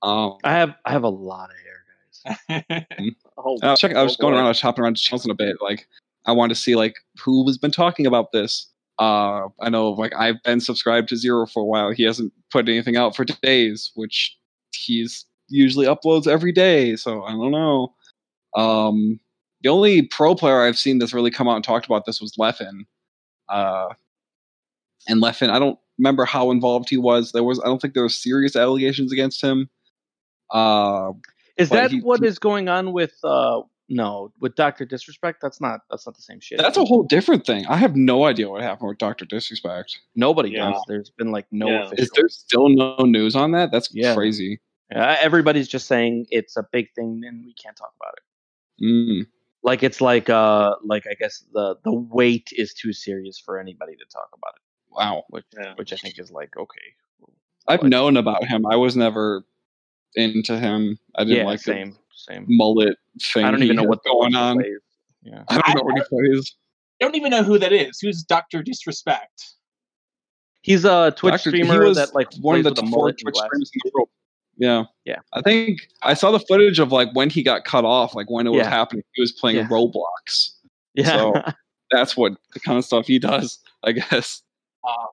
Um, 0.03 0.39
I 0.45 0.53
have 0.53 0.75
I 0.85 0.93
have 0.93 1.05
a 1.05 1.09
lot 1.09 1.51
of 1.51 1.57
hair, 1.59 2.65
guys. 2.69 2.87
Oh, 3.43 3.57
I 3.63 3.71
was 3.71 3.81
checking. 3.81 3.97
I 3.97 4.03
was 4.03 4.17
oh 4.21 4.23
going 4.23 4.35
boy. 4.35 4.37
around. 4.39 4.47
I 4.47 4.51
was 4.51 4.61
hopping 4.61 4.85
around 4.85 4.97
channels 4.97 5.25
in 5.25 5.31
a 5.31 5.35
bit. 5.35 5.57
Like 5.63 5.89
I 6.27 6.33
wanted 6.33 6.55
to 6.55 6.61
see 6.61 6.77
like 6.77 6.97
who 7.19 7.47
has 7.47 7.57
been 7.57 7.71
talking 7.71 8.07
about 8.07 8.33
this. 8.33 8.67
Uh, 8.99 9.49
I 9.61 9.71
know, 9.71 9.93
like 9.93 10.13
I've 10.15 10.43
been 10.43 10.61
subscribed 10.61 11.09
to 11.09 11.17
Zero 11.17 11.47
for 11.47 11.63
a 11.63 11.65
while. 11.67 11.91
He 11.91 12.03
hasn't 12.03 12.35
put 12.53 12.69
anything 12.69 12.99
out 12.99 13.17
for 13.17 13.25
days, 13.25 13.93
which 13.95 14.37
he's 14.73 15.25
usually 15.49 15.87
uploads 15.87 16.27
every 16.27 16.53
day. 16.53 16.97
So 16.97 17.23
I 17.25 17.31
don't 17.31 17.51
know. 17.51 17.95
Um, 18.55 19.19
the 19.63 19.71
only 19.71 20.03
pro 20.03 20.35
player 20.35 20.63
I've 20.63 20.79
seen 20.79 20.99
that's 20.99 21.15
really 21.15 21.31
come 21.31 21.49
out 21.49 21.57
and 21.57 21.65
talked 21.65 21.87
about 21.87 22.05
this 22.05 22.21
was 22.21 22.35
Leffen. 22.39 22.87
Uh, 23.49 23.89
and 25.09 25.23
Leffen, 25.23 25.51
I 25.51 25.59
don't 25.59 25.79
remember 25.99 26.25
how 26.25 26.51
involved 26.51 26.89
he 26.89 26.97
was. 26.97 27.33
There 27.33 27.45
was, 27.45 27.61
I 27.61 27.67
don't 27.67 27.81
think 27.81 27.95
there 27.95 28.03
were 28.03 28.09
serious 28.09 28.57
allegations 28.57 29.13
against 29.13 29.43
him. 29.43 29.69
Uh, 30.53 31.13
Is 31.57 31.69
that 31.71 31.91
he- 31.91 32.01
what 32.01 32.25
is 32.25 32.39
going 32.39 32.69
on 32.69 32.93
with 32.93 33.15
uh 33.25 33.61
no, 33.93 34.33
with 34.41 34.55
Doctor 34.55 34.85
Disrespect? 34.85 35.41
That's 35.43 35.61
not 35.61 35.81
that's 35.91 36.07
not 36.07 36.15
the 36.17 36.23
same 36.23 36.39
shit. 36.41 36.59
that's 36.59 36.77
a 36.79 36.85
whole 36.85 37.03
different 37.03 37.45
thing. 37.45 37.67
I 37.67 37.77
have 37.77 37.97
no 37.97 38.25
idea 38.25 38.49
what 38.49 38.63
happened 38.63 38.89
with 38.89 38.99
Doctor 38.99 39.25
Disrespect. 39.25 39.99
Nobody 40.15 40.51
Yeah. 40.51 40.71
knows. 40.71 40.83
There's 40.87 41.11
been 41.11 41.33
like 41.33 41.47
no 41.51 41.69
Yeah. 41.69 41.87
official. 41.87 42.05
Is 42.05 42.11
there 42.15 42.29
still 42.29 42.69
no 42.69 42.97
news 42.99 43.35
on 43.35 43.51
that? 43.53 43.73
That's 43.73 43.89
Yeah. 43.93 44.15
crazy. 44.15 44.61
Uh, 44.95 45.17
everybody's 45.21 45.69
just 45.69 45.87
saying 45.87 46.27
it's 46.31 46.57
a 46.57 46.65
big 46.73 46.93
thing 46.95 47.23
and 47.27 47.45
we 47.45 47.55
can't 47.55 47.77
talk 47.77 47.93
about 48.01 48.15
it. 48.17 48.85
Mm. 48.85 49.27
Like 49.63 49.83
it's 49.83 50.01
like 50.01 50.31
uh 50.31 50.77
like 50.85 51.07
I 51.11 51.15
guess 51.15 51.45
the 51.53 51.77
the 51.85 51.93
weight 51.93 52.49
is 52.53 52.73
too 52.75 52.93
serious 52.93 53.39
for 53.45 53.59
anybody 53.59 53.95
to 53.97 54.05
talk 54.13 54.29
about 54.35 54.55
it, 54.57 54.63
Wow. 54.97 55.25
which 55.31 55.45
Yeah. 55.57 55.75
which 55.75 55.93
I 55.93 55.97
think 55.97 56.19
is 56.19 56.31
like 56.31 56.57
okay. 56.57 56.95
I've 57.69 57.83
Like- 57.83 57.91
known 57.91 58.17
about 58.17 58.45
him. 58.47 58.65
I 58.67 58.77
was 58.77 58.97
never 58.97 59.45
into 60.17 60.59
him. 60.59 60.99
I 61.17 61.25
didn't 61.25 61.39
Yeah, 61.39 61.45
like 61.45 61.59
the 61.61 61.73
same 61.73 61.97
same. 62.13 62.45
mullet 62.49 62.97
thing. 63.23 63.45
I 63.45 63.51
don't 63.51 63.63
even 63.63 63.77
know 63.77 63.83
has 63.83 63.89
what 63.89 64.03
the 64.05 64.11
going 64.11 64.35
on. 64.35 64.57
plays. 64.57 64.79
Yeah. 65.23 65.45
I 65.49 65.61
don't 65.61 65.77
know 65.77 65.83
what 65.83 65.95
he 65.97 66.03
plays. 66.09 66.55
I 67.01 67.05
don't 67.05 67.15
even 67.17 67.31
know 67.31 67.43
who 67.43 67.59
that 67.59 67.73
is. 67.73 67.99
Who's 68.01 68.23
Doctor 68.23 68.63
Disrespect? 68.63 69.45
He's 70.63 70.85
a 70.85 71.13
Twitch 71.17 71.33
Doctor- 71.33 71.51
he 71.51 71.63
streamer 71.65 71.85
was 71.87 71.97
that 71.97 72.15
like 72.15 72.29
one 72.41 72.57
of 72.59 72.63
plays 72.65 72.75
the 72.75 72.87
four 72.91 73.13
Twitch 73.13 73.35
streamers 73.37 73.71
in 73.75 73.81
the 73.85 73.91
world. 73.95 74.09
Yeah, 74.59 74.85
Yeah. 75.07 75.21
I 75.33 75.41
think 75.41 75.81
I 76.03 76.13
saw 76.13 76.31
the 76.31 76.41
footage 76.41 76.79
of 76.79 76.93
like 76.93 77.09
when 77.15 77.31
he 77.31 77.43
got 77.43 77.65
cut 77.65 77.85
off, 77.87 78.15
like 78.15 78.29
when 78.29 78.47
it 78.47 78.51
was 78.51 78.67
happening. 78.67 79.03
He 79.15 79.23
was 79.23 79.33
playing 79.33 79.57
Yeah. 79.57 79.69
Roblox. 79.69 80.51
Yeah. 80.95 81.07
So- 81.07 81.43
That's 81.91 82.17
what 82.17 82.35
the 82.55 82.61
kind 82.61 82.79
of 82.79 82.85
stuff 82.85 83.07
he 83.09 83.19
does, 83.19 83.59
I 83.83 83.93
guess. 83.93 84.43
Uh, 84.87 85.07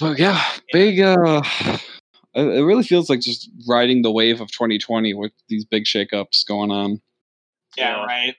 But 0.00 0.18
yeah, 0.18 0.42
big. 0.72 0.98
uh 1.00 1.42
It 2.34 2.42
it 2.58 2.64
really 2.64 2.82
feels 2.82 3.10
like 3.10 3.20
just 3.20 3.50
riding 3.68 4.02
the 4.02 4.10
wave 4.10 4.40
of 4.40 4.50
2020 4.50 5.14
with 5.14 5.32
these 5.48 5.64
big 5.64 5.84
shakeups 5.84 6.46
going 6.46 6.70
on. 6.70 7.00
yeah, 7.76 7.96
Yeah. 7.96 8.04
right. 8.04 8.36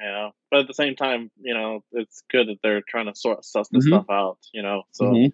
Yeah, 0.00 0.30
but 0.50 0.60
at 0.60 0.66
the 0.68 0.74
same 0.74 0.94
time, 0.94 1.30
you 1.40 1.54
know, 1.54 1.82
it's 1.92 2.22
good 2.30 2.46
that 2.48 2.58
they're 2.62 2.82
trying 2.88 3.06
to 3.06 3.14
sort 3.16 3.44
suss 3.44 3.68
this 3.68 3.84
Mhm. 3.84 3.88
stuff 3.88 4.06
out. 4.10 4.38
You 4.52 4.62
know, 4.62 4.84
so 4.92 5.06
Mhm. 5.06 5.32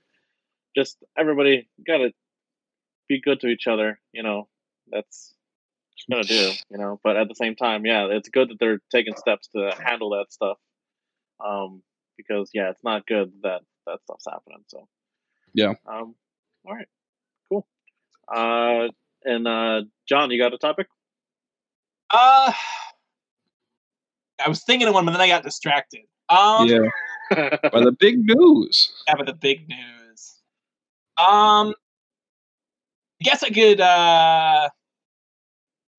just 0.74 1.02
everybody 1.16 1.68
got 1.86 1.98
to 1.98 2.12
be 3.08 3.20
good 3.20 3.40
to 3.40 3.48
each 3.48 3.66
other. 3.66 4.00
You 4.12 4.22
know, 4.22 4.48
that's 4.86 5.34
gonna 6.10 6.22
do. 6.24 6.52
You 6.70 6.78
know, 6.78 6.98
but 7.04 7.16
at 7.16 7.28
the 7.28 7.34
same 7.34 7.56
time, 7.56 7.84
yeah, 7.84 8.06
it's 8.06 8.28
good 8.30 8.48
that 8.50 8.58
they're 8.58 8.80
taking 8.90 9.16
steps 9.16 9.48
to 9.48 9.74
handle 9.78 10.10
that 10.10 10.32
stuff. 10.32 10.58
Um, 11.40 11.82
because 12.16 12.50
yeah, 12.54 12.70
it's 12.70 12.82
not 12.84 13.06
good 13.06 13.32
that 13.42 13.62
that 13.86 14.00
stuff's 14.04 14.24
happening. 14.26 14.64
So 14.68 14.88
Yeah. 15.52 15.74
Um. 15.86 16.14
All 16.64 16.74
right. 16.74 16.88
Cool. 18.32 18.86
Uh. 18.86 18.88
And 19.24 19.48
uh, 19.48 19.82
John, 20.06 20.30
you 20.30 20.38
got 20.38 20.52
a 20.52 20.58
topic? 20.58 20.86
Uh, 22.10 22.52
I 24.44 24.48
was 24.48 24.62
thinking 24.62 24.86
of 24.86 24.94
one, 24.94 25.06
but 25.06 25.12
then 25.12 25.20
I 25.20 25.28
got 25.28 25.42
distracted. 25.42 26.02
Um, 26.28 26.68
yeah, 26.68 26.88
by 27.72 27.80
the 27.80 27.94
big 27.98 28.24
news. 28.24 28.92
yeah, 29.08 29.14
but 29.16 29.26
the 29.26 29.34
big 29.34 29.68
news. 29.68 30.36
Um, 31.18 31.74
I 33.20 33.22
guess 33.22 33.42
I 33.42 33.48
could. 33.48 33.80
Uh, 33.80 34.68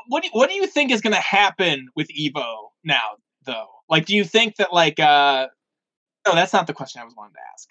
what 0.07 0.22
do 0.22 0.27
you, 0.27 0.31
what 0.34 0.49
do 0.49 0.56
you 0.56 0.68
think 0.68 0.91
is 0.91 1.02
going 1.02 1.14
to 1.15 1.19
happen 1.19 1.88
with 1.95 2.07
Evo 2.10 2.69
now, 2.84 3.18
though? 3.45 3.68
Like, 3.89 4.06
do 4.06 4.15
you 4.15 4.23
think 4.23 4.57
that 4.57 4.72
like 4.72 4.99
uh, 4.99 5.47
no, 6.27 6.35
that's 6.35 6.53
not 6.53 6.68
the 6.68 6.73
question 6.73 7.02
I 7.02 7.06
was 7.06 7.15
wanting 7.15 7.34
to 7.34 7.39
ask. 7.53 7.69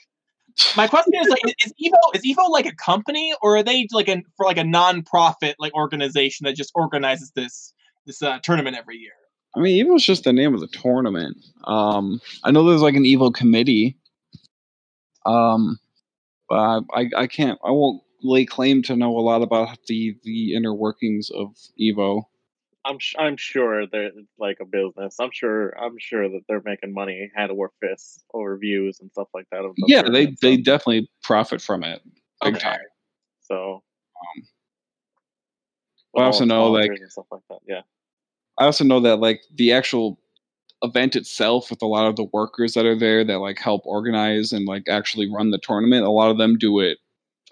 My 0.76 0.86
question 0.86 1.14
is 1.14 1.28
like, 1.28 1.40
is 1.64 1.72
Evo 1.82 2.14
is 2.14 2.22
Evo 2.22 2.48
like 2.48 2.66
a 2.66 2.74
company, 2.74 3.34
or 3.42 3.56
are 3.56 3.62
they 3.62 3.88
like 3.92 4.08
a 4.08 4.22
for 4.36 4.46
like 4.46 4.56
a 4.56 4.64
non-profit 4.64 5.56
like 5.58 5.74
organization 5.74 6.44
that 6.44 6.54
just 6.54 6.70
organizes 6.74 7.32
this 7.32 7.72
this 8.06 8.22
uh, 8.22 8.38
tournament 8.42 8.76
every 8.76 8.96
year? 8.96 9.12
I 9.56 9.60
mean, 9.60 9.84
Evo's 9.84 10.04
just 10.04 10.24
the 10.24 10.32
name 10.32 10.54
of 10.54 10.60
the 10.60 10.68
tournament. 10.68 11.36
Um, 11.64 12.20
I 12.42 12.50
know 12.50 12.64
there's 12.64 12.82
like 12.82 12.96
an 12.96 13.04
Evo 13.04 13.32
committee. 13.32 13.96
Um, 15.26 15.78
but 16.48 16.56
I, 16.56 16.80
I, 16.94 17.10
I 17.16 17.26
can't, 17.26 17.58
I 17.64 17.70
won't 17.70 18.02
lay 18.22 18.44
claim 18.44 18.82
to 18.82 18.96
know 18.96 19.16
a 19.16 19.20
lot 19.20 19.42
about 19.42 19.78
the 19.86 20.16
the 20.22 20.54
inner 20.54 20.74
workings 20.74 21.30
of 21.30 21.54
Evo. 21.80 22.24
I'm 22.86 22.98
sh- 22.98 23.14
I'm 23.18 23.36
sure 23.36 23.86
they're 23.86 24.10
like 24.38 24.58
a 24.60 24.64
business. 24.66 25.16
I'm 25.20 25.30
sure 25.32 25.70
I'm 25.82 25.96
sure 25.98 26.28
that 26.28 26.40
they're 26.48 26.62
making 26.64 26.92
money 26.92 27.30
hand 27.34 27.50
over 27.50 27.70
fist 27.80 28.24
over 28.34 28.56
views 28.58 29.00
and 29.00 29.10
stuff 29.10 29.28
like 29.34 29.46
that. 29.52 29.64
of 29.64 29.74
the 29.76 29.84
Yeah, 29.88 30.02
they 30.02 30.08
tournament, 30.26 30.38
they 30.42 30.56
so- 30.56 30.62
definitely 30.62 31.10
profit 31.22 31.60
from 31.62 31.82
it 31.84 32.02
big 32.42 32.54
Okay. 32.56 32.62
time. 32.64 32.78
so. 33.40 33.82
Um, 34.36 34.46
with 36.12 36.22
I 36.22 36.26
also 36.26 36.44
know, 36.44 36.70
like- 36.70 36.90
stuff 37.08 37.26
like 37.30 37.40
that. 37.50 37.58
Yeah, 37.66 37.82
I 38.58 38.64
also 38.66 38.84
know 38.84 39.00
that 39.00 39.16
like 39.16 39.40
the 39.54 39.72
actual 39.72 40.18
event 40.82 41.16
itself 41.16 41.70
with 41.70 41.80
a 41.82 41.86
lot 41.86 42.06
of 42.06 42.16
the 42.16 42.24
workers 42.32 42.74
that 42.74 42.84
are 42.86 42.94
there 42.98 43.24
that 43.24 43.38
like 43.38 43.58
help 43.58 43.82
organize 43.86 44.52
and 44.52 44.66
like 44.66 44.84
actually 44.88 45.30
run 45.32 45.50
the 45.50 45.58
tournament, 45.58 46.04
a 46.06 46.10
lot 46.10 46.30
of 46.30 46.38
them 46.38 46.56
do 46.58 46.80
it 46.80 46.98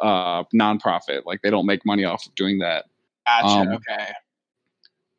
uh 0.00 0.44
nonprofit. 0.54 1.22
Like 1.24 1.40
they 1.42 1.50
don't 1.50 1.66
make 1.66 1.84
money 1.86 2.04
off 2.04 2.26
of 2.26 2.34
doing 2.34 2.58
that. 2.58 2.84
Gotcha. 3.26 3.46
Um, 3.46 3.68
okay. 3.68 4.12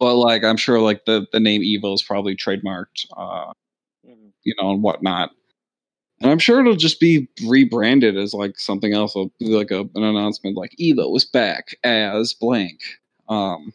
But 0.04 0.16
like 0.16 0.44
I'm 0.44 0.58
sure 0.58 0.82
like 0.82 1.06
the 1.06 1.26
the 1.32 1.40
name 1.40 1.62
Evo 1.62 1.94
is 1.96 2.04
probably 2.04 2.36
trademarked 2.36 3.06
uh 3.16 3.54
Mhm. 4.06 4.34
you 4.44 4.54
know, 4.60 4.72
and 4.72 4.84
whatnot. 4.84 5.32
And 6.22 6.30
I'm 6.30 6.40
sure 6.40 6.60
it'll 6.60 6.76
just 6.76 7.00
be 7.00 7.30
rebranded 7.48 8.18
as 8.18 8.34
like 8.34 8.60
something 8.60 8.94
else. 8.94 9.16
It'll 9.16 9.32
be 9.40 9.46
like 9.56 9.72
a, 9.72 9.80
an 9.96 10.04
announcement 10.04 10.58
like 10.58 10.76
Evo 10.78 11.16
is 11.16 11.24
back 11.24 11.76
as 11.86 12.34
blank. 12.34 12.82
Um, 13.30 13.74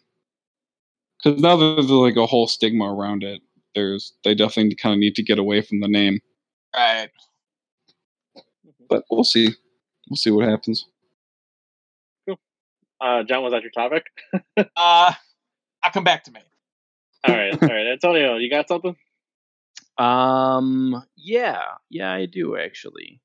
because 1.22 1.40
now 1.40 1.56
there's 1.56 1.88
like 1.90 2.16
a 2.16 2.26
whole 2.26 2.46
stigma 2.46 2.92
around 2.94 3.24
it. 3.24 3.40
There's 3.74 4.12
they 4.22 4.34
definitely 4.34 4.74
kind 4.74 4.92
of 4.92 4.98
need 4.98 5.14
to 5.16 5.22
get 5.22 5.38
away 5.38 5.62
from 5.62 5.80
the 5.80 5.88
name, 5.88 6.20
Right. 6.76 7.09
but 8.90 9.05
we'll 9.10 9.24
see. 9.24 9.48
We'll 10.10 10.16
see 10.18 10.30
what 10.30 10.46
happens. 10.46 10.86
uh, 13.00 13.22
John, 13.24 13.42
was 13.42 13.52
that 13.52 13.62
your 13.62 13.70
topic? 13.70 14.05
Uh, 14.76 15.12
I'll 15.82 15.90
come 15.92 16.05
back 16.05 16.24
to 16.24 16.32
me. 16.32 16.40
all 17.24 17.34
right, 17.36 17.52
all 17.60 17.68
right. 17.68 17.86
Antonio, 17.92 18.36
you 18.36 18.50
got 18.50 18.68
something? 18.68 18.96
Um, 19.98 21.05
yeah, 21.16 21.62
yeah, 21.90 22.12
I 22.12 22.26
do 22.26 22.56
actually. 22.56 23.20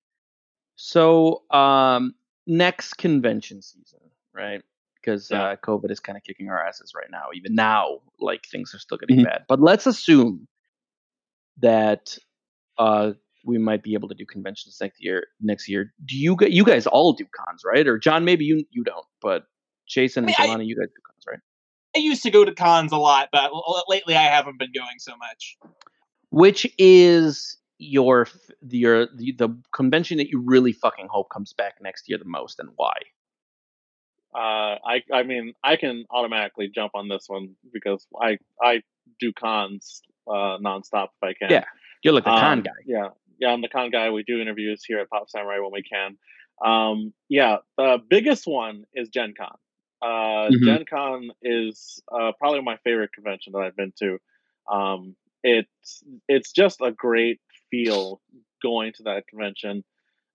So, 0.76 1.44
um, 1.52 2.16
next 2.48 2.96
convention 2.96 3.62
season, 3.62 4.00
right? 4.34 4.64
Because 4.96 5.30
Yeah. 5.30 5.44
uh, 5.44 5.56
COVID 5.58 5.92
is 5.92 6.00
kind 6.00 6.18
of 6.18 6.24
kicking 6.24 6.50
our 6.50 6.66
asses 6.66 6.94
right 6.96 7.10
now. 7.12 7.26
Even 7.36 7.54
now, 7.54 8.00
like 8.20 8.48
things 8.48 8.74
are 8.74 8.80
still 8.80 8.98
getting 8.98 9.20
Mhm. 9.20 9.26
bad. 9.26 9.46
But 9.48 9.60
let's 9.62 9.86
assume 9.86 10.48
that 11.58 12.18
uh, 12.80 13.14
we 13.46 13.58
might 13.60 13.84
be 13.84 13.94
able 13.94 14.10
to 14.10 14.16
do 14.16 14.26
conventions 14.26 14.78
next 14.82 15.04
year. 15.04 15.28
Next 15.42 15.70
year, 15.70 15.94
do 16.06 16.18
you 16.18 16.36
gu- 16.36 16.48
you 16.50 16.66
guys 16.66 16.88
all 16.88 17.14
do 17.14 17.26
cons, 17.36 17.62
right? 17.64 17.88
Or 17.88 18.00
John, 18.00 18.26
maybe 18.26 18.46
you 18.46 18.66
you 18.72 18.84
don't, 18.84 19.06
but 19.22 19.46
Jason 19.88 20.24
I 20.24 20.28
mean, 20.28 20.36
and 20.40 20.62
I- 20.62 20.66
you 20.66 20.76
guys 20.76 20.88
do 20.88 21.02
cons, 21.06 21.13
right? 21.13 21.13
I 21.96 22.00
used 22.00 22.24
to 22.24 22.32
go 22.32 22.44
to 22.44 22.54
cons 22.54 22.92
a 22.92 22.98
lot, 22.98 23.30
but 23.32 23.46
l- 23.46 23.64
l- 23.68 23.84
lately 23.88 24.16
I 24.16 24.24
haven't 24.24 24.58
been 24.60 24.72
going 24.74 24.98
so 25.00 25.16
much. 25.18 25.58
Which 26.30 26.68
is 26.78 27.58
your 27.78 28.28
the- 28.62 28.78
your 28.78 29.06
the, 29.08 29.34
the 29.34 29.50
convention 29.74 30.18
that 30.18 30.30
you 30.30 30.42
really 30.44 30.74
fucking 30.74 31.08
hope 31.10 31.30
comes 31.30 31.54
back 31.54 31.76
next 31.82 32.10
year 32.10 32.18
the 32.18 32.26
most, 32.26 32.60
and 32.60 32.70
why? 32.76 32.94
Uh, 34.34 34.80
I 34.84 35.04
I 35.14 35.24
mean, 35.24 35.54
I 35.64 35.76
can 35.76 36.06
automatically 36.10 36.68
jump 36.74 36.94
on 36.96 37.08
this 37.08 37.26
one 37.28 37.56
because 37.72 38.08
I 38.20 38.40
I 38.62 38.82
do 39.20 39.32
cons 39.32 40.02
uh, 40.28 40.58
nonstop 40.58 41.10
if 41.22 41.24
I 41.24 41.34
can. 41.34 41.52
Yeah, 41.52 41.66
You're 42.04 42.14
like 42.14 42.24
the 42.24 42.32
con 42.32 42.58
Um, 42.60 42.64
guy. 42.64 42.72
Yeah, 42.86 43.10
yeah, 43.40 43.50
I'm 43.50 43.62
the 43.62 43.68
con 43.70 43.92
guy. 43.92 44.10
We 44.10 44.24
do 44.24 44.42
interviews 44.42 44.84
here 44.84 45.00
at 45.00 45.10
Pop 45.10 45.30
Samurai 45.30 45.60
when 45.60 45.72
we 45.72 45.84
can. 45.84 46.18
Um, 46.66 47.14
yeah, 47.30 47.58
the 47.78 48.00
biggest 48.10 48.48
one 48.48 48.86
is 48.94 49.10
Gen 49.10 49.34
Con. 49.38 49.56
Uh, 50.04 50.52
Mhm. 50.52 50.64
Gen 50.64 50.86
Con 50.86 51.32
is 51.44 52.04
uh, 52.12 52.34
probably 52.40 52.62
my 52.62 52.78
favorite 52.84 53.14
convention 53.14 53.54
that 53.54 53.62
I've 53.62 53.78
been 53.78 53.94
to. 54.00 54.20
Um, 54.72 55.16
it's 55.44 56.04
it's 56.30 56.52
just 56.54 56.82
a 56.82 56.92
great 56.92 57.42
feel 57.72 58.22
going 58.64 58.94
to 58.94 59.04
that 59.04 59.28
convention, 59.28 59.84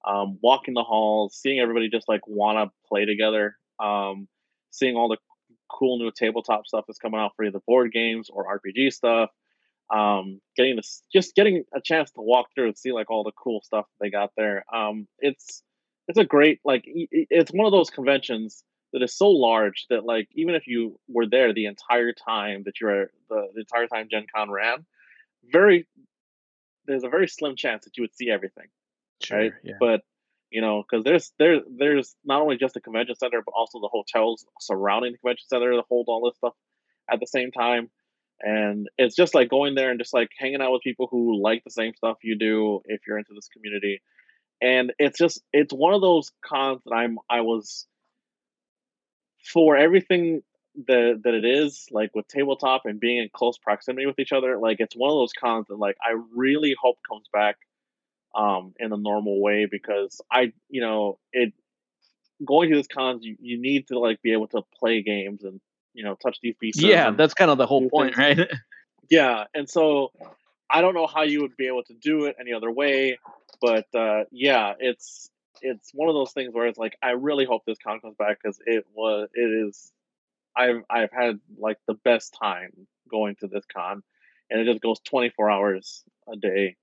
um, 0.07 0.39
walking 0.43 0.75
the 0.75 0.85
halls, 0.85 1.37
seeing 1.37 1.61
everybody 1.61 1.89
just 1.91 2.09
like 2.09 2.27
want 2.27 2.59
to 2.59 2.75
play 2.89 3.07
together, 3.07 3.57
um, 3.81 4.29
seeing 4.71 4.97
all 4.97 5.09
the 5.09 5.19
cool 5.71 5.99
new 5.99 6.13
tabletop 6.13 6.67
stuff 6.67 6.85
that's 6.89 6.99
coming 6.99 7.21
out 7.21 7.33
for 7.37 7.45
either 7.45 7.61
board 7.67 7.93
games 7.93 8.31
or 8.31 8.47
RPG 8.49 8.91
stuff. 8.93 9.31
um, 9.91 10.41
getting 10.57 10.77
this, 10.77 11.03
just 11.13 11.35
getting 11.35 11.65
a 11.75 11.81
chance 11.81 12.11
to 12.13 12.21
walk 12.23 12.49
through 12.55 12.67
and 12.69 12.79
see 12.79 12.93
like 12.93 13.11
all 13.11 13.25
the 13.25 13.33
cool 13.43 13.61
stuff 13.63 13.87
they 14.01 14.11
got 14.11 14.31
there. 14.37 14.65
Um, 14.75 15.09
it's 15.19 15.63
it's 16.09 16.19
a 16.19 16.25
great 16.25 16.61
like 16.65 16.85
it's 16.87 17.53
one 17.53 17.67
of 17.67 17.73
those 17.73 17.91
conventions 17.91 18.65
that 18.93 19.03
is 19.03 19.17
so 19.17 19.29
large 19.29 19.87
that 19.91 20.05
like 20.05 20.29
even 20.33 20.55
if 20.55 20.67
you 20.67 20.99
were 21.09 21.27
there 21.27 21.53
the 21.53 21.67
entire 21.67 22.13
time 22.13 22.63
that 22.65 22.81
you're 22.81 23.11
the, 23.29 23.49
the 23.55 23.61
entire 23.61 23.87
time 23.87 24.09
Gen 24.11 24.27
Con 24.35 24.51
ran, 24.51 24.85
very 25.53 25.87
there's 26.87 27.05
a 27.05 27.09
very 27.09 27.29
slim 27.29 27.55
chance 27.57 27.85
that 27.85 27.97
you 27.97 28.03
would 28.03 28.15
see 28.15 28.31
everything, 28.31 28.67
Sure, 29.23 29.39
right? 29.39 29.53
yeah. 29.63 29.75
But 29.79 30.03
you 30.51 30.63
know, 30.63 30.83
because 30.83 31.05
there's 31.05 31.33
there 31.39 31.61
there's 31.69 32.17
not 32.25 32.41
only 32.41 32.57
just 32.57 32.75
the 32.75 32.81
convention 32.81 33.15
center, 33.17 33.43
but 33.45 33.53
also 33.55 33.81
the 33.81 33.89
hotels 33.93 34.47
surrounding 34.61 35.13
the 35.13 35.19
convention 35.19 35.47
center 35.49 35.77
that 35.77 35.85
hold 35.89 36.07
all 36.09 36.25
this 36.25 36.37
stuff 36.39 36.55
at 37.11 37.21
the 37.21 37.27
same 37.27 37.53
time. 37.53 37.91
And 38.41 38.89
it's 38.97 39.17
just 39.17 39.35
like 39.35 39.51
going 39.51 39.75
there 39.75 39.91
and 39.91 39.99
just 39.99 40.15
like 40.15 40.31
hanging 40.39 40.63
out 40.63 40.73
with 40.73 40.83
people 40.83 41.09
who 41.11 41.43
like 41.43 41.65
the 41.65 41.71
same 41.71 41.93
stuff 41.95 42.19
you 42.23 42.39
do 42.39 42.81
if 42.87 43.01
you're 43.07 43.19
into 43.19 43.35
this 43.35 43.49
community. 43.49 44.01
And 44.63 44.93
it's 44.99 45.19
just 45.19 45.43
it's 45.53 45.73
one 45.73 45.93
of 45.93 46.01
those 46.01 46.31
cons 46.45 46.81
that 46.85 46.95
I'm 46.95 47.19
I 47.29 47.43
was 47.43 47.87
for 49.53 49.77
everything 49.77 50.43
that 50.87 51.21
that 51.25 51.35
it 51.35 51.45
is 51.45 51.87
like 51.91 52.15
with 52.15 52.29
tabletop 52.29 52.83
and 52.85 53.01
being 53.01 53.19
in 53.19 53.29
close 53.33 53.59
proximity 53.59 54.07
with 54.07 54.19
each 54.19 54.33
other 54.33 54.59
like 54.59 54.79
it's 54.79 54.95
one 54.95 55.11
of 55.11 55.17
those 55.17 55.33
cons 55.33 55.67
that 55.69 55.77
like 55.77 55.97
i 56.03 56.15
really 56.35 56.75
hope 56.81 56.97
comes 57.09 57.27
back 57.33 57.57
um 58.37 58.73
in 58.79 58.93
a 58.93 58.97
normal 58.97 59.41
way 59.41 59.67
because 59.69 60.21
i 60.31 60.53
you 60.69 60.81
know 60.81 61.19
it 61.33 61.53
going 62.45 62.71
to 62.71 62.77
this 62.77 62.87
cons 62.87 63.25
you, 63.25 63.37
you 63.41 63.61
need 63.61 63.89
to 63.89 63.99
like 63.99 64.23
be 64.23 64.33
able 64.33 64.47
to 64.47 64.63
play 64.79 65.03
games 65.03 65.43
and 65.43 65.61
you 65.95 66.05
know 66.05 66.15
touch 66.15 66.39
these 66.43 66.55
pieces 66.61 66.85
yeah, 66.85 67.11
that's 67.11 67.35
kind 67.35 67.51
of 67.51 67.59
the 67.59 67.67
whole 67.67 67.89
point, 67.89 68.15
things. 68.15 68.39
right? 68.39 68.49
yeah 69.11 69.45
and 69.55 69.69
so 69.69 70.13
i 70.71 70.81
don't 70.81 70.95
know 70.95 71.09
how 71.09 71.23
you 71.23 71.41
would 71.41 71.57
be 71.57 71.67
able 71.67 71.83
to 71.83 71.95
do 71.95 72.27
it 72.27 72.37
any 72.39 72.53
other 72.53 72.71
way 72.71 73.19
but 73.61 73.87
uh 73.95 74.23
yeah 74.31 74.75
it's 74.79 75.31
it's 75.63 75.91
one 75.95 76.09
of 76.09 76.15
those 76.15 76.33
things 76.33 76.53
where 76.53 76.67
it's 76.67 76.79
like 76.79 76.97
i 77.03 77.11
really 77.11 77.45
hope 77.45 77.63
this 77.67 77.79
con 77.83 78.01
comes 78.01 78.17
back 78.19 78.39
because 78.43 78.61
it 78.67 78.85
was 78.95 79.29
it 79.35 79.67
is 79.69 79.93
i've 80.57 80.83
i've 80.91 81.13
had 81.13 81.39
like 81.59 81.79
the 81.87 81.95
best 82.05 82.37
time 82.41 82.71
going 83.11 83.35
to 83.37 83.47
this 83.47 83.65
con 83.73 84.03
and 84.51 84.61
it 84.61 84.71
just 84.71 84.83
goes 84.83 85.01
24 85.01 85.51
hours 85.51 86.05
a 86.33 86.37
day 86.37 86.77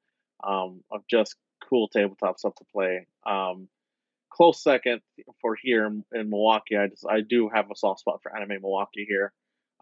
um 0.44 0.82
of 0.92 1.02
just 1.10 1.36
cool 1.70 1.88
tabletop 1.88 2.38
stuff 2.40 2.56
to 2.56 2.66
play 2.72 3.08
um 3.26 3.68
close 4.32 4.62
second 4.62 5.02
for 5.42 5.56
here 5.62 5.86
in, 5.86 6.04
in 6.14 6.30
milwaukee 6.30 6.78
i 6.78 6.88
just 6.88 7.06
i 7.10 7.22
do 7.22 7.50
have 7.54 7.72
a 7.72 7.76
soft 7.76 8.02
spot 8.02 8.22
for 8.22 8.36
anime 8.36 8.62
milwaukee 8.62 9.06
here 9.08 9.32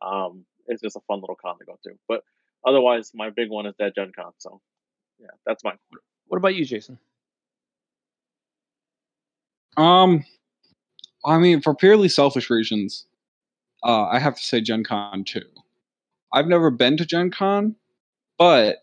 um 0.01 0.45
it's 0.67 0.81
just 0.81 0.95
a 0.95 1.01
fun 1.07 1.19
little 1.19 1.35
con 1.35 1.57
to 1.57 1.65
go 1.65 1.77
to 1.83 1.91
but 2.07 2.21
otherwise 2.65 3.11
my 3.13 3.29
big 3.29 3.49
one 3.49 3.65
is 3.65 3.73
dead 3.79 3.93
gen 3.95 4.11
con 4.15 4.31
so 4.37 4.61
yeah 5.19 5.27
that's 5.45 5.63
mine 5.63 5.77
What 6.27 6.37
about 6.37 6.55
you, 6.55 6.65
Jason? 6.65 6.97
Um, 9.77 10.23
I 11.25 11.37
mean, 11.37 11.61
for 11.61 11.73
purely 11.75 12.09
selfish 12.09 12.49
reasons, 12.49 13.05
uh, 13.83 14.03
I 14.05 14.19
have 14.19 14.35
to 14.35 14.43
say 14.43 14.61
Gen 14.61 14.83
Con 14.83 15.23
too. 15.23 15.41
I've 16.33 16.47
never 16.47 16.69
been 16.71 16.97
to 16.97 17.05
Gen 17.05 17.31
Con, 17.31 17.75
but 18.37 18.77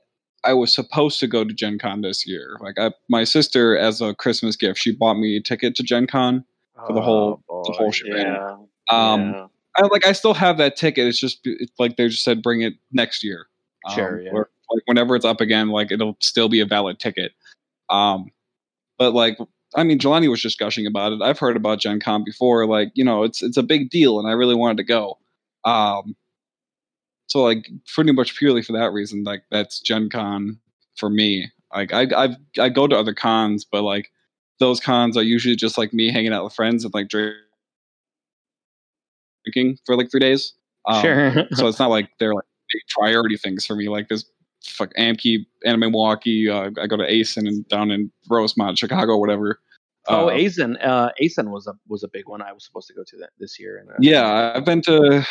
I 0.45 0.55
was 0.55 0.73
supposed 0.73 1.21
to 1.21 1.27
go 1.27 1.45
to 1.45 1.53
Gen 1.53 1.79
Con 1.79 2.01
this 2.01 2.27
year. 2.27 2.57
Like, 2.61 2.79
I, 2.79 2.93
my 3.09 3.25
sister, 3.25 3.77
as 3.77 4.01
a 4.01 4.15
Christmas 4.15 4.57
gift, 4.57 4.79
she 4.79 4.93
bought 4.95 5.15
me 5.19 5.37
a 5.37 5.41
ticket 5.43 5.75
to 5.77 5.83
Gen 5.83 6.07
Con. 6.07 6.45
For 6.87 6.95
the 6.95 7.03
whole- 7.03 7.43
the 7.49 7.73
whole 7.77 7.93
shit. 7.93 8.07
yeah 8.17 8.57
Um, 8.89 9.33
yeah. 9.33 9.47
I 9.77 9.83
like, 9.89 10.07
I 10.07 10.12
still 10.12 10.33
have 10.35 10.57
that 10.59 10.77
ticket. 10.77 11.07
It's 11.07 11.21
just 11.21 11.41
it's 11.45 11.73
like 11.79 11.97
they 11.97 12.09
just 12.09 12.25
said, 12.25 12.43
bring 12.43 12.62
it 12.62 12.75
next 12.91 13.23
year. 13.23 13.47
Um, 13.87 13.95
Sure, 13.95 14.21
yeah. 14.23 14.31
Or 14.33 14.51
like 14.73 14.83
whenever 14.87 15.15
it's 15.15 15.25
up 15.27 15.41
again, 15.43 15.69
like 15.69 15.93
it'll 15.93 16.17
still 16.21 16.49
be 16.49 16.61
a 16.61 16.65
valid 16.67 16.99
ticket. 16.99 17.33
Um, 17.91 18.31
but 18.99 19.12
like 19.12 19.39
I 19.74 19.84
mean, 19.84 19.98
Jelani 19.98 20.28
was 20.28 20.40
just 20.40 20.59
gushing 20.59 20.86
about 20.86 21.12
it. 21.12 21.22
I've 21.22 21.38
heard 21.38 21.56
about 21.56 21.80
Gen 21.80 22.01
Con 22.01 22.24
before. 22.24 22.66
Like, 22.66 22.90
you 22.94 23.05
know, 23.05 23.22
it's 23.22 23.42
it's 23.42 23.56
a 23.56 23.62
big 23.62 23.90
deal, 23.90 24.18
and 24.18 24.28
I 24.28 24.32
really 24.32 24.55
wanted 24.55 24.78
to 24.78 24.84
go. 24.84 25.18
Um, 25.64 26.16
so 27.26 27.42
like 27.42 27.70
pretty 27.94 28.12
much 28.12 28.36
purely 28.36 28.62
for 28.62 28.72
that 28.72 28.92
reason, 28.92 29.22
like 29.24 29.42
that's 29.51 29.80
Gen 29.80 30.10
Con 30.10 30.59
for 30.97 31.09
me. 31.09 31.51
Like 31.72 31.92
I 31.92 32.09
I 32.16 32.36
I 32.59 32.68
go 32.68 32.88
to 32.88 32.98
other 32.98 33.14
cons, 33.14 33.64
but 33.64 33.82
like 33.82 34.10
those 34.59 34.80
cons 34.80 35.16
are 35.16 35.22
usually 35.22 35.56
just 35.56 35.78
like 35.78 35.92
me 35.92 36.10
hanging 36.10 36.32
out 36.32 36.44
with 36.44 36.55
friends 36.55 36.84
and 36.84 36.92
like 36.92 37.09
drinking 37.09 37.38
for 39.86 39.97
like 39.97 40.10
three 40.10 40.20
days. 40.20 40.55
Um, 40.86 41.02
sure. 41.02 41.47
so 41.52 41.68
it's 41.68 41.78
not 41.78 41.90
like 41.90 42.10
they're 42.18 42.34
like 42.34 42.44
big 42.72 42.82
priority 42.98 43.36
things 43.36 43.64
for 43.64 43.76
me. 43.76 43.88
Like 43.88 44.09
this 44.09 44.24
fuck 44.65 44.91
AMKE, 44.97 45.47
Anime 45.65 45.81
Milwaukee. 45.93 46.49
Uh, 46.49 46.70
I 46.81 46.87
go 46.87 46.97
to 46.97 47.05
ACEN 47.05 47.47
and 47.47 47.66
down 47.69 47.91
in 47.91 48.11
Rosemont, 48.28 48.78
Chicago, 48.78 49.16
whatever. 49.16 49.61
oh, 50.09 50.28
Uh, 50.28 50.32
ACEN. 50.32 50.77
Uh, 50.78 51.11
ACEN 51.20 51.51
was 51.51 51.66
a 51.66 51.74
was 51.89 52.03
a 52.03 52.09
big 52.09 52.28
one. 52.28 52.43
I 52.43 52.53
was 52.53 52.65
supposed 52.65 52.89
to 52.89 52.95
go 52.95 53.05
to 53.05 53.16
that 53.19 53.31
this 53.39 53.59
year. 53.59 53.78
And, 53.78 53.91
uh, 53.91 53.95
yeah, 54.01 54.53
I've 54.55 54.65
been 54.65 54.82
to 54.82 55.27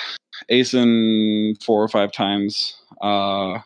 ACEN 0.50 1.56
four 1.64 1.84
or 1.84 1.88
five 1.88 2.12
times. 2.12 2.76
Uh, 3.02 3.60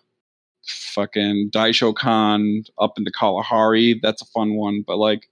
fucking 0.65 1.49
Daisho 1.53 1.93
Con 1.93 2.63
up 2.79 2.97
into 2.97 3.11
Kalahari. 3.11 3.99
That's 4.01 4.21
a 4.21 4.25
fun 4.25 4.55
one, 4.55 4.83
but 4.85 4.97
like, 4.97 5.29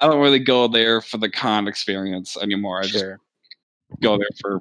I 0.00 0.06
don't 0.08 0.20
really 0.20 0.38
go 0.40 0.66
there 0.68 1.00
for 1.00 1.18
the 1.18 1.30
con 1.30 1.68
experience 1.68 2.36
anymore. 2.36 2.80
I 2.80 2.86
just 2.86 3.04
go 4.00 4.18
there 4.18 4.26
for 4.40 4.58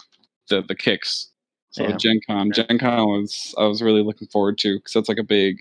the 0.50 0.62
the 0.62 0.76
kicks. 0.76 1.31
So 1.72 1.84
Yeah. 1.88 1.96
Gen 1.98 2.20
Con, 2.28 2.52
Gen 2.52 2.78
Con 2.80 3.08
was 3.08 3.56
I 3.58 3.64
was 3.66 3.82
really 3.82 4.04
looking 4.04 4.28
forward 4.28 4.58
to 4.60 4.78
because 4.78 4.94
that's 4.94 5.10
like 5.10 5.18
a 5.18 5.24
big, 5.24 5.58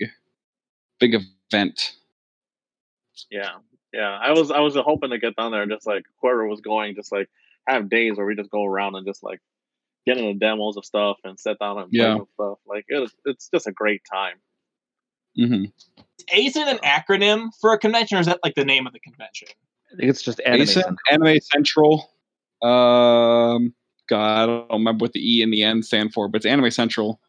big 0.99 1.15
event. 1.15 1.93
Yeah, 3.29 3.51
yeah. 3.93 4.17
I 4.21 4.31
was 4.31 4.51
I 4.51 4.59
was 4.59 4.75
hoping 4.75 5.11
to 5.11 5.17
get 5.19 5.35
down 5.35 5.51
there 5.51 5.61
and 5.61 5.71
just 5.71 5.87
like 5.87 6.03
whoever 6.21 6.47
was 6.47 6.61
going, 6.61 6.95
just 6.95 7.11
like 7.11 7.29
have 7.67 7.89
days 7.89 8.17
where 8.17 8.25
we 8.25 8.35
just 8.35 8.49
go 8.51 8.65
around 8.65 8.95
and 8.95 9.05
just 9.05 9.23
like 9.23 9.39
get 10.05 10.17
into 10.17 10.33
demos 10.39 10.77
of 10.77 10.83
stuff 10.85 11.17
and 11.23 11.39
sit 11.39 11.59
down 11.59 11.77
and 11.77 11.89
play 11.91 11.99
Yeah. 11.99 12.17
some 12.17 12.27
stuff. 12.33 12.57
Like 12.65 12.85
it, 12.87 13.11
it's 13.25 13.49
just 13.53 13.67
a 13.67 13.71
great 13.71 14.01
time. 14.11 14.35
Mm-hmm. 15.39 15.65
Is 15.65 16.55
ACEN 16.55 16.67
an 16.67 16.77
acronym 16.79 17.49
for 17.61 17.71
a 17.73 17.77
convention, 17.77 18.17
or 18.17 18.21
is 18.21 18.27
that 18.27 18.39
like 18.43 18.55
the 18.55 18.65
name 18.65 18.85
of 18.85 18.91
the 18.93 18.99
convention? 18.99 19.47
I 19.93 19.97
think 19.97 20.09
it's 20.09 20.21
just 20.21 20.41
anime. 20.45 20.61
ACEN, 20.63 20.95
Anime 21.11 21.39
Central. 21.39 22.09
Um, 22.61 23.73
God, 24.11 24.41
I 24.41 24.45
don't 24.45 24.71
remember 24.71 25.03
what 25.03 25.13
the 25.13 25.19
E 25.21 25.41
and 25.41 25.53
the 25.53 25.63
N 25.63 25.81
stand 25.81 26.13
for, 26.13 26.27
but 26.27 26.37
it's 26.37 26.45
Anime 26.45 26.69
Central. 26.69 27.21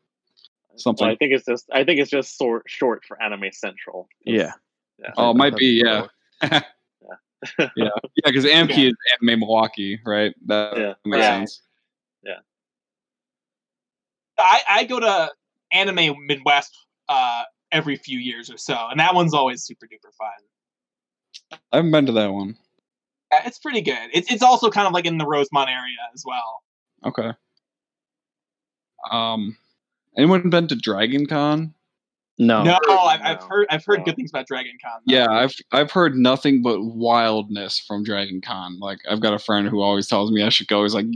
Something. 0.76 1.06
So 1.06 1.10
I 1.12 1.16
think 1.16 1.32
it's 1.32 1.44
just 1.46 1.70
I 1.72 1.84
think 1.84 2.00
it's 2.00 2.10
just 2.10 2.36
sort 2.36 2.64
short 2.66 3.04
for 3.04 3.22
Anime 3.22 3.52
Central. 3.52 4.08
Yeah. 4.24 4.52
Yeah. 4.98 5.12
oh, 5.16 5.30
it 5.30 5.36
might 5.36 5.56
be 5.56 5.80
what 5.84 6.10
yeah. 6.42 6.60
yeah, 7.56 7.68
yeah, 7.76 7.88
because 8.24 8.44
AMKE 8.44 8.88
is 8.88 8.94
Anime 9.20 9.40
Milwaukee, 9.40 10.00
right? 10.04 10.34
That 10.46 10.76
Yeah. 10.76 10.94
makes 11.04 11.22
Yeah. 11.22 11.38
sense. 11.38 11.62
I, 14.38 14.60
I 14.68 14.84
go 14.84 14.98
to 14.98 15.30
Anime 15.70 16.16
Midwest 16.26 16.76
uh, 17.08 17.44
every 17.70 17.94
few 17.94 18.18
years 18.18 18.50
or 18.50 18.56
so, 18.56 18.88
and 18.90 18.98
that 18.98 19.14
one's 19.14 19.34
always 19.34 19.62
super 19.62 19.86
duper 19.86 20.12
fun. 20.18 21.60
I 21.70 21.76
haven't 21.76 21.92
been 21.92 22.06
to 22.06 22.12
that 22.12 22.32
one. 22.32 22.56
Yeah, 23.30 23.42
It's 23.46 23.58
pretty 23.58 23.82
good. 23.82 24.10
It's 24.12 24.32
it's 24.32 24.42
also 24.42 24.68
kind 24.68 24.88
of 24.88 24.94
like 24.94 25.06
in 25.06 25.18
the 25.18 25.26
Rosemont 25.26 25.70
area 25.70 25.96
as 26.12 26.24
well. 26.26 26.62
Okay. 27.04 27.32
Um, 29.10 29.56
anyone 30.16 30.48
been 30.50 30.68
to 30.68 30.76
Dragon 30.76 31.26
Con? 31.26 31.74
No. 32.38 32.62
no, 32.62 32.78
no, 32.88 32.98
I've, 32.98 33.20
I've 33.22 33.42
heard 33.42 33.66
I've 33.70 33.84
heard 33.84 33.98
no. 34.00 34.04
good 34.06 34.16
things 34.16 34.30
about 34.30 34.46
Dragon 34.46 34.72
Con. 34.82 35.00
though. 35.06 35.14
Yeah, 35.14 35.26
I've 35.30 35.54
I've 35.70 35.90
heard 35.90 36.16
nothing 36.16 36.62
but 36.62 36.80
wildness 36.82 37.78
from 37.78 38.04
Dragon 38.04 38.40
Con. 38.40 38.78
Like 38.80 38.98
I've 39.08 39.20
got 39.20 39.34
a 39.34 39.38
friend 39.38 39.68
who 39.68 39.80
always 39.80 40.08
tells 40.08 40.32
me 40.32 40.42
I 40.42 40.48
should 40.48 40.66
go. 40.66 40.82
He's 40.82 40.94
like, 40.94 41.06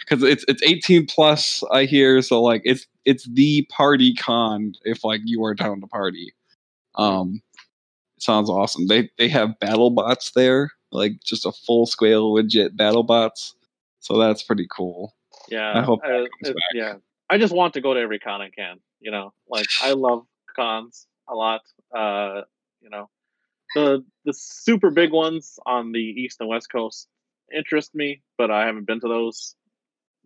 because 0.00 0.22
it's 0.22 0.44
it's 0.46 0.62
18 0.62 1.06
plus. 1.06 1.64
I 1.72 1.84
hear 1.84 2.22
so 2.22 2.40
like 2.40 2.62
it's 2.64 2.86
it's 3.04 3.28
the 3.30 3.66
party 3.70 4.14
con 4.14 4.74
if 4.84 5.04
like 5.04 5.22
you 5.24 5.44
are 5.44 5.54
down 5.54 5.80
to 5.80 5.86
party. 5.88 6.32
Um, 6.94 7.42
sounds 8.18 8.48
awesome. 8.48 8.86
They 8.86 9.10
they 9.18 9.28
have 9.28 9.58
battle 9.58 9.90
bots 9.90 10.30
there, 10.30 10.70
like 10.92 11.20
just 11.24 11.46
a 11.46 11.52
full 11.52 11.86
scale 11.86 12.32
legit 12.32 12.76
battle 12.76 13.02
bots. 13.02 13.54
So 13.98 14.18
that's 14.18 14.42
pretty 14.42 14.68
cool. 14.70 15.14
Yeah, 15.50 15.78
I 15.78 15.82
hope 15.82 16.00
uh, 16.04 16.08
that 16.08 16.28
it- 16.42 16.56
yeah. 16.74 16.94
I 17.28 17.38
just 17.38 17.54
want 17.54 17.74
to 17.74 17.80
go 17.80 17.94
to 17.94 18.00
every 18.00 18.18
con 18.18 18.40
I 18.42 18.50
can. 18.50 18.78
You 19.00 19.10
know, 19.10 19.32
like 19.48 19.66
I 19.82 19.92
love 20.06 20.24
cons 20.56 21.06
a 21.28 21.34
lot. 21.34 21.62
Uh, 21.94 22.42
you 22.80 22.90
know, 22.90 23.08
the 23.74 24.04
the 24.24 24.32
super 24.32 24.90
big 24.90 25.12
ones 25.12 25.58
on 25.66 25.92
the 25.92 26.00
east 26.00 26.38
and 26.40 26.48
west 26.48 26.70
coast 26.70 27.08
interest 27.54 27.94
me, 27.94 28.22
but 28.38 28.50
I 28.50 28.66
haven't 28.66 28.86
been 28.86 29.00
to 29.00 29.08
those 29.08 29.54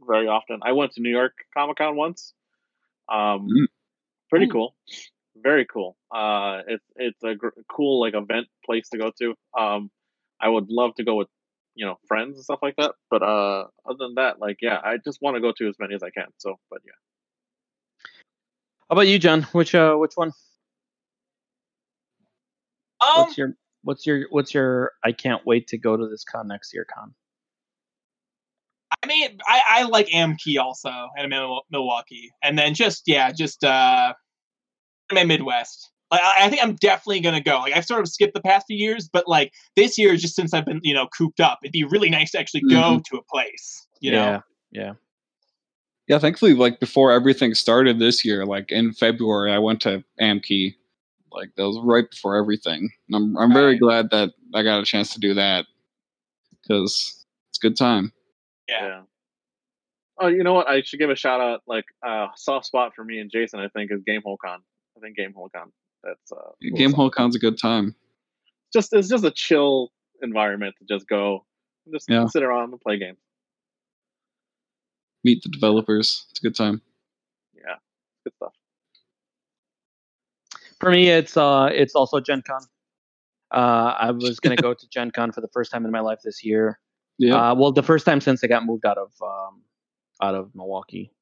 very 0.06 0.28
often. 0.28 0.60
I 0.62 0.72
went 0.72 0.92
to 0.92 1.00
New 1.02 1.10
York 1.10 1.32
Comic 1.56 1.76
Con 1.78 1.96
once. 1.96 2.32
Um, 3.08 3.48
Mm. 3.48 3.66
pretty 4.30 4.46
Ooh. 4.46 4.50
cool, 4.52 4.76
very 5.36 5.66
cool. 5.66 5.96
Uh, 6.14 6.62
it's 6.66 6.84
it's 6.96 7.22
a 7.22 7.34
gr- 7.34 7.48
cool 7.68 8.00
like 8.00 8.14
event 8.14 8.46
place 8.64 8.88
to 8.90 8.98
go 8.98 9.10
to. 9.20 9.34
Um, 9.58 9.90
I 10.40 10.48
would 10.48 10.68
love 10.70 10.94
to 10.96 11.04
go 11.04 11.14
with 11.16 11.28
you 11.74 11.86
know 11.86 11.96
friends 12.06 12.36
and 12.36 12.44
stuff 12.44 12.60
like 12.62 12.76
that. 12.76 12.92
But 13.10 13.22
uh, 13.22 13.64
other 13.86 13.98
than 13.98 14.14
that, 14.16 14.40
like 14.40 14.58
yeah, 14.62 14.80
I 14.82 14.98
just 15.04 15.20
want 15.22 15.36
to 15.36 15.40
go 15.40 15.52
to 15.58 15.68
as 15.68 15.76
many 15.78 15.94
as 15.94 16.02
I 16.02 16.10
can. 16.10 16.26
So, 16.38 16.56
but 16.70 16.80
yeah, 16.84 16.92
How 18.88 18.94
about 18.94 19.06
you, 19.08 19.18
John? 19.18 19.42
Which 19.52 19.74
uh, 19.74 19.94
which 19.96 20.12
one? 20.14 20.32
Um, 23.00 23.22
What's 23.24 23.38
your 23.38 23.54
what's 23.82 24.06
your 24.06 24.26
what's 24.30 24.54
your? 24.54 24.92
I 25.04 25.12
can't 25.12 25.44
wait 25.46 25.68
to 25.68 25.78
go 25.78 25.96
to 25.96 26.08
this 26.08 26.24
con 26.24 26.48
next 26.48 26.72
year. 26.72 26.86
Con. 26.92 27.14
I 29.02 29.06
mean, 29.06 29.38
I, 29.46 29.62
I 29.68 29.82
like 29.84 30.08
AMKE 30.08 30.58
also 30.58 30.90
and 31.16 31.28
Mil- 31.28 31.62
Milwaukee, 31.70 32.30
and 32.42 32.58
then 32.58 32.74
just 32.74 33.02
yeah, 33.06 33.32
just 33.32 33.64
uh, 33.64 34.14
my 35.12 35.24
Midwest. 35.24 35.90
Like, 36.14 36.22
I, 36.22 36.46
I 36.46 36.50
think 36.50 36.62
I'm 36.62 36.74
definitely 36.76 37.20
gonna 37.20 37.40
go. 37.40 37.58
Like 37.60 37.72
I've 37.76 37.84
sort 37.84 38.00
of 38.00 38.08
skipped 38.08 38.34
the 38.34 38.40
past 38.40 38.66
few 38.66 38.76
years, 38.76 39.08
but 39.12 39.26
like 39.28 39.52
this 39.76 39.98
year, 39.98 40.16
just 40.16 40.34
since 40.36 40.54
I've 40.54 40.64
been 40.64 40.80
you 40.82 40.94
know 40.94 41.06
cooped 41.16 41.40
up, 41.40 41.58
it'd 41.62 41.72
be 41.72 41.84
really 41.84 42.10
nice 42.10 42.30
to 42.32 42.38
actually 42.38 42.62
go 42.70 43.00
to 43.10 43.16
a 43.16 43.22
place. 43.22 43.86
You 44.00 44.12
know, 44.12 44.42
yeah, 44.72 44.82
yeah. 44.82 44.92
Yeah, 46.06 46.18
thankfully, 46.18 46.54
like 46.54 46.80
before 46.80 47.10
everything 47.12 47.54
started 47.54 47.98
this 47.98 48.24
year, 48.24 48.44
like 48.44 48.70
in 48.70 48.92
February, 48.92 49.50
I 49.52 49.58
went 49.58 49.80
to 49.82 50.04
AMKE. 50.20 50.74
Like 51.32 51.48
that 51.56 51.62
was 51.64 51.80
right 51.82 52.08
before 52.08 52.36
everything. 52.36 52.90
And 53.08 53.16
I'm 53.16 53.36
I'm 53.38 53.52
very 53.52 53.72
Right. 53.72 53.80
glad 53.80 54.10
that 54.10 54.30
I 54.54 54.62
got 54.62 54.80
a 54.80 54.84
chance 54.84 55.12
to 55.14 55.20
do 55.20 55.34
that 55.34 55.66
because 56.62 57.24
it's 57.48 57.58
a 57.58 57.66
good 57.66 57.76
time. 57.76 58.12
Yeah. 58.68 59.02
Oh, 60.20 60.28
you 60.28 60.44
know 60.44 60.52
what? 60.54 60.68
I 60.68 60.82
should 60.82 61.00
give 61.00 61.10
a 61.10 61.16
shout 61.16 61.40
out. 61.40 61.62
Like, 61.66 61.86
uh, 62.06 62.28
soft 62.36 62.66
spot 62.66 62.92
for 62.94 63.02
me 63.04 63.18
and 63.18 63.30
Jason, 63.32 63.58
I 63.58 63.66
think, 63.68 63.90
is 63.90 64.00
Gamehole 64.08 64.36
Con. 64.44 64.60
I 64.96 65.00
think 65.00 65.18
Gamehole 65.18 65.48
Con. 65.52 65.72
That's 66.04 66.32
uh, 66.32 66.36
a 66.36 66.52
Game 66.62 66.90
something. 66.90 66.94
Hole 66.96 67.10
Con's 67.10 67.36
a 67.36 67.38
good 67.38 67.58
time. 67.58 67.94
Just 68.72 68.92
it's 68.92 69.08
just 69.08 69.24
a 69.24 69.30
chill 69.30 69.90
environment 70.22 70.74
to 70.78 70.84
just 70.84 71.08
go, 71.08 71.44
and 71.86 71.94
just 71.94 72.08
Yeah. 72.08 72.26
sit 72.26 72.42
around 72.42 72.72
and 72.72 72.80
play 72.80 72.98
games. 72.98 73.18
Meet 75.24 75.42
the 75.42 75.48
developers. 75.48 76.26
It's 76.30 76.40
a 76.40 76.42
good 76.42 76.54
time. 76.54 76.82
Yeah, 77.54 77.76
good 78.24 78.34
stuff. 78.36 78.52
For 80.80 80.90
me, 80.90 81.08
it's 81.08 81.36
uh, 81.36 81.70
it's 81.72 81.94
also 81.94 82.20
Gen 82.20 82.42
Con. 82.42 82.60
Uh, 83.50 83.94
I 83.98 84.10
was 84.10 84.38
gonna 84.40 84.56
go 84.56 84.74
to 84.78 84.88
Gen 84.88 85.10
Con 85.10 85.32
for 85.32 85.40
the 85.40 85.48
first 85.48 85.70
time 85.72 85.84
in 85.86 85.90
my 85.90 86.00
life 86.00 86.20
this 86.22 86.44
year. 86.44 86.78
Yeah. 87.18 87.52
Uh, 87.52 87.54
well, 87.54 87.72
the 87.72 87.82
first 87.82 88.04
time 88.04 88.20
since 88.20 88.44
I 88.44 88.48
got 88.48 88.66
moved 88.66 88.84
out 88.84 88.98
of 88.98 89.12
um, 89.22 89.62
out 90.20 90.34
of 90.34 90.54
Milwaukee, 90.54 91.12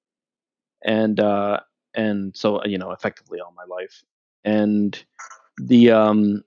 and 0.84 1.20
uh, 1.20 1.60
and 1.94 2.36
so 2.36 2.64
you 2.64 2.78
know, 2.78 2.90
effectively 2.90 3.38
all 3.40 3.52
my 3.56 3.64
life. 3.64 4.02
And 4.44 5.02
the 5.58 5.90
um, 5.90 6.42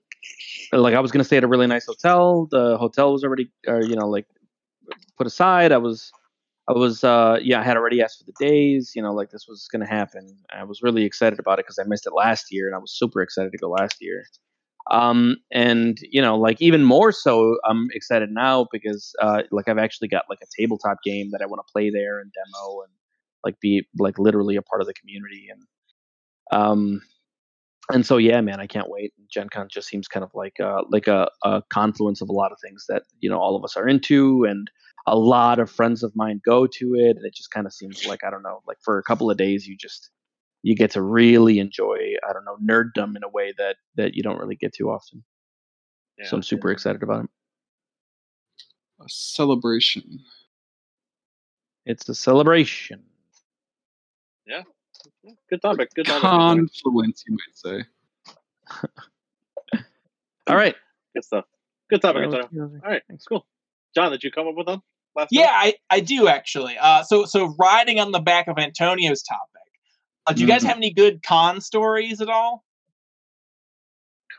like 0.72 0.94
I 0.94 1.00
was 1.00 1.10
gonna 1.12 1.24
stay 1.24 1.36
at 1.36 1.44
a 1.44 1.48
really 1.48 1.66
nice 1.66 1.86
hotel. 1.86 2.46
The 2.50 2.76
hotel 2.78 3.12
was 3.12 3.24
already, 3.24 3.50
or 3.66 3.82
you 3.82 3.96
know, 3.96 4.08
like 4.08 4.26
put 5.18 5.26
aside. 5.26 5.72
I 5.72 5.78
was, 5.78 6.12
I 6.68 6.72
was, 6.72 7.04
uh, 7.04 7.38
yeah, 7.42 7.60
I 7.60 7.64
had 7.64 7.76
already 7.76 8.02
asked 8.02 8.18
for 8.18 8.24
the 8.24 8.44
days. 8.44 8.92
You 8.94 9.02
know, 9.02 9.12
like 9.12 9.30
this 9.30 9.46
was 9.48 9.68
gonna 9.70 9.88
happen. 9.88 10.36
I 10.52 10.64
was 10.64 10.82
really 10.82 11.04
excited 11.04 11.38
about 11.38 11.58
it 11.58 11.66
because 11.66 11.78
I 11.78 11.84
missed 11.86 12.06
it 12.06 12.12
last 12.12 12.52
year, 12.52 12.66
and 12.66 12.74
I 12.74 12.78
was 12.78 12.92
super 12.92 13.22
excited 13.22 13.52
to 13.52 13.58
go 13.58 13.70
last 13.70 13.96
year 14.00 14.24
um 14.90 15.36
and 15.50 15.98
you 16.10 16.22
know 16.22 16.36
like 16.36 16.60
even 16.62 16.84
more 16.84 17.10
so 17.10 17.58
i'm 17.64 17.88
excited 17.92 18.30
now 18.30 18.66
because 18.70 19.14
uh 19.20 19.42
like 19.50 19.68
i've 19.68 19.78
actually 19.78 20.06
got 20.06 20.24
like 20.30 20.38
a 20.42 20.46
tabletop 20.56 21.02
game 21.02 21.30
that 21.32 21.42
i 21.42 21.46
want 21.46 21.60
to 21.64 21.72
play 21.72 21.90
there 21.90 22.20
and 22.20 22.32
demo 22.32 22.82
and 22.82 22.92
like 23.44 23.58
be 23.60 23.86
like 23.98 24.18
literally 24.18 24.56
a 24.56 24.62
part 24.62 24.80
of 24.80 24.86
the 24.86 24.94
community 24.94 25.48
and 25.50 25.62
um 26.52 27.02
and 27.92 28.04
so 28.06 28.16
yeah 28.16 28.40
man 28.40 28.60
i 28.60 28.66
can't 28.66 28.88
wait. 28.88 29.12
Gen 29.30 29.48
con 29.48 29.68
just 29.70 29.88
seems 29.88 30.08
kind 30.08 30.24
of 30.24 30.30
like 30.34 30.58
uh 30.60 30.82
like 30.90 31.06
a, 31.06 31.28
a 31.44 31.62
confluence 31.70 32.20
of 32.20 32.28
a 32.28 32.32
lot 32.32 32.52
of 32.52 32.58
things 32.60 32.84
that 32.88 33.02
you 33.20 33.28
know 33.30 33.38
all 33.38 33.56
of 33.56 33.64
us 33.64 33.76
are 33.76 33.88
into 33.88 34.44
and 34.44 34.70
a 35.06 35.16
lot 35.16 35.58
of 35.58 35.70
friends 35.70 36.02
of 36.02 36.14
mine 36.16 36.40
go 36.44 36.66
to 36.66 36.94
it. 36.94 37.16
And 37.16 37.24
it 37.24 37.34
just 37.34 37.50
kind 37.50 37.66
of 37.66 37.72
seems 37.72 38.06
like 38.06 38.24
i 38.24 38.30
don't 38.30 38.42
know 38.42 38.60
like 38.66 38.78
for 38.82 38.98
a 38.98 39.02
couple 39.02 39.30
of 39.30 39.36
days 39.36 39.66
you 39.66 39.76
just 39.76 40.10
you 40.62 40.74
get 40.74 40.90
to 40.92 41.02
really 41.02 41.58
enjoy 41.58 42.14
i 42.28 42.32
don't 42.32 42.44
know 42.44 42.56
nerddom 42.62 43.16
in 43.16 43.22
a 43.22 43.28
way 43.28 43.52
that 43.58 43.76
that 43.96 44.14
you 44.14 44.22
don't 44.22 44.38
really 44.38 44.56
get 44.56 44.72
too 44.72 44.90
often. 44.90 45.22
Yeah. 46.18 46.26
so 46.26 46.36
i'm 46.36 46.42
super 46.42 46.70
excited 46.70 47.02
about 47.02 47.24
it. 47.24 47.30
A 49.00 49.08
celebration. 49.08 50.20
it's 51.84 52.08
a 52.08 52.14
celebration 52.14 53.02
Good 55.50 55.62
topic. 55.62 55.90
Good 55.94 56.06
topic. 56.06 56.22
Confluence, 56.22 57.24
you 57.26 57.36
might 57.36 57.56
say. 57.56 57.84
all 60.48 60.56
right 60.56 60.74
Good 61.14 61.24
stuff. 61.24 61.44
Good 61.88 62.02
topic. 62.02 62.26
Well, 62.28 62.40
Antonio. 62.42 62.68
let's- 62.72 62.84
All 62.84 62.90
right, 62.90 63.02
cool. 63.28 63.46
John, 63.94 64.10
did 64.10 64.22
you 64.24 64.30
come 64.30 64.48
up 64.48 64.54
with 64.56 64.66
one 64.66 64.82
last? 65.14 65.28
Yeah, 65.30 65.48
I, 65.50 65.74
I 65.88 66.00
do 66.00 66.28
actually. 66.28 66.76
Uh, 66.78 67.02
so 67.04 67.24
so 67.24 67.54
riding 67.58 67.98
on 68.00 68.10
the 68.12 68.18
back 68.20 68.48
of 68.48 68.58
Antonio's 68.58 69.22
topic, 69.22 69.62
uh, 70.26 70.32
do 70.34 70.40
you 70.42 70.46
guys 70.46 70.62
Mhm. 70.62 70.66
have 70.66 70.76
any 70.76 70.92
good 70.92 71.22
con 71.22 71.60
stories 71.60 72.20
at 72.20 72.28
all? 72.28 72.64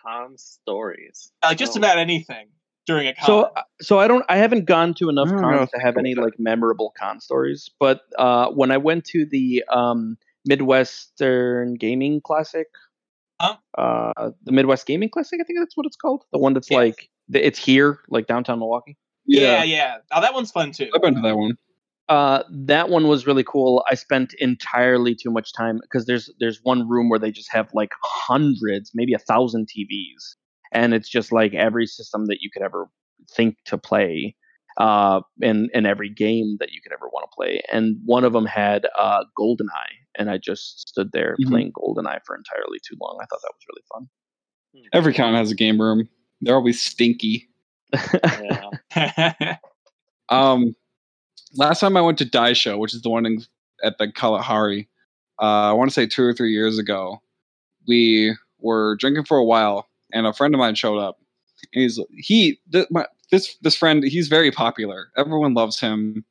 con 0.06 0.38
stories. 0.38 1.32
Uh, 1.42 1.54
just 1.56 1.76
Oh. 1.76 1.80
about 1.80 1.98
anything 1.98 2.50
during 2.86 3.08
a 3.08 3.14
con. 3.16 3.26
so 3.26 3.42
uh, 3.44 3.64
so 3.82 4.00
i 4.00 4.08
don't 4.08 4.24
i 4.30 4.38
haven't 4.38 4.64
gone 4.66 4.94
to 4.94 5.10
enough 5.10 5.28
I 5.30 5.40
cons 5.42 5.70
to 5.72 5.80
have 5.80 5.98
any 5.98 6.16
like 6.16 6.40
memorable 6.40 6.94
con 6.98 7.20
stories 7.20 7.70
but 7.82 8.02
uh 8.18 8.48
when 8.52 8.72
i 8.72 8.78
went 8.78 9.04
to 9.06 9.26
the 9.26 9.64
um 9.70 10.18
midwestern 10.48 11.76
gaming 11.76 12.22
classic 12.22 12.68
Huh? 13.40 13.56
uh 13.78 14.32
the 14.44 14.52
midwest 14.52 14.88
gaming 14.88 15.10
classic 15.10 15.40
i 15.40 15.44
think 15.44 15.60
that's 15.60 15.78
what 15.78 15.86
it's 15.86 15.96
called 15.96 16.24
the 16.32 16.40
one 16.40 16.54
that's 16.54 16.72
Yeah. 16.72 16.78
like 16.78 17.10
it's 17.34 17.60
here 17.60 18.00
like 18.10 18.26
downtown 18.28 18.60
milwaukee 18.60 18.98
yeah, 19.30 19.62
yeah. 19.62 19.98
Oh, 20.14 20.22
that 20.22 20.34
one's 20.34 20.52
fun 20.52 20.72
too. 20.72 20.90
I've 20.96 21.02
been 21.02 21.16
to 21.16 21.22
that 21.22 21.36
one. 21.36 21.58
uh 22.10 22.44
that 22.50 22.90
one 22.90 23.08
was 23.08 23.28
really 23.28 23.44
cool 23.44 23.84
i 23.92 23.94
spent 23.96 24.34
entirely 24.40 25.14
too 25.14 25.30
much 25.30 25.52
time 25.54 25.80
because 25.82 26.06
there's 26.06 26.32
there's 26.40 26.60
one 26.64 26.88
room 26.88 27.10
where 27.10 27.20
they 27.20 27.30
just 27.32 27.52
have 27.52 27.68
like 27.74 27.92
hundreds 28.04 28.92
maybe 28.96 29.14
a 29.14 29.20
thousand 29.20 29.68
tvs 29.68 30.36
and 30.72 30.94
it's 30.94 31.10
just 31.10 31.32
like 31.32 31.54
every 31.54 31.86
system 31.86 32.26
that 32.26 32.38
you 32.42 32.50
could 32.52 32.64
ever 32.64 32.88
think 33.36 33.58
to 33.66 33.78
play 33.78 34.34
uh 34.78 35.20
in 35.42 35.70
in 35.74 35.86
every 35.86 36.10
game 36.10 36.56
that 36.60 36.72
you 36.72 36.80
could 36.82 36.94
ever 36.94 37.08
want 37.10 37.30
to 37.30 37.36
play 37.36 37.62
and 37.72 37.98
one 38.06 38.24
of 38.24 38.32
them 38.34 38.46
had 38.46 38.88
uh 38.98 39.24
goldeneye 39.38 39.98
and 40.18 40.30
i 40.30 40.38
just 40.38 40.88
stood 40.90 41.12
there 41.12 41.36
Mhm. 41.42 41.50
playing 41.50 41.72
goldeneye 41.74 42.20
for 42.26 42.36
entirely 42.36 42.80
too 42.88 42.96
long 43.02 43.18
i 43.22 43.26
thought 43.26 43.40
that 43.42 43.54
was 43.54 43.66
really 43.70 43.84
fun 43.94 44.10
Every 44.94 45.14
con 45.14 45.34
has 45.34 45.50
a 45.52 45.56
game 45.56 45.82
room. 45.82 46.08
They're 46.42 46.56
always 46.56 46.80
stinky. 46.82 47.50
Um, 50.30 50.76
last 51.56 51.80
time 51.80 51.98
I 51.98 52.02
went 52.02 52.18
to 52.20 52.26
Daisho, 52.26 52.78
which 52.78 52.94
is 52.94 53.02
the 53.02 53.10
one 53.10 53.26
in, 53.26 53.42
at 53.84 53.98
the 53.98 54.12
Kalahari, 54.12 54.90
uh, 55.42 55.70
I 55.70 55.74
want 55.74 55.90
to 55.90 55.94
say 55.94 56.06
two 56.06 56.24
or 56.24 56.34
three 56.34 56.52
years 56.52 56.78
ago, 56.78 57.22
we 57.88 58.36
were 58.60 58.96
drinking 58.98 59.26
for 59.26 59.38
a 59.38 59.46
while, 59.46 59.88
and 60.14 60.28
a 60.28 60.34
friend 60.34 60.54
of 60.54 60.60
mine 60.60 60.76
showed 60.76 61.00
up. 61.00 61.18
And 61.74 61.84
he's 61.84 62.00
he 62.18 62.60
th- 62.72 62.88
my, 62.92 63.06
this 63.32 63.58
this 63.62 63.76
friend 63.76 64.04
he's 64.04 64.28
very 64.28 64.52
popular. 64.52 65.10
Everyone 65.18 65.54
loves 65.54 65.80
him. 65.80 66.26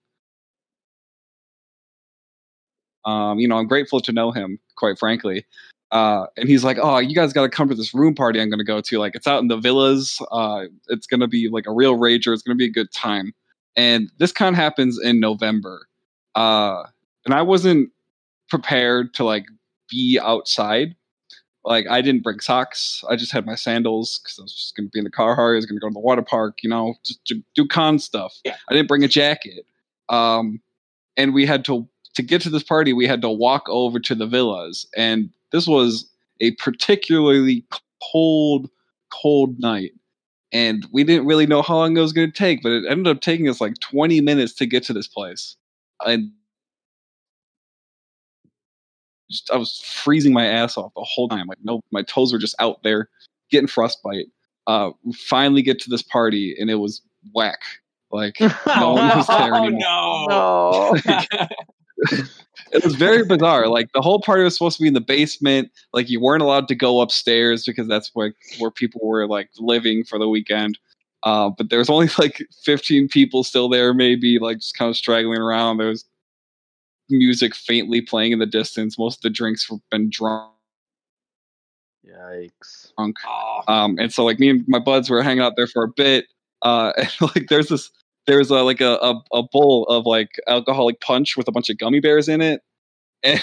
Um, 3.07 3.39
you 3.39 3.49
know, 3.49 3.57
I'm 3.57 3.69
grateful 3.69 4.01
to 4.01 4.13
know 4.13 4.33
him, 4.33 4.59
quite 4.77 4.99
frankly. 4.99 5.47
Uh, 5.93 6.27
and 6.37 6.49
he's 6.49 6.65
like, 6.65 6.79
"Oh, 6.83 6.99
you 6.99 7.15
guys 7.15 7.33
got 7.33 7.43
to 7.43 7.49
come 7.49 7.69
to 7.69 7.75
this 7.75 7.95
room 7.95 8.15
party 8.15 8.41
I'm 8.41 8.51
going 8.51 8.59
to 8.59 8.65
go 8.65 8.81
to. 8.81 8.99
Like, 8.99 9.15
it's 9.15 9.27
out 9.27 9.41
in 9.41 9.49
the 9.49 9.57
villas. 9.57 10.21
Uh, 10.33 10.65
it's 10.89 11.07
going 11.07 11.21
to 11.21 11.29
be 11.29 11.49
like 11.49 11.67
a 11.67 11.73
real 11.73 11.97
rager. 11.97 12.35
It's 12.35 12.43
going 12.43 12.57
to 12.57 12.59
be 12.59 12.67
a 12.67 12.71
good 12.71 12.93
time." 12.93 13.33
And 13.77 14.11
this 14.19 14.33
con 14.33 14.55
happens 14.55 14.99
in 15.01 15.21
November, 15.21 15.87
uh, 16.35 16.83
and 17.25 17.35
I 17.35 17.43
wasn't 17.43 17.91
prepared 18.49 19.15
to 19.15 19.25
like 19.25 19.47
be 19.89 20.19
outside. 20.21 20.97
Like, 21.65 21.87
I 21.89 22.01
didn't 22.01 22.23
bring 22.23 22.41
socks. 22.41 23.05
I 23.09 23.17
just 23.17 23.33
had 23.33 23.45
my 23.45 23.57
sandals 23.57 24.21
because 24.23 24.39
I 24.39 24.43
was 24.43 24.55
just 24.55 24.77
going 24.77 24.87
to 24.87 24.91
be 24.91 25.01
in 25.01 25.05
the 25.05 25.11
car. 25.11 25.53
I 25.53 25.57
was 25.57 25.67
going 25.67 25.77
to 25.77 25.81
go 25.81 25.89
to 25.89 25.95
the 25.95 26.01
water 26.01 26.23
park. 26.23 26.59
You 26.63 26.71
know, 26.71 26.95
just 27.05 27.25
to 27.27 27.43
do 27.55 27.67
con 27.67 28.01
stuff. 28.01 28.35
Yeah. 28.45 28.57
I 28.69 28.75
didn't 28.75 28.89
bring 28.89 29.05
a 29.05 29.09
jacket. 29.09 29.67
Um, 30.09 30.61
and 31.17 31.33
we 31.33 31.47
had 31.47 31.65
to 31.67 31.89
to 32.17 32.23
get 32.23 32.43
to 32.43 32.51
this 32.51 32.63
party. 32.63 32.93
We 32.93 33.07
had 33.07 33.21
to 33.23 33.31
walk 33.31 33.65
over 33.69 34.01
to 34.01 34.15
the 34.15 34.27
villas, 34.27 34.87
and 34.97 35.31
this 35.53 35.67
was 35.67 36.11
a 36.41 36.53
particularly 36.53 37.65
cold, 38.13 38.69
cold 39.13 39.59
night. 39.61 39.93
And 40.53 40.87
we 40.93 41.05
didn't 41.05 41.27
really 41.27 41.47
know 41.47 41.61
how 41.61 41.77
long 41.77 41.97
it 41.97 42.01
was 42.01 42.13
going 42.13 42.31
to 42.31 42.37
take, 42.37 42.63
but 42.63 42.73
it 42.73 42.85
ended 42.89 43.09
up 43.09 43.21
taking 43.21 43.49
us 43.49 43.61
like 43.61 43.75
20 43.81 44.21
minutes 44.23 44.55
to 44.55 44.67
get 44.67 44.83
to 44.85 44.93
this 44.93 45.09
place. 45.09 45.57
And 46.07 46.31
just, 49.31 49.51
I 49.51 49.57
was 49.57 49.83
freezing 49.85 50.33
my 50.33 50.47
ass 50.47 50.79
off 50.79 50.93
the 50.95 51.05
whole 51.05 51.29
time. 51.29 51.47
Like, 51.47 51.59
no, 51.63 51.81
my 51.91 52.03
toes 52.03 52.33
were 52.33 52.39
just 52.39 52.55
out 52.59 52.83
there 52.83 53.09
getting 53.51 53.67
frostbite. 53.67 54.27
Uh, 54.67 54.91
finally 55.15 55.63
get 55.63 55.81
to 55.81 55.91
this 55.91 56.03
party, 56.03 56.57
and 56.59 56.71
it 56.71 56.77
was 56.77 57.03
whack. 57.35 57.61
Like, 58.11 58.41
no 58.41 58.95
one 58.95 59.17
was 59.17 59.27
there 59.27 59.55
oh 59.55 59.65
anymore. 59.65 59.81
no! 59.81 60.97
no 61.07 61.47
it 62.73 62.85
was 62.85 62.95
very 62.95 63.25
bizarre. 63.25 63.69
Like 63.69 63.93
the 63.93 64.03
whole 64.03 64.21
party 64.21 64.43
was 64.45 64.55
supposed 64.55 64.77
to 64.79 64.83
be 64.83 64.89
in 64.89 64.95
the 64.95 65.01
basement. 65.01 65.71
Like 65.93 66.11
you 66.11 66.21
weren't 66.21 66.43
allowed 66.43 66.69
to 66.69 66.75
go 66.75 67.01
upstairs 67.01 67.65
because 67.65 67.89
that's 67.89 68.11
where 68.15 68.35
where 68.59 68.71
people 68.71 69.01
were 69.05 69.27
like 69.27 69.51
living 69.59 70.05
for 70.05 70.19
the 70.19 70.29
weekend. 70.29 70.79
Uh, 71.23 71.51
but 71.51 71.71
there 71.71 71.79
was 71.79 71.91
only 71.91 72.09
like 72.19 72.43
15 72.65 73.09
people 73.09 73.45
still 73.45 73.69
there, 73.69 73.95
maybe 73.95 74.39
like 74.39 74.59
just 74.59 74.77
kind 74.77 74.89
of 74.89 74.97
straggling 74.97 75.41
around. 75.41 75.79
There 75.79 75.89
was 75.89 76.05
music 77.09 77.55
faintly 77.55 78.01
playing 78.01 78.33
in 78.33 78.39
the 78.39 78.47
distance. 78.47 78.99
Most 78.99 79.19
of 79.19 79.23
the 79.23 79.31
drinks 79.31 79.69
have 79.69 79.81
been 79.91 80.11
drunk. 80.11 80.53
Yikes. 82.07 82.93
Um, 83.69 83.99
and 83.99 84.13
so 84.13 84.25
like 84.25 84.39
me 84.39 84.51
and 84.51 84.65
my 84.69 84.79
buds 84.79 85.11
were 85.11 85.23
hanging 85.23 85.43
out 85.43 85.55
there 85.57 85.67
for 85.67 85.83
a 85.83 85.89
bit. 85.89 86.27
Uh, 86.63 86.93
and 86.97 87.11
like 87.21 87.49
there's 87.49 87.69
this 87.69 87.91
there's 88.27 88.51
a, 88.51 88.63
like 88.63 88.81
a, 88.81 88.99
a 89.03 89.21
a 89.33 89.43
bowl 89.43 89.85
of 89.85 90.07
like 90.07 90.31
alcoholic 90.49 91.01
punch 91.01 91.37
with 91.37 91.49
a 91.49 91.53
bunch 91.53 91.71
of 91.71 91.79
gummy 91.79 92.01
bears 92.01 92.29
in 92.29 92.41
it, 92.41 92.63
and 93.23 93.41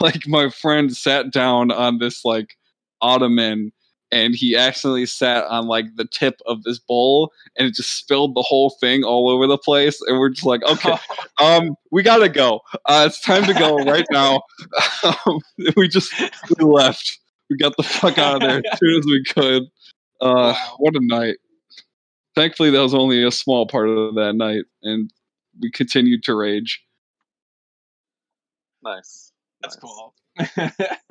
like 0.00 0.26
my 0.26 0.50
friend 0.50 0.96
sat 0.96 1.32
down 1.32 1.70
on 1.70 1.98
this 1.98 2.24
like 2.24 2.56
ottoman 3.00 3.72
and 4.12 4.34
he 4.34 4.54
accidentally 4.56 5.06
sat 5.06 5.44
on 5.46 5.66
like 5.66 5.86
the 5.96 6.04
tip 6.04 6.40
of 6.46 6.62
this 6.62 6.78
bowl 6.78 7.32
and 7.56 7.66
it 7.66 7.74
just 7.74 7.98
spilled 7.98 8.34
the 8.34 8.42
whole 8.42 8.70
thing 8.80 9.02
all 9.02 9.28
over 9.28 9.46
the 9.46 9.58
place. 9.58 10.00
And 10.06 10.18
we're 10.18 10.30
just 10.30 10.46
like 10.46 10.62
okay 10.62 10.96
um 11.40 11.74
we 11.90 12.02
gotta 12.02 12.28
go. 12.28 12.60
Uh 12.86 13.04
it's 13.06 13.20
time 13.20 13.44
to 13.44 13.54
go 13.54 13.76
right 13.78 14.06
now. 14.10 14.42
Um, 15.26 15.40
we 15.76 15.86
just 15.86 16.14
we 16.58 16.64
left. 16.64 17.18
We 17.50 17.58
got 17.58 17.76
the 17.76 17.82
fuck 17.82 18.16
out 18.16 18.36
of 18.36 18.40
there 18.40 18.62
as 18.72 18.78
soon 18.78 18.98
as 18.98 19.04
we 19.04 19.22
could. 19.24 19.64
Uh 20.20 20.54
what 20.78 20.94
a 20.96 21.00
night 21.02 21.36
thankfully 22.34 22.70
that 22.70 22.80
was 22.80 22.94
only 22.94 23.22
a 23.24 23.30
small 23.30 23.66
part 23.66 23.88
of 23.88 24.14
that 24.14 24.34
night 24.34 24.64
and 24.82 25.10
we 25.60 25.70
continued 25.70 26.22
to 26.24 26.34
rage 26.34 26.82
Nice. 28.82 29.32
that's 29.62 29.76
Nice. 29.76 29.82
cool. 29.82 30.14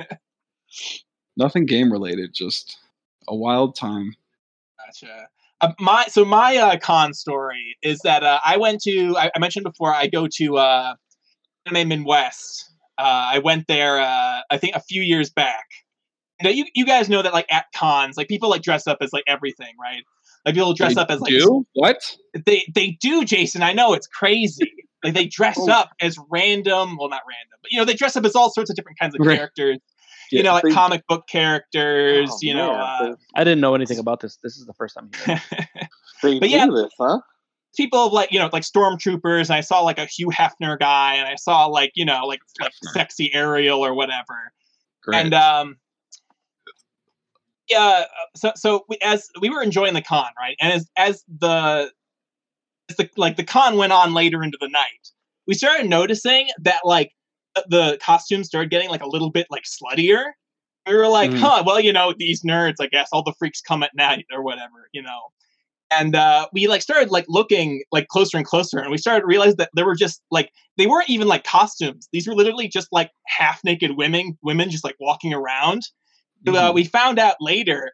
nothing 1.38 1.66
game 1.66 1.92
related 1.92 2.34
just 2.34 2.78
a 3.28 3.36
wild 3.36 3.76
time 3.76 4.14
Gotcha. 4.86 5.28
Uh, 5.62 5.72
my 5.80 6.04
so 6.10 6.26
my 6.26 6.58
uh, 6.58 6.78
con 6.78 7.14
story 7.14 7.78
is 7.82 8.00
that 8.04 8.22
uh, 8.24 8.40
I 8.44 8.58
went 8.58 8.82
to 8.82 9.16
I, 9.18 9.32
I 9.34 9.40
mentioned 9.40 9.64
before 9.64 9.94
I 9.94 10.08
go 10.08 10.28
to 10.36 10.58
uh, 10.58 10.96
Anime 11.66 11.88
Midwest. 11.88 12.70
Uh, 12.98 13.32
I 13.34 13.40
went 13.40 13.68
there 13.68 14.02
uh, 14.02 14.42
I 14.52 14.58
think 14.58 14.76
a 14.76 14.82
few 14.82 15.02
years 15.02 15.30
back. 15.30 15.66
Now 16.42 16.50
you 16.50 16.66
you 16.76 16.86
guys 16.86 17.08
know 17.08 17.22
that 17.22 17.32
like 17.32 17.46
at 17.52 17.66
cons 17.74 18.18
like 18.18 18.28
people 18.28 18.50
like 18.50 18.62
dress 18.62 18.88
up 18.88 18.98
as 19.00 19.14
like 19.14 19.24
everything 19.26 19.74
right 19.82 20.04
like 20.46 20.56
people 20.56 20.74
dress 20.74 20.96
They 20.96 21.02
up 21.02 21.10
as 21.12 21.20
like 21.22 21.30
do 21.32 21.66
what 21.74 21.98
they 22.46 22.64
they 22.74 22.92
do 23.02 23.24
Jason 23.26 23.62
I 23.64 23.74
know 23.74 23.94
it's 23.94 24.08
crazy 24.08 24.72
like 25.04 25.14
they 25.14 25.26
dress 25.28 25.58
Oh. 25.60 25.70
up 25.72 25.92
as 26.02 26.18
random 26.30 26.98
well 26.98 27.10
not 27.10 27.22
random 27.28 27.58
but 27.62 27.72
you 27.72 27.78
know 27.78 27.86
they 27.86 27.94
dress 27.94 28.16
up 28.16 28.26
as 28.26 28.36
all 28.36 28.52
sorts 28.52 28.70
of 28.70 28.76
different 28.76 29.00
kinds 29.00 29.16
of 29.16 29.26
Right. 29.26 29.38
characters 29.38 29.80
Yeah, 30.32 30.38
you 30.38 30.44
know 30.44 30.54
like 30.54 30.64
they- 30.64 30.72
comic 30.72 31.06
book 31.08 31.28
characters 31.28 32.30
Oh, 32.32 32.38
you 32.42 32.54
know 32.54 32.72
man, 32.74 32.80
uh, 33.12 33.16
I 33.36 33.44
didn't 33.44 33.62
know 33.62 33.76
anything 33.76 34.00
about 34.00 34.20
this. 34.22 34.38
This 34.44 34.58
is 34.58 34.66
the 34.66 34.74
first 34.74 34.96
time 34.96 35.10
hearing. 35.26 35.42
it. 35.52 35.88
they, 36.22 36.34
they 36.34 36.40
but 36.40 36.50
yeah. 36.50 36.68
this, 36.68 36.92
huh? 37.00 37.20
people 37.76 38.06
of 38.08 38.14
like 38.14 38.32
you 38.32 38.38
know 38.40 38.50
like 38.54 38.62
stormtroopers 38.64 39.50
and 39.50 39.52
i 39.56 39.62
saw 39.62 39.82
like 39.82 39.98
a 39.98 40.06
hugh 40.06 40.30
hefner 40.30 40.78
guy 40.78 41.16
and 41.16 41.28
i 41.28 41.34
saw 41.36 41.66
like 41.66 41.92
you 41.96 42.06
know 42.06 42.24
like 42.26 42.40
like 42.62 42.72
sexy 42.94 43.34
ariel 43.34 43.84
or 43.84 43.94
whatever 43.96 44.54
Great. 45.04 45.26
and 45.26 45.34
um 45.34 45.78
yeah 47.70 48.06
so 48.36 48.52
so 48.56 48.86
we, 48.90 48.98
as 49.04 49.28
we 49.42 49.50
were 49.50 49.62
enjoying 49.62 49.94
the 49.94 50.02
con 50.02 50.28
right? 50.40 50.56
And 50.62 50.74
as 50.74 50.90
as 50.98 51.24
the 51.40 51.92
as 52.90 52.98
the 52.98 53.10
like 53.18 53.38
the 53.38 53.44
con 53.44 53.78
went 53.78 53.94
on 53.94 54.14
later 54.14 54.44
into 54.44 54.58
the 54.60 54.70
night 54.70 55.10
we 55.48 55.54
started 55.54 55.90
noticing 55.90 56.50
that 56.62 56.82
like 56.86 57.12
the 57.70 57.98
costumes 58.02 58.48
started 58.48 58.70
getting 58.72 58.90
like 58.90 59.04
a 59.04 59.08
little 59.08 59.30
bit 59.30 59.46
like 59.52 59.64
sluttier. 59.64 60.24
We 60.88 60.96
were 60.96 61.08
like 61.08 61.32
Mhm. 61.32 61.38
huh 61.40 61.64
well 61.66 61.80
you 61.80 61.94
know 61.94 62.14
these 62.18 62.44
nerds 62.44 62.76
i 62.82 62.88
guess 62.88 63.10
all 63.14 63.24
the 63.24 63.34
freaks 63.40 63.62
come 63.62 63.84
at 63.84 63.92
night 63.96 64.26
or 64.34 64.42
whatever 64.44 64.90
you 64.94 65.02
know? 65.02 65.20
And 65.92 66.16
uh, 66.16 66.48
we 66.54 66.66
like 66.68 66.82
started 66.82 67.12
like 67.12 67.26
looking 67.28 67.84
like 67.92 68.08
closer 68.08 68.36
and 68.38 68.46
closer 68.46 68.80
and 68.80 68.90
we 68.90 68.98
started 68.98 69.22
to 69.22 69.28
realize 69.28 69.56
that 69.58 69.70
there 69.76 69.86
were 69.86 69.96
just 69.96 70.24
like 70.32 70.50
they 70.78 70.88
weren't 70.88 71.10
even 71.10 71.28
like 71.28 71.44
costumes. 71.44 72.10
These 72.12 72.28
were 72.28 72.34
literally 72.34 72.68
just 72.68 72.88
like 72.92 73.12
half 73.28 73.64
naked 73.64 73.92
women 73.96 74.36
women 74.42 74.72
just 74.72 74.84
like 74.84 74.96
walking 75.00 75.34
around 75.34 75.84
uh, 76.48 76.52
Mhm. 76.72 76.74
we 76.74 76.84
found 76.84 77.20
out 77.20 77.36
later 77.40 77.92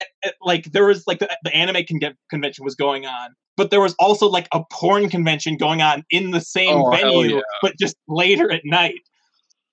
uh, 0.00 0.28
uh, 0.28 0.30
like 0.42 0.72
there 0.72 0.86
was 0.86 1.06
like 1.06 1.18
the, 1.18 1.28
the 1.44 1.54
anime 1.54 1.84
con- 1.88 2.16
convention 2.30 2.64
was 2.64 2.74
going 2.74 3.06
on 3.06 3.34
but 3.56 3.70
there 3.70 3.80
was 3.80 3.94
also 3.98 4.28
like 4.28 4.48
a 4.52 4.60
porn 4.72 5.08
convention 5.08 5.56
going 5.56 5.80
on 5.82 6.04
in 6.10 6.30
the 6.32 6.40
same 6.40 6.76
Oh, 6.76 6.90
venue 6.90 7.36
yeah. 7.36 7.40
but 7.62 7.78
just 7.78 7.96
later 8.08 8.50
at 8.50 8.62
night 8.64 9.00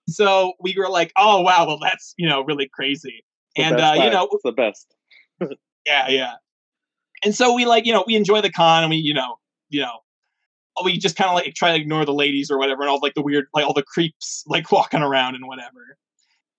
so 0.10 0.54
we 0.60 0.76
were 0.78 0.90
like 0.90 1.12
oh 1.18 1.42
wow 1.42 1.66
well 1.68 1.80
that's 1.80 2.14
you 2.18 2.28
know 2.28 2.44
really 2.44 2.70
crazy 2.74 3.24
the 3.56 3.64
and 3.64 3.80
uh, 3.80 3.94
you 3.96 4.10
know 4.10 4.28
it's 4.32 4.44
the 4.44 4.52
best. 4.52 4.96
yeah, 5.86 6.08
yeah. 6.08 6.34
And 7.24 7.36
so 7.36 7.54
we 7.54 7.66
like, 7.66 7.86
you 7.86 7.92
know, 7.94 8.04
we 8.08 8.16
enjoy 8.16 8.42
the 8.42 8.50
con 8.52 8.84
and 8.84 8.90
we, 8.90 8.96
you 8.98 9.14
know, 9.14 9.36
you 9.70 9.82
know, 9.82 10.00
we 10.84 10.98
just 10.98 11.16
kind 11.16 11.30
of 11.30 11.36
like 11.36 11.54
try 11.54 11.70
to 11.70 11.76
ignore 11.76 12.06
the 12.06 12.14
ladies 12.14 12.50
or 12.50 12.58
whatever 12.58 12.82
and 12.82 12.90
all 12.90 13.00
like 13.02 13.14
the 13.14 13.22
weird 13.22 13.46
like 13.54 13.66
all 13.66 13.74
the 13.74 13.84
creeps 13.84 14.44
like 14.48 14.72
walking 14.78 15.02
around 15.02 15.36
and 15.36 15.46
whatever. 15.48 15.98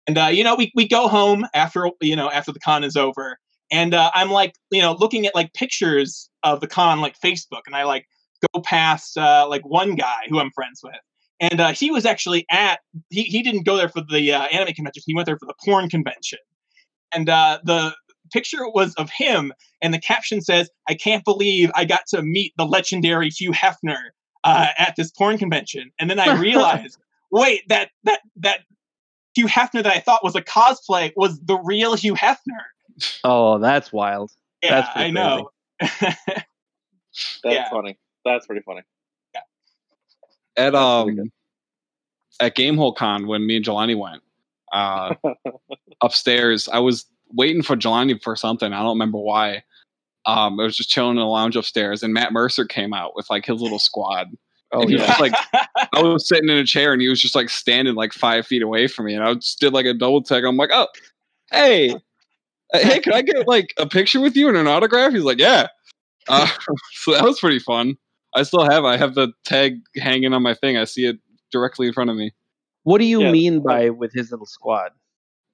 And 0.06 0.18
uh, 0.18 0.26
you 0.26 0.44
know, 0.44 0.54
we 0.54 0.72
we 0.74 0.86
go 0.86 1.08
home 1.08 1.46
after 1.54 1.88
you 2.00 2.16
know, 2.16 2.30
after 2.30 2.52
the 2.52 2.60
con 2.60 2.84
is 2.84 2.96
over. 2.96 3.38
And 3.70 3.94
uh, 3.94 4.10
I'm 4.14 4.30
like, 4.30 4.54
you 4.70 4.82
know, 4.82 4.92
looking 4.98 5.26
at 5.26 5.34
like 5.34 5.54
pictures 5.54 6.28
of 6.42 6.60
the 6.60 6.66
con 6.66 7.00
like 7.00 7.18
Facebook 7.18 7.62
and 7.66 7.74
I 7.74 7.84
like 7.84 8.06
go 8.52 8.60
past 8.60 9.16
uh, 9.16 9.46
like 9.48 9.62
one 9.64 9.94
guy 9.94 10.22
who 10.28 10.38
I'm 10.38 10.50
friends 10.50 10.80
with. 10.82 10.94
And 11.40 11.60
uh, 11.60 11.72
he 11.72 11.90
was 11.90 12.04
actually 12.04 12.44
at 12.50 12.80
he, 13.10 13.22
he 13.22 13.42
didn't 13.42 13.64
go 13.64 13.76
there 13.76 13.88
for 13.88 14.02
the 14.08 14.32
uh, 14.32 14.42
anime 14.44 14.74
convention. 14.74 15.02
He 15.06 15.14
went 15.14 15.26
there 15.26 15.38
for 15.38 15.46
the 15.46 15.54
porn 15.64 15.88
convention. 15.88 16.38
And 17.12 17.28
uh, 17.28 17.58
the 17.64 17.94
picture 18.32 18.68
was 18.68 18.94
of 18.94 19.10
him 19.10 19.52
and 19.80 19.92
the 19.92 20.00
caption 20.00 20.40
says, 20.40 20.70
"I 20.88 20.94
can't 20.94 21.24
believe 21.24 21.70
I 21.74 21.84
got 21.84 22.02
to 22.08 22.22
meet 22.22 22.52
the 22.56 22.64
legendary 22.64 23.28
Hugh 23.28 23.52
Hefner 23.52 24.10
uh, 24.44 24.68
at 24.78 24.94
this 24.96 25.10
porn 25.10 25.38
convention." 25.38 25.90
And 25.98 26.08
then 26.10 26.18
I 26.18 26.34
realized, 26.40 26.98
wait, 27.30 27.62
that 27.68 27.90
that 28.04 28.20
that 28.36 28.60
Hugh 29.34 29.46
Hefner 29.46 29.82
that 29.82 29.86
I 29.86 30.00
thought 30.00 30.22
was 30.24 30.34
a 30.36 30.42
cosplay 30.42 31.12
was 31.16 31.40
the 31.40 31.56
real 31.58 31.94
Hugh 31.94 32.14
Hefner. 32.14 32.36
Oh, 33.24 33.58
that's 33.58 33.92
wild. 33.92 34.30
Yeah, 34.62 34.80
That's 34.82 34.88
I 34.94 35.10
know. 35.10 35.50
That's 35.80 36.46
Yeah. 37.44 37.70
funny. 37.70 37.98
That's 38.24 38.46
pretty 38.46 38.62
funny. 38.62 38.82
at 40.56 40.72
That's 40.72 40.76
um 40.76 41.14
good. 41.16 41.30
at 42.40 42.54
Gamehole 42.56 42.94
Con 42.94 43.26
when 43.26 43.46
me 43.46 43.56
and 43.56 43.64
Jelani 43.64 43.96
went 43.98 44.22
uh, 44.72 45.14
upstairs. 46.02 46.68
I 46.68 46.78
was 46.78 47.06
waiting 47.32 47.62
for 47.62 47.76
Jelani 47.76 48.22
for 48.22 48.36
something. 48.36 48.72
I 48.72 48.80
don't 48.80 48.90
remember 48.90 49.18
why. 49.18 49.64
Um, 50.24 50.60
I 50.60 50.64
was 50.64 50.76
just 50.76 50.90
chilling 50.90 51.12
in 51.12 51.16
the 51.16 51.24
lounge 51.26 51.56
upstairs, 51.56 52.02
and 52.02 52.14
Matt 52.14 52.32
Mercer 52.32 52.64
came 52.64 52.92
out 52.94 53.16
with 53.16 53.28
like 53.30 53.46
his 53.46 53.60
little 53.60 53.78
squad. 53.80 54.28
Oh 54.72 54.86
he 54.86 54.96
yeah. 54.98 55.08
was 55.08 55.20
like, 55.20 55.32
I 55.92 56.02
was 56.02 56.26
sitting 56.28 56.48
in 56.48 56.56
a 56.56 56.64
chair, 56.66 56.92
and 56.92 57.00
he 57.02 57.08
was 57.08 57.20
just 57.20 57.34
like 57.34 57.48
standing 57.50 57.94
like 57.94 58.12
five 58.12 58.46
feet 58.46 58.62
away 58.62 58.86
from 58.86 59.06
me, 59.06 59.14
and 59.14 59.22
I 59.24 59.34
just 59.34 59.60
did 59.60 59.72
like 59.72 59.86
a 59.86 59.94
double 59.94 60.22
tag. 60.22 60.44
I'm 60.44 60.56
like, 60.56 60.70
oh, 60.72 60.88
hey, 61.50 61.90
uh, 61.92 61.98
hey, 62.78 63.00
can 63.00 63.12
I 63.12 63.22
get 63.22 63.46
like 63.46 63.72
a 63.78 63.86
picture 63.86 64.20
with 64.20 64.36
you 64.36 64.48
and 64.48 64.56
an 64.56 64.66
autograph? 64.68 65.12
He's 65.12 65.22
like, 65.24 65.38
yeah. 65.38 65.68
Uh, 66.28 66.46
so 66.92 67.12
that 67.12 67.24
was 67.24 67.40
pretty 67.40 67.58
fun. 67.58 67.96
I 68.34 68.44
still 68.44 68.68
have. 68.68 68.84
I 68.84 68.96
have 68.96 69.14
the 69.14 69.32
tag 69.44 69.80
hanging 69.96 70.32
on 70.32 70.42
my 70.42 70.54
thing. 70.54 70.78
I 70.78 70.84
see 70.84 71.04
it 71.06 71.16
directly 71.50 71.86
in 71.88 71.92
front 71.92 72.08
of 72.10 72.16
me. 72.16 72.32
What 72.84 72.98
do 72.98 73.04
you 73.04 73.22
Yeah. 73.22 73.30
mean 73.30 73.60
by 73.62 73.90
with 73.90 74.12
his 74.12 74.30
little 74.30 74.46
squad? 74.46 74.92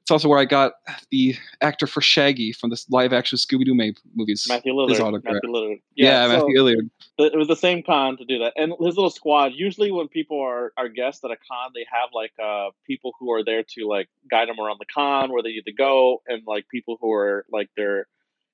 It's 0.08 0.10
also 0.10 0.26
where 0.30 0.38
I 0.38 0.46
got 0.46 0.72
the 1.10 1.36
actor 1.60 1.86
for 1.86 2.00
Shaggy 2.00 2.50
from 2.54 2.70
the 2.70 2.82
live 2.88 3.12
action 3.12 3.36
Scooby 3.36 3.66
Doo 3.66 3.74
movies. 4.14 4.46
Matthew 4.48 4.72
His 4.88 4.98
Lillard. 5.00 5.04
autograph. 5.04 5.34
Matthew 5.34 5.50
Lillard. 5.50 5.80
yeah, 5.96 6.26
so 6.26 6.32
Matthew 6.32 6.56
Lillard. 6.62 6.90
th- 7.18 7.32
it 7.34 7.36
was 7.36 7.46
the 7.46 7.54
same 7.54 7.82
con 7.82 8.16
to 8.16 8.24
do 8.24 8.38
that, 8.38 8.54
and 8.56 8.72
his 8.80 8.96
little 8.96 9.10
squad. 9.10 9.52
Usually, 9.54 9.92
when 9.92 10.08
people 10.08 10.40
are 10.40 10.72
are 10.78 10.88
guests 10.88 11.22
at 11.24 11.30
a 11.30 11.36
con, 11.36 11.72
they 11.74 11.84
have 11.92 12.08
like 12.14 12.32
uh 12.42 12.70
people 12.86 13.12
who 13.20 13.30
are 13.32 13.44
there 13.44 13.62
to 13.62 13.86
like 13.86 14.08
guide 14.30 14.48
them 14.48 14.58
around 14.58 14.78
the 14.80 14.86
con 14.86 15.30
where 15.30 15.42
they 15.42 15.50
need 15.50 15.66
to 15.66 15.74
go, 15.74 16.22
and 16.26 16.42
like 16.46 16.64
people 16.70 16.96
who 17.02 17.12
are 17.12 17.44
like 17.52 17.68
they're 17.76 18.06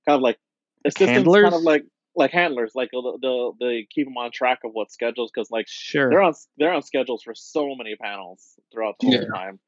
kind 0.09 0.17
of 0.17 0.23
like 0.23 0.39
assistants, 0.85 1.13
Handlers? 1.13 1.45
kind 1.45 1.55
of 1.55 1.63
like 1.63 1.85
like 2.17 2.33
handlers, 2.33 2.73
like 2.75 2.89
they'll, 2.91 3.17
they'll 3.23 3.53
they 3.61 3.87
keep 3.95 4.09
them 4.09 4.17
on 4.17 4.33
track 4.33 4.59
of 4.65 4.73
what 4.73 4.91
schedules 4.91 5.31
because 5.33 5.53
like 5.53 5.67
Sure. 5.69 6.11
they're 6.11 6.21
on 6.23 6.35
they're 6.59 6.73
on 6.73 6.83
schedules 6.83 7.23
for 7.23 7.33
so 7.37 7.77
many 7.77 7.95
panels 7.95 8.59
throughout 8.73 8.97
the 8.99 9.07
whole 9.07 9.15
Yeah. 9.23 9.29
time. 9.33 9.61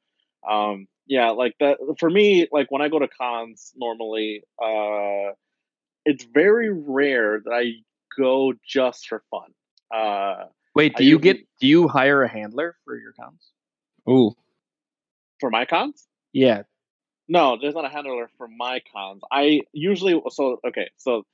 Um, 0.50 0.86
yeah, 1.06 1.30
like 1.30 1.54
that 1.60 1.78
for 1.98 2.10
me. 2.10 2.48
Like 2.50 2.70
when 2.70 2.82
I 2.82 2.88
go 2.88 2.98
to 2.98 3.08
cons, 3.08 3.72
normally, 3.76 4.42
uh, 4.62 5.32
it's 6.04 6.24
very 6.24 6.70
rare 6.72 7.40
that 7.44 7.52
I 7.52 7.72
go 8.18 8.52
just 8.66 9.08
for 9.08 9.22
fun. 9.30 9.50
Uh, 9.94 10.46
Wait, 10.74 10.92
I 10.96 10.98
do 10.98 11.04
you 11.04 11.18
get 11.18 11.38
do 11.60 11.66
you 11.66 11.88
hire 11.88 12.22
a 12.22 12.28
handler 12.28 12.76
for 12.84 12.98
your 12.98 13.12
cons? 13.12 13.50
Ooh, 14.08 14.32
for 15.40 15.50
my 15.50 15.64
cons, 15.64 16.06
Yeah. 16.32 16.62
no, 17.28 17.56
there's 17.60 17.74
not 17.74 17.84
a 17.84 17.88
handler 17.88 18.28
for 18.36 18.48
my 18.48 18.80
cons. 18.92 19.22
I 19.30 19.62
usually 19.72 20.20
so 20.30 20.60
okay, 20.66 20.90
so 20.96 21.24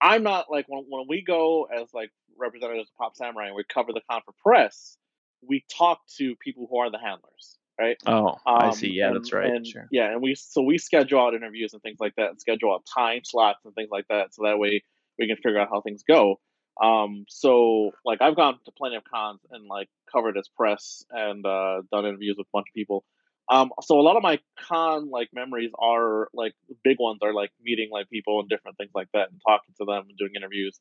I'm 0.00 0.22
not 0.22 0.50
like 0.50 0.66
when 0.68 0.84
when 0.88 1.06
we 1.08 1.22
go 1.22 1.64
as 1.64 1.92
like 1.94 2.10
representatives 2.38 2.88
of 2.90 2.96
Pop 2.96 3.16
Samurai 3.16 3.46
and 3.48 3.54
we 3.56 3.64
cover 3.64 3.92
the 3.92 4.00
con 4.10 4.22
for 4.24 4.32
press, 4.42 4.96
we 5.42 5.64
talk 5.70 6.00
to 6.18 6.34
people 6.36 6.66
who 6.70 6.78
are 6.78 6.90
the 6.90 6.98
handlers, 6.98 7.58
right? 7.78 7.96
Oh, 8.06 8.36
I 8.46 8.66
Um, 8.68 8.72
see. 8.72 8.90
Yeah, 8.90 9.08
and- 9.08 9.16
that's 9.16 9.32
right. 9.32 9.46
and- 9.50 9.66
Sure. 9.66 9.88
Yeah, 9.90 10.12
and 10.12 10.22
we 10.22 10.34
so 10.34 10.62
we 10.62 10.78
schedule 10.78 11.20
out 11.20 11.34
interviews 11.34 11.72
and 11.72 11.82
things 11.82 11.98
like 12.00 12.14
that, 12.16 12.30
and 12.30 12.40
schedule 12.40 12.72
out 12.72 12.84
time 12.86 13.22
slots 13.24 13.64
and 13.64 13.74
things 13.74 13.90
like 13.90 14.06
that, 14.08 14.34
so 14.34 14.44
that 14.44 14.58
way 14.58 14.82
we 15.18 15.26
can 15.26 15.36
figure 15.36 15.58
out 15.58 15.68
how 15.70 15.80
things 15.80 16.02
go. 16.02 16.40
Um, 16.80 17.24
so 17.28 17.90
like 18.04 18.22
I've 18.22 18.36
gone 18.36 18.58
to 18.64 18.72
plenty 18.72 18.96
of 18.96 19.04
cons 19.04 19.40
and 19.50 19.66
like 19.66 19.88
covered 20.10 20.38
as 20.38 20.48
press 20.48 21.04
and 21.10 21.44
uh, 21.44 21.82
done 21.92 22.06
interviews 22.06 22.36
with 22.38 22.46
a 22.46 22.50
bunch 22.54 22.68
of 22.70 22.74
people. 22.74 23.04
Um, 23.50 23.70
so 23.82 23.98
a 23.98 24.02
lot 24.02 24.16
of 24.16 24.22
my 24.22 24.38
con 24.58 25.10
like 25.10 25.28
memories 25.34 25.72
are 25.78 26.28
like 26.32 26.54
big 26.84 26.98
ones 27.00 27.18
are 27.22 27.34
like 27.34 27.50
meeting 27.60 27.90
like 27.90 28.08
people 28.08 28.40
and 28.40 28.48
different 28.48 28.76
things 28.78 28.92
like 28.94 29.08
that 29.12 29.30
and 29.30 29.40
talking 29.46 29.74
to 29.78 29.84
them 29.84 30.04
and 30.08 30.16
doing 30.16 30.32
interviews. 30.36 30.78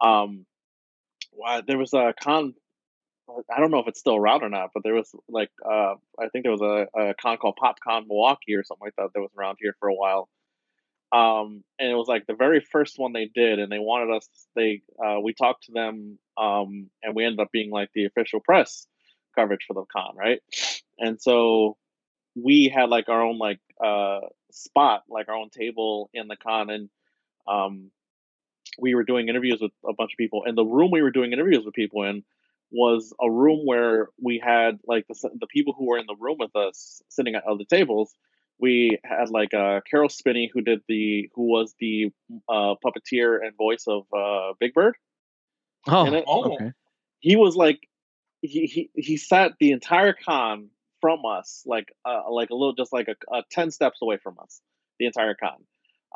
Um, 0.00 0.44
wow, 1.32 1.62
there 1.66 1.78
was 1.78 1.94
a 1.94 2.12
con. 2.20 2.54
I 3.54 3.60
don't 3.60 3.70
know 3.70 3.78
if 3.78 3.88
it's 3.88 4.00
still 4.00 4.16
around 4.16 4.42
or 4.42 4.48
not, 4.48 4.70
but 4.74 4.82
there 4.82 4.94
was 4.94 5.14
like 5.28 5.50
uh, 5.64 5.94
I 6.18 6.28
think 6.32 6.44
there 6.44 6.52
was 6.52 6.62
a, 6.62 6.86
a 6.98 7.14
con 7.14 7.36
called 7.36 7.58
PopCon 7.62 8.06
Milwaukee 8.06 8.54
or 8.54 8.64
something 8.64 8.86
like 8.86 8.96
that 8.96 9.10
that 9.14 9.20
was 9.20 9.30
around 9.38 9.58
here 9.60 9.74
for 9.78 9.88
a 9.88 9.94
while. 9.94 10.28
Um, 11.10 11.64
and 11.78 11.90
it 11.90 11.94
was 11.94 12.08
like 12.08 12.26
the 12.26 12.34
very 12.34 12.60
first 12.60 12.98
one 12.98 13.12
they 13.12 13.30
did, 13.34 13.58
and 13.58 13.72
they 13.72 13.78
wanted 13.78 14.14
us. 14.14 14.28
They 14.54 14.82
uh, 15.04 15.20
we 15.20 15.32
talked 15.34 15.64
to 15.64 15.72
them, 15.72 16.18
um, 16.36 16.90
and 17.02 17.14
we 17.14 17.24
ended 17.24 17.40
up 17.40 17.52
being 17.52 17.70
like 17.70 17.90
the 17.94 18.04
official 18.04 18.40
press 18.40 18.86
coverage 19.34 19.64
for 19.66 19.74
the 19.74 19.84
con, 19.90 20.16
right? 20.16 20.40
And 20.98 21.20
so 21.20 21.76
we 22.34 22.72
had 22.74 22.88
like 22.88 23.08
our 23.08 23.22
own 23.22 23.38
like 23.38 23.60
uh 23.84 24.20
spot, 24.50 25.04
like 25.08 25.28
our 25.28 25.34
own 25.34 25.50
table 25.50 26.10
in 26.12 26.28
the 26.28 26.36
con, 26.36 26.70
and 26.70 26.90
um, 27.46 27.90
we 28.78 28.94
were 28.94 29.04
doing 29.04 29.28
interviews 29.28 29.60
with 29.60 29.72
a 29.88 29.94
bunch 29.94 30.12
of 30.12 30.18
people. 30.18 30.44
And 30.46 30.56
the 30.56 30.64
room 30.64 30.90
we 30.90 31.02
were 31.02 31.10
doing 31.10 31.32
interviews 31.32 31.64
with 31.64 31.74
people 31.74 32.04
in 32.04 32.22
was 32.70 33.14
a 33.20 33.30
room 33.30 33.60
where 33.64 34.08
we 34.22 34.40
had 34.44 34.78
like 34.86 35.06
the 35.08 35.30
the 35.40 35.46
people 35.46 35.74
who 35.76 35.86
were 35.86 35.98
in 35.98 36.06
the 36.06 36.16
room 36.18 36.36
with 36.38 36.54
us 36.54 37.02
sitting 37.08 37.34
at 37.34 37.44
other 37.44 37.64
tables. 37.64 38.14
We 38.60 38.98
had 39.04 39.30
like 39.30 39.54
uh, 39.54 39.80
Caroll 39.88 40.08
Spinney, 40.08 40.50
who 40.52 40.60
did 40.60 40.80
the 40.88 41.30
who 41.34 41.44
was 41.44 41.74
the 41.78 42.12
uh, 42.48 42.74
puppeteer 42.84 43.38
and 43.42 43.56
voice 43.56 43.84
of 43.86 44.04
uh, 44.16 44.54
Big 44.58 44.74
Bird. 44.74 44.96
Oh, 45.86 46.12
it. 46.12 46.24
Oh. 46.26 46.54
okay. 46.54 46.72
He 47.20 47.36
was 47.36 47.56
like 47.56 47.80
he 48.42 48.66
he, 48.66 48.90
he 48.94 49.16
sat 49.16 49.52
the 49.60 49.72
entire 49.72 50.12
con 50.12 50.68
from 51.00 51.20
us, 51.24 51.62
like 51.66 51.92
uh, 52.04 52.30
like 52.30 52.50
a 52.50 52.54
little 52.54 52.74
just 52.74 52.92
like 52.92 53.08
a, 53.08 53.36
a 53.36 53.42
ten 53.50 53.70
steps 53.70 53.98
away 54.02 54.18
from 54.22 54.36
us, 54.42 54.60
the 54.98 55.06
entire 55.06 55.34
con. 55.34 55.64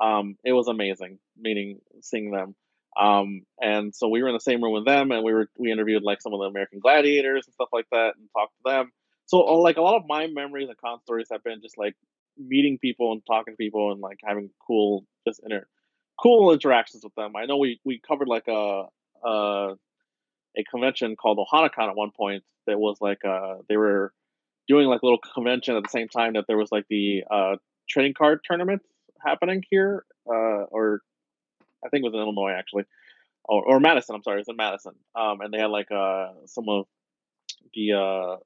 Um, 0.01 0.37
it 0.45 0.53
was 0.53 0.69
amazing 0.69 1.19
meeting 1.39 1.81
seeing 2.01 2.31
them. 2.31 2.55
Um, 2.99 3.43
and 3.61 3.95
so 3.95 4.09
we 4.09 4.23
were 4.23 4.29
in 4.29 4.35
the 4.35 4.41
same 4.41 4.63
room 4.63 4.75
with 4.75 4.85
them, 4.85 5.11
and 5.13 5.25
we 5.25 5.33
were 5.33 5.49
we 5.59 5.73
interviewed 5.73 6.03
like 6.03 6.21
some 6.21 6.35
of 6.35 6.41
the 6.41 6.47
American 6.47 6.81
Gladiators 6.81 7.47
and 7.47 7.55
stuff 7.55 7.69
like 7.73 7.87
that, 7.91 8.15
and 8.19 8.29
talked 8.37 8.53
to 8.59 8.71
them. 8.71 8.93
So 9.27 9.39
like 9.39 9.77
a 9.77 9.83
lot 9.83 9.97
of 9.97 10.03
my 10.07 10.27
memories 10.27 10.69
and 10.69 10.77
con 10.79 11.01
stories 11.03 11.29
have 11.31 11.43
been 11.43 11.63
just 11.63 11.79
like 11.79 11.95
meeting 12.37 12.79
people 12.79 13.13
and 13.13 13.23
talking 13.27 13.55
to 13.55 13.57
people 13.57 13.93
and 13.93 14.01
like 14.01 14.19
having 14.25 14.51
cool 14.67 15.05
just 15.27 15.41
inter 15.45 15.67
cool 16.23 16.53
interactions 16.53 17.03
with 17.05 17.15
them. 17.15 17.35
I 17.37 17.47
know 17.47 17.57
we 17.57 17.81
we 17.85 18.01
covered 18.07 18.29
like 18.29 18.49
a 18.49 18.85
a, 19.25 19.75
a 20.57 20.65
convention 20.71 21.17
called 21.17 21.39
OhanaCon 21.39 21.89
at 21.89 21.97
one 21.97 22.11
point 22.11 22.43
that 22.67 22.79
was 22.79 22.99
like 23.01 23.25
uh 23.25 23.57
they 23.69 23.77
were 23.77 24.13
doing 24.69 24.87
like 24.87 25.03
a 25.03 25.07
little 25.07 25.21
convention 25.35 25.77
at 25.77 25.83
the 25.83 25.89
same 25.89 26.09
time 26.09 26.35
that 26.35 26.45
there 26.47 26.57
was 26.57 26.71
like 26.71 26.85
the 26.89 27.25
uh 27.31 27.57
trading 27.89 28.15
card 28.15 28.41
tournament 28.45 28.83
happening 29.25 29.63
here 29.69 30.05
uh 30.29 30.65
or 30.71 31.01
I 31.85 31.89
think 31.89 32.03
it 32.05 32.09
was 32.09 32.15
in 32.15 32.21
Illinois 32.21 32.53
actually. 32.53 32.85
Or, 33.45 33.65
or 33.65 33.81
Madison 33.81 34.15
I'm 34.15 34.23
sorry 34.23 34.41
it's 34.41 34.49
in 34.49 34.57
Madison. 34.57 34.95
Um 35.15 35.41
and 35.41 35.53
they 35.53 35.59
had 35.59 35.71
like 35.71 35.91
uh 35.91 36.29
some 36.47 36.69
of 36.69 36.87
the 37.75 37.93
uh 37.93 38.37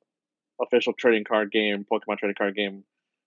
official 0.62 0.94
trading 0.94 1.24
card 1.24 1.52
game 1.52 1.84
Pokemon 1.90 2.18
trading 2.18 2.36
card 2.36 2.56
game 2.56 2.84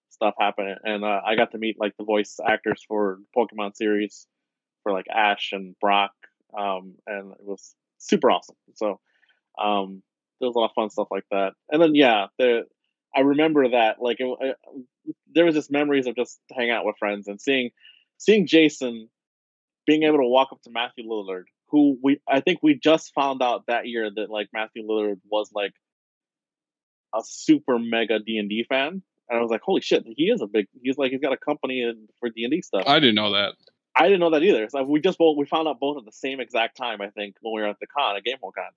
stuff 0.09 0.33
happening. 0.39 0.75
And 0.83 1.03
uh, 1.05 1.21
I 1.25 1.35
got 1.35 1.51
to 1.51 1.57
meet 1.59 1.79
like 1.79 1.95
the 1.97 2.03
voice 2.03 2.39
actors 2.45 2.83
for 2.87 3.19
Pokemon 3.37 3.75
series 3.75 4.27
for 4.83 4.91
like 4.91 5.05
Ash 5.09 5.51
and 5.53 5.75
Brock. 5.79 6.11
Um 6.57 6.95
and 7.05 7.31
it 7.33 7.45
was 7.45 7.75
super 7.99 8.31
awesome. 8.31 8.55
So 8.75 8.99
um 9.61 10.01
there 10.39 10.47
was 10.47 10.55
a 10.55 10.59
lot 10.59 10.69
of 10.69 10.75
fun 10.75 10.89
stuff 10.89 11.09
like 11.11 11.25
that. 11.31 11.53
And 11.71 11.81
then 11.81 11.95
yeah 11.95 12.27
the 12.37 12.63
I 13.15 13.21
remember 13.21 13.69
that 13.69 14.01
like 14.01 14.17
it, 14.19 14.37
it, 14.41 15.15
there 15.33 15.45
was 15.45 15.55
just 15.55 15.71
memories 15.71 16.07
of 16.07 16.15
just 16.15 16.39
hanging 16.51 16.71
out 16.71 16.85
with 16.85 16.97
friends 16.97 17.27
and 17.27 17.39
seeing 17.41 17.71
seeing 18.17 18.45
Jason 18.47 19.09
being 19.89 20.03
able 20.03 20.19
to 20.19 20.27
walk 20.27 20.49
up 20.51 20.61
to 20.61 20.69
Matthew 20.69 21.03
Lillard, 21.05 21.45
who 21.69 21.97
we 22.03 22.21
I 22.27 22.41
think 22.41 22.59
we 22.61 22.75
just 22.75 23.11
found 23.15 23.41
out 23.41 23.63
that 23.67 23.87
year 23.87 24.07
that 24.15 24.29
like 24.29 24.47
Matthew 24.53 24.83
Lillard 24.87 25.19
was 25.27 25.49
like 25.51 25.73
a 27.15 27.21
super 27.25 27.79
mega 27.79 28.19
D 28.19 28.37
and 28.37 28.47
D 28.47 28.63
fan, 28.69 29.01
and 29.27 29.39
I 29.39 29.41
was 29.41 29.49
like, 29.49 29.61
holy 29.63 29.81
shit, 29.81 30.03
he 30.05 30.25
is 30.25 30.43
a 30.43 30.45
big. 30.45 30.67
He's 30.83 30.99
like 30.99 31.09
he's 31.09 31.21
got 31.21 31.33
a 31.33 31.37
company 31.37 31.91
for 32.19 32.29
D 32.29 32.43
and 32.43 32.51
D 32.51 32.61
stuff. 32.61 32.83
I 32.85 32.99
didn't 32.99 33.15
know 33.15 33.33
that. 33.33 33.53
I 33.95 34.03
didn't 34.03 34.19
know 34.19 34.29
that 34.29 34.43
either. 34.43 34.69
So 34.69 34.83
we 34.83 35.01
just 35.01 35.17
both 35.17 35.35
we 35.39 35.47
found 35.47 35.67
out 35.67 35.79
both 35.79 35.97
at 35.97 36.05
the 36.05 36.11
same 36.11 36.39
exact 36.39 36.77
time. 36.77 37.01
I 37.01 37.09
think 37.09 37.37
when 37.41 37.55
we 37.55 37.61
were 37.63 37.67
at 37.67 37.79
the 37.81 37.87
con, 37.87 38.15
at 38.15 38.21
GameHole 38.23 38.53
Con, 38.53 38.69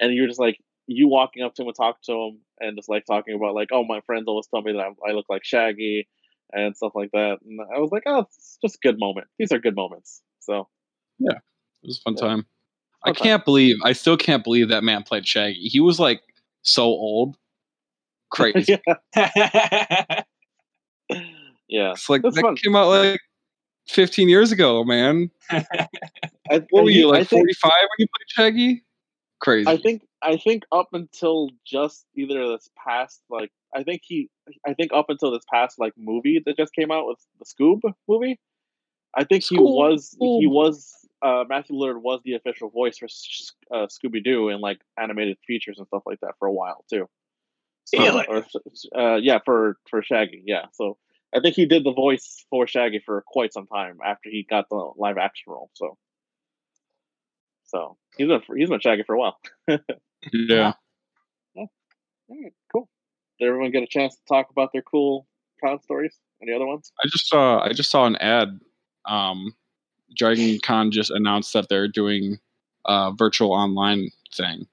and 0.00 0.14
you're 0.14 0.28
just 0.28 0.40
like 0.40 0.56
you 0.86 1.08
walking 1.08 1.42
up 1.42 1.54
to 1.56 1.62
him 1.62 1.68
and 1.68 1.76
talking 1.76 2.00
to 2.06 2.12
him, 2.12 2.38
and 2.58 2.74
just 2.74 2.88
like 2.88 3.04
talking 3.04 3.34
about 3.34 3.54
like, 3.54 3.68
oh, 3.70 3.84
my 3.84 4.00
friends 4.06 4.24
always 4.28 4.46
tell 4.46 4.62
me 4.62 4.72
that 4.72 4.80
I, 4.80 5.10
I 5.10 5.12
look 5.12 5.26
like 5.28 5.44
Shaggy 5.44 6.08
and 6.54 6.74
stuff 6.74 6.92
like 6.94 7.10
that. 7.12 7.40
And 7.44 7.60
I 7.60 7.80
was 7.80 7.90
like, 7.92 8.04
oh, 8.06 8.20
it's 8.20 8.58
just 8.62 8.76
a 8.76 8.78
good 8.82 8.98
moment. 8.98 9.26
These 9.38 9.52
are 9.52 9.58
good 9.58 9.76
moments. 9.76 10.22
So 10.44 10.68
yeah, 11.18 11.38
It 11.82 11.86
was 11.86 11.98
a 11.98 12.02
fun 12.02 12.14
Yeah. 12.16 12.20
time. 12.28 12.46
I 13.04 13.08
Fun 13.08 13.14
time. 13.16 13.24
can't 13.24 13.44
believe 13.44 13.76
I 13.84 13.92
still 13.92 14.16
can't 14.16 14.42
believe 14.44 14.68
that 14.68 14.84
man 14.84 15.02
played 15.02 15.26
Shaggy. 15.26 15.68
He 15.68 15.80
was 15.80 15.98
like 16.00 16.22
so 16.62 16.84
old. 16.84 17.36
Crazy. 18.30 18.78
yeah, 19.16 20.22
yeah. 21.68 21.92
It's 21.92 22.08
like 22.08 22.22
That's 22.22 22.36
that 22.36 22.42
fun. 22.42 22.56
came 22.56 22.76
out 22.76 22.88
like 22.88 23.20
15 23.88 24.28
years 24.28 24.52
ago, 24.52 24.84
man. 24.84 25.30
I, 25.50 25.64
What 26.70 26.84
were 26.84 26.90
you 26.90 27.08
like 27.08 27.28
think- 27.28 27.40
45 27.40 27.72
when 27.72 27.88
you 27.98 28.06
played 28.06 28.28
Shaggy? 28.46 28.84
Crazy. 29.40 29.68
I 29.68 29.76
think 29.76 30.02
I 30.22 30.36
think 30.38 30.62
up 30.72 30.88
until 30.92 31.50
just 31.66 32.06
either 32.16 32.48
this 32.48 32.70
past 32.82 33.20
like 33.28 33.50
I 33.74 33.82
think 33.82 34.00
he 34.04 34.30
I 34.66 34.72
think 34.72 34.90
up 34.94 35.06
until 35.10 35.32
this 35.32 35.44
past 35.52 35.78
like 35.78 35.92
movie 35.98 36.42
that 36.46 36.56
just 36.56 36.72
came 36.72 36.90
out 36.90 37.06
with 37.06 37.18
the 37.38 37.44
Scoob 37.44 37.80
movie. 38.08 38.40
I 39.16 39.24
think 39.24 39.44
he 39.44 39.56
Scoob, 39.56 39.62
was 39.62 40.16
he 40.20 40.46
was 40.46 40.92
uh, 41.22 41.44
Matthew 41.48 41.76
Lillard 41.76 42.02
was 42.02 42.20
the 42.24 42.34
official 42.34 42.70
voice 42.70 42.98
for 42.98 43.06
uh, 43.74 43.86
Scooby 43.86 44.22
Doo 44.22 44.48
and 44.48 44.60
like 44.60 44.80
animated 45.00 45.38
features 45.46 45.78
and 45.78 45.86
stuff 45.86 46.02
like 46.06 46.20
that 46.20 46.34
for 46.38 46.46
a 46.46 46.52
while 46.52 46.84
too. 46.90 47.08
So, 47.84 47.98
Really? 48.02 48.26
or, 48.28 48.46
uh, 48.98 49.16
yeah, 49.16 49.38
for 49.44 49.78
for 49.88 50.02
Shaggy, 50.02 50.42
yeah. 50.46 50.66
So 50.72 50.98
I 51.34 51.40
think 51.40 51.54
he 51.54 51.66
did 51.66 51.84
the 51.84 51.92
voice 51.92 52.44
for 52.50 52.66
Shaggy 52.66 53.02
for 53.04 53.22
quite 53.26 53.52
some 53.52 53.66
time 53.66 53.98
after 54.04 54.30
he 54.30 54.46
got 54.48 54.68
the 54.70 54.92
live 54.96 55.18
action 55.18 55.52
role. 55.52 55.70
So, 55.74 55.98
so 57.64 57.96
he's 58.16 58.28
been 58.28 58.40
he's 58.56 58.70
been 58.70 58.80
Shaggy 58.80 59.02
for 59.04 59.14
a 59.14 59.18
while. 59.18 59.38
yeah. 60.32 60.72
All 61.56 61.68
right, 62.30 62.52
cool. 62.72 62.88
Did 63.38 63.48
everyone 63.48 63.70
get 63.70 63.82
a 63.82 63.86
chance 63.86 64.14
to 64.14 64.22
talk 64.28 64.50
about 64.50 64.70
their 64.72 64.82
cool 64.82 65.26
con 65.62 65.80
stories? 65.82 66.16
Any 66.42 66.54
other 66.54 66.66
ones? 66.66 66.90
I 67.02 67.08
just 67.08 67.28
saw 67.28 67.62
I 67.62 67.72
just 67.72 67.90
saw 67.90 68.06
an 68.06 68.16
ad. 68.16 68.60
Um, 69.06 69.54
Dragon 70.16 70.58
Con 70.62 70.90
just 70.90 71.10
announced 71.10 71.52
that 71.54 71.68
they're 71.68 71.88
doing 71.88 72.38
a 72.86 73.12
virtual 73.16 73.52
online 73.52 74.10
thing, 74.34 74.66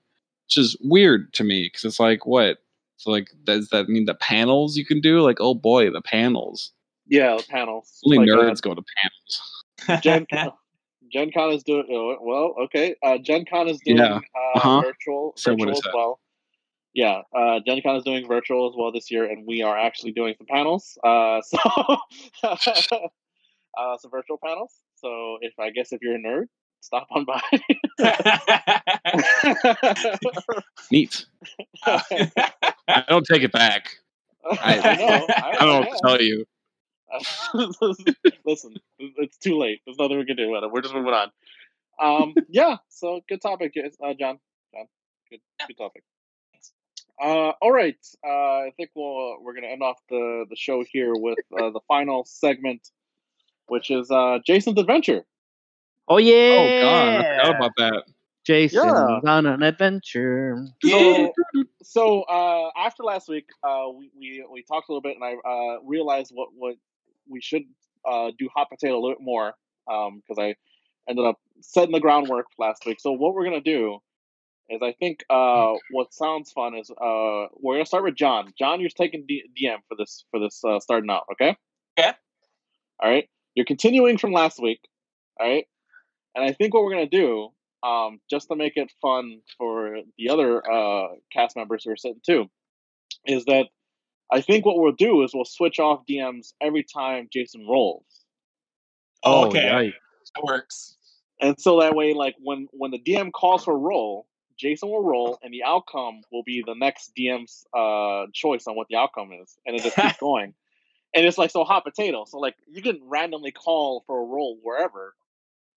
which 0.46 0.58
is 0.58 0.78
weird 0.82 1.34
to 1.34 1.44
me 1.44 1.66
because 1.68 1.86
it's 1.86 2.00
like 2.00 2.26
what? 2.26 2.58
So 2.98 3.10
like, 3.12 3.30
does 3.46 3.70
that 3.70 3.90
mean 3.90 4.06
the 4.06 4.14
panels 4.14 4.78
you 4.78 4.86
can 4.86 5.02
do? 5.02 5.22
Like, 5.22 5.38
oh 5.40 5.56
boy, 5.56 5.90
the 5.90 6.02
panels. 6.02 6.72
Yeah, 7.08 7.36
the 7.38 7.44
panels. 7.50 8.00
Only 8.06 8.20
Like, 8.20 8.30
uh, 8.30 8.42
nerds 8.42 8.62
go 8.62 8.76
to 8.76 8.84
panels. 9.02 10.04
Gen, 10.04 10.28
Gen 11.12 11.32
Con 11.32 11.52
is 11.52 11.64
doing 11.64 11.86
oh, 11.92 12.16
well. 12.22 12.56
Okay, 12.66 12.96
uh, 13.04 13.18
Gen 13.18 13.46
Con 13.50 13.68
is 13.68 13.80
doing 13.84 13.98
Yeah. 13.98 14.18
uh, 14.18 14.58
Uh-huh. 14.58 14.82
virtual, 14.82 15.34
So 15.36 15.52
virtual 15.52 15.72
is 15.72 15.78
as 15.80 15.84
that? 15.84 15.94
well. 15.96 16.20
Yeah, 16.94 17.22
uh, 17.36 17.60
Gen 17.66 17.82
Con 17.82 17.96
is 17.96 18.04
doing 18.04 18.28
virtual 18.28 18.70
as 18.70 18.76
well 18.78 18.92
this 18.92 19.10
year, 19.10 19.26
and 19.26 19.48
we 19.48 19.62
are 19.62 19.78
actually 19.78 20.12
doing 20.12 20.36
some 20.38 20.48
panels. 20.48 20.98
Uh, 21.04 21.42
so, 21.42 23.10
uh, 23.78 23.98
some 23.98 24.12
virtual 24.12 24.38
panels. 24.44 24.74
So, 24.96 25.38
if 25.42 25.54
I 25.60 25.70
guess 25.72 25.92
if 25.92 26.02
you're 26.02 26.16
a 26.16 26.20
nerd, 26.20 26.46
stop 26.82 27.08
on 27.12 27.26
by. 27.26 27.42
Neat. 30.92 31.26
I 31.86 33.04
don't 33.10 33.26
take 33.26 33.44
it 33.44 33.52
back. 33.52 33.90
I- 34.46 34.80
I 34.80 34.96
know. 34.96 35.26
I, 35.30 35.50
I 35.50 35.52
don't 35.60 35.68
know 35.68 35.80
what 35.80 35.88
yeah. 35.88 35.94
to 35.94 36.00
tell 36.08 36.22
you. 36.22 36.46
Listen, 38.46 38.76
it's 39.00 39.38
too 39.38 39.58
late. 39.58 39.82
There's 39.86 39.98
nothing 39.98 40.18
we 40.18 40.26
can 40.26 40.38
do 40.38 40.50
about 40.50 40.64
it. 40.64 40.72
We're 40.72 40.82
just 40.82 40.94
moving 40.94 41.14
on. 41.14 41.32
Um, 42.02 42.34
yeah. 42.50 42.78
So 42.90 43.22
good 43.28 43.42
topic, 43.42 43.74
uh, 43.78 44.14
John. 44.20 44.40
John, 44.74 44.86
good, 45.30 45.40
good 45.68 45.78
topic. 45.78 46.04
Uh, 47.22 47.52
all 47.62 47.72
right. 47.72 47.98
Uh, 48.26 48.30
I 48.66 48.72
think 48.78 48.90
we'll 48.96 49.38
we're 49.42 49.54
gonna 49.54 49.68
end 49.68 49.84
off 49.84 49.98
the 50.10 50.46
the 50.50 50.56
show 50.56 50.84
here 50.90 51.14
with 51.14 51.38
uh, 51.60 51.70
the 51.70 51.82
final 51.88 52.26
segment, 52.26 52.90
which 53.72 53.90
is 53.90 54.12
uh, 54.12 54.38
Jason's 54.46 54.78
adventure. 54.78 55.24
Oh 56.10 56.18
yeah. 56.18 56.58
Oh 56.60 56.82
god, 56.84 57.08
I 57.08 57.38
forgot 57.38 57.56
about 57.56 57.72
that. 57.78 58.04
Jason's 58.46 58.84
Yeah. 58.84 59.20
on 59.32 59.46
an 59.46 59.64
adventure. 59.64 60.66
Yeah. 60.84 61.28
So, 61.54 61.64
so 61.82 62.22
uh, 62.24 62.70
after 62.78 63.04
last 63.04 63.30
week, 63.30 63.46
uh, 63.64 63.86
we, 63.98 64.12
we 64.20 64.46
we 64.52 64.64
talked 64.64 64.90
a 64.90 64.92
little 64.92 65.02
bit, 65.02 65.16
and 65.16 65.24
I 65.24 65.36
uh, 65.50 65.78
realized 65.86 66.32
what 66.34 66.50
what 66.54 66.76
we 67.30 67.40
should 67.40 67.64
uh, 68.06 68.32
do 68.38 68.50
hot 68.54 68.68
potato 68.70 68.96
a 68.96 69.00
little 69.00 69.12
bit 69.16 69.22
more 69.24 69.54
because 69.88 70.38
I 70.38 70.56
ended 71.10 71.26
up 71.26 71.38
setting 71.62 71.94
the 71.94 72.02
groundwork 72.02 72.48
last 72.60 72.86
week. 72.86 73.00
So 73.00 73.14
what 73.14 73.34
we're 73.34 73.46
gonna 73.46 73.62
do 73.62 74.00
is 74.70 74.82
I 74.84 74.92
think 75.00 75.24
uh, 75.30 75.76
what 75.92 76.14
sounds 76.14 76.52
fun 76.52 76.76
is 76.76 76.92
uh, 76.92 77.46
we're 77.56 77.76
gonna 77.76 77.86
start 77.86 78.04
with 78.04 78.16
John. 78.16 78.52
John, 78.60 78.82
you're 78.82 78.90
taking 78.90 79.24
D- 79.26 79.46
DM 79.58 79.78
for 79.88 79.96
this 79.98 80.26
for 80.30 80.42
this 80.42 80.62
uh, 80.68 80.82
starting 80.82 81.10
out. 81.10 81.24
Okay. 81.32 81.56
Okay. 81.98 82.12
All 83.02 83.10
right. 83.10 83.30
You're 83.56 83.66
continuing 83.66 84.18
from 84.18 84.32
last 84.32 84.62
week. 84.62 84.80
All 85.40 85.48
right. 85.48 85.66
And 86.36 86.46
I 86.46 86.54
think 86.54 86.74
what 86.74 86.84
we're 86.84 86.92
gonna 86.92 87.08
do, 87.08 87.50
um, 87.84 88.20
just 88.30 88.48
to 88.50 88.56
make 88.56 88.74
it 88.78 88.92
fun 89.02 89.42
for 89.58 89.98
the 90.18 90.30
other 90.30 90.62
uh, 90.72 91.08
cast 91.32 91.56
members 91.56 91.84
who 91.84 91.92
are 91.92 91.98
sitting 91.98 92.22
too, 92.26 92.50
is 93.26 93.46
that 93.46 93.68
I 94.32 94.42
think 94.42 94.66
what 94.66 94.80
we'll 94.80 94.94
do 94.94 95.24
is 95.24 95.32
we'll 95.34 95.46
switch 95.46 95.80
off 95.80 96.06
DMs 96.10 96.54
every 96.62 96.84
time 96.84 97.28
Jason 97.32 97.68
rolls. 97.68 98.06
Oh, 99.24 99.48
okay. 99.48 99.60
yikes. 99.60 99.94
That 100.36 100.44
works. 100.44 100.98
And 101.42 101.60
so 101.60 101.82
that 101.82 101.96
way, 101.96 102.14
like 102.14 102.36
when 102.40 102.68
when 102.72 102.92
the 102.92 103.00
DM 103.00 103.32
calls 103.32 103.66
for 103.66 103.78
roll, 103.78 104.28
Jason 104.58 104.90
will 104.90 105.04
roll, 105.04 105.40
and 105.42 105.54
the 105.54 105.64
outcome 105.64 106.22
will 106.32 106.44
be 106.44 106.64
the 106.66 106.76
next 106.76 107.12
DM's 107.18 107.66
uh, 107.76 108.28
choice 108.34 108.68
on 108.68 108.76
what 108.76 108.88
the 108.90 108.96
outcome 108.96 109.32
is, 109.42 109.58
and 109.66 109.76
it 109.76 109.84
just 109.84 109.96
keeps 109.96 110.18
going. 110.20 110.54
And 111.14 111.26
it's 111.26 111.38
like 111.38 111.52
so 111.52 111.64
hot 111.64 111.84
potato. 111.84 112.26
So 112.26 112.38
like 112.40 112.56
you 112.70 112.82
can 112.82 113.00
randomly 113.04 113.52
call 113.52 114.04
for 114.08 114.20
a 114.22 114.26
roll 114.26 114.58
wherever, 114.64 115.14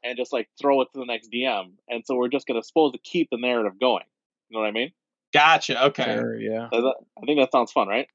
and 0.04 0.16
just 0.16 0.32
like 0.32 0.48
throw 0.60 0.80
it 0.82 0.88
to 0.94 1.00
the 1.00 1.06
next 1.06 1.30
DM. 1.32 1.72
And 1.88 2.04
so 2.06 2.14
we're 2.16 2.28
just 2.28 2.46
gonna 2.46 2.62
supposed 2.62 2.94
to 2.94 3.00
keep 3.00 3.28
the 3.30 3.38
narrative 3.38 3.78
going. 3.80 4.04
You 4.48 4.56
know 4.56 4.62
what 4.62 4.68
I 4.68 4.72
mean? 4.72 4.92
Gotcha. 5.32 5.86
Okay. 5.86 6.04
Sure, 6.04 6.38
yeah. 6.38 6.68
Does 6.72 6.82
that- 6.84 6.96
I 7.20 7.26
think 7.26 7.40
that 7.40 7.50
sounds 7.50 7.72
fun, 7.72 7.88
right? 7.88 8.06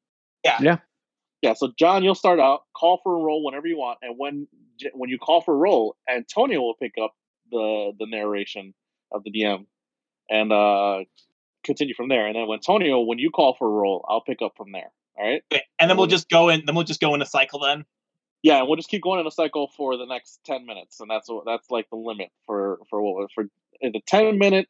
Yeah. 0.45 0.57
Yeah. 0.61 0.77
Yeah. 1.41 1.53
So 1.53 1.73
John, 1.77 2.03
you'll 2.03 2.15
start 2.15 2.39
out, 2.39 2.63
call 2.75 3.01
for 3.03 3.13
a 3.15 3.21
roll 3.21 3.43
whenever 3.43 3.67
you 3.67 3.77
want, 3.77 3.99
and 4.01 4.15
when 4.17 4.47
when 4.93 5.09
you 5.09 5.17
call 5.17 5.41
for 5.41 5.53
a 5.53 5.57
roll, 5.57 5.97
Antonio 6.09 6.61
will 6.61 6.75
pick 6.75 6.93
up 7.01 7.13
the 7.51 7.91
the 7.99 8.05
narration 8.05 8.73
of 9.11 9.23
the 9.25 9.31
DM 9.31 9.65
and 10.29 10.53
uh 10.53 11.03
continue 11.65 11.93
from 11.93 12.07
there. 12.07 12.27
And 12.27 12.35
then 12.35 12.47
when 12.47 12.57
Antonio, 12.59 13.01
when 13.01 13.19
you 13.19 13.31
call 13.31 13.55
for 13.55 13.67
a 13.67 13.71
roll, 13.71 14.05
I'll 14.07 14.21
pick 14.21 14.41
up 14.41 14.53
from 14.55 14.71
there. 14.71 14.91
All 15.19 15.29
right. 15.29 15.43
Okay, 15.51 15.63
And 15.79 15.89
then 15.89 15.97
we'll 15.97 16.07
just 16.07 16.29
go 16.29 16.49
in. 16.49 16.63
Then 16.65 16.75
we'll 16.75 16.85
just 16.85 17.01
go 17.01 17.13
in 17.13 17.21
a 17.21 17.25
cycle. 17.25 17.59
Then. 17.59 17.85
Yeah, 18.41 18.59
and 18.59 18.67
we'll 18.67 18.77
just 18.77 18.89
keep 18.89 19.03
going 19.03 19.19
in 19.19 19.27
a 19.27 19.31
cycle 19.31 19.69
for 19.75 19.97
the 19.97 20.05
next 20.05 20.39
ten 20.45 20.65
minutes, 20.65 20.99
and 21.01 21.09
that's 21.09 21.29
what 21.29 21.43
that's 21.45 21.69
like 21.69 21.89
the 21.89 21.97
limit 21.97 22.29
for 22.45 22.79
for 22.89 23.01
what 23.01 23.29
for 23.33 23.45
the 23.81 24.01
ten 24.07 24.37
minute 24.37 24.67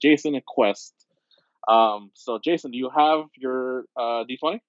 Jason 0.00 0.34
and 0.34 0.44
Quest. 0.44 0.94
Um. 1.66 2.10
So 2.14 2.38
Jason, 2.42 2.70
do 2.70 2.78
you 2.78 2.90
have 2.96 3.24
your 3.36 3.84
uh 3.96 4.24
D 4.24 4.36
twenty? 4.36 4.62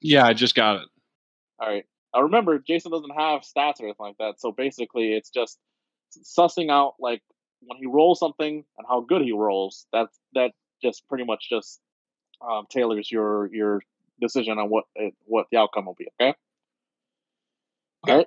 Yeah, 0.00 0.26
I 0.26 0.34
just 0.34 0.54
got 0.54 0.76
it. 0.76 0.88
All 1.58 1.68
right. 1.68 1.84
Now 2.14 2.22
remember, 2.22 2.58
Jason 2.58 2.92
doesn't 2.92 3.10
have 3.10 3.42
stats 3.42 3.80
or 3.80 3.84
anything 3.84 3.94
like 3.98 4.18
that. 4.18 4.40
So 4.40 4.52
basically, 4.52 5.14
it's 5.14 5.30
just 5.30 5.58
sussing 6.22 6.70
out 6.70 6.94
like 7.00 7.22
when 7.62 7.78
he 7.78 7.86
rolls 7.86 8.18
something 8.18 8.64
and 8.76 8.86
how 8.86 9.00
good 9.00 9.22
he 9.22 9.32
rolls. 9.32 9.86
That's 9.92 10.18
that 10.34 10.52
just 10.82 11.08
pretty 11.08 11.24
much 11.24 11.48
just 11.48 11.80
um, 12.46 12.66
tailors 12.70 13.10
your 13.10 13.48
your 13.54 13.82
decision 14.20 14.58
on 14.58 14.68
what 14.68 14.84
it, 14.94 15.14
what 15.24 15.46
the 15.50 15.58
outcome 15.58 15.86
will 15.86 15.94
be. 15.94 16.08
Okay. 16.20 16.34
Okay. 18.04 18.12
All 18.12 18.18
right. 18.18 18.26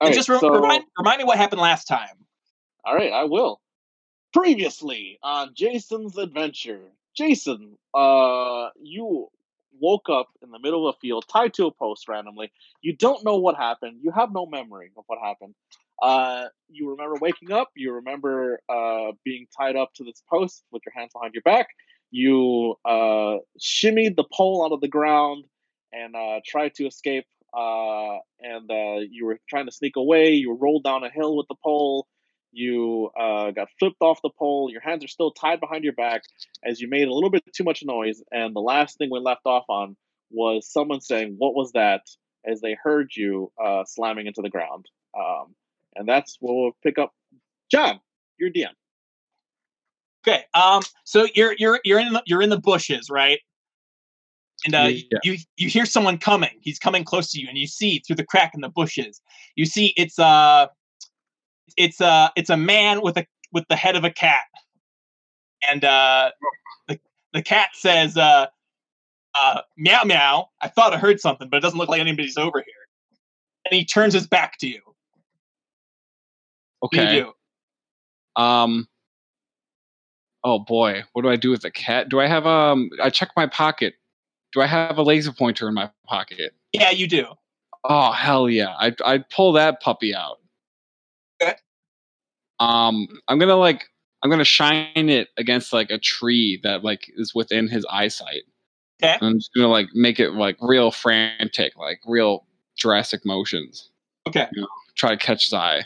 All 0.00 0.08
And 0.08 0.14
just 0.14 0.28
re- 0.28 0.38
so, 0.38 0.48
remind 0.50 0.84
remind 0.98 1.18
me 1.18 1.24
what 1.24 1.38
happened 1.38 1.60
last 1.60 1.86
time. 1.86 2.26
all 2.84 2.94
right, 2.94 3.12
I 3.12 3.24
will. 3.24 3.60
Previously 4.32 5.18
on 5.22 5.54
Jason's 5.54 6.18
adventure, 6.18 6.82
Jason, 7.16 7.78
uh, 7.94 8.68
you 8.82 9.28
woke 9.80 10.08
up 10.08 10.28
in 10.42 10.50
the 10.50 10.58
middle 10.58 10.88
of 10.88 10.94
a 10.94 10.98
field, 10.98 11.24
tied 11.32 11.54
to 11.54 11.66
a 11.66 11.70
post 11.70 12.08
randomly. 12.08 12.52
You 12.82 12.96
don't 12.96 13.24
know 13.24 13.36
what 13.36 13.56
happened. 13.56 14.00
You 14.02 14.10
have 14.10 14.32
no 14.32 14.46
memory 14.46 14.90
of 14.96 15.04
what 15.06 15.18
happened. 15.22 15.54
Uh, 16.02 16.46
you 16.68 16.90
remember 16.90 17.16
waking 17.20 17.52
up. 17.52 17.70
You 17.76 17.92
remember 17.94 18.60
uh, 18.68 19.12
being 19.24 19.46
tied 19.56 19.76
up 19.76 19.92
to 19.94 20.04
this 20.04 20.22
post 20.28 20.64
with 20.72 20.82
your 20.84 20.92
hands 20.94 21.12
behind 21.12 21.34
your 21.34 21.42
back. 21.42 21.68
You 22.14 22.76
uh, 22.84 23.38
shimmied 23.58 24.14
the 24.14 24.24
pole 24.32 24.64
out 24.64 24.72
of 24.72 24.80
the 24.80 24.88
ground 24.88 25.46
and 25.92 26.14
uh, 26.14 26.40
tried 26.46 26.74
to 26.76 26.86
escape. 26.86 27.24
Uh, 27.52 28.18
and 28.40 28.70
uh, 28.70 29.00
you 29.10 29.26
were 29.26 29.38
trying 29.48 29.66
to 29.66 29.72
sneak 29.72 29.96
away. 29.96 30.30
You 30.34 30.56
rolled 30.56 30.84
down 30.84 31.02
a 31.02 31.10
hill 31.10 31.36
with 31.36 31.48
the 31.48 31.56
pole. 31.62 32.06
You 32.52 33.10
uh, 33.18 33.50
got 33.50 33.68
flipped 33.80 34.00
off 34.00 34.22
the 34.22 34.30
pole. 34.38 34.70
Your 34.70 34.80
hands 34.80 35.04
are 35.04 35.08
still 35.08 35.32
tied 35.32 35.58
behind 35.58 35.82
your 35.82 35.92
back 35.92 36.22
as 36.64 36.80
you 36.80 36.88
made 36.88 37.08
a 37.08 37.12
little 37.12 37.30
bit 37.30 37.42
too 37.52 37.64
much 37.64 37.82
noise. 37.84 38.22
And 38.30 38.54
the 38.54 38.60
last 38.60 38.96
thing 38.96 39.10
we 39.10 39.18
left 39.18 39.42
off 39.44 39.64
on 39.68 39.96
was 40.30 40.70
someone 40.70 41.00
saying, 41.00 41.34
What 41.38 41.56
was 41.56 41.72
that? 41.72 42.02
as 42.46 42.60
they 42.60 42.76
heard 42.82 43.10
you 43.16 43.50
uh, 43.62 43.84
slamming 43.86 44.26
into 44.26 44.42
the 44.42 44.50
ground. 44.50 44.86
Um, 45.18 45.54
and 45.96 46.08
that's 46.08 46.36
where 46.40 46.54
we'll 46.54 46.76
pick 46.82 46.98
up. 46.98 47.12
John, 47.70 48.00
your 48.38 48.50
DM. 48.50 48.72
Okay. 50.26 50.44
Um. 50.54 50.82
So 51.04 51.26
you're 51.34 51.54
you're 51.58 51.80
you're 51.84 52.00
in 52.00 52.14
the, 52.14 52.22
you're 52.26 52.42
in 52.42 52.50
the 52.50 52.58
bushes, 52.58 53.10
right? 53.10 53.40
And 54.64 54.74
uh, 54.74 54.88
Yeah. 55.10 55.18
you 55.22 55.36
you 55.56 55.68
hear 55.68 55.84
someone 55.84 56.16
coming. 56.16 56.58
He's 56.62 56.78
coming 56.78 57.04
close 57.04 57.30
to 57.32 57.40
you, 57.40 57.46
and 57.48 57.58
you 57.58 57.66
see 57.66 57.98
through 57.98 58.16
the 58.16 58.24
crack 58.24 58.54
in 58.54 58.62
the 58.62 58.70
bushes. 58.70 59.20
You 59.56 59.66
see 59.66 59.92
it's 59.96 60.18
uh 60.18 60.68
it's 61.76 62.00
uh 62.00 62.28
it's 62.36 62.50
a 62.50 62.56
man 62.56 63.02
with 63.02 63.18
a 63.18 63.26
with 63.52 63.64
the 63.68 63.76
head 63.76 63.96
of 63.96 64.04
a 64.04 64.10
cat, 64.10 64.44
and 65.68 65.84
uh 65.84 66.30
the 66.88 66.98
the 67.34 67.42
cat 67.42 67.70
says 67.74 68.16
uh 68.16 68.46
uh 69.34 69.60
meow 69.76 70.04
meow. 70.04 70.48
I 70.62 70.68
thought 70.68 70.94
I 70.94 70.98
heard 70.98 71.20
something, 71.20 71.50
but 71.50 71.58
it 71.58 71.60
doesn't 71.60 71.78
look 71.78 71.90
like 71.90 72.00
anybody's 72.00 72.38
over 72.38 72.60
here. 72.60 72.74
And 73.66 73.76
he 73.76 73.84
turns 73.84 74.14
his 74.14 74.26
back 74.26 74.56
to 74.58 74.68
you. 74.68 74.80
What 76.80 76.92
do 76.92 76.98
Okay. 76.98 77.16
you 77.16 77.24
do? 78.36 78.42
Um. 78.42 78.88
Oh 80.44 80.58
boy, 80.58 81.02
what 81.12 81.22
do 81.22 81.28
I 81.30 81.36
do 81.36 81.50
with 81.50 81.62
the 81.62 81.70
cat? 81.70 82.10
Do 82.10 82.20
I 82.20 82.26
have 82.26 82.46
um? 82.46 82.90
I 83.02 83.10
check 83.10 83.30
my 83.34 83.46
pocket. 83.46 83.94
Do 84.52 84.60
I 84.60 84.66
have 84.66 84.98
a 84.98 85.02
laser 85.02 85.32
pointer 85.32 85.66
in 85.68 85.74
my 85.74 85.90
pocket? 86.06 86.54
Yeah, 86.72 86.90
you 86.90 87.08
do. 87.08 87.26
Oh 87.84 88.12
hell 88.12 88.48
yeah! 88.48 88.74
I 88.78 88.94
I'd 89.04 89.28
pull 89.30 89.52
that 89.52 89.80
puppy 89.80 90.14
out. 90.14 90.38
Okay. 91.42 91.54
Um, 92.60 93.08
I'm 93.28 93.38
gonna 93.38 93.56
like 93.56 93.86
I'm 94.22 94.30
gonna 94.30 94.44
shine 94.44 95.08
it 95.08 95.28
against 95.38 95.72
like 95.72 95.90
a 95.90 95.98
tree 95.98 96.60
that 96.62 96.84
like 96.84 97.10
is 97.16 97.34
within 97.34 97.68
his 97.68 97.86
eyesight. 97.90 98.42
Okay. 99.02 99.14
And 99.14 99.22
I'm 99.22 99.38
just 99.38 99.50
gonna 99.54 99.68
like 99.68 99.88
make 99.94 100.20
it 100.20 100.32
like 100.32 100.56
real 100.60 100.90
frantic, 100.90 101.76
like 101.76 102.00
real 102.06 102.46
Jurassic 102.76 103.24
motions. 103.24 103.90
Okay. 104.26 104.48
Try 104.94 105.10
to 105.10 105.16
catch 105.16 105.44
his 105.44 105.52
eye. 105.52 105.84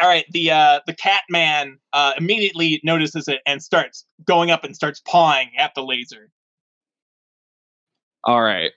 All 0.00 0.08
right 0.08 0.24
the 0.32 0.50
uh 0.50 0.80
the 0.86 0.94
cat 0.94 1.22
man 1.28 1.78
uh 1.92 2.12
immediately 2.16 2.80
notices 2.84 3.28
it 3.28 3.40
and 3.46 3.62
starts 3.62 4.06
going 4.24 4.50
up 4.50 4.64
and 4.64 4.74
starts 4.76 5.00
pawing 5.06 5.50
at 5.58 5.74
the 5.74 5.82
laser 5.82 6.30
All 8.24 8.40
right. 8.42 8.70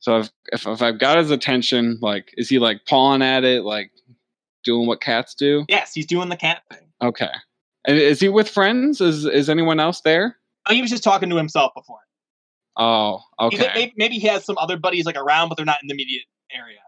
So 0.00 0.18
if, 0.20 0.30
if 0.52 0.66
if 0.66 0.80
I've 0.82 0.98
got 0.98 1.18
his 1.18 1.30
attention, 1.30 1.98
like, 2.00 2.32
is 2.36 2.48
he 2.48 2.58
like 2.58 2.86
pawing 2.86 3.20
at 3.20 3.44
it, 3.44 3.64
like 3.64 3.90
doing 4.64 4.86
what 4.86 5.00
cats 5.00 5.34
do? 5.34 5.64
yes 5.68 5.92
he's 5.94 6.06
doing 6.06 6.28
the 6.28 6.36
cat 6.36 6.62
thing 6.70 6.86
Okay. 7.02 7.30
And 7.86 7.96
is 7.98 8.20
he 8.20 8.28
with 8.28 8.48
friends? 8.48 9.00
Is 9.00 9.24
is 9.24 9.48
anyone 9.50 9.80
else 9.80 10.00
there? 10.02 10.36
oh, 10.66 10.74
he 10.74 10.80
was 10.82 10.90
just 10.90 11.02
talking 11.04 11.30
to 11.30 11.36
himself 11.36 11.72
before 11.74 12.00
Oh, 12.76 13.20
He- 13.40 13.46
okay. 13.56 13.70
maybe, 13.74 13.92
maybe 13.96 14.14
he 14.18 14.26
has 14.28 14.44
some 14.44 14.56
other 14.58 14.76
buddies 14.76 15.04
like 15.06 15.16
around 15.16 15.48
but 15.48 15.56
they're 15.56 15.66
not 15.66 15.78
in 15.82 15.88
the 15.88 15.94
immediate 15.94 16.24
area 16.54 16.78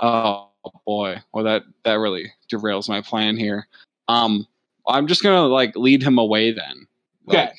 Oh 0.00 0.50
boy. 0.86 1.16
Well, 1.32 1.44
that 1.44 1.62
that 1.84 1.94
really 1.94 2.32
derails 2.50 2.88
my 2.88 3.00
plan 3.00 3.36
here. 3.36 3.66
Um, 4.08 4.46
I'm 4.88 5.06
just 5.06 5.22
gonna 5.22 5.46
like 5.46 5.74
lead 5.76 6.02
him 6.02 6.18
away 6.18 6.52
then. 6.52 6.86
Okay. 7.28 7.52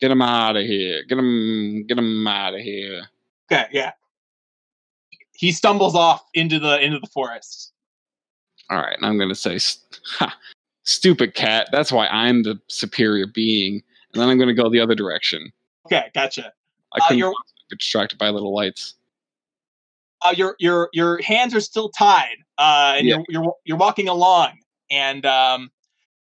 Get 0.00 0.10
him 0.10 0.22
out 0.22 0.56
of 0.56 0.64
here. 0.64 1.04
Get 1.08 1.18
him. 1.18 1.86
Get 1.86 1.98
him 1.98 2.26
out 2.26 2.54
of 2.54 2.60
here. 2.60 3.02
okay 3.50 3.66
yeah 3.72 3.92
he 5.34 5.50
stumbles 5.52 5.94
off 5.96 6.24
into 6.34 6.58
the 6.60 6.80
into 6.80 6.98
the 7.00 7.06
forest 7.08 7.72
All 8.70 8.78
right. 8.78 8.96
And 8.96 9.04
I'm 9.06 9.18
gonna 9.18 9.34
say, 9.34 9.58
ha, 10.06 10.34
stupid 10.84 11.34
cat. 11.34 11.68
That's 11.72 11.90
why 11.92 12.06
I'm 12.08 12.42
the 12.44 12.60
superior 12.68 13.26
being. 13.26 13.82
And 14.12 14.20
then 14.22 14.28
I'm 14.28 14.38
gonna 14.38 14.54
go 14.54 14.68
the 14.70 14.80
other 14.80 14.94
direction. 14.94 15.52
okay 15.86 16.10
gotcha 16.14 16.52
I 16.94 16.98
Uh, 16.98 17.08
couldn't 17.08 17.18
you're- 17.18 17.34
get 17.70 17.78
distracted 17.78 18.18
by 18.18 18.28
little 18.30 18.54
lights. 18.54 18.94
Uh, 20.24 20.34
your 20.36 20.56
your 20.58 20.88
your 20.92 21.20
hands 21.22 21.54
are 21.54 21.60
still 21.60 21.90
tied, 21.90 22.36
uh, 22.58 22.94
and 22.96 23.06
Yeah. 23.06 23.16
you're 23.28 23.42
you're 23.42 23.54
you're 23.64 23.76
walking 23.76 24.08
along, 24.08 24.58
and 24.90 25.24
um, 25.26 25.70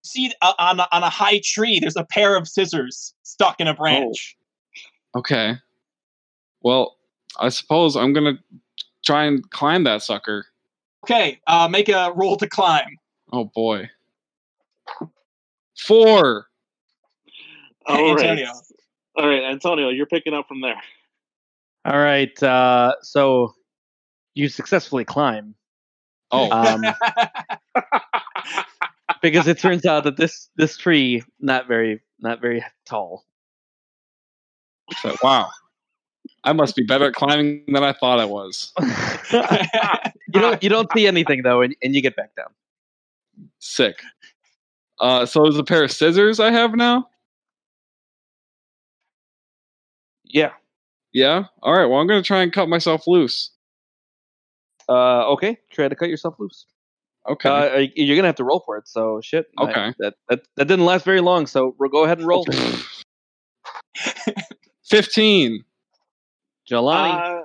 see 0.05 0.33
uh, 0.43 0.53
on 0.59 0.81
a, 0.81 0.89
on 0.93 1.03
a 1.03 1.11
high 1.11 1.41
tree, 1.45 1.79
there's 1.81 1.97
a 1.97 2.05
pair 2.05 2.37
of 2.37 2.49
scissors 2.49 3.15
stuck 3.23 3.61
in 3.61 3.69
a 3.69 3.75
branch. 3.75 4.37
Okay. 5.15 5.57
Well, 6.63 6.97
I 7.39 7.49
suppose 7.49 7.97
I'm 7.97 8.13
gonna 8.13 8.39
try 9.05 9.25
and 9.25 9.49
climb 9.51 9.85
that 9.85 10.03
sucker. 10.03 10.47
Okay, 11.05 11.41
uh, 11.47 11.69
make 11.69 11.89
a 11.89 12.13
roll 12.15 12.37
to 12.37 12.49
climb. 12.49 12.99
Oh 13.33 13.45
boy. 13.55 13.89
Four. 15.79 16.47
All 17.87 18.15
right. 18.15 18.25
Antonio. 18.25 18.53
All 19.17 19.29
right, 19.29 19.45
Antonio, 19.45 19.89
you're 19.89 20.07
picking 20.07 20.35
up 20.35 20.47
from 20.49 20.61
there. 20.61 20.81
All 21.85 21.99
right. 21.99 22.43
Uh, 22.43 22.95
so 23.03 23.55
you 24.37 24.49
successfully 24.49 25.05
climb. 25.05 25.55
Oh, 26.31 26.51
Um, 26.51 26.83
because 29.23 29.49
it 29.49 29.59
turns 29.59 29.87
out 29.87 30.05
that 30.05 30.17
this 30.17 30.49
this 30.57 30.77
tree 30.77 31.23
not 31.41 31.67
very 31.67 32.01
not 32.21 32.41
very 32.41 32.65
tall. 32.85 33.25
So, 35.03 35.17
wow. 35.23 35.51
I 36.45 36.53
must 36.53 36.77
be 36.77 36.85
better 36.85 37.07
at 37.07 37.15
climbing 37.15 37.65
than 37.67 37.83
I 37.83 37.93
thought 37.93 38.21
I 38.21 38.25
was. 38.25 38.73
you 39.33 40.41
don't 40.41 40.63
you 40.63 40.69
don't 40.69 40.91
see 40.93 41.07
anything 41.07 41.43
though, 41.43 41.63
and, 41.63 41.75
and 41.83 41.95
you 41.95 42.03
get 42.03 42.15
back 42.15 42.35
down. 42.37 42.49
Sick. 43.59 44.01
Uh, 45.01 45.27
so 45.27 45.43
there's 45.43 45.59
a 45.59 45.65
pair 45.65 45.85
of 45.85 45.93
scissors 45.93 46.41
I 46.41 46.51
have 46.51 46.75
now. 46.75 47.09
Yeah. 50.25 50.53
Yeah. 51.13 51.45
All 51.63 51.73
right. 51.73 51.87
Well, 51.87 52.01
I'm 52.01 52.07
gonna 52.07 52.23
try 52.23 52.43
and 52.43 52.53
cut 52.53 52.69
myself 52.69 53.07
loose. 53.07 53.51
Uh, 54.89 55.29
okay. 55.33 55.59
Try 55.71 55.89
to 55.89 55.95
cut 55.97 56.09
yourself 56.09 56.37
loose. 56.39 56.67
Okay. 57.29 57.49
Uh, 57.49 57.87
you're 57.97 58.17
gonna 58.17 58.29
have 58.29 58.37
to 58.37 58.45
roll 58.45 58.61
for 58.65 58.77
it. 58.79 58.87
So 58.87 59.21
shit. 59.21 59.47
I- 59.59 59.63
Okay. 59.65 59.95
that, 59.99 60.15
that 60.29 60.41
that 60.57 60.69
didn't 60.69 60.85
last 60.85 61.05
very 61.05 61.21
long. 61.21 61.47
So 61.47 61.75
we'll 61.79 61.91
go 61.91 62.05
ahead 62.05 62.19
and 62.19 62.27
roll. 62.27 62.47
Fifteen. 64.85 65.65
Jelani. 66.71 67.15
Uh, 67.15 67.43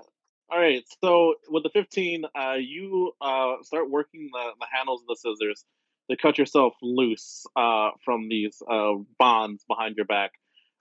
all 0.52 0.60
right. 0.60 0.84
So 1.04 1.36
with 1.50 1.64
the 1.64 1.70
15, 1.70 2.26
uh, 2.36 2.54
you 2.60 3.14
uh, 3.22 3.56
start 3.62 3.90
working 3.90 4.30
the, 4.34 4.50
the 4.60 4.66
handles 4.72 5.02
of 5.02 5.08
the 5.08 5.16
scissors 5.16 5.64
to 6.10 6.18
cut 6.18 6.38
yourself 6.38 6.74
loose 6.82 7.46
uh, 7.56 7.92
from 8.04 8.28
these 8.30 8.62
uh, 8.70 8.94
bonds 9.18 9.64
behind 9.68 9.96
your 9.96 10.06
back. 10.06 10.32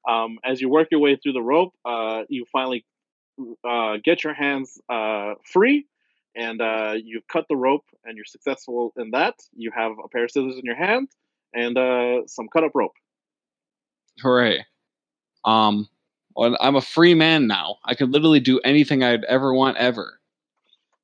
Um, 0.09 0.39
as 0.45 0.61
you 0.61 0.69
work 0.71 0.89
your 0.91 1.01
way 1.01 1.17
through 1.17 1.35
the 1.35 1.43
rope, 1.43 1.73
uh, 1.85 2.23
you 2.29 2.47
finally 2.51 2.85
uh, 3.69 3.99
get 4.03 4.25
your 4.25 4.35
hands 4.35 4.81
uh, 4.89 5.35
free, 5.45 5.87
and 6.35 6.61
uh, 6.61 6.95
you 6.97 7.21
cut 7.31 7.47
the 7.49 7.57
rope, 7.57 7.85
and 8.05 8.17
you're 8.17 8.25
successful 8.25 8.93
in 8.97 9.11
that. 9.13 9.35
You 9.55 9.71
have 9.75 9.93
a 10.03 10.09
pair 10.09 10.25
of 10.25 10.31
scissors 10.31 10.57
in 10.57 10.65
your 10.65 10.77
hand 10.77 11.09
and 11.55 11.77
uh, 11.77 12.27
some 12.27 12.49
cut 12.49 12.65
up 12.65 12.73
rope. 12.75 12.95
Hooray. 14.21 14.65
Um. 15.45 15.89
Well, 16.37 16.57
I'm 16.61 16.77
a 16.77 16.81
free 16.81 17.15
man 17.15 17.49
now. 17.49 17.79
I 17.85 17.95
could 17.95 18.13
literally 18.13 18.41
do 18.41 18.61
anything 18.61 19.03
I'd 19.03 19.25
ever 19.25 19.53
want 19.53 19.77
ever. 19.79 20.21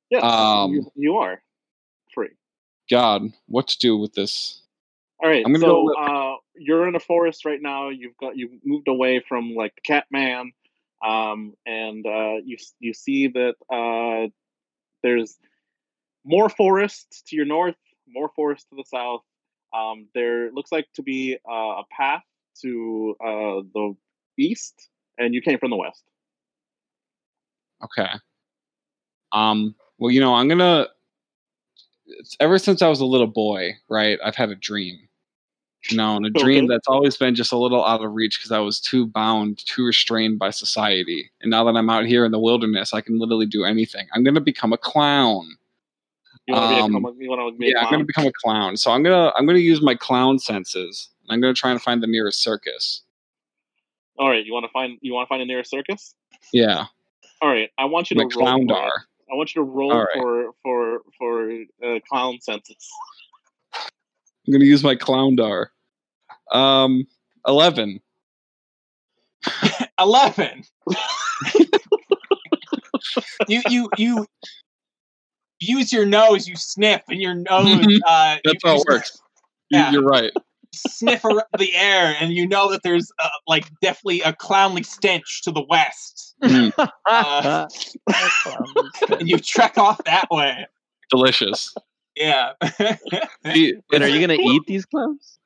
Yes, 0.09 0.23
Um, 0.23 0.71
you, 0.71 0.91
you 0.95 1.17
are 1.17 1.41
free. 2.13 2.29
God, 2.89 3.33
what 3.47 3.67
to 3.67 3.77
do 3.77 3.97
with 3.97 4.13
this? 4.13 4.61
All 5.21 5.29
right, 5.29 5.45
so 5.45 5.59
go 5.59 5.93
uh, 5.95 6.35
you're 6.55 6.87
in 6.87 6.95
a 6.95 6.99
forest 6.99 7.43
right 7.43 7.61
now. 7.61 7.89
You've 7.89 8.15
got 8.17 8.37
you've 8.37 8.51
moved 8.63 8.87
away 8.87 9.21
from 9.27 9.55
like 9.55 9.75
the 9.75 9.81
Catman, 9.81 10.53
um, 11.05 11.55
and 11.65 12.05
uh, 12.05 12.35
you 12.45 12.57
you 12.79 12.93
see 12.93 13.27
that 13.27 13.55
uh, 13.69 14.29
there's 15.07 15.37
more 16.25 16.49
forest 16.49 17.23
to 17.27 17.35
your 17.37 17.45
north, 17.45 17.75
more 18.07 18.29
forest 18.35 18.67
to 18.69 18.75
the 18.75 18.83
south. 18.83 19.21
Um, 19.73 20.07
there 20.13 20.51
looks 20.51 20.71
like 20.71 20.87
to 20.95 21.01
be 21.01 21.37
uh, 21.49 21.81
a 21.81 21.83
path 21.89 22.23
to 22.61 23.15
uh, 23.23 23.61
the 23.73 23.95
east, 24.37 24.89
and 25.17 25.33
you 25.33 25.41
came 25.41 25.59
from 25.59 25.69
the 25.69 25.77
west. 25.77 26.03
Okay. 27.83 28.09
Um. 29.31 29.75
Well, 29.97 30.11
you 30.11 30.19
know, 30.19 30.35
I'm 30.35 30.47
gonna. 30.47 30.87
It's, 32.07 32.35
ever 32.39 32.57
since 32.57 32.81
I 32.81 32.87
was 32.87 32.99
a 32.99 33.05
little 33.05 33.27
boy, 33.27 33.71
right? 33.89 34.19
I've 34.23 34.35
had 34.35 34.49
a 34.49 34.55
dream. 34.55 34.97
Know, 35.95 36.17
and 36.17 36.25
a 36.25 36.29
dream 36.43 36.65
Okay. 36.65 36.73
that's 36.73 36.87
always 36.87 37.17
been 37.17 37.35
just 37.35 37.51
a 37.51 37.57
little 37.57 37.83
out 37.85 38.03
of 38.03 38.13
reach 38.13 38.37
because 38.39 38.51
I 38.51 38.59
was 38.59 38.79
too 38.79 39.07
bound, 39.07 39.59
too 39.65 39.85
restrained 39.85 40.39
by 40.39 40.49
society. 40.49 41.31
And 41.41 41.49
now 41.51 41.63
that 41.65 41.77
I'm 41.77 41.89
out 41.89 42.05
here 42.05 42.25
in 42.25 42.31
the 42.31 42.39
wilderness, 42.39 42.93
I 42.93 43.01
can 43.01 43.19
literally 43.19 43.45
do 43.45 43.63
anything. 43.63 44.07
I'm 44.13 44.23
gonna 44.23 44.41
become 44.41 44.73
a 44.73 44.77
clown. 44.77 45.57
You 46.47 46.53
want 46.55 46.69
to 46.69 46.83
Um, 46.83 47.03
be 47.03 47.09
a, 47.09 47.23
you 47.23 47.29
want 47.29 47.53
to 47.53 47.57
be 47.59 47.67
a 47.67 47.69
Yeah, 47.71 47.85
I'm 47.85 47.91
gonna 47.91 48.05
become 48.05 48.25
a 48.27 48.31
clown. 48.31 48.77
So 48.77 48.91
I'm 48.91 49.03
gonna 49.03 49.31
I'm 49.35 49.45
gonna 49.45 49.59
use 49.59 49.81
my 49.81 49.95
clown 49.95 50.39
senses. 50.39 51.09
and 51.23 51.33
I'm 51.33 51.41
gonna 51.41 51.53
try 51.53 51.71
and 51.71 51.81
find 51.81 52.01
the 52.01 52.07
nearest 52.07 52.41
circus. 52.41 53.03
All 54.17 54.29
right, 54.29 54.45
you 54.45 54.53
want 54.53 54.65
to 54.65 54.71
find 54.71 54.97
you 55.01 55.13
want 55.13 55.27
to 55.27 55.29
find 55.29 55.41
the 55.41 55.45
nearest 55.45 55.69
circus. 55.69 56.15
Yeah, 56.53 56.85
All 57.41 57.49
right, 57.49 57.69
I 57.77 57.85
want 57.85 58.09
you 58.09 58.15
to 58.15 58.21
roll 58.21 58.29
for 58.31 58.37
clowndar. 58.39 58.89
I 59.31 59.35
want 59.35 59.53
you 59.53 59.61
to 59.61 59.69
roll 59.69 59.91
right. 59.91 60.07
for 60.13 60.53
for 60.63 61.01
for 61.17 61.51
uh, 61.83 61.99
clown 62.09 62.39
senses. 62.41 62.89
I'm 64.47 64.53
gonna 64.53 64.65
use 64.65 64.83
my 64.83 64.95
clowndar. 64.95 65.67
Um, 66.51 67.05
eleven. 67.47 67.99
Eleven. 69.99 70.63
you 73.47 73.61
you 73.69 73.89
you 73.97 74.25
use 75.59 75.91
your 75.91 76.05
nose. 76.05 76.47
You 76.47 76.55
sniff, 76.55 77.01
and 77.09 77.21
your 77.21 77.33
nose. 77.35 77.65
Mhm. 77.67 77.97
Uh, 78.05 78.37
That's 78.43 78.55
you, 78.63 78.69
how 78.69 78.73
you 78.75 78.81
it 78.81 78.85
works. 78.89 79.21
You- 79.69 79.79
Yeah. 79.79 79.91
You're 79.91 80.03
right. 80.03 80.31
Sniff 80.75 81.23
around 81.25 81.43
the 81.57 81.73
air, 81.75 82.15
and 82.19 82.33
you 82.33 82.47
know 82.47 82.69
that 82.71 82.83
there's 82.83 83.09
uh, 83.23 83.29
like 83.47 83.67
definitely 83.81 84.21
a 84.21 84.33
clownly 84.33 84.85
stench 84.85 85.41
to 85.43 85.51
the 85.51 85.63
west. 85.69 86.35
Mm, 86.43 86.71
Uh, 87.09 87.67
and 89.19 89.27
you 89.29 89.37
trek 89.39 89.77
off 89.77 90.03
that 90.05 90.27
way. 90.29 90.67
delicious. 91.09 91.73
Yeah. 92.15 92.51
And 92.79 94.03
are 94.03 94.07
you 94.07 94.19
gonna 94.19 94.33
eat 94.39 94.63
these 94.67 94.85
clowns? 94.85 95.39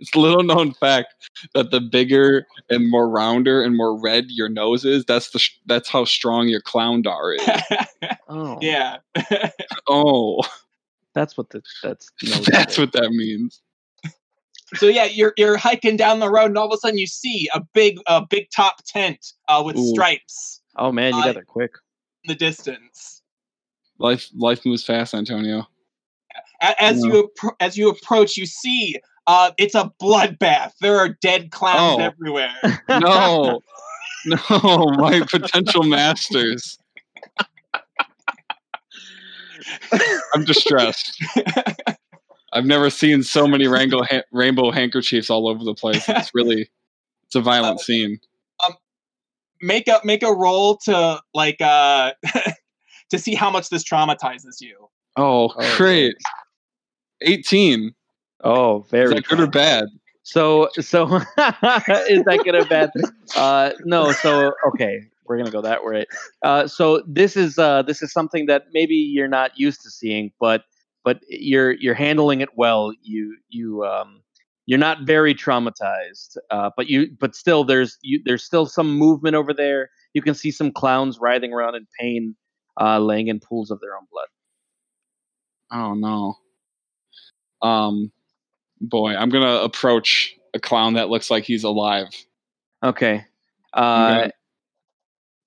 It's 0.00 0.14
a 0.14 0.18
little 0.20 0.42
known 0.42 0.72
fact 0.72 1.14
that 1.54 1.70
the 1.70 1.80
bigger 1.80 2.46
and 2.70 2.90
more 2.90 3.08
rounder 3.08 3.62
and 3.62 3.76
more 3.76 3.98
red 3.98 4.26
your 4.28 4.48
nose 4.48 4.84
is, 4.84 5.04
that's 5.04 5.30
the 5.30 5.38
sh- 5.38 5.56
that's 5.66 5.88
how 5.88 6.04
strong 6.04 6.48
your 6.48 6.60
clowndar 6.62 7.36
is. 7.36 7.86
Oh, 8.28 8.58
yeah. 8.60 8.98
Oh, 9.88 10.42
That's 11.14 11.36
what 11.36 11.50
the 11.50 11.62
that's 11.82 12.10
no, 12.22 12.34
that's 12.46 12.76
what 12.76 12.92
that 12.92 13.10
means. 13.10 13.62
So 14.74 14.86
yeah, 14.86 15.04
you're 15.04 15.32
you're 15.36 15.56
hiking 15.56 15.96
down 15.96 16.18
the 16.18 16.28
road, 16.30 16.46
and 16.46 16.58
all 16.58 16.66
of 16.66 16.72
a 16.72 16.76
sudden 16.78 16.98
you 16.98 17.06
see 17.06 17.48
a 17.54 17.60
big 17.72 17.98
a 18.08 18.26
big 18.26 18.50
top 18.50 18.82
tent 18.84 19.32
uh, 19.48 19.62
with 19.64 19.76
Ooh. 19.76 19.92
stripes 19.92 20.60
Oh 20.76 20.90
man, 20.92 21.14
you 21.14 21.20
I- 21.20 21.24
got 21.26 21.34
there 21.34 21.44
quick. 21.44 21.72
in 22.24 22.28
the 22.28 22.34
distance. 22.34 23.22
Life 23.98 24.28
life 24.34 24.66
moves 24.66 24.84
fast, 24.84 25.14
Antonio. 25.14 25.66
A- 26.60 26.82
As 26.82 27.02
Yeah. 27.04 27.12
you 27.12 27.32
as 27.60 27.78
you 27.78 27.88
approach, 27.88 28.36
you 28.36 28.44
see 28.44 28.96
uh, 29.26 29.50
it's 29.58 29.74
a 29.74 29.92
bloodbath. 30.02 30.72
There 30.80 30.96
are 30.98 31.10
dead 31.20 31.50
clowns 31.50 32.00
Oh. 32.00 32.04
everywhere. 32.04 32.54
No, 32.88 33.60
no, 34.24 34.86
my 34.98 35.20
potential 35.30 35.82
masters. 35.84 36.78
I'm 40.34 40.44
distressed. 40.44 41.22
I've 42.52 42.64
never 42.64 42.90
seen 42.90 43.22
so 43.22 43.46
many 43.46 43.66
rainbow 43.68 44.02
ha- 44.02 44.22
rainbow 44.32 44.70
handkerchiefs 44.70 45.30
all 45.30 45.48
over 45.48 45.62
the 45.64 45.74
place. 45.74 46.08
It's 46.08 46.30
really, 46.34 46.68
it's 47.26 47.34
a 47.34 47.40
violent 47.40 47.80
scene. 47.80 48.18
make 49.60 49.88
a 49.88 50.00
make 50.04 50.22
a 50.22 50.32
roll 50.32 50.76
to 50.84 51.20
like 51.34 51.60
uh 51.60 52.12
to 53.10 53.18
see 53.18 53.34
how 53.34 53.50
much 53.50 53.68
this 53.70 53.84
traumatizes 53.84 54.60
you. 54.60 54.76
Oh, 55.16 55.52
Oh, 55.56 55.76
great! 55.76 56.14
Eighteen. 57.22 57.94
Oh, 58.44 58.82
Is 58.82 58.90
very 58.90 59.14
that 59.14 59.24
good 59.26 59.40
or 59.40 59.46
bad? 59.46 59.88
So 60.22 60.68
so 60.80 61.04
is 61.16 62.24
that 62.24 62.40
good 62.44 62.54
or 62.54 62.64
bad? 62.64 62.90
Uh, 63.36 63.72
no. 63.84 64.12
So 64.12 64.52
okay, 64.68 65.00
we're 65.24 65.38
gonna 65.38 65.50
go 65.50 65.62
that 65.62 65.84
way. 65.84 66.04
Uh, 66.42 66.66
so 66.66 67.02
this 67.06 67.36
is 67.36 67.58
uh, 67.58 67.82
this 67.82 68.02
is 68.02 68.12
something 68.12 68.46
that 68.46 68.64
maybe 68.72 68.94
you're 68.94 69.28
not 69.28 69.52
used 69.56 69.82
to 69.82 69.90
seeing, 69.90 70.32
but 70.40 70.64
but 71.04 71.20
you're 71.28 71.72
you're 71.72 71.94
handling 71.94 72.40
it 72.40 72.50
well. 72.56 72.92
You 73.02 73.36
you 73.48 73.84
um, 73.84 74.22
you're 74.66 74.78
not 74.80 75.02
very 75.02 75.34
traumatized, 75.34 76.36
uh, 76.50 76.70
but 76.76 76.88
you 76.88 77.08
but 77.20 77.36
still 77.36 77.64
there's 77.64 77.96
you, 78.02 78.20
there's 78.24 78.42
still 78.44 78.66
some 78.66 78.98
movement 78.98 79.36
over 79.36 79.54
there. 79.54 79.90
You 80.12 80.22
can 80.22 80.34
see 80.34 80.50
some 80.50 80.72
clowns 80.72 81.18
writhing 81.20 81.52
around 81.52 81.76
in 81.76 81.86
pain, 82.00 82.34
uh, 82.80 82.98
laying 82.98 83.28
in 83.28 83.38
pools 83.38 83.70
of 83.70 83.80
their 83.80 83.96
own 83.96 84.06
blood. 84.10 84.28
Oh 85.72 85.94
no. 85.94 86.34
Um, 87.62 88.12
boy, 88.80 89.14
I'm 89.14 89.28
gonna 89.30 89.60
approach 89.62 90.34
a 90.54 90.58
clown 90.58 90.94
that 90.94 91.08
looks 91.08 91.30
like 91.30 91.44
he's 91.44 91.64
alive. 91.64 92.08
Okay. 92.82 93.24
Uh, 93.72 94.18
Okay. 94.22 94.30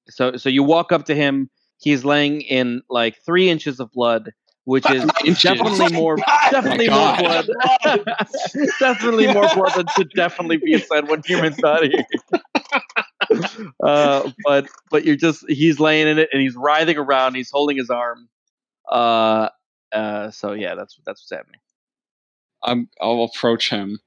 So 0.10 0.38
so 0.38 0.49
you 0.49 0.64
walk 0.64 0.91
up 0.91 1.06
to 1.06 1.15
him. 1.15 1.49
He's 1.77 2.03
laying 2.03 2.41
in 2.41 2.81
like 2.89 3.18
three 3.26 3.49
inches 3.49 3.80
of 3.80 3.91
blood, 3.91 4.31
which 4.65 4.89
is 4.89 5.06
definitely 5.41 5.89
more 5.93 6.18
definitely 6.49 6.89
more 6.89 7.15
blood. 7.15 7.47
definitely 8.80 9.31
more 9.31 9.47
blood 9.56 9.73
than 9.76 9.85
should 9.95 10.10
definitely 10.15 10.57
be 10.57 10.73
inside 10.73 11.07
one 11.07 11.22
human's 11.26 11.61
body. 11.61 11.95
uh, 13.84 14.30
but 14.43 14.68
but 14.89 15.06
you're 15.06 15.15
just 15.15 15.45
he's 15.47 15.80
laying 15.80 16.07
in 16.07 16.18
it 16.18 16.30
and 16.34 16.41
he's 16.41 16.56
writhing 16.56 16.97
around. 16.97 17.35
He's 17.35 17.51
holding 17.51 17.77
his 17.77 17.89
arm. 17.89 18.27
Uh, 18.91 19.49
uh, 19.91 20.31
so 20.31 20.53
yeah, 20.53 20.76
that's 20.76 20.99
that's 21.06 21.22
what's 21.22 21.31
happening. 21.31 21.61
I'm, 22.64 22.90
I'll 23.02 23.23
approach 23.23 23.69
him. 23.69 23.99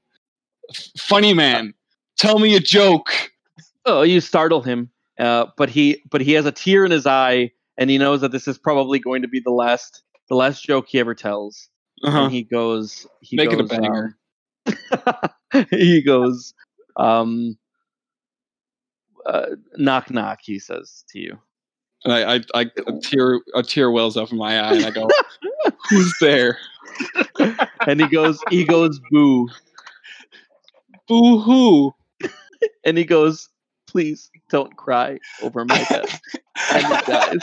Funny 0.97 1.33
man, 1.33 1.73
tell 2.17 2.39
me 2.39 2.55
a 2.55 2.59
joke. 2.59 3.09
Oh, 3.85 4.01
you 4.01 4.21
startle 4.21 4.61
him, 4.61 4.89
uh, 5.19 5.47
but 5.57 5.69
he 5.69 6.01
but 6.09 6.21
he 6.21 6.33
has 6.33 6.45
a 6.45 6.51
tear 6.51 6.85
in 6.85 6.91
his 6.91 7.05
eye, 7.05 7.51
and 7.77 7.89
he 7.89 7.97
knows 7.97 8.21
that 8.21 8.31
this 8.31 8.47
is 8.47 8.57
probably 8.57 8.99
going 8.99 9.21
to 9.21 9.27
be 9.27 9.39
the 9.39 9.51
last 9.51 10.03
the 10.29 10.35
last 10.35 10.63
joke 10.63 10.87
he 10.87 10.99
ever 10.99 11.13
tells. 11.13 11.69
Uh-huh. 12.03 12.23
and 12.23 12.33
he 12.33 12.43
goes. 12.43 13.07
He 13.21 13.35
Make 13.35 13.51
it 13.51 13.59
a 13.59 13.63
banger. 13.63 14.17
um, 15.53 15.65
he 15.69 16.01
goes. 16.01 16.53
Um, 16.97 17.57
uh, 19.25 19.47
knock 19.77 20.11
knock. 20.11 20.39
He 20.41 20.59
says 20.59 21.03
to 21.09 21.19
you. 21.19 21.37
And 22.03 22.13
I, 22.13 22.35
I, 22.35 22.41
I 22.53 22.71
a 22.87 22.99
tear, 22.99 23.39
a 23.55 23.63
tear 23.63 23.89
wells 23.89 24.17
up 24.17 24.31
in 24.31 24.37
my 24.37 24.59
eye, 24.59 24.73
and 24.73 24.85
I 24.85 24.91
go, 24.91 25.07
"Who's 25.89 26.13
there? 26.19 26.57
And 27.87 27.99
he 27.99 28.07
goes. 28.07 28.39
He 28.49 28.63
goes. 28.65 28.99
Boo. 29.11 29.49
Boo 31.07 31.39
hoo!" 31.39 31.93
And 32.85 32.97
he 32.97 33.05
goes. 33.05 33.49
Please 33.87 34.31
don't 34.49 34.75
cry 34.75 35.19
over 35.43 35.65
my 35.65 35.77
death. 35.77 36.19
And 36.71 36.85
he 36.85 36.93
dies. 37.05 37.37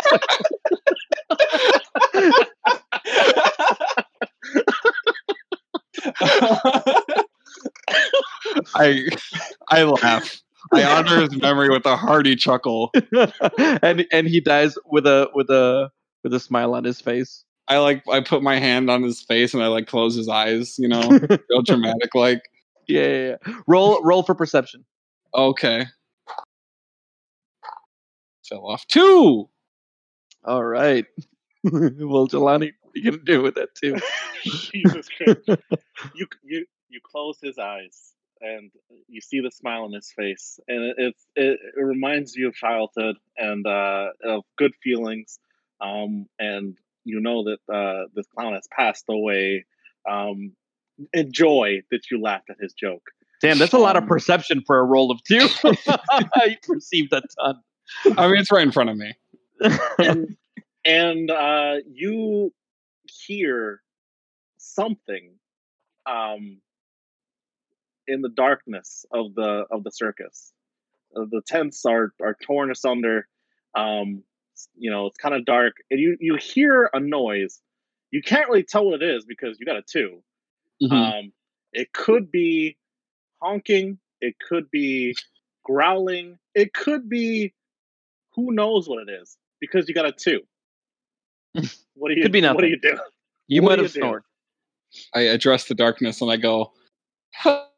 I, 8.75 9.07
I 9.69 9.83
laugh. 9.85 10.43
I 10.73 10.85
honor 10.85 11.23
his 11.23 11.37
memory 11.37 11.71
with 11.71 11.87
a 11.87 11.97
hearty 11.97 12.37
chuckle. 12.37 12.93
and 13.83 14.07
and 14.13 14.27
he 14.27 14.41
dies 14.41 14.77
with 14.87 15.07
a 15.07 15.29
with 15.35 15.51
a 15.51 15.91
with 16.23 16.35
a 16.35 16.41
smile 16.41 16.75
on 16.75 16.85
his 16.85 17.01
face. 17.01 17.45
I 17.71 17.79
like, 17.79 18.03
I 18.11 18.21
put 18.21 18.43
my 18.43 18.59
hand 18.59 18.91
on 18.91 19.03
his 19.05 19.23
face, 19.23 19.55
and 19.55 19.63
I 19.63 19.69
like 19.69 19.87
close 19.87 20.17
his 20.17 20.29
eyes. 20.29 20.77
You 20.77 20.89
know, 20.89 21.01
real 21.51 21.63
dramatic. 21.63 22.15
Like, 22.15 22.43
Yeah, 22.89 23.07
yeah, 23.07 23.37
yeah. 23.47 23.55
Roll 23.69 24.03
roll 24.03 24.25
for 24.25 24.35
perception. 24.35 24.85
okay, 25.35 25.87
fell 28.49 28.67
off 28.67 28.87
two. 28.89 29.49
All 30.45 30.65
right. 30.65 31.07
well, 31.65 32.27
Jelani, 32.27 32.73
what 32.83 32.97
are 32.97 32.99
you 32.99 33.05
gonna 33.13 33.23
do 33.23 33.43
with 33.43 33.55
that 33.55 33.75
too? 33.75 33.97
Jesus 34.43 35.09
Christ. 35.09 35.49
you 36.15 36.27
you 36.43 36.67
you 36.89 37.01
close 37.05 37.39
his 37.41 37.59
eyes 37.59 38.15
and 38.41 38.73
you 39.07 39.21
see 39.21 39.41
the 39.41 39.51
smile 39.51 39.85
on 39.85 39.93
his 39.93 40.11
face, 40.11 40.59
and 40.67 40.83
it 40.83 40.97
it, 40.99 41.15
it, 41.37 41.61
it 41.77 41.81
reminds 41.81 42.35
you 42.35 42.49
of 42.49 42.55
childhood 42.55 43.17
and 43.37 43.67
uh, 43.67 44.09
of 44.25 44.45
good 44.57 44.73
feelings, 44.83 45.39
um, 45.81 46.27
and 46.39 46.77
you 47.05 47.21
know 47.21 47.45
that 47.45 47.75
uh, 47.75 48.07
this 48.15 48.27
clown 48.37 48.55
has 48.55 48.69
passed 48.77 49.05
away. 49.09 49.65
Um, 50.09 50.53
enjoy 51.13 51.81
that 51.91 52.01
you 52.11 52.21
laughed 52.21 52.51
at 52.51 52.57
his 52.61 52.73
joke. 52.75 53.03
Damn, 53.43 53.59
that's 53.59 53.73
a 53.73 53.79
lot 53.79 53.97
of 53.97 54.03
Um, 54.03 54.09
perception 54.09 54.63
for 54.67 54.79
a 54.79 54.85
roll 54.85 55.11
of 55.11 55.23
two. 55.25 55.49
I 56.35 56.59
perceived 56.63 57.13
a 57.13 57.23
ton. 57.41 57.63
I 58.19 58.27
mean, 58.29 58.37
it's 58.41 58.53
right 58.53 58.63
in 58.63 58.73
front 58.73 58.91
of 58.91 58.97
me. 58.97 59.15
and 59.99 60.37
and 60.85 61.31
uh, 61.31 61.77
you 61.91 62.53
hear 63.27 63.81
something 64.59 65.33
um, 66.07 66.61
in 68.07 68.21
the 68.23 68.29
darkness 68.29 69.05
of 69.13 69.35
the 69.35 69.65
of 69.71 69.85
the 69.85 69.91
circus. 69.91 70.53
Uh, 71.17 71.25
the 71.31 71.43
tents 71.47 71.85
are 71.87 72.13
are 72.21 72.37
torn 72.43 72.71
asunder. 72.71 73.27
Um, 73.75 74.23
s- 74.61 74.69
you 74.77 74.91
know, 74.91 75.07
it's 75.07 75.17
kind 75.17 75.35
of 75.35 75.45
dark, 75.45 75.77
and 75.91 76.01
you 76.01 76.17
you 76.21 76.37
hear 76.37 76.91
a 76.93 77.01
noise. 77.01 77.61
You 78.11 78.23
can't 78.23 78.49
really 78.49 78.65
tell 78.65 78.85
what 78.87 79.03
it 79.03 79.09
is 79.09 79.25
because 79.25 79.59
you 79.61 79.67
got 79.67 79.77
a 79.77 79.83
2 79.83 80.23
Mhm. 80.83 80.93
Um, 80.93 81.33
it 81.73 81.93
could 81.93 82.31
be 82.31 82.77
honking. 83.43 83.99
It 84.21 84.37
could 84.39 84.71
be 84.71 85.15
growling. 85.65 86.39
It 86.55 86.75
could 86.75 87.09
be 87.09 87.55
who 88.35 88.53
knows 88.53 88.89
what 88.89 89.09
it 89.09 89.11
is 89.11 89.37
because 89.61 89.89
you 89.89 89.95
got 89.95 90.07
a 90.07 90.13
two. 90.13 90.41
What 91.95 92.09
do 92.09 92.15
you? 92.17 92.23
Could 92.23 92.33
be 92.33 92.41
nothing. 92.41 92.55
What 92.55 92.63
do 92.63 92.69
you 92.69 92.81
do? 92.81 92.99
you 93.49 93.63
What 93.63 93.71
might 93.71 93.77
do 93.77 93.83
have 93.83 93.93
snored. 93.93 94.23
I 95.15 95.21
address 95.23 95.67
the 95.67 95.75
darkness, 95.75 96.21
and 96.23 96.31
I 96.31 96.37
go, 96.37 96.73
What? 97.45 97.71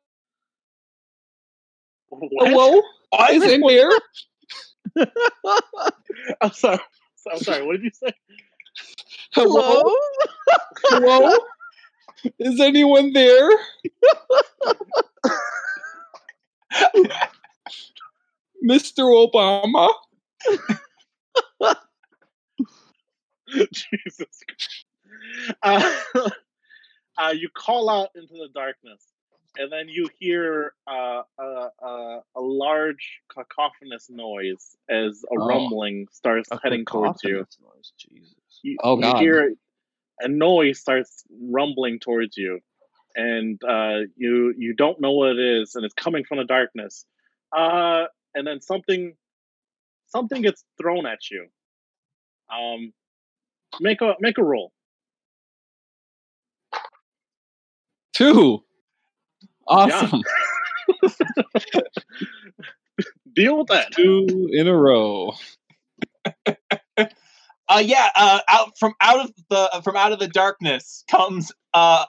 "Hello, 2.49 2.83
is 3.31 3.43
in 3.43 3.69
here?" 3.69 3.91
I'm 6.41 6.53
sorry. 6.53 6.79
I'm 7.31 7.39
sorry. 7.39 7.67
What 7.67 7.73
did 7.75 7.85
you 7.85 7.91
say? 7.93 8.13
Hello, 9.33 9.83
hello, 10.89 11.37
is 12.39 12.61
anyone 12.61 13.13
there? 13.13 13.49
Mr. 18.69 19.05
Obama. 19.29 19.91
Jesus. 23.49 24.41
Christ. 24.47 24.87
Uh, 25.63 25.93
uh, 27.19 27.31
you 27.31 27.49
call 27.55 27.89
out 27.89 28.11
into 28.15 28.35
the 28.35 28.49
darkness, 28.55 29.12
and 29.59 29.71
then 29.71 29.89
you 29.89 30.09
hear 30.19 30.73
uh, 30.91 31.23
a, 31.39 31.69
a, 31.83 32.21
a 32.37 32.41
large 32.41 33.21
cacophonous 33.35 34.09
noise 34.11 34.77
as 34.89 35.23
a 35.31 35.39
Oh. 35.39 35.47
rumbling 35.47 36.07
starts 36.13 36.49
A 36.51 36.59
heading 36.63 36.85
towards 36.85 37.23
you. 37.23 37.45
cacophonous 37.47 37.59
noise, 37.61 37.93
Jesus. 37.99 38.61
you, 38.63 38.77
Oh, 38.83 38.99
you 38.99 39.17
hear 39.17 39.55
a 40.21 40.29
noise 40.29 40.79
starts 40.81 41.25
rumbling 41.41 41.99
towards 41.99 42.37
you 42.37 42.61
and 43.17 43.61
uh, 43.65 44.01
you 44.17 44.55
you 44.57 44.75
don't 44.75 45.01
know 45.01 45.13
what 45.13 45.31
it 45.31 45.39
is 45.39 45.75
and 45.75 45.85
it's 45.85 45.95
coming 45.95 46.25
from 46.25 46.39
the 46.39 46.45
darkness 46.45 47.05
uh, 47.57 48.05
and 48.35 48.47
then 48.47 48.61
something 48.61 49.15
something 50.09 50.43
gets 50.43 50.65
thrown 50.81 51.07
at 51.07 51.19
you 51.31 51.47
um, 52.55 52.93
make 53.81 54.01
a 54.01 54.15
make 54.21 54.39
a 54.39 54.43
roll 54.43 54.73
Two. 58.15 58.63
Awesome. 59.69 60.23
deal 63.35 63.59
with 63.59 63.69
that 63.69 63.93
Two 63.93 64.49
in 64.53 64.67
a 64.69 64.77
row. 64.77 65.33
uh 66.47 67.83
yeah 67.83 68.11
uh 68.15 68.41
out 68.49 68.79
from 68.79 68.93
out 69.01 69.21
of 69.25 69.33
the 69.49 69.81
from 69.83 69.97
out 69.97 70.13
of 70.13 70.19
the 70.19 70.29
darkness 70.29 71.05
comes 71.11 71.51
uh 71.75 72.05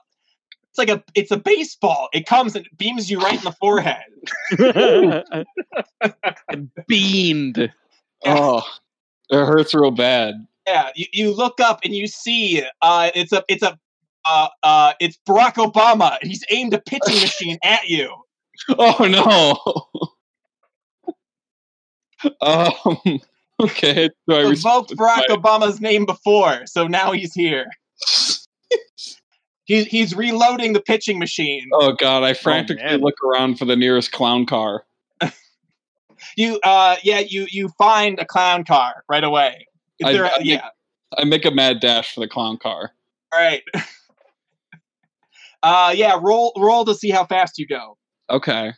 it's 0.69 0.77
like 0.77 0.89
a 0.89 1.03
it's 1.15 1.31
a 1.31 1.37
baseball 1.37 2.09
it 2.13 2.25
comes 2.25 2.55
and 2.55 2.67
beams 2.77 3.09
you 3.09 3.19
right 3.19 3.37
in 3.37 3.43
the 3.43 3.51
forehead 3.53 4.03
Beamed. 6.87 7.71
Oh, 8.25 8.63
it 9.29 9.45
hurts 9.45 9.73
real 9.73 9.91
bad. 9.91 10.35
yeah 10.67 10.89
you, 10.95 11.05
you 11.13 11.31
look 11.33 11.59
up 11.59 11.79
and 11.83 11.95
you 11.95 12.07
see 12.07 12.63
uh 12.81 13.11
it's 13.15 13.31
a 13.31 13.43
it's 13.47 13.63
a 13.63 13.79
uh 14.25 14.47
uh 14.63 14.93
it's 14.99 15.17
barack 15.27 15.55
obama 15.55 16.17
he's 16.21 16.43
aimed 16.51 16.73
a 16.73 16.79
pitching 16.79 17.15
machine 17.21 17.57
at 17.63 17.87
you 17.89 18.13
Oh 18.77 19.07
no. 19.09 19.57
um. 22.41 23.19
Okay. 23.59 24.09
Do 24.27 24.35
I 24.35 24.41
revoked 24.41 24.91
respond? 24.91 24.99
barack 24.99 25.25
obama's 25.29 25.81
name 25.81 26.05
before 26.05 26.65
so 26.65 26.87
now 26.87 27.11
he's 27.11 27.33
here 27.33 27.65
he's 29.65 29.85
he's 29.87 30.15
reloading 30.15 30.73
the 30.73 30.81
pitching 30.81 31.19
machine 31.19 31.69
Oh 31.73 31.93
god! 31.93 32.23
I 32.23 32.33
frantically 32.33 32.83
man. 32.83 33.01
look 33.01 33.15
around 33.23 33.57
for 33.59 33.65
the 33.65 33.75
nearest 33.75 34.11
clown 34.11 34.45
car. 34.45 34.85
you 36.37 36.59
uh 36.63 36.95
yeah 37.03 37.19
you 37.19 37.47
you 37.51 37.69
find 37.77 38.19
a 38.19 38.25
clown 38.25 38.63
car 38.63 39.03
right 39.09 39.23
away 39.23 39.67
Is 39.99 40.07
I- 40.07 40.13
there 40.13 40.23
a- 40.25 40.31
I 40.33 40.37
make- 40.39 40.47
yeah 40.47 40.69
I 41.17 41.23
make 41.25 41.45
a 41.45 41.51
mad 41.51 41.79
dash 41.79 42.13
for 42.13 42.21
the 42.21 42.27
clown 42.27 42.57
car. 42.57 42.91
all 43.33 43.39
right 43.39 43.63
uh 45.63 45.93
yeah 45.95 46.19
roll 46.21 46.53
roll 46.57 46.85
to 46.85 46.93
see 46.93 47.09
how 47.09 47.25
fast 47.25 47.57
you 47.57 47.65
go 47.65 47.97
Okay. 48.29 48.73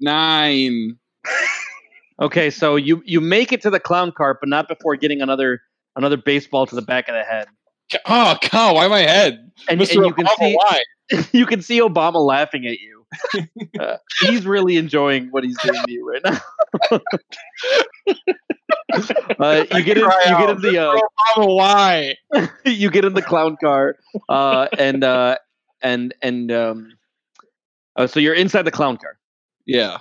Nine. 0.00 0.98
Okay, 2.20 2.50
so 2.50 2.76
you 2.76 3.02
you 3.04 3.20
make 3.20 3.52
it 3.52 3.62
to 3.62 3.70
the 3.70 3.80
clown 3.80 4.12
cart, 4.12 4.38
but 4.40 4.48
not 4.48 4.68
before 4.68 4.96
getting 4.96 5.22
another 5.22 5.60
another 5.96 6.16
baseball 6.16 6.66
to 6.66 6.74
the 6.74 6.82
back 6.82 7.08
of 7.08 7.14
the 7.14 7.22
head. 7.22 7.46
Oh 8.06 8.36
god! 8.50 8.74
Why 8.74 8.88
my 8.88 9.00
head? 9.00 9.50
And, 9.68 9.80
Mr. 9.80 9.96
and 9.96 10.06
you 10.06 10.14
can 10.14 10.26
Obama, 10.26 10.38
see 10.38 10.54
why? 10.54 10.82
you 11.32 11.46
can 11.46 11.62
see 11.62 11.80
Obama 11.80 12.24
laughing 12.24 12.66
at 12.66 12.78
you. 12.80 13.01
Uh, 13.78 13.96
he's 14.20 14.46
really 14.46 14.76
enjoying 14.76 15.28
what 15.30 15.44
he's 15.44 15.58
doing 15.62 15.82
to 15.84 15.92
you 15.92 16.08
right 16.08 16.22
now. 16.24 16.40
uh, 19.38 19.64
you 19.72 19.82
get 19.82 19.98
in, 19.98 20.04
you 20.04 20.38
get 20.38 20.50
in 20.50 20.60
the 20.60 20.78
uh, 20.78 20.98
why? 21.36 22.16
you 22.64 22.90
get 22.90 23.04
in 23.04 23.14
the 23.14 23.22
clown 23.22 23.56
car, 23.62 23.96
uh, 24.28 24.68
and 24.78 25.04
uh, 25.04 25.36
and 25.82 26.14
and 26.22 26.50
um, 26.52 26.92
uh, 27.96 28.06
so 28.06 28.20
you're 28.20 28.34
inside 28.34 28.62
the 28.62 28.70
clown 28.70 28.96
car. 28.96 29.18
Yeah. 29.66 29.98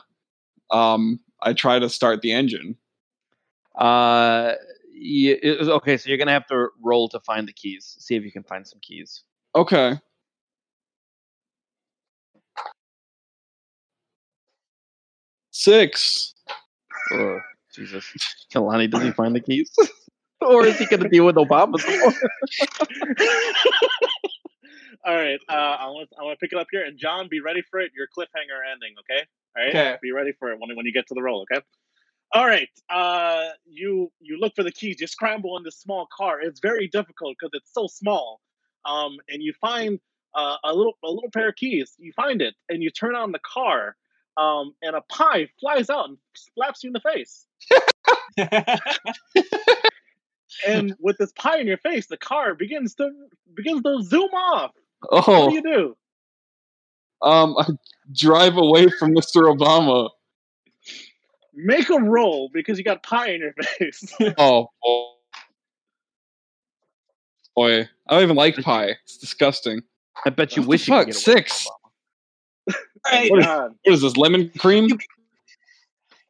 Um. 0.70 1.20
I 1.44 1.54
try 1.54 1.80
to 1.80 1.90
start 1.90 2.22
the 2.22 2.34
engine. 2.34 2.78
Uh, 3.76 4.54
okay, 4.96 5.98
so 5.98 6.08
you're 6.08 6.20
gonna 6.20 6.32
have 6.32 6.46
to 6.48 6.68
roll 6.84 7.10
to 7.10 7.20
find 7.22 7.48
the 7.48 7.54
keys. 7.54 7.96
See 8.00 8.16
if 8.16 8.24
you 8.24 8.32
can 8.32 8.44
find 8.44 8.68
some 8.68 8.80
keys. 8.82 9.24
Okay. 9.56 10.00
Six. 15.52 16.34
Oh, 17.14 17.40
Jesus, 17.76 18.06
Kalani, 18.54 18.90
does 18.90 19.04
he 19.04 19.12
find 19.12 19.36
the 19.36 19.40
keys? 19.42 19.72
or 20.42 20.66
is 20.66 20.78
he 20.78 20.86
going 20.86 21.04
to 21.04 21.10
deal 21.10 21.26
with 21.26 21.36
Obama 21.36 21.80
some? 21.80 22.14
All 25.06 25.16
right, 25.16 25.40
uh, 25.50 25.54
I 25.54 25.88
want 25.88 26.10
I 26.20 26.24
want 26.24 26.38
to 26.40 26.44
pick 26.44 26.54
it 26.54 26.60
up 26.60 26.68
here, 26.72 26.84
and 26.86 26.98
John, 26.98 27.28
be 27.30 27.40
ready 27.42 27.64
for 27.70 27.80
it. 27.80 27.92
Your 27.96 28.08
cliffhanger 28.16 28.60
ending, 28.72 28.94
okay? 29.00 29.26
All 29.58 29.64
right, 29.66 29.76
Okay. 29.76 29.98
be 30.02 30.12
ready 30.12 30.32
for 30.38 30.52
it 30.52 30.60
when 30.60 30.76
when 30.76 30.86
you 30.86 30.94
get 30.94 31.08
to 31.08 31.14
the 31.16 31.22
roll, 31.24 31.42
okay? 31.52 31.62
All 32.34 32.46
right, 32.46 32.70
uh, 32.90 33.50
you 33.66 34.12
you 34.20 34.38
look 34.40 34.54
for 34.56 34.64
the 34.64 34.72
keys. 34.72 34.98
You 35.02 35.08
scramble 35.08 35.58
in 35.58 35.64
this 35.64 35.80
small 35.80 36.08
car. 36.16 36.40
It's 36.42 36.60
very 36.60 36.88
difficult 36.88 37.36
because 37.40 37.50
it's 37.54 37.74
so 37.74 37.88
small. 37.88 38.42
Um, 38.86 39.18
and 39.28 39.42
you 39.42 39.54
find 39.60 40.00
uh, 40.36 40.58
a 40.64 40.74
little 40.74 40.94
a 41.04 41.10
little 41.10 41.32
pair 41.34 41.50
of 41.50 41.56
keys. 41.56 41.94
You 41.98 42.14
find 42.16 42.42
it, 42.42 42.54
and 42.70 42.84
you 42.84 42.90
turn 42.92 43.16
on 43.16 43.32
the 43.32 43.40
car. 43.40 43.96
Um, 44.38 44.74
and 44.82 44.96
a 44.96 45.02
pie 45.02 45.50
flies 45.60 45.90
out 45.90 46.10
and 46.10 46.18
slaps 46.36 46.84
you 46.84 46.90
in 46.90 46.94
the 46.94 47.02
face. 47.02 47.46
And 50.68 50.94
with 51.00 51.18
this 51.18 51.32
pie 51.32 51.60
in 51.60 51.66
your 51.68 51.78
face, 51.78 52.08
the 52.08 52.18
car 52.18 52.54
begins 52.54 52.94
to 52.96 53.10
begins 53.56 53.82
to 53.84 54.04
zoom 54.04 54.30
off. 54.34 54.72
What 55.10 55.24
Oh, 55.28 55.50
do 55.50 55.56
you 55.56 55.64
do? 55.64 55.98
um, 57.28 57.56
I 57.58 57.66
drive 58.14 58.58
away 58.58 58.90
from 58.90 59.16
Mr. 59.16 59.44
Obama. 59.56 60.10
Make 61.54 61.90
a 61.90 62.00
roll 62.00 62.50
because 62.54 62.78
you 62.78 62.84
got 62.84 63.02
pie 63.02 63.30
in 63.30 63.40
your 63.42 63.54
face. 63.64 64.14
Oh, 64.38 64.68
boy. 64.84 65.06
boy, 67.56 67.90
I 68.08 68.14
don't 68.14 68.24
even 68.24 68.36
like 68.36 68.58
pie. 68.58 68.96
It's 69.06 69.18
disgusting. 69.18 69.82
I 70.26 70.30
bet 70.32 70.56
you 70.56 70.62
What 70.62 70.66
the 70.66 70.70
wish 70.70 70.88
you 70.88 70.94
could 70.94 70.98
fuck? 70.98 71.08
get 71.08 71.16
away 71.16 71.24
from 71.24 71.34
Six? 71.48 71.68
Obama. 71.68 71.81
Right. 73.06 73.32
What, 73.32 73.40
is, 73.40 73.46
what 73.46 73.74
is 73.86 74.02
this? 74.02 74.18
Lemon 74.18 74.52
cream? 74.58 74.86
You- 74.90 74.98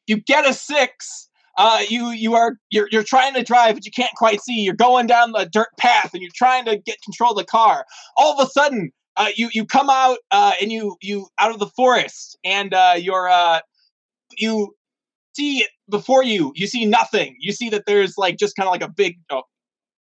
you 0.07 0.17
get 0.17 0.47
a 0.47 0.53
six. 0.53 1.29
Uh, 1.57 1.81
you 1.89 2.09
you 2.11 2.33
are 2.33 2.53
you're 2.69 2.87
you're 2.91 3.03
trying 3.03 3.33
to 3.33 3.43
drive, 3.43 3.75
but 3.75 3.85
you 3.85 3.91
can't 3.91 4.13
quite 4.15 4.41
see. 4.41 4.61
You're 4.61 4.73
going 4.73 5.05
down 5.05 5.31
the 5.31 5.45
dirt 5.51 5.67
path, 5.77 6.11
and 6.13 6.21
you're 6.21 6.31
trying 6.33 6.65
to 6.65 6.77
get 6.77 6.97
control 7.03 7.31
of 7.31 7.37
the 7.37 7.43
car. 7.45 7.85
All 8.17 8.33
of 8.39 8.45
a 8.45 8.49
sudden, 8.49 8.91
uh, 9.17 9.27
you 9.35 9.49
you 9.53 9.65
come 9.65 9.89
out 9.89 10.17
uh, 10.31 10.53
and 10.61 10.71
you 10.71 10.95
you 11.01 11.27
out 11.39 11.51
of 11.51 11.59
the 11.59 11.67
forest, 11.67 12.37
and 12.43 12.73
uh, 12.73 12.95
you're 12.97 13.29
uh, 13.29 13.59
you 14.37 14.73
see 15.35 15.65
before 15.89 16.23
you. 16.23 16.51
You 16.55 16.67
see 16.67 16.85
nothing. 16.85 17.35
You 17.39 17.51
see 17.51 17.69
that 17.69 17.83
there's 17.85 18.17
like 18.17 18.37
just 18.37 18.55
kind 18.55 18.67
of 18.67 18.71
like 18.71 18.81
a 18.83 18.89
big. 18.89 19.17
Oh, 19.29 19.43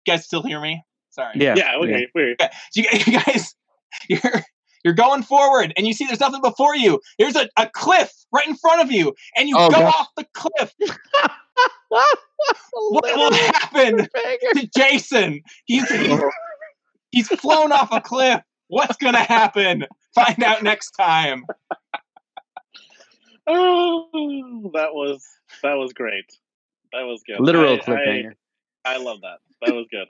you 0.07 0.13
guys 0.13 0.25
still 0.25 0.41
hear 0.43 0.59
me? 0.59 0.83
Sorry. 1.11 1.33
Yeah. 1.35 1.55
Yeah, 1.57 1.75
okay, 1.77 2.07
weird. 2.15 2.41
Okay, 2.41 2.51
so 2.71 2.81
you, 2.81 2.87
you 3.05 3.19
guys, 3.19 3.55
you're 4.07 4.43
you're 4.83 4.93
going 4.93 5.23
forward, 5.23 5.73
and 5.77 5.85
you 5.87 5.93
see 5.93 6.05
there's 6.05 6.19
nothing 6.19 6.41
before 6.41 6.75
you. 6.75 6.99
There's 7.19 7.35
a, 7.35 7.47
a 7.57 7.69
cliff 7.73 8.11
right 8.33 8.47
in 8.47 8.55
front 8.55 8.81
of 8.81 8.91
you, 8.91 9.13
and 9.37 9.47
you 9.49 9.55
Oh, 9.57 9.69
go 9.69 9.79
God. 9.79 9.93
off 9.95 10.07
the 10.17 10.25
cliff. 10.33 10.73
What 12.73 13.03
will 13.03 13.33
happen 13.33 13.97
to 14.55 14.69
Jason? 14.75 15.41
He's 15.65 15.87
he's 17.11 17.27
flown 17.27 17.71
off 17.71 17.89
a 17.91 18.01
cliff. 18.01 18.41
What's 18.67 18.97
gonna 18.97 19.19
happen? 19.23 19.85
Find 20.15 20.41
out 20.43 20.63
next 20.63 20.91
time. 20.91 21.45
Oh, 23.47 24.71
that 24.73 24.93
was 24.93 25.23
that 25.61 25.75
was 25.75 25.93
great. 25.93 26.25
That 26.93 27.03
was 27.03 27.21
good. 27.27 27.39
Literal 27.39 27.73
I- 27.75 27.77
cliffhanger. 27.79 28.31
I, 28.85 28.95
I 28.95 28.97
love 28.97 29.21
that. 29.21 29.37
That 29.61 29.75
was 29.75 29.85
good. 29.91 30.07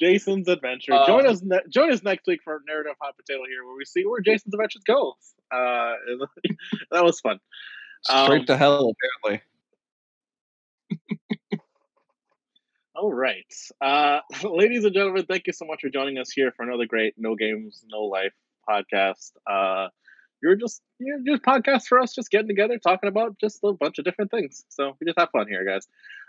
Jason's 0.00 0.48
adventure. 0.48 0.94
Uh, 0.94 1.06
join 1.06 1.26
us. 1.26 1.42
Ne- 1.42 1.60
join 1.68 1.92
us 1.92 2.02
next 2.02 2.26
week 2.26 2.40
for 2.42 2.62
narrative 2.66 2.94
hot 3.00 3.14
potato 3.16 3.42
here, 3.48 3.64
where 3.66 3.76
we 3.76 3.84
see 3.84 4.04
where 4.04 4.20
Jason's 4.20 4.54
adventures 4.54 4.82
goes. 4.86 5.14
Uh, 5.52 5.94
that 6.90 7.04
was 7.04 7.20
fun. 7.20 7.38
Straight 8.02 8.40
Um, 8.40 8.46
to 8.46 8.56
hell, 8.56 8.92
apparently. 9.22 9.46
All 12.94 13.12
right. 13.12 13.52
Uh, 13.80 14.20
ladies 14.44 14.84
and 14.84 14.94
gentlemen, 14.94 15.26
thank 15.26 15.46
you 15.46 15.52
so 15.52 15.64
much 15.64 15.80
for 15.82 15.88
joining 15.90 16.18
us 16.18 16.30
here 16.30 16.52
for 16.56 16.62
another 16.64 16.86
great 16.86 17.14
No 17.16 17.34
Games, 17.34 17.84
No 17.88 18.04
Life 18.04 18.32
podcast. 18.68 19.32
Uh, 19.48 19.88
you're 20.42 20.56
just 20.56 20.82
you're 20.98 21.18
just 21.26 21.42
podcast 21.42 21.86
for 21.86 21.98
us, 21.98 22.14
just 22.14 22.30
getting 22.30 22.48
together, 22.48 22.78
talking 22.78 23.08
about 23.08 23.38
just 23.38 23.60
a 23.64 23.72
bunch 23.72 23.98
of 23.98 24.04
different 24.04 24.30
things. 24.30 24.64
So 24.68 24.96
we 25.00 25.06
just 25.06 25.18
have 25.18 25.30
fun 25.30 25.48
here, 25.48 25.64
guys. 25.64 25.86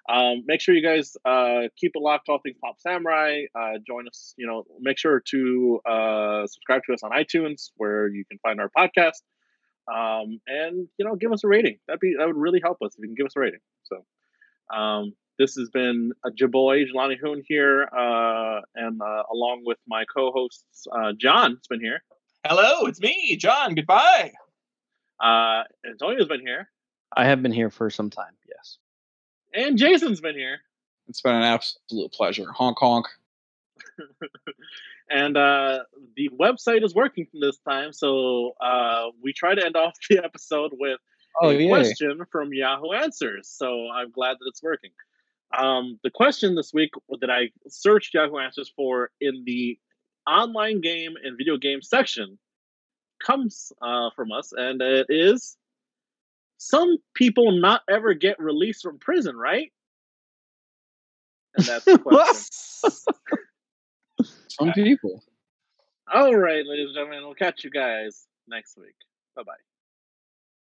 Um, 0.09 0.43
make 0.45 0.61
sure 0.61 0.73
you 0.73 0.83
guys 0.83 1.15
uh, 1.25 1.69
keep 1.77 1.91
it 1.95 2.01
locked 2.01 2.29
all 2.29 2.39
things 2.39 2.57
Pop 2.61 2.79
Samurai. 2.79 3.43
Uh, 3.55 3.73
join 3.85 4.07
us. 4.07 4.33
You 4.37 4.47
know, 4.47 4.65
make 4.79 4.97
sure 4.97 5.21
to 5.29 5.79
uh, 5.85 6.47
subscribe 6.47 6.81
to 6.87 6.93
us 6.93 7.03
on 7.03 7.11
iTunes, 7.11 7.71
where 7.77 8.07
you 8.07 8.25
can 8.25 8.39
find 8.39 8.59
our 8.59 8.69
podcast. 8.69 9.21
Um, 9.91 10.39
and 10.47 10.87
you 10.97 11.05
know, 11.05 11.15
give 11.15 11.31
us 11.31 11.43
a 11.43 11.47
rating. 11.47 11.77
That'd 11.87 11.99
be 11.99 12.15
that 12.17 12.27
would 12.27 12.37
really 12.37 12.61
help 12.63 12.77
us 12.81 12.93
if 12.97 13.01
you 13.01 13.07
can 13.07 13.15
give 13.15 13.27
us 13.27 13.35
a 13.35 13.39
rating. 13.39 13.59
So. 13.83 14.03
Um, 14.73 15.13
this 15.39 15.55
has 15.55 15.69
been 15.69 16.11
a 16.23 16.29
Jaboy 16.29 16.85
Jelani 16.93 17.17
Hoon 17.19 17.41
here, 17.47 17.83
uh, 17.85 18.61
and 18.75 19.01
uh, 19.01 19.23
along 19.33 19.63
with 19.65 19.79
my 19.87 20.05
co-hosts, 20.15 20.85
uh, 20.95 21.13
John's 21.17 21.65
been 21.67 21.79
here, 21.79 22.03
Hello, 22.45 22.85
it's 22.87 22.99
me, 22.99 23.35
John. 23.37 23.75
Goodbye. 23.75 24.31
uh, 25.19 25.63
Antonio's 25.87 26.27
been 26.27 26.39
here, 26.41 26.69
I 27.15 27.25
have 27.25 27.41
been 27.43 27.51
here 27.51 27.69
for 27.69 27.89
some 27.89 28.09
time. 28.09 28.33
Yes. 28.47 28.77
and 29.53 29.77
Jason's 29.77 30.21
been 30.21 30.35
here, 30.35 30.59
It's 31.07 31.21
been 31.21 31.35
an 31.35 31.43
absolute 31.43 32.11
pleasure. 32.11 32.51
Honk 32.51 32.77
honk. 32.79 33.05
and 35.09 35.37
uh, 35.37 35.79
the 36.15 36.29
website 36.39 36.83
is 36.83 36.95
working 36.95 37.27
from 37.29 37.41
this 37.41 37.57
time. 37.67 37.93
So 37.93 38.53
uh, 38.61 39.07
we 39.21 39.33
try 39.33 39.53
to 39.55 39.63
end 39.65 39.75
off 39.75 39.93
the 40.09 40.23
episode 40.23 40.71
with 40.79 40.99
Oh 41.41 41.49
a 41.49 41.53
yeah. 41.53 41.69
question 41.69 42.21
from 42.31 42.53
Yahoo 42.53 42.91
Answers. 42.91 43.47
So 43.47 43.87
I'm 43.89 44.11
glad 44.11 44.33
that 44.39 44.47
it's 44.47 44.61
working. 44.61 44.91
Um, 45.57 45.97
the 46.03 46.09
question 46.09 46.55
this 46.55 46.73
week 46.73 46.91
that 47.21 47.29
I 47.29 47.51
searched 47.69 48.13
Yahoo 48.13 48.37
Answers 48.37 48.71
for 48.75 49.11
in 49.21 49.43
the 49.45 49.77
online 50.27 50.81
game 50.81 51.13
and 51.23 51.37
video 51.37 51.57
game 51.57 51.81
section 51.81 52.37
comes 53.23 53.71
uh, 53.81 54.09
from 54.15 54.31
us, 54.31 54.51
and 54.55 54.81
it 54.81 55.07
is 55.09 55.57
some 56.57 56.97
people 57.15 57.51
not 57.51 57.81
ever 57.89 58.13
get 58.13 58.39
released 58.39 58.83
from 58.83 58.99
prison, 58.99 59.35
right? 59.35 59.71
And 61.55 61.65
that's 61.65 61.85
the 61.85 61.97
question. 61.99 62.91
Some 64.49 64.73
people. 64.73 65.23
All 66.13 66.35
right, 66.35 66.65
ladies 66.65 66.87
and 66.87 66.95
gentlemen, 66.95 67.23
we'll 67.23 67.33
catch 67.33 67.63
you 67.63 67.71
guys 67.71 68.27
next 68.47 68.77
week. 68.77 68.95
Bye 69.35 69.43
bye. 69.43 69.70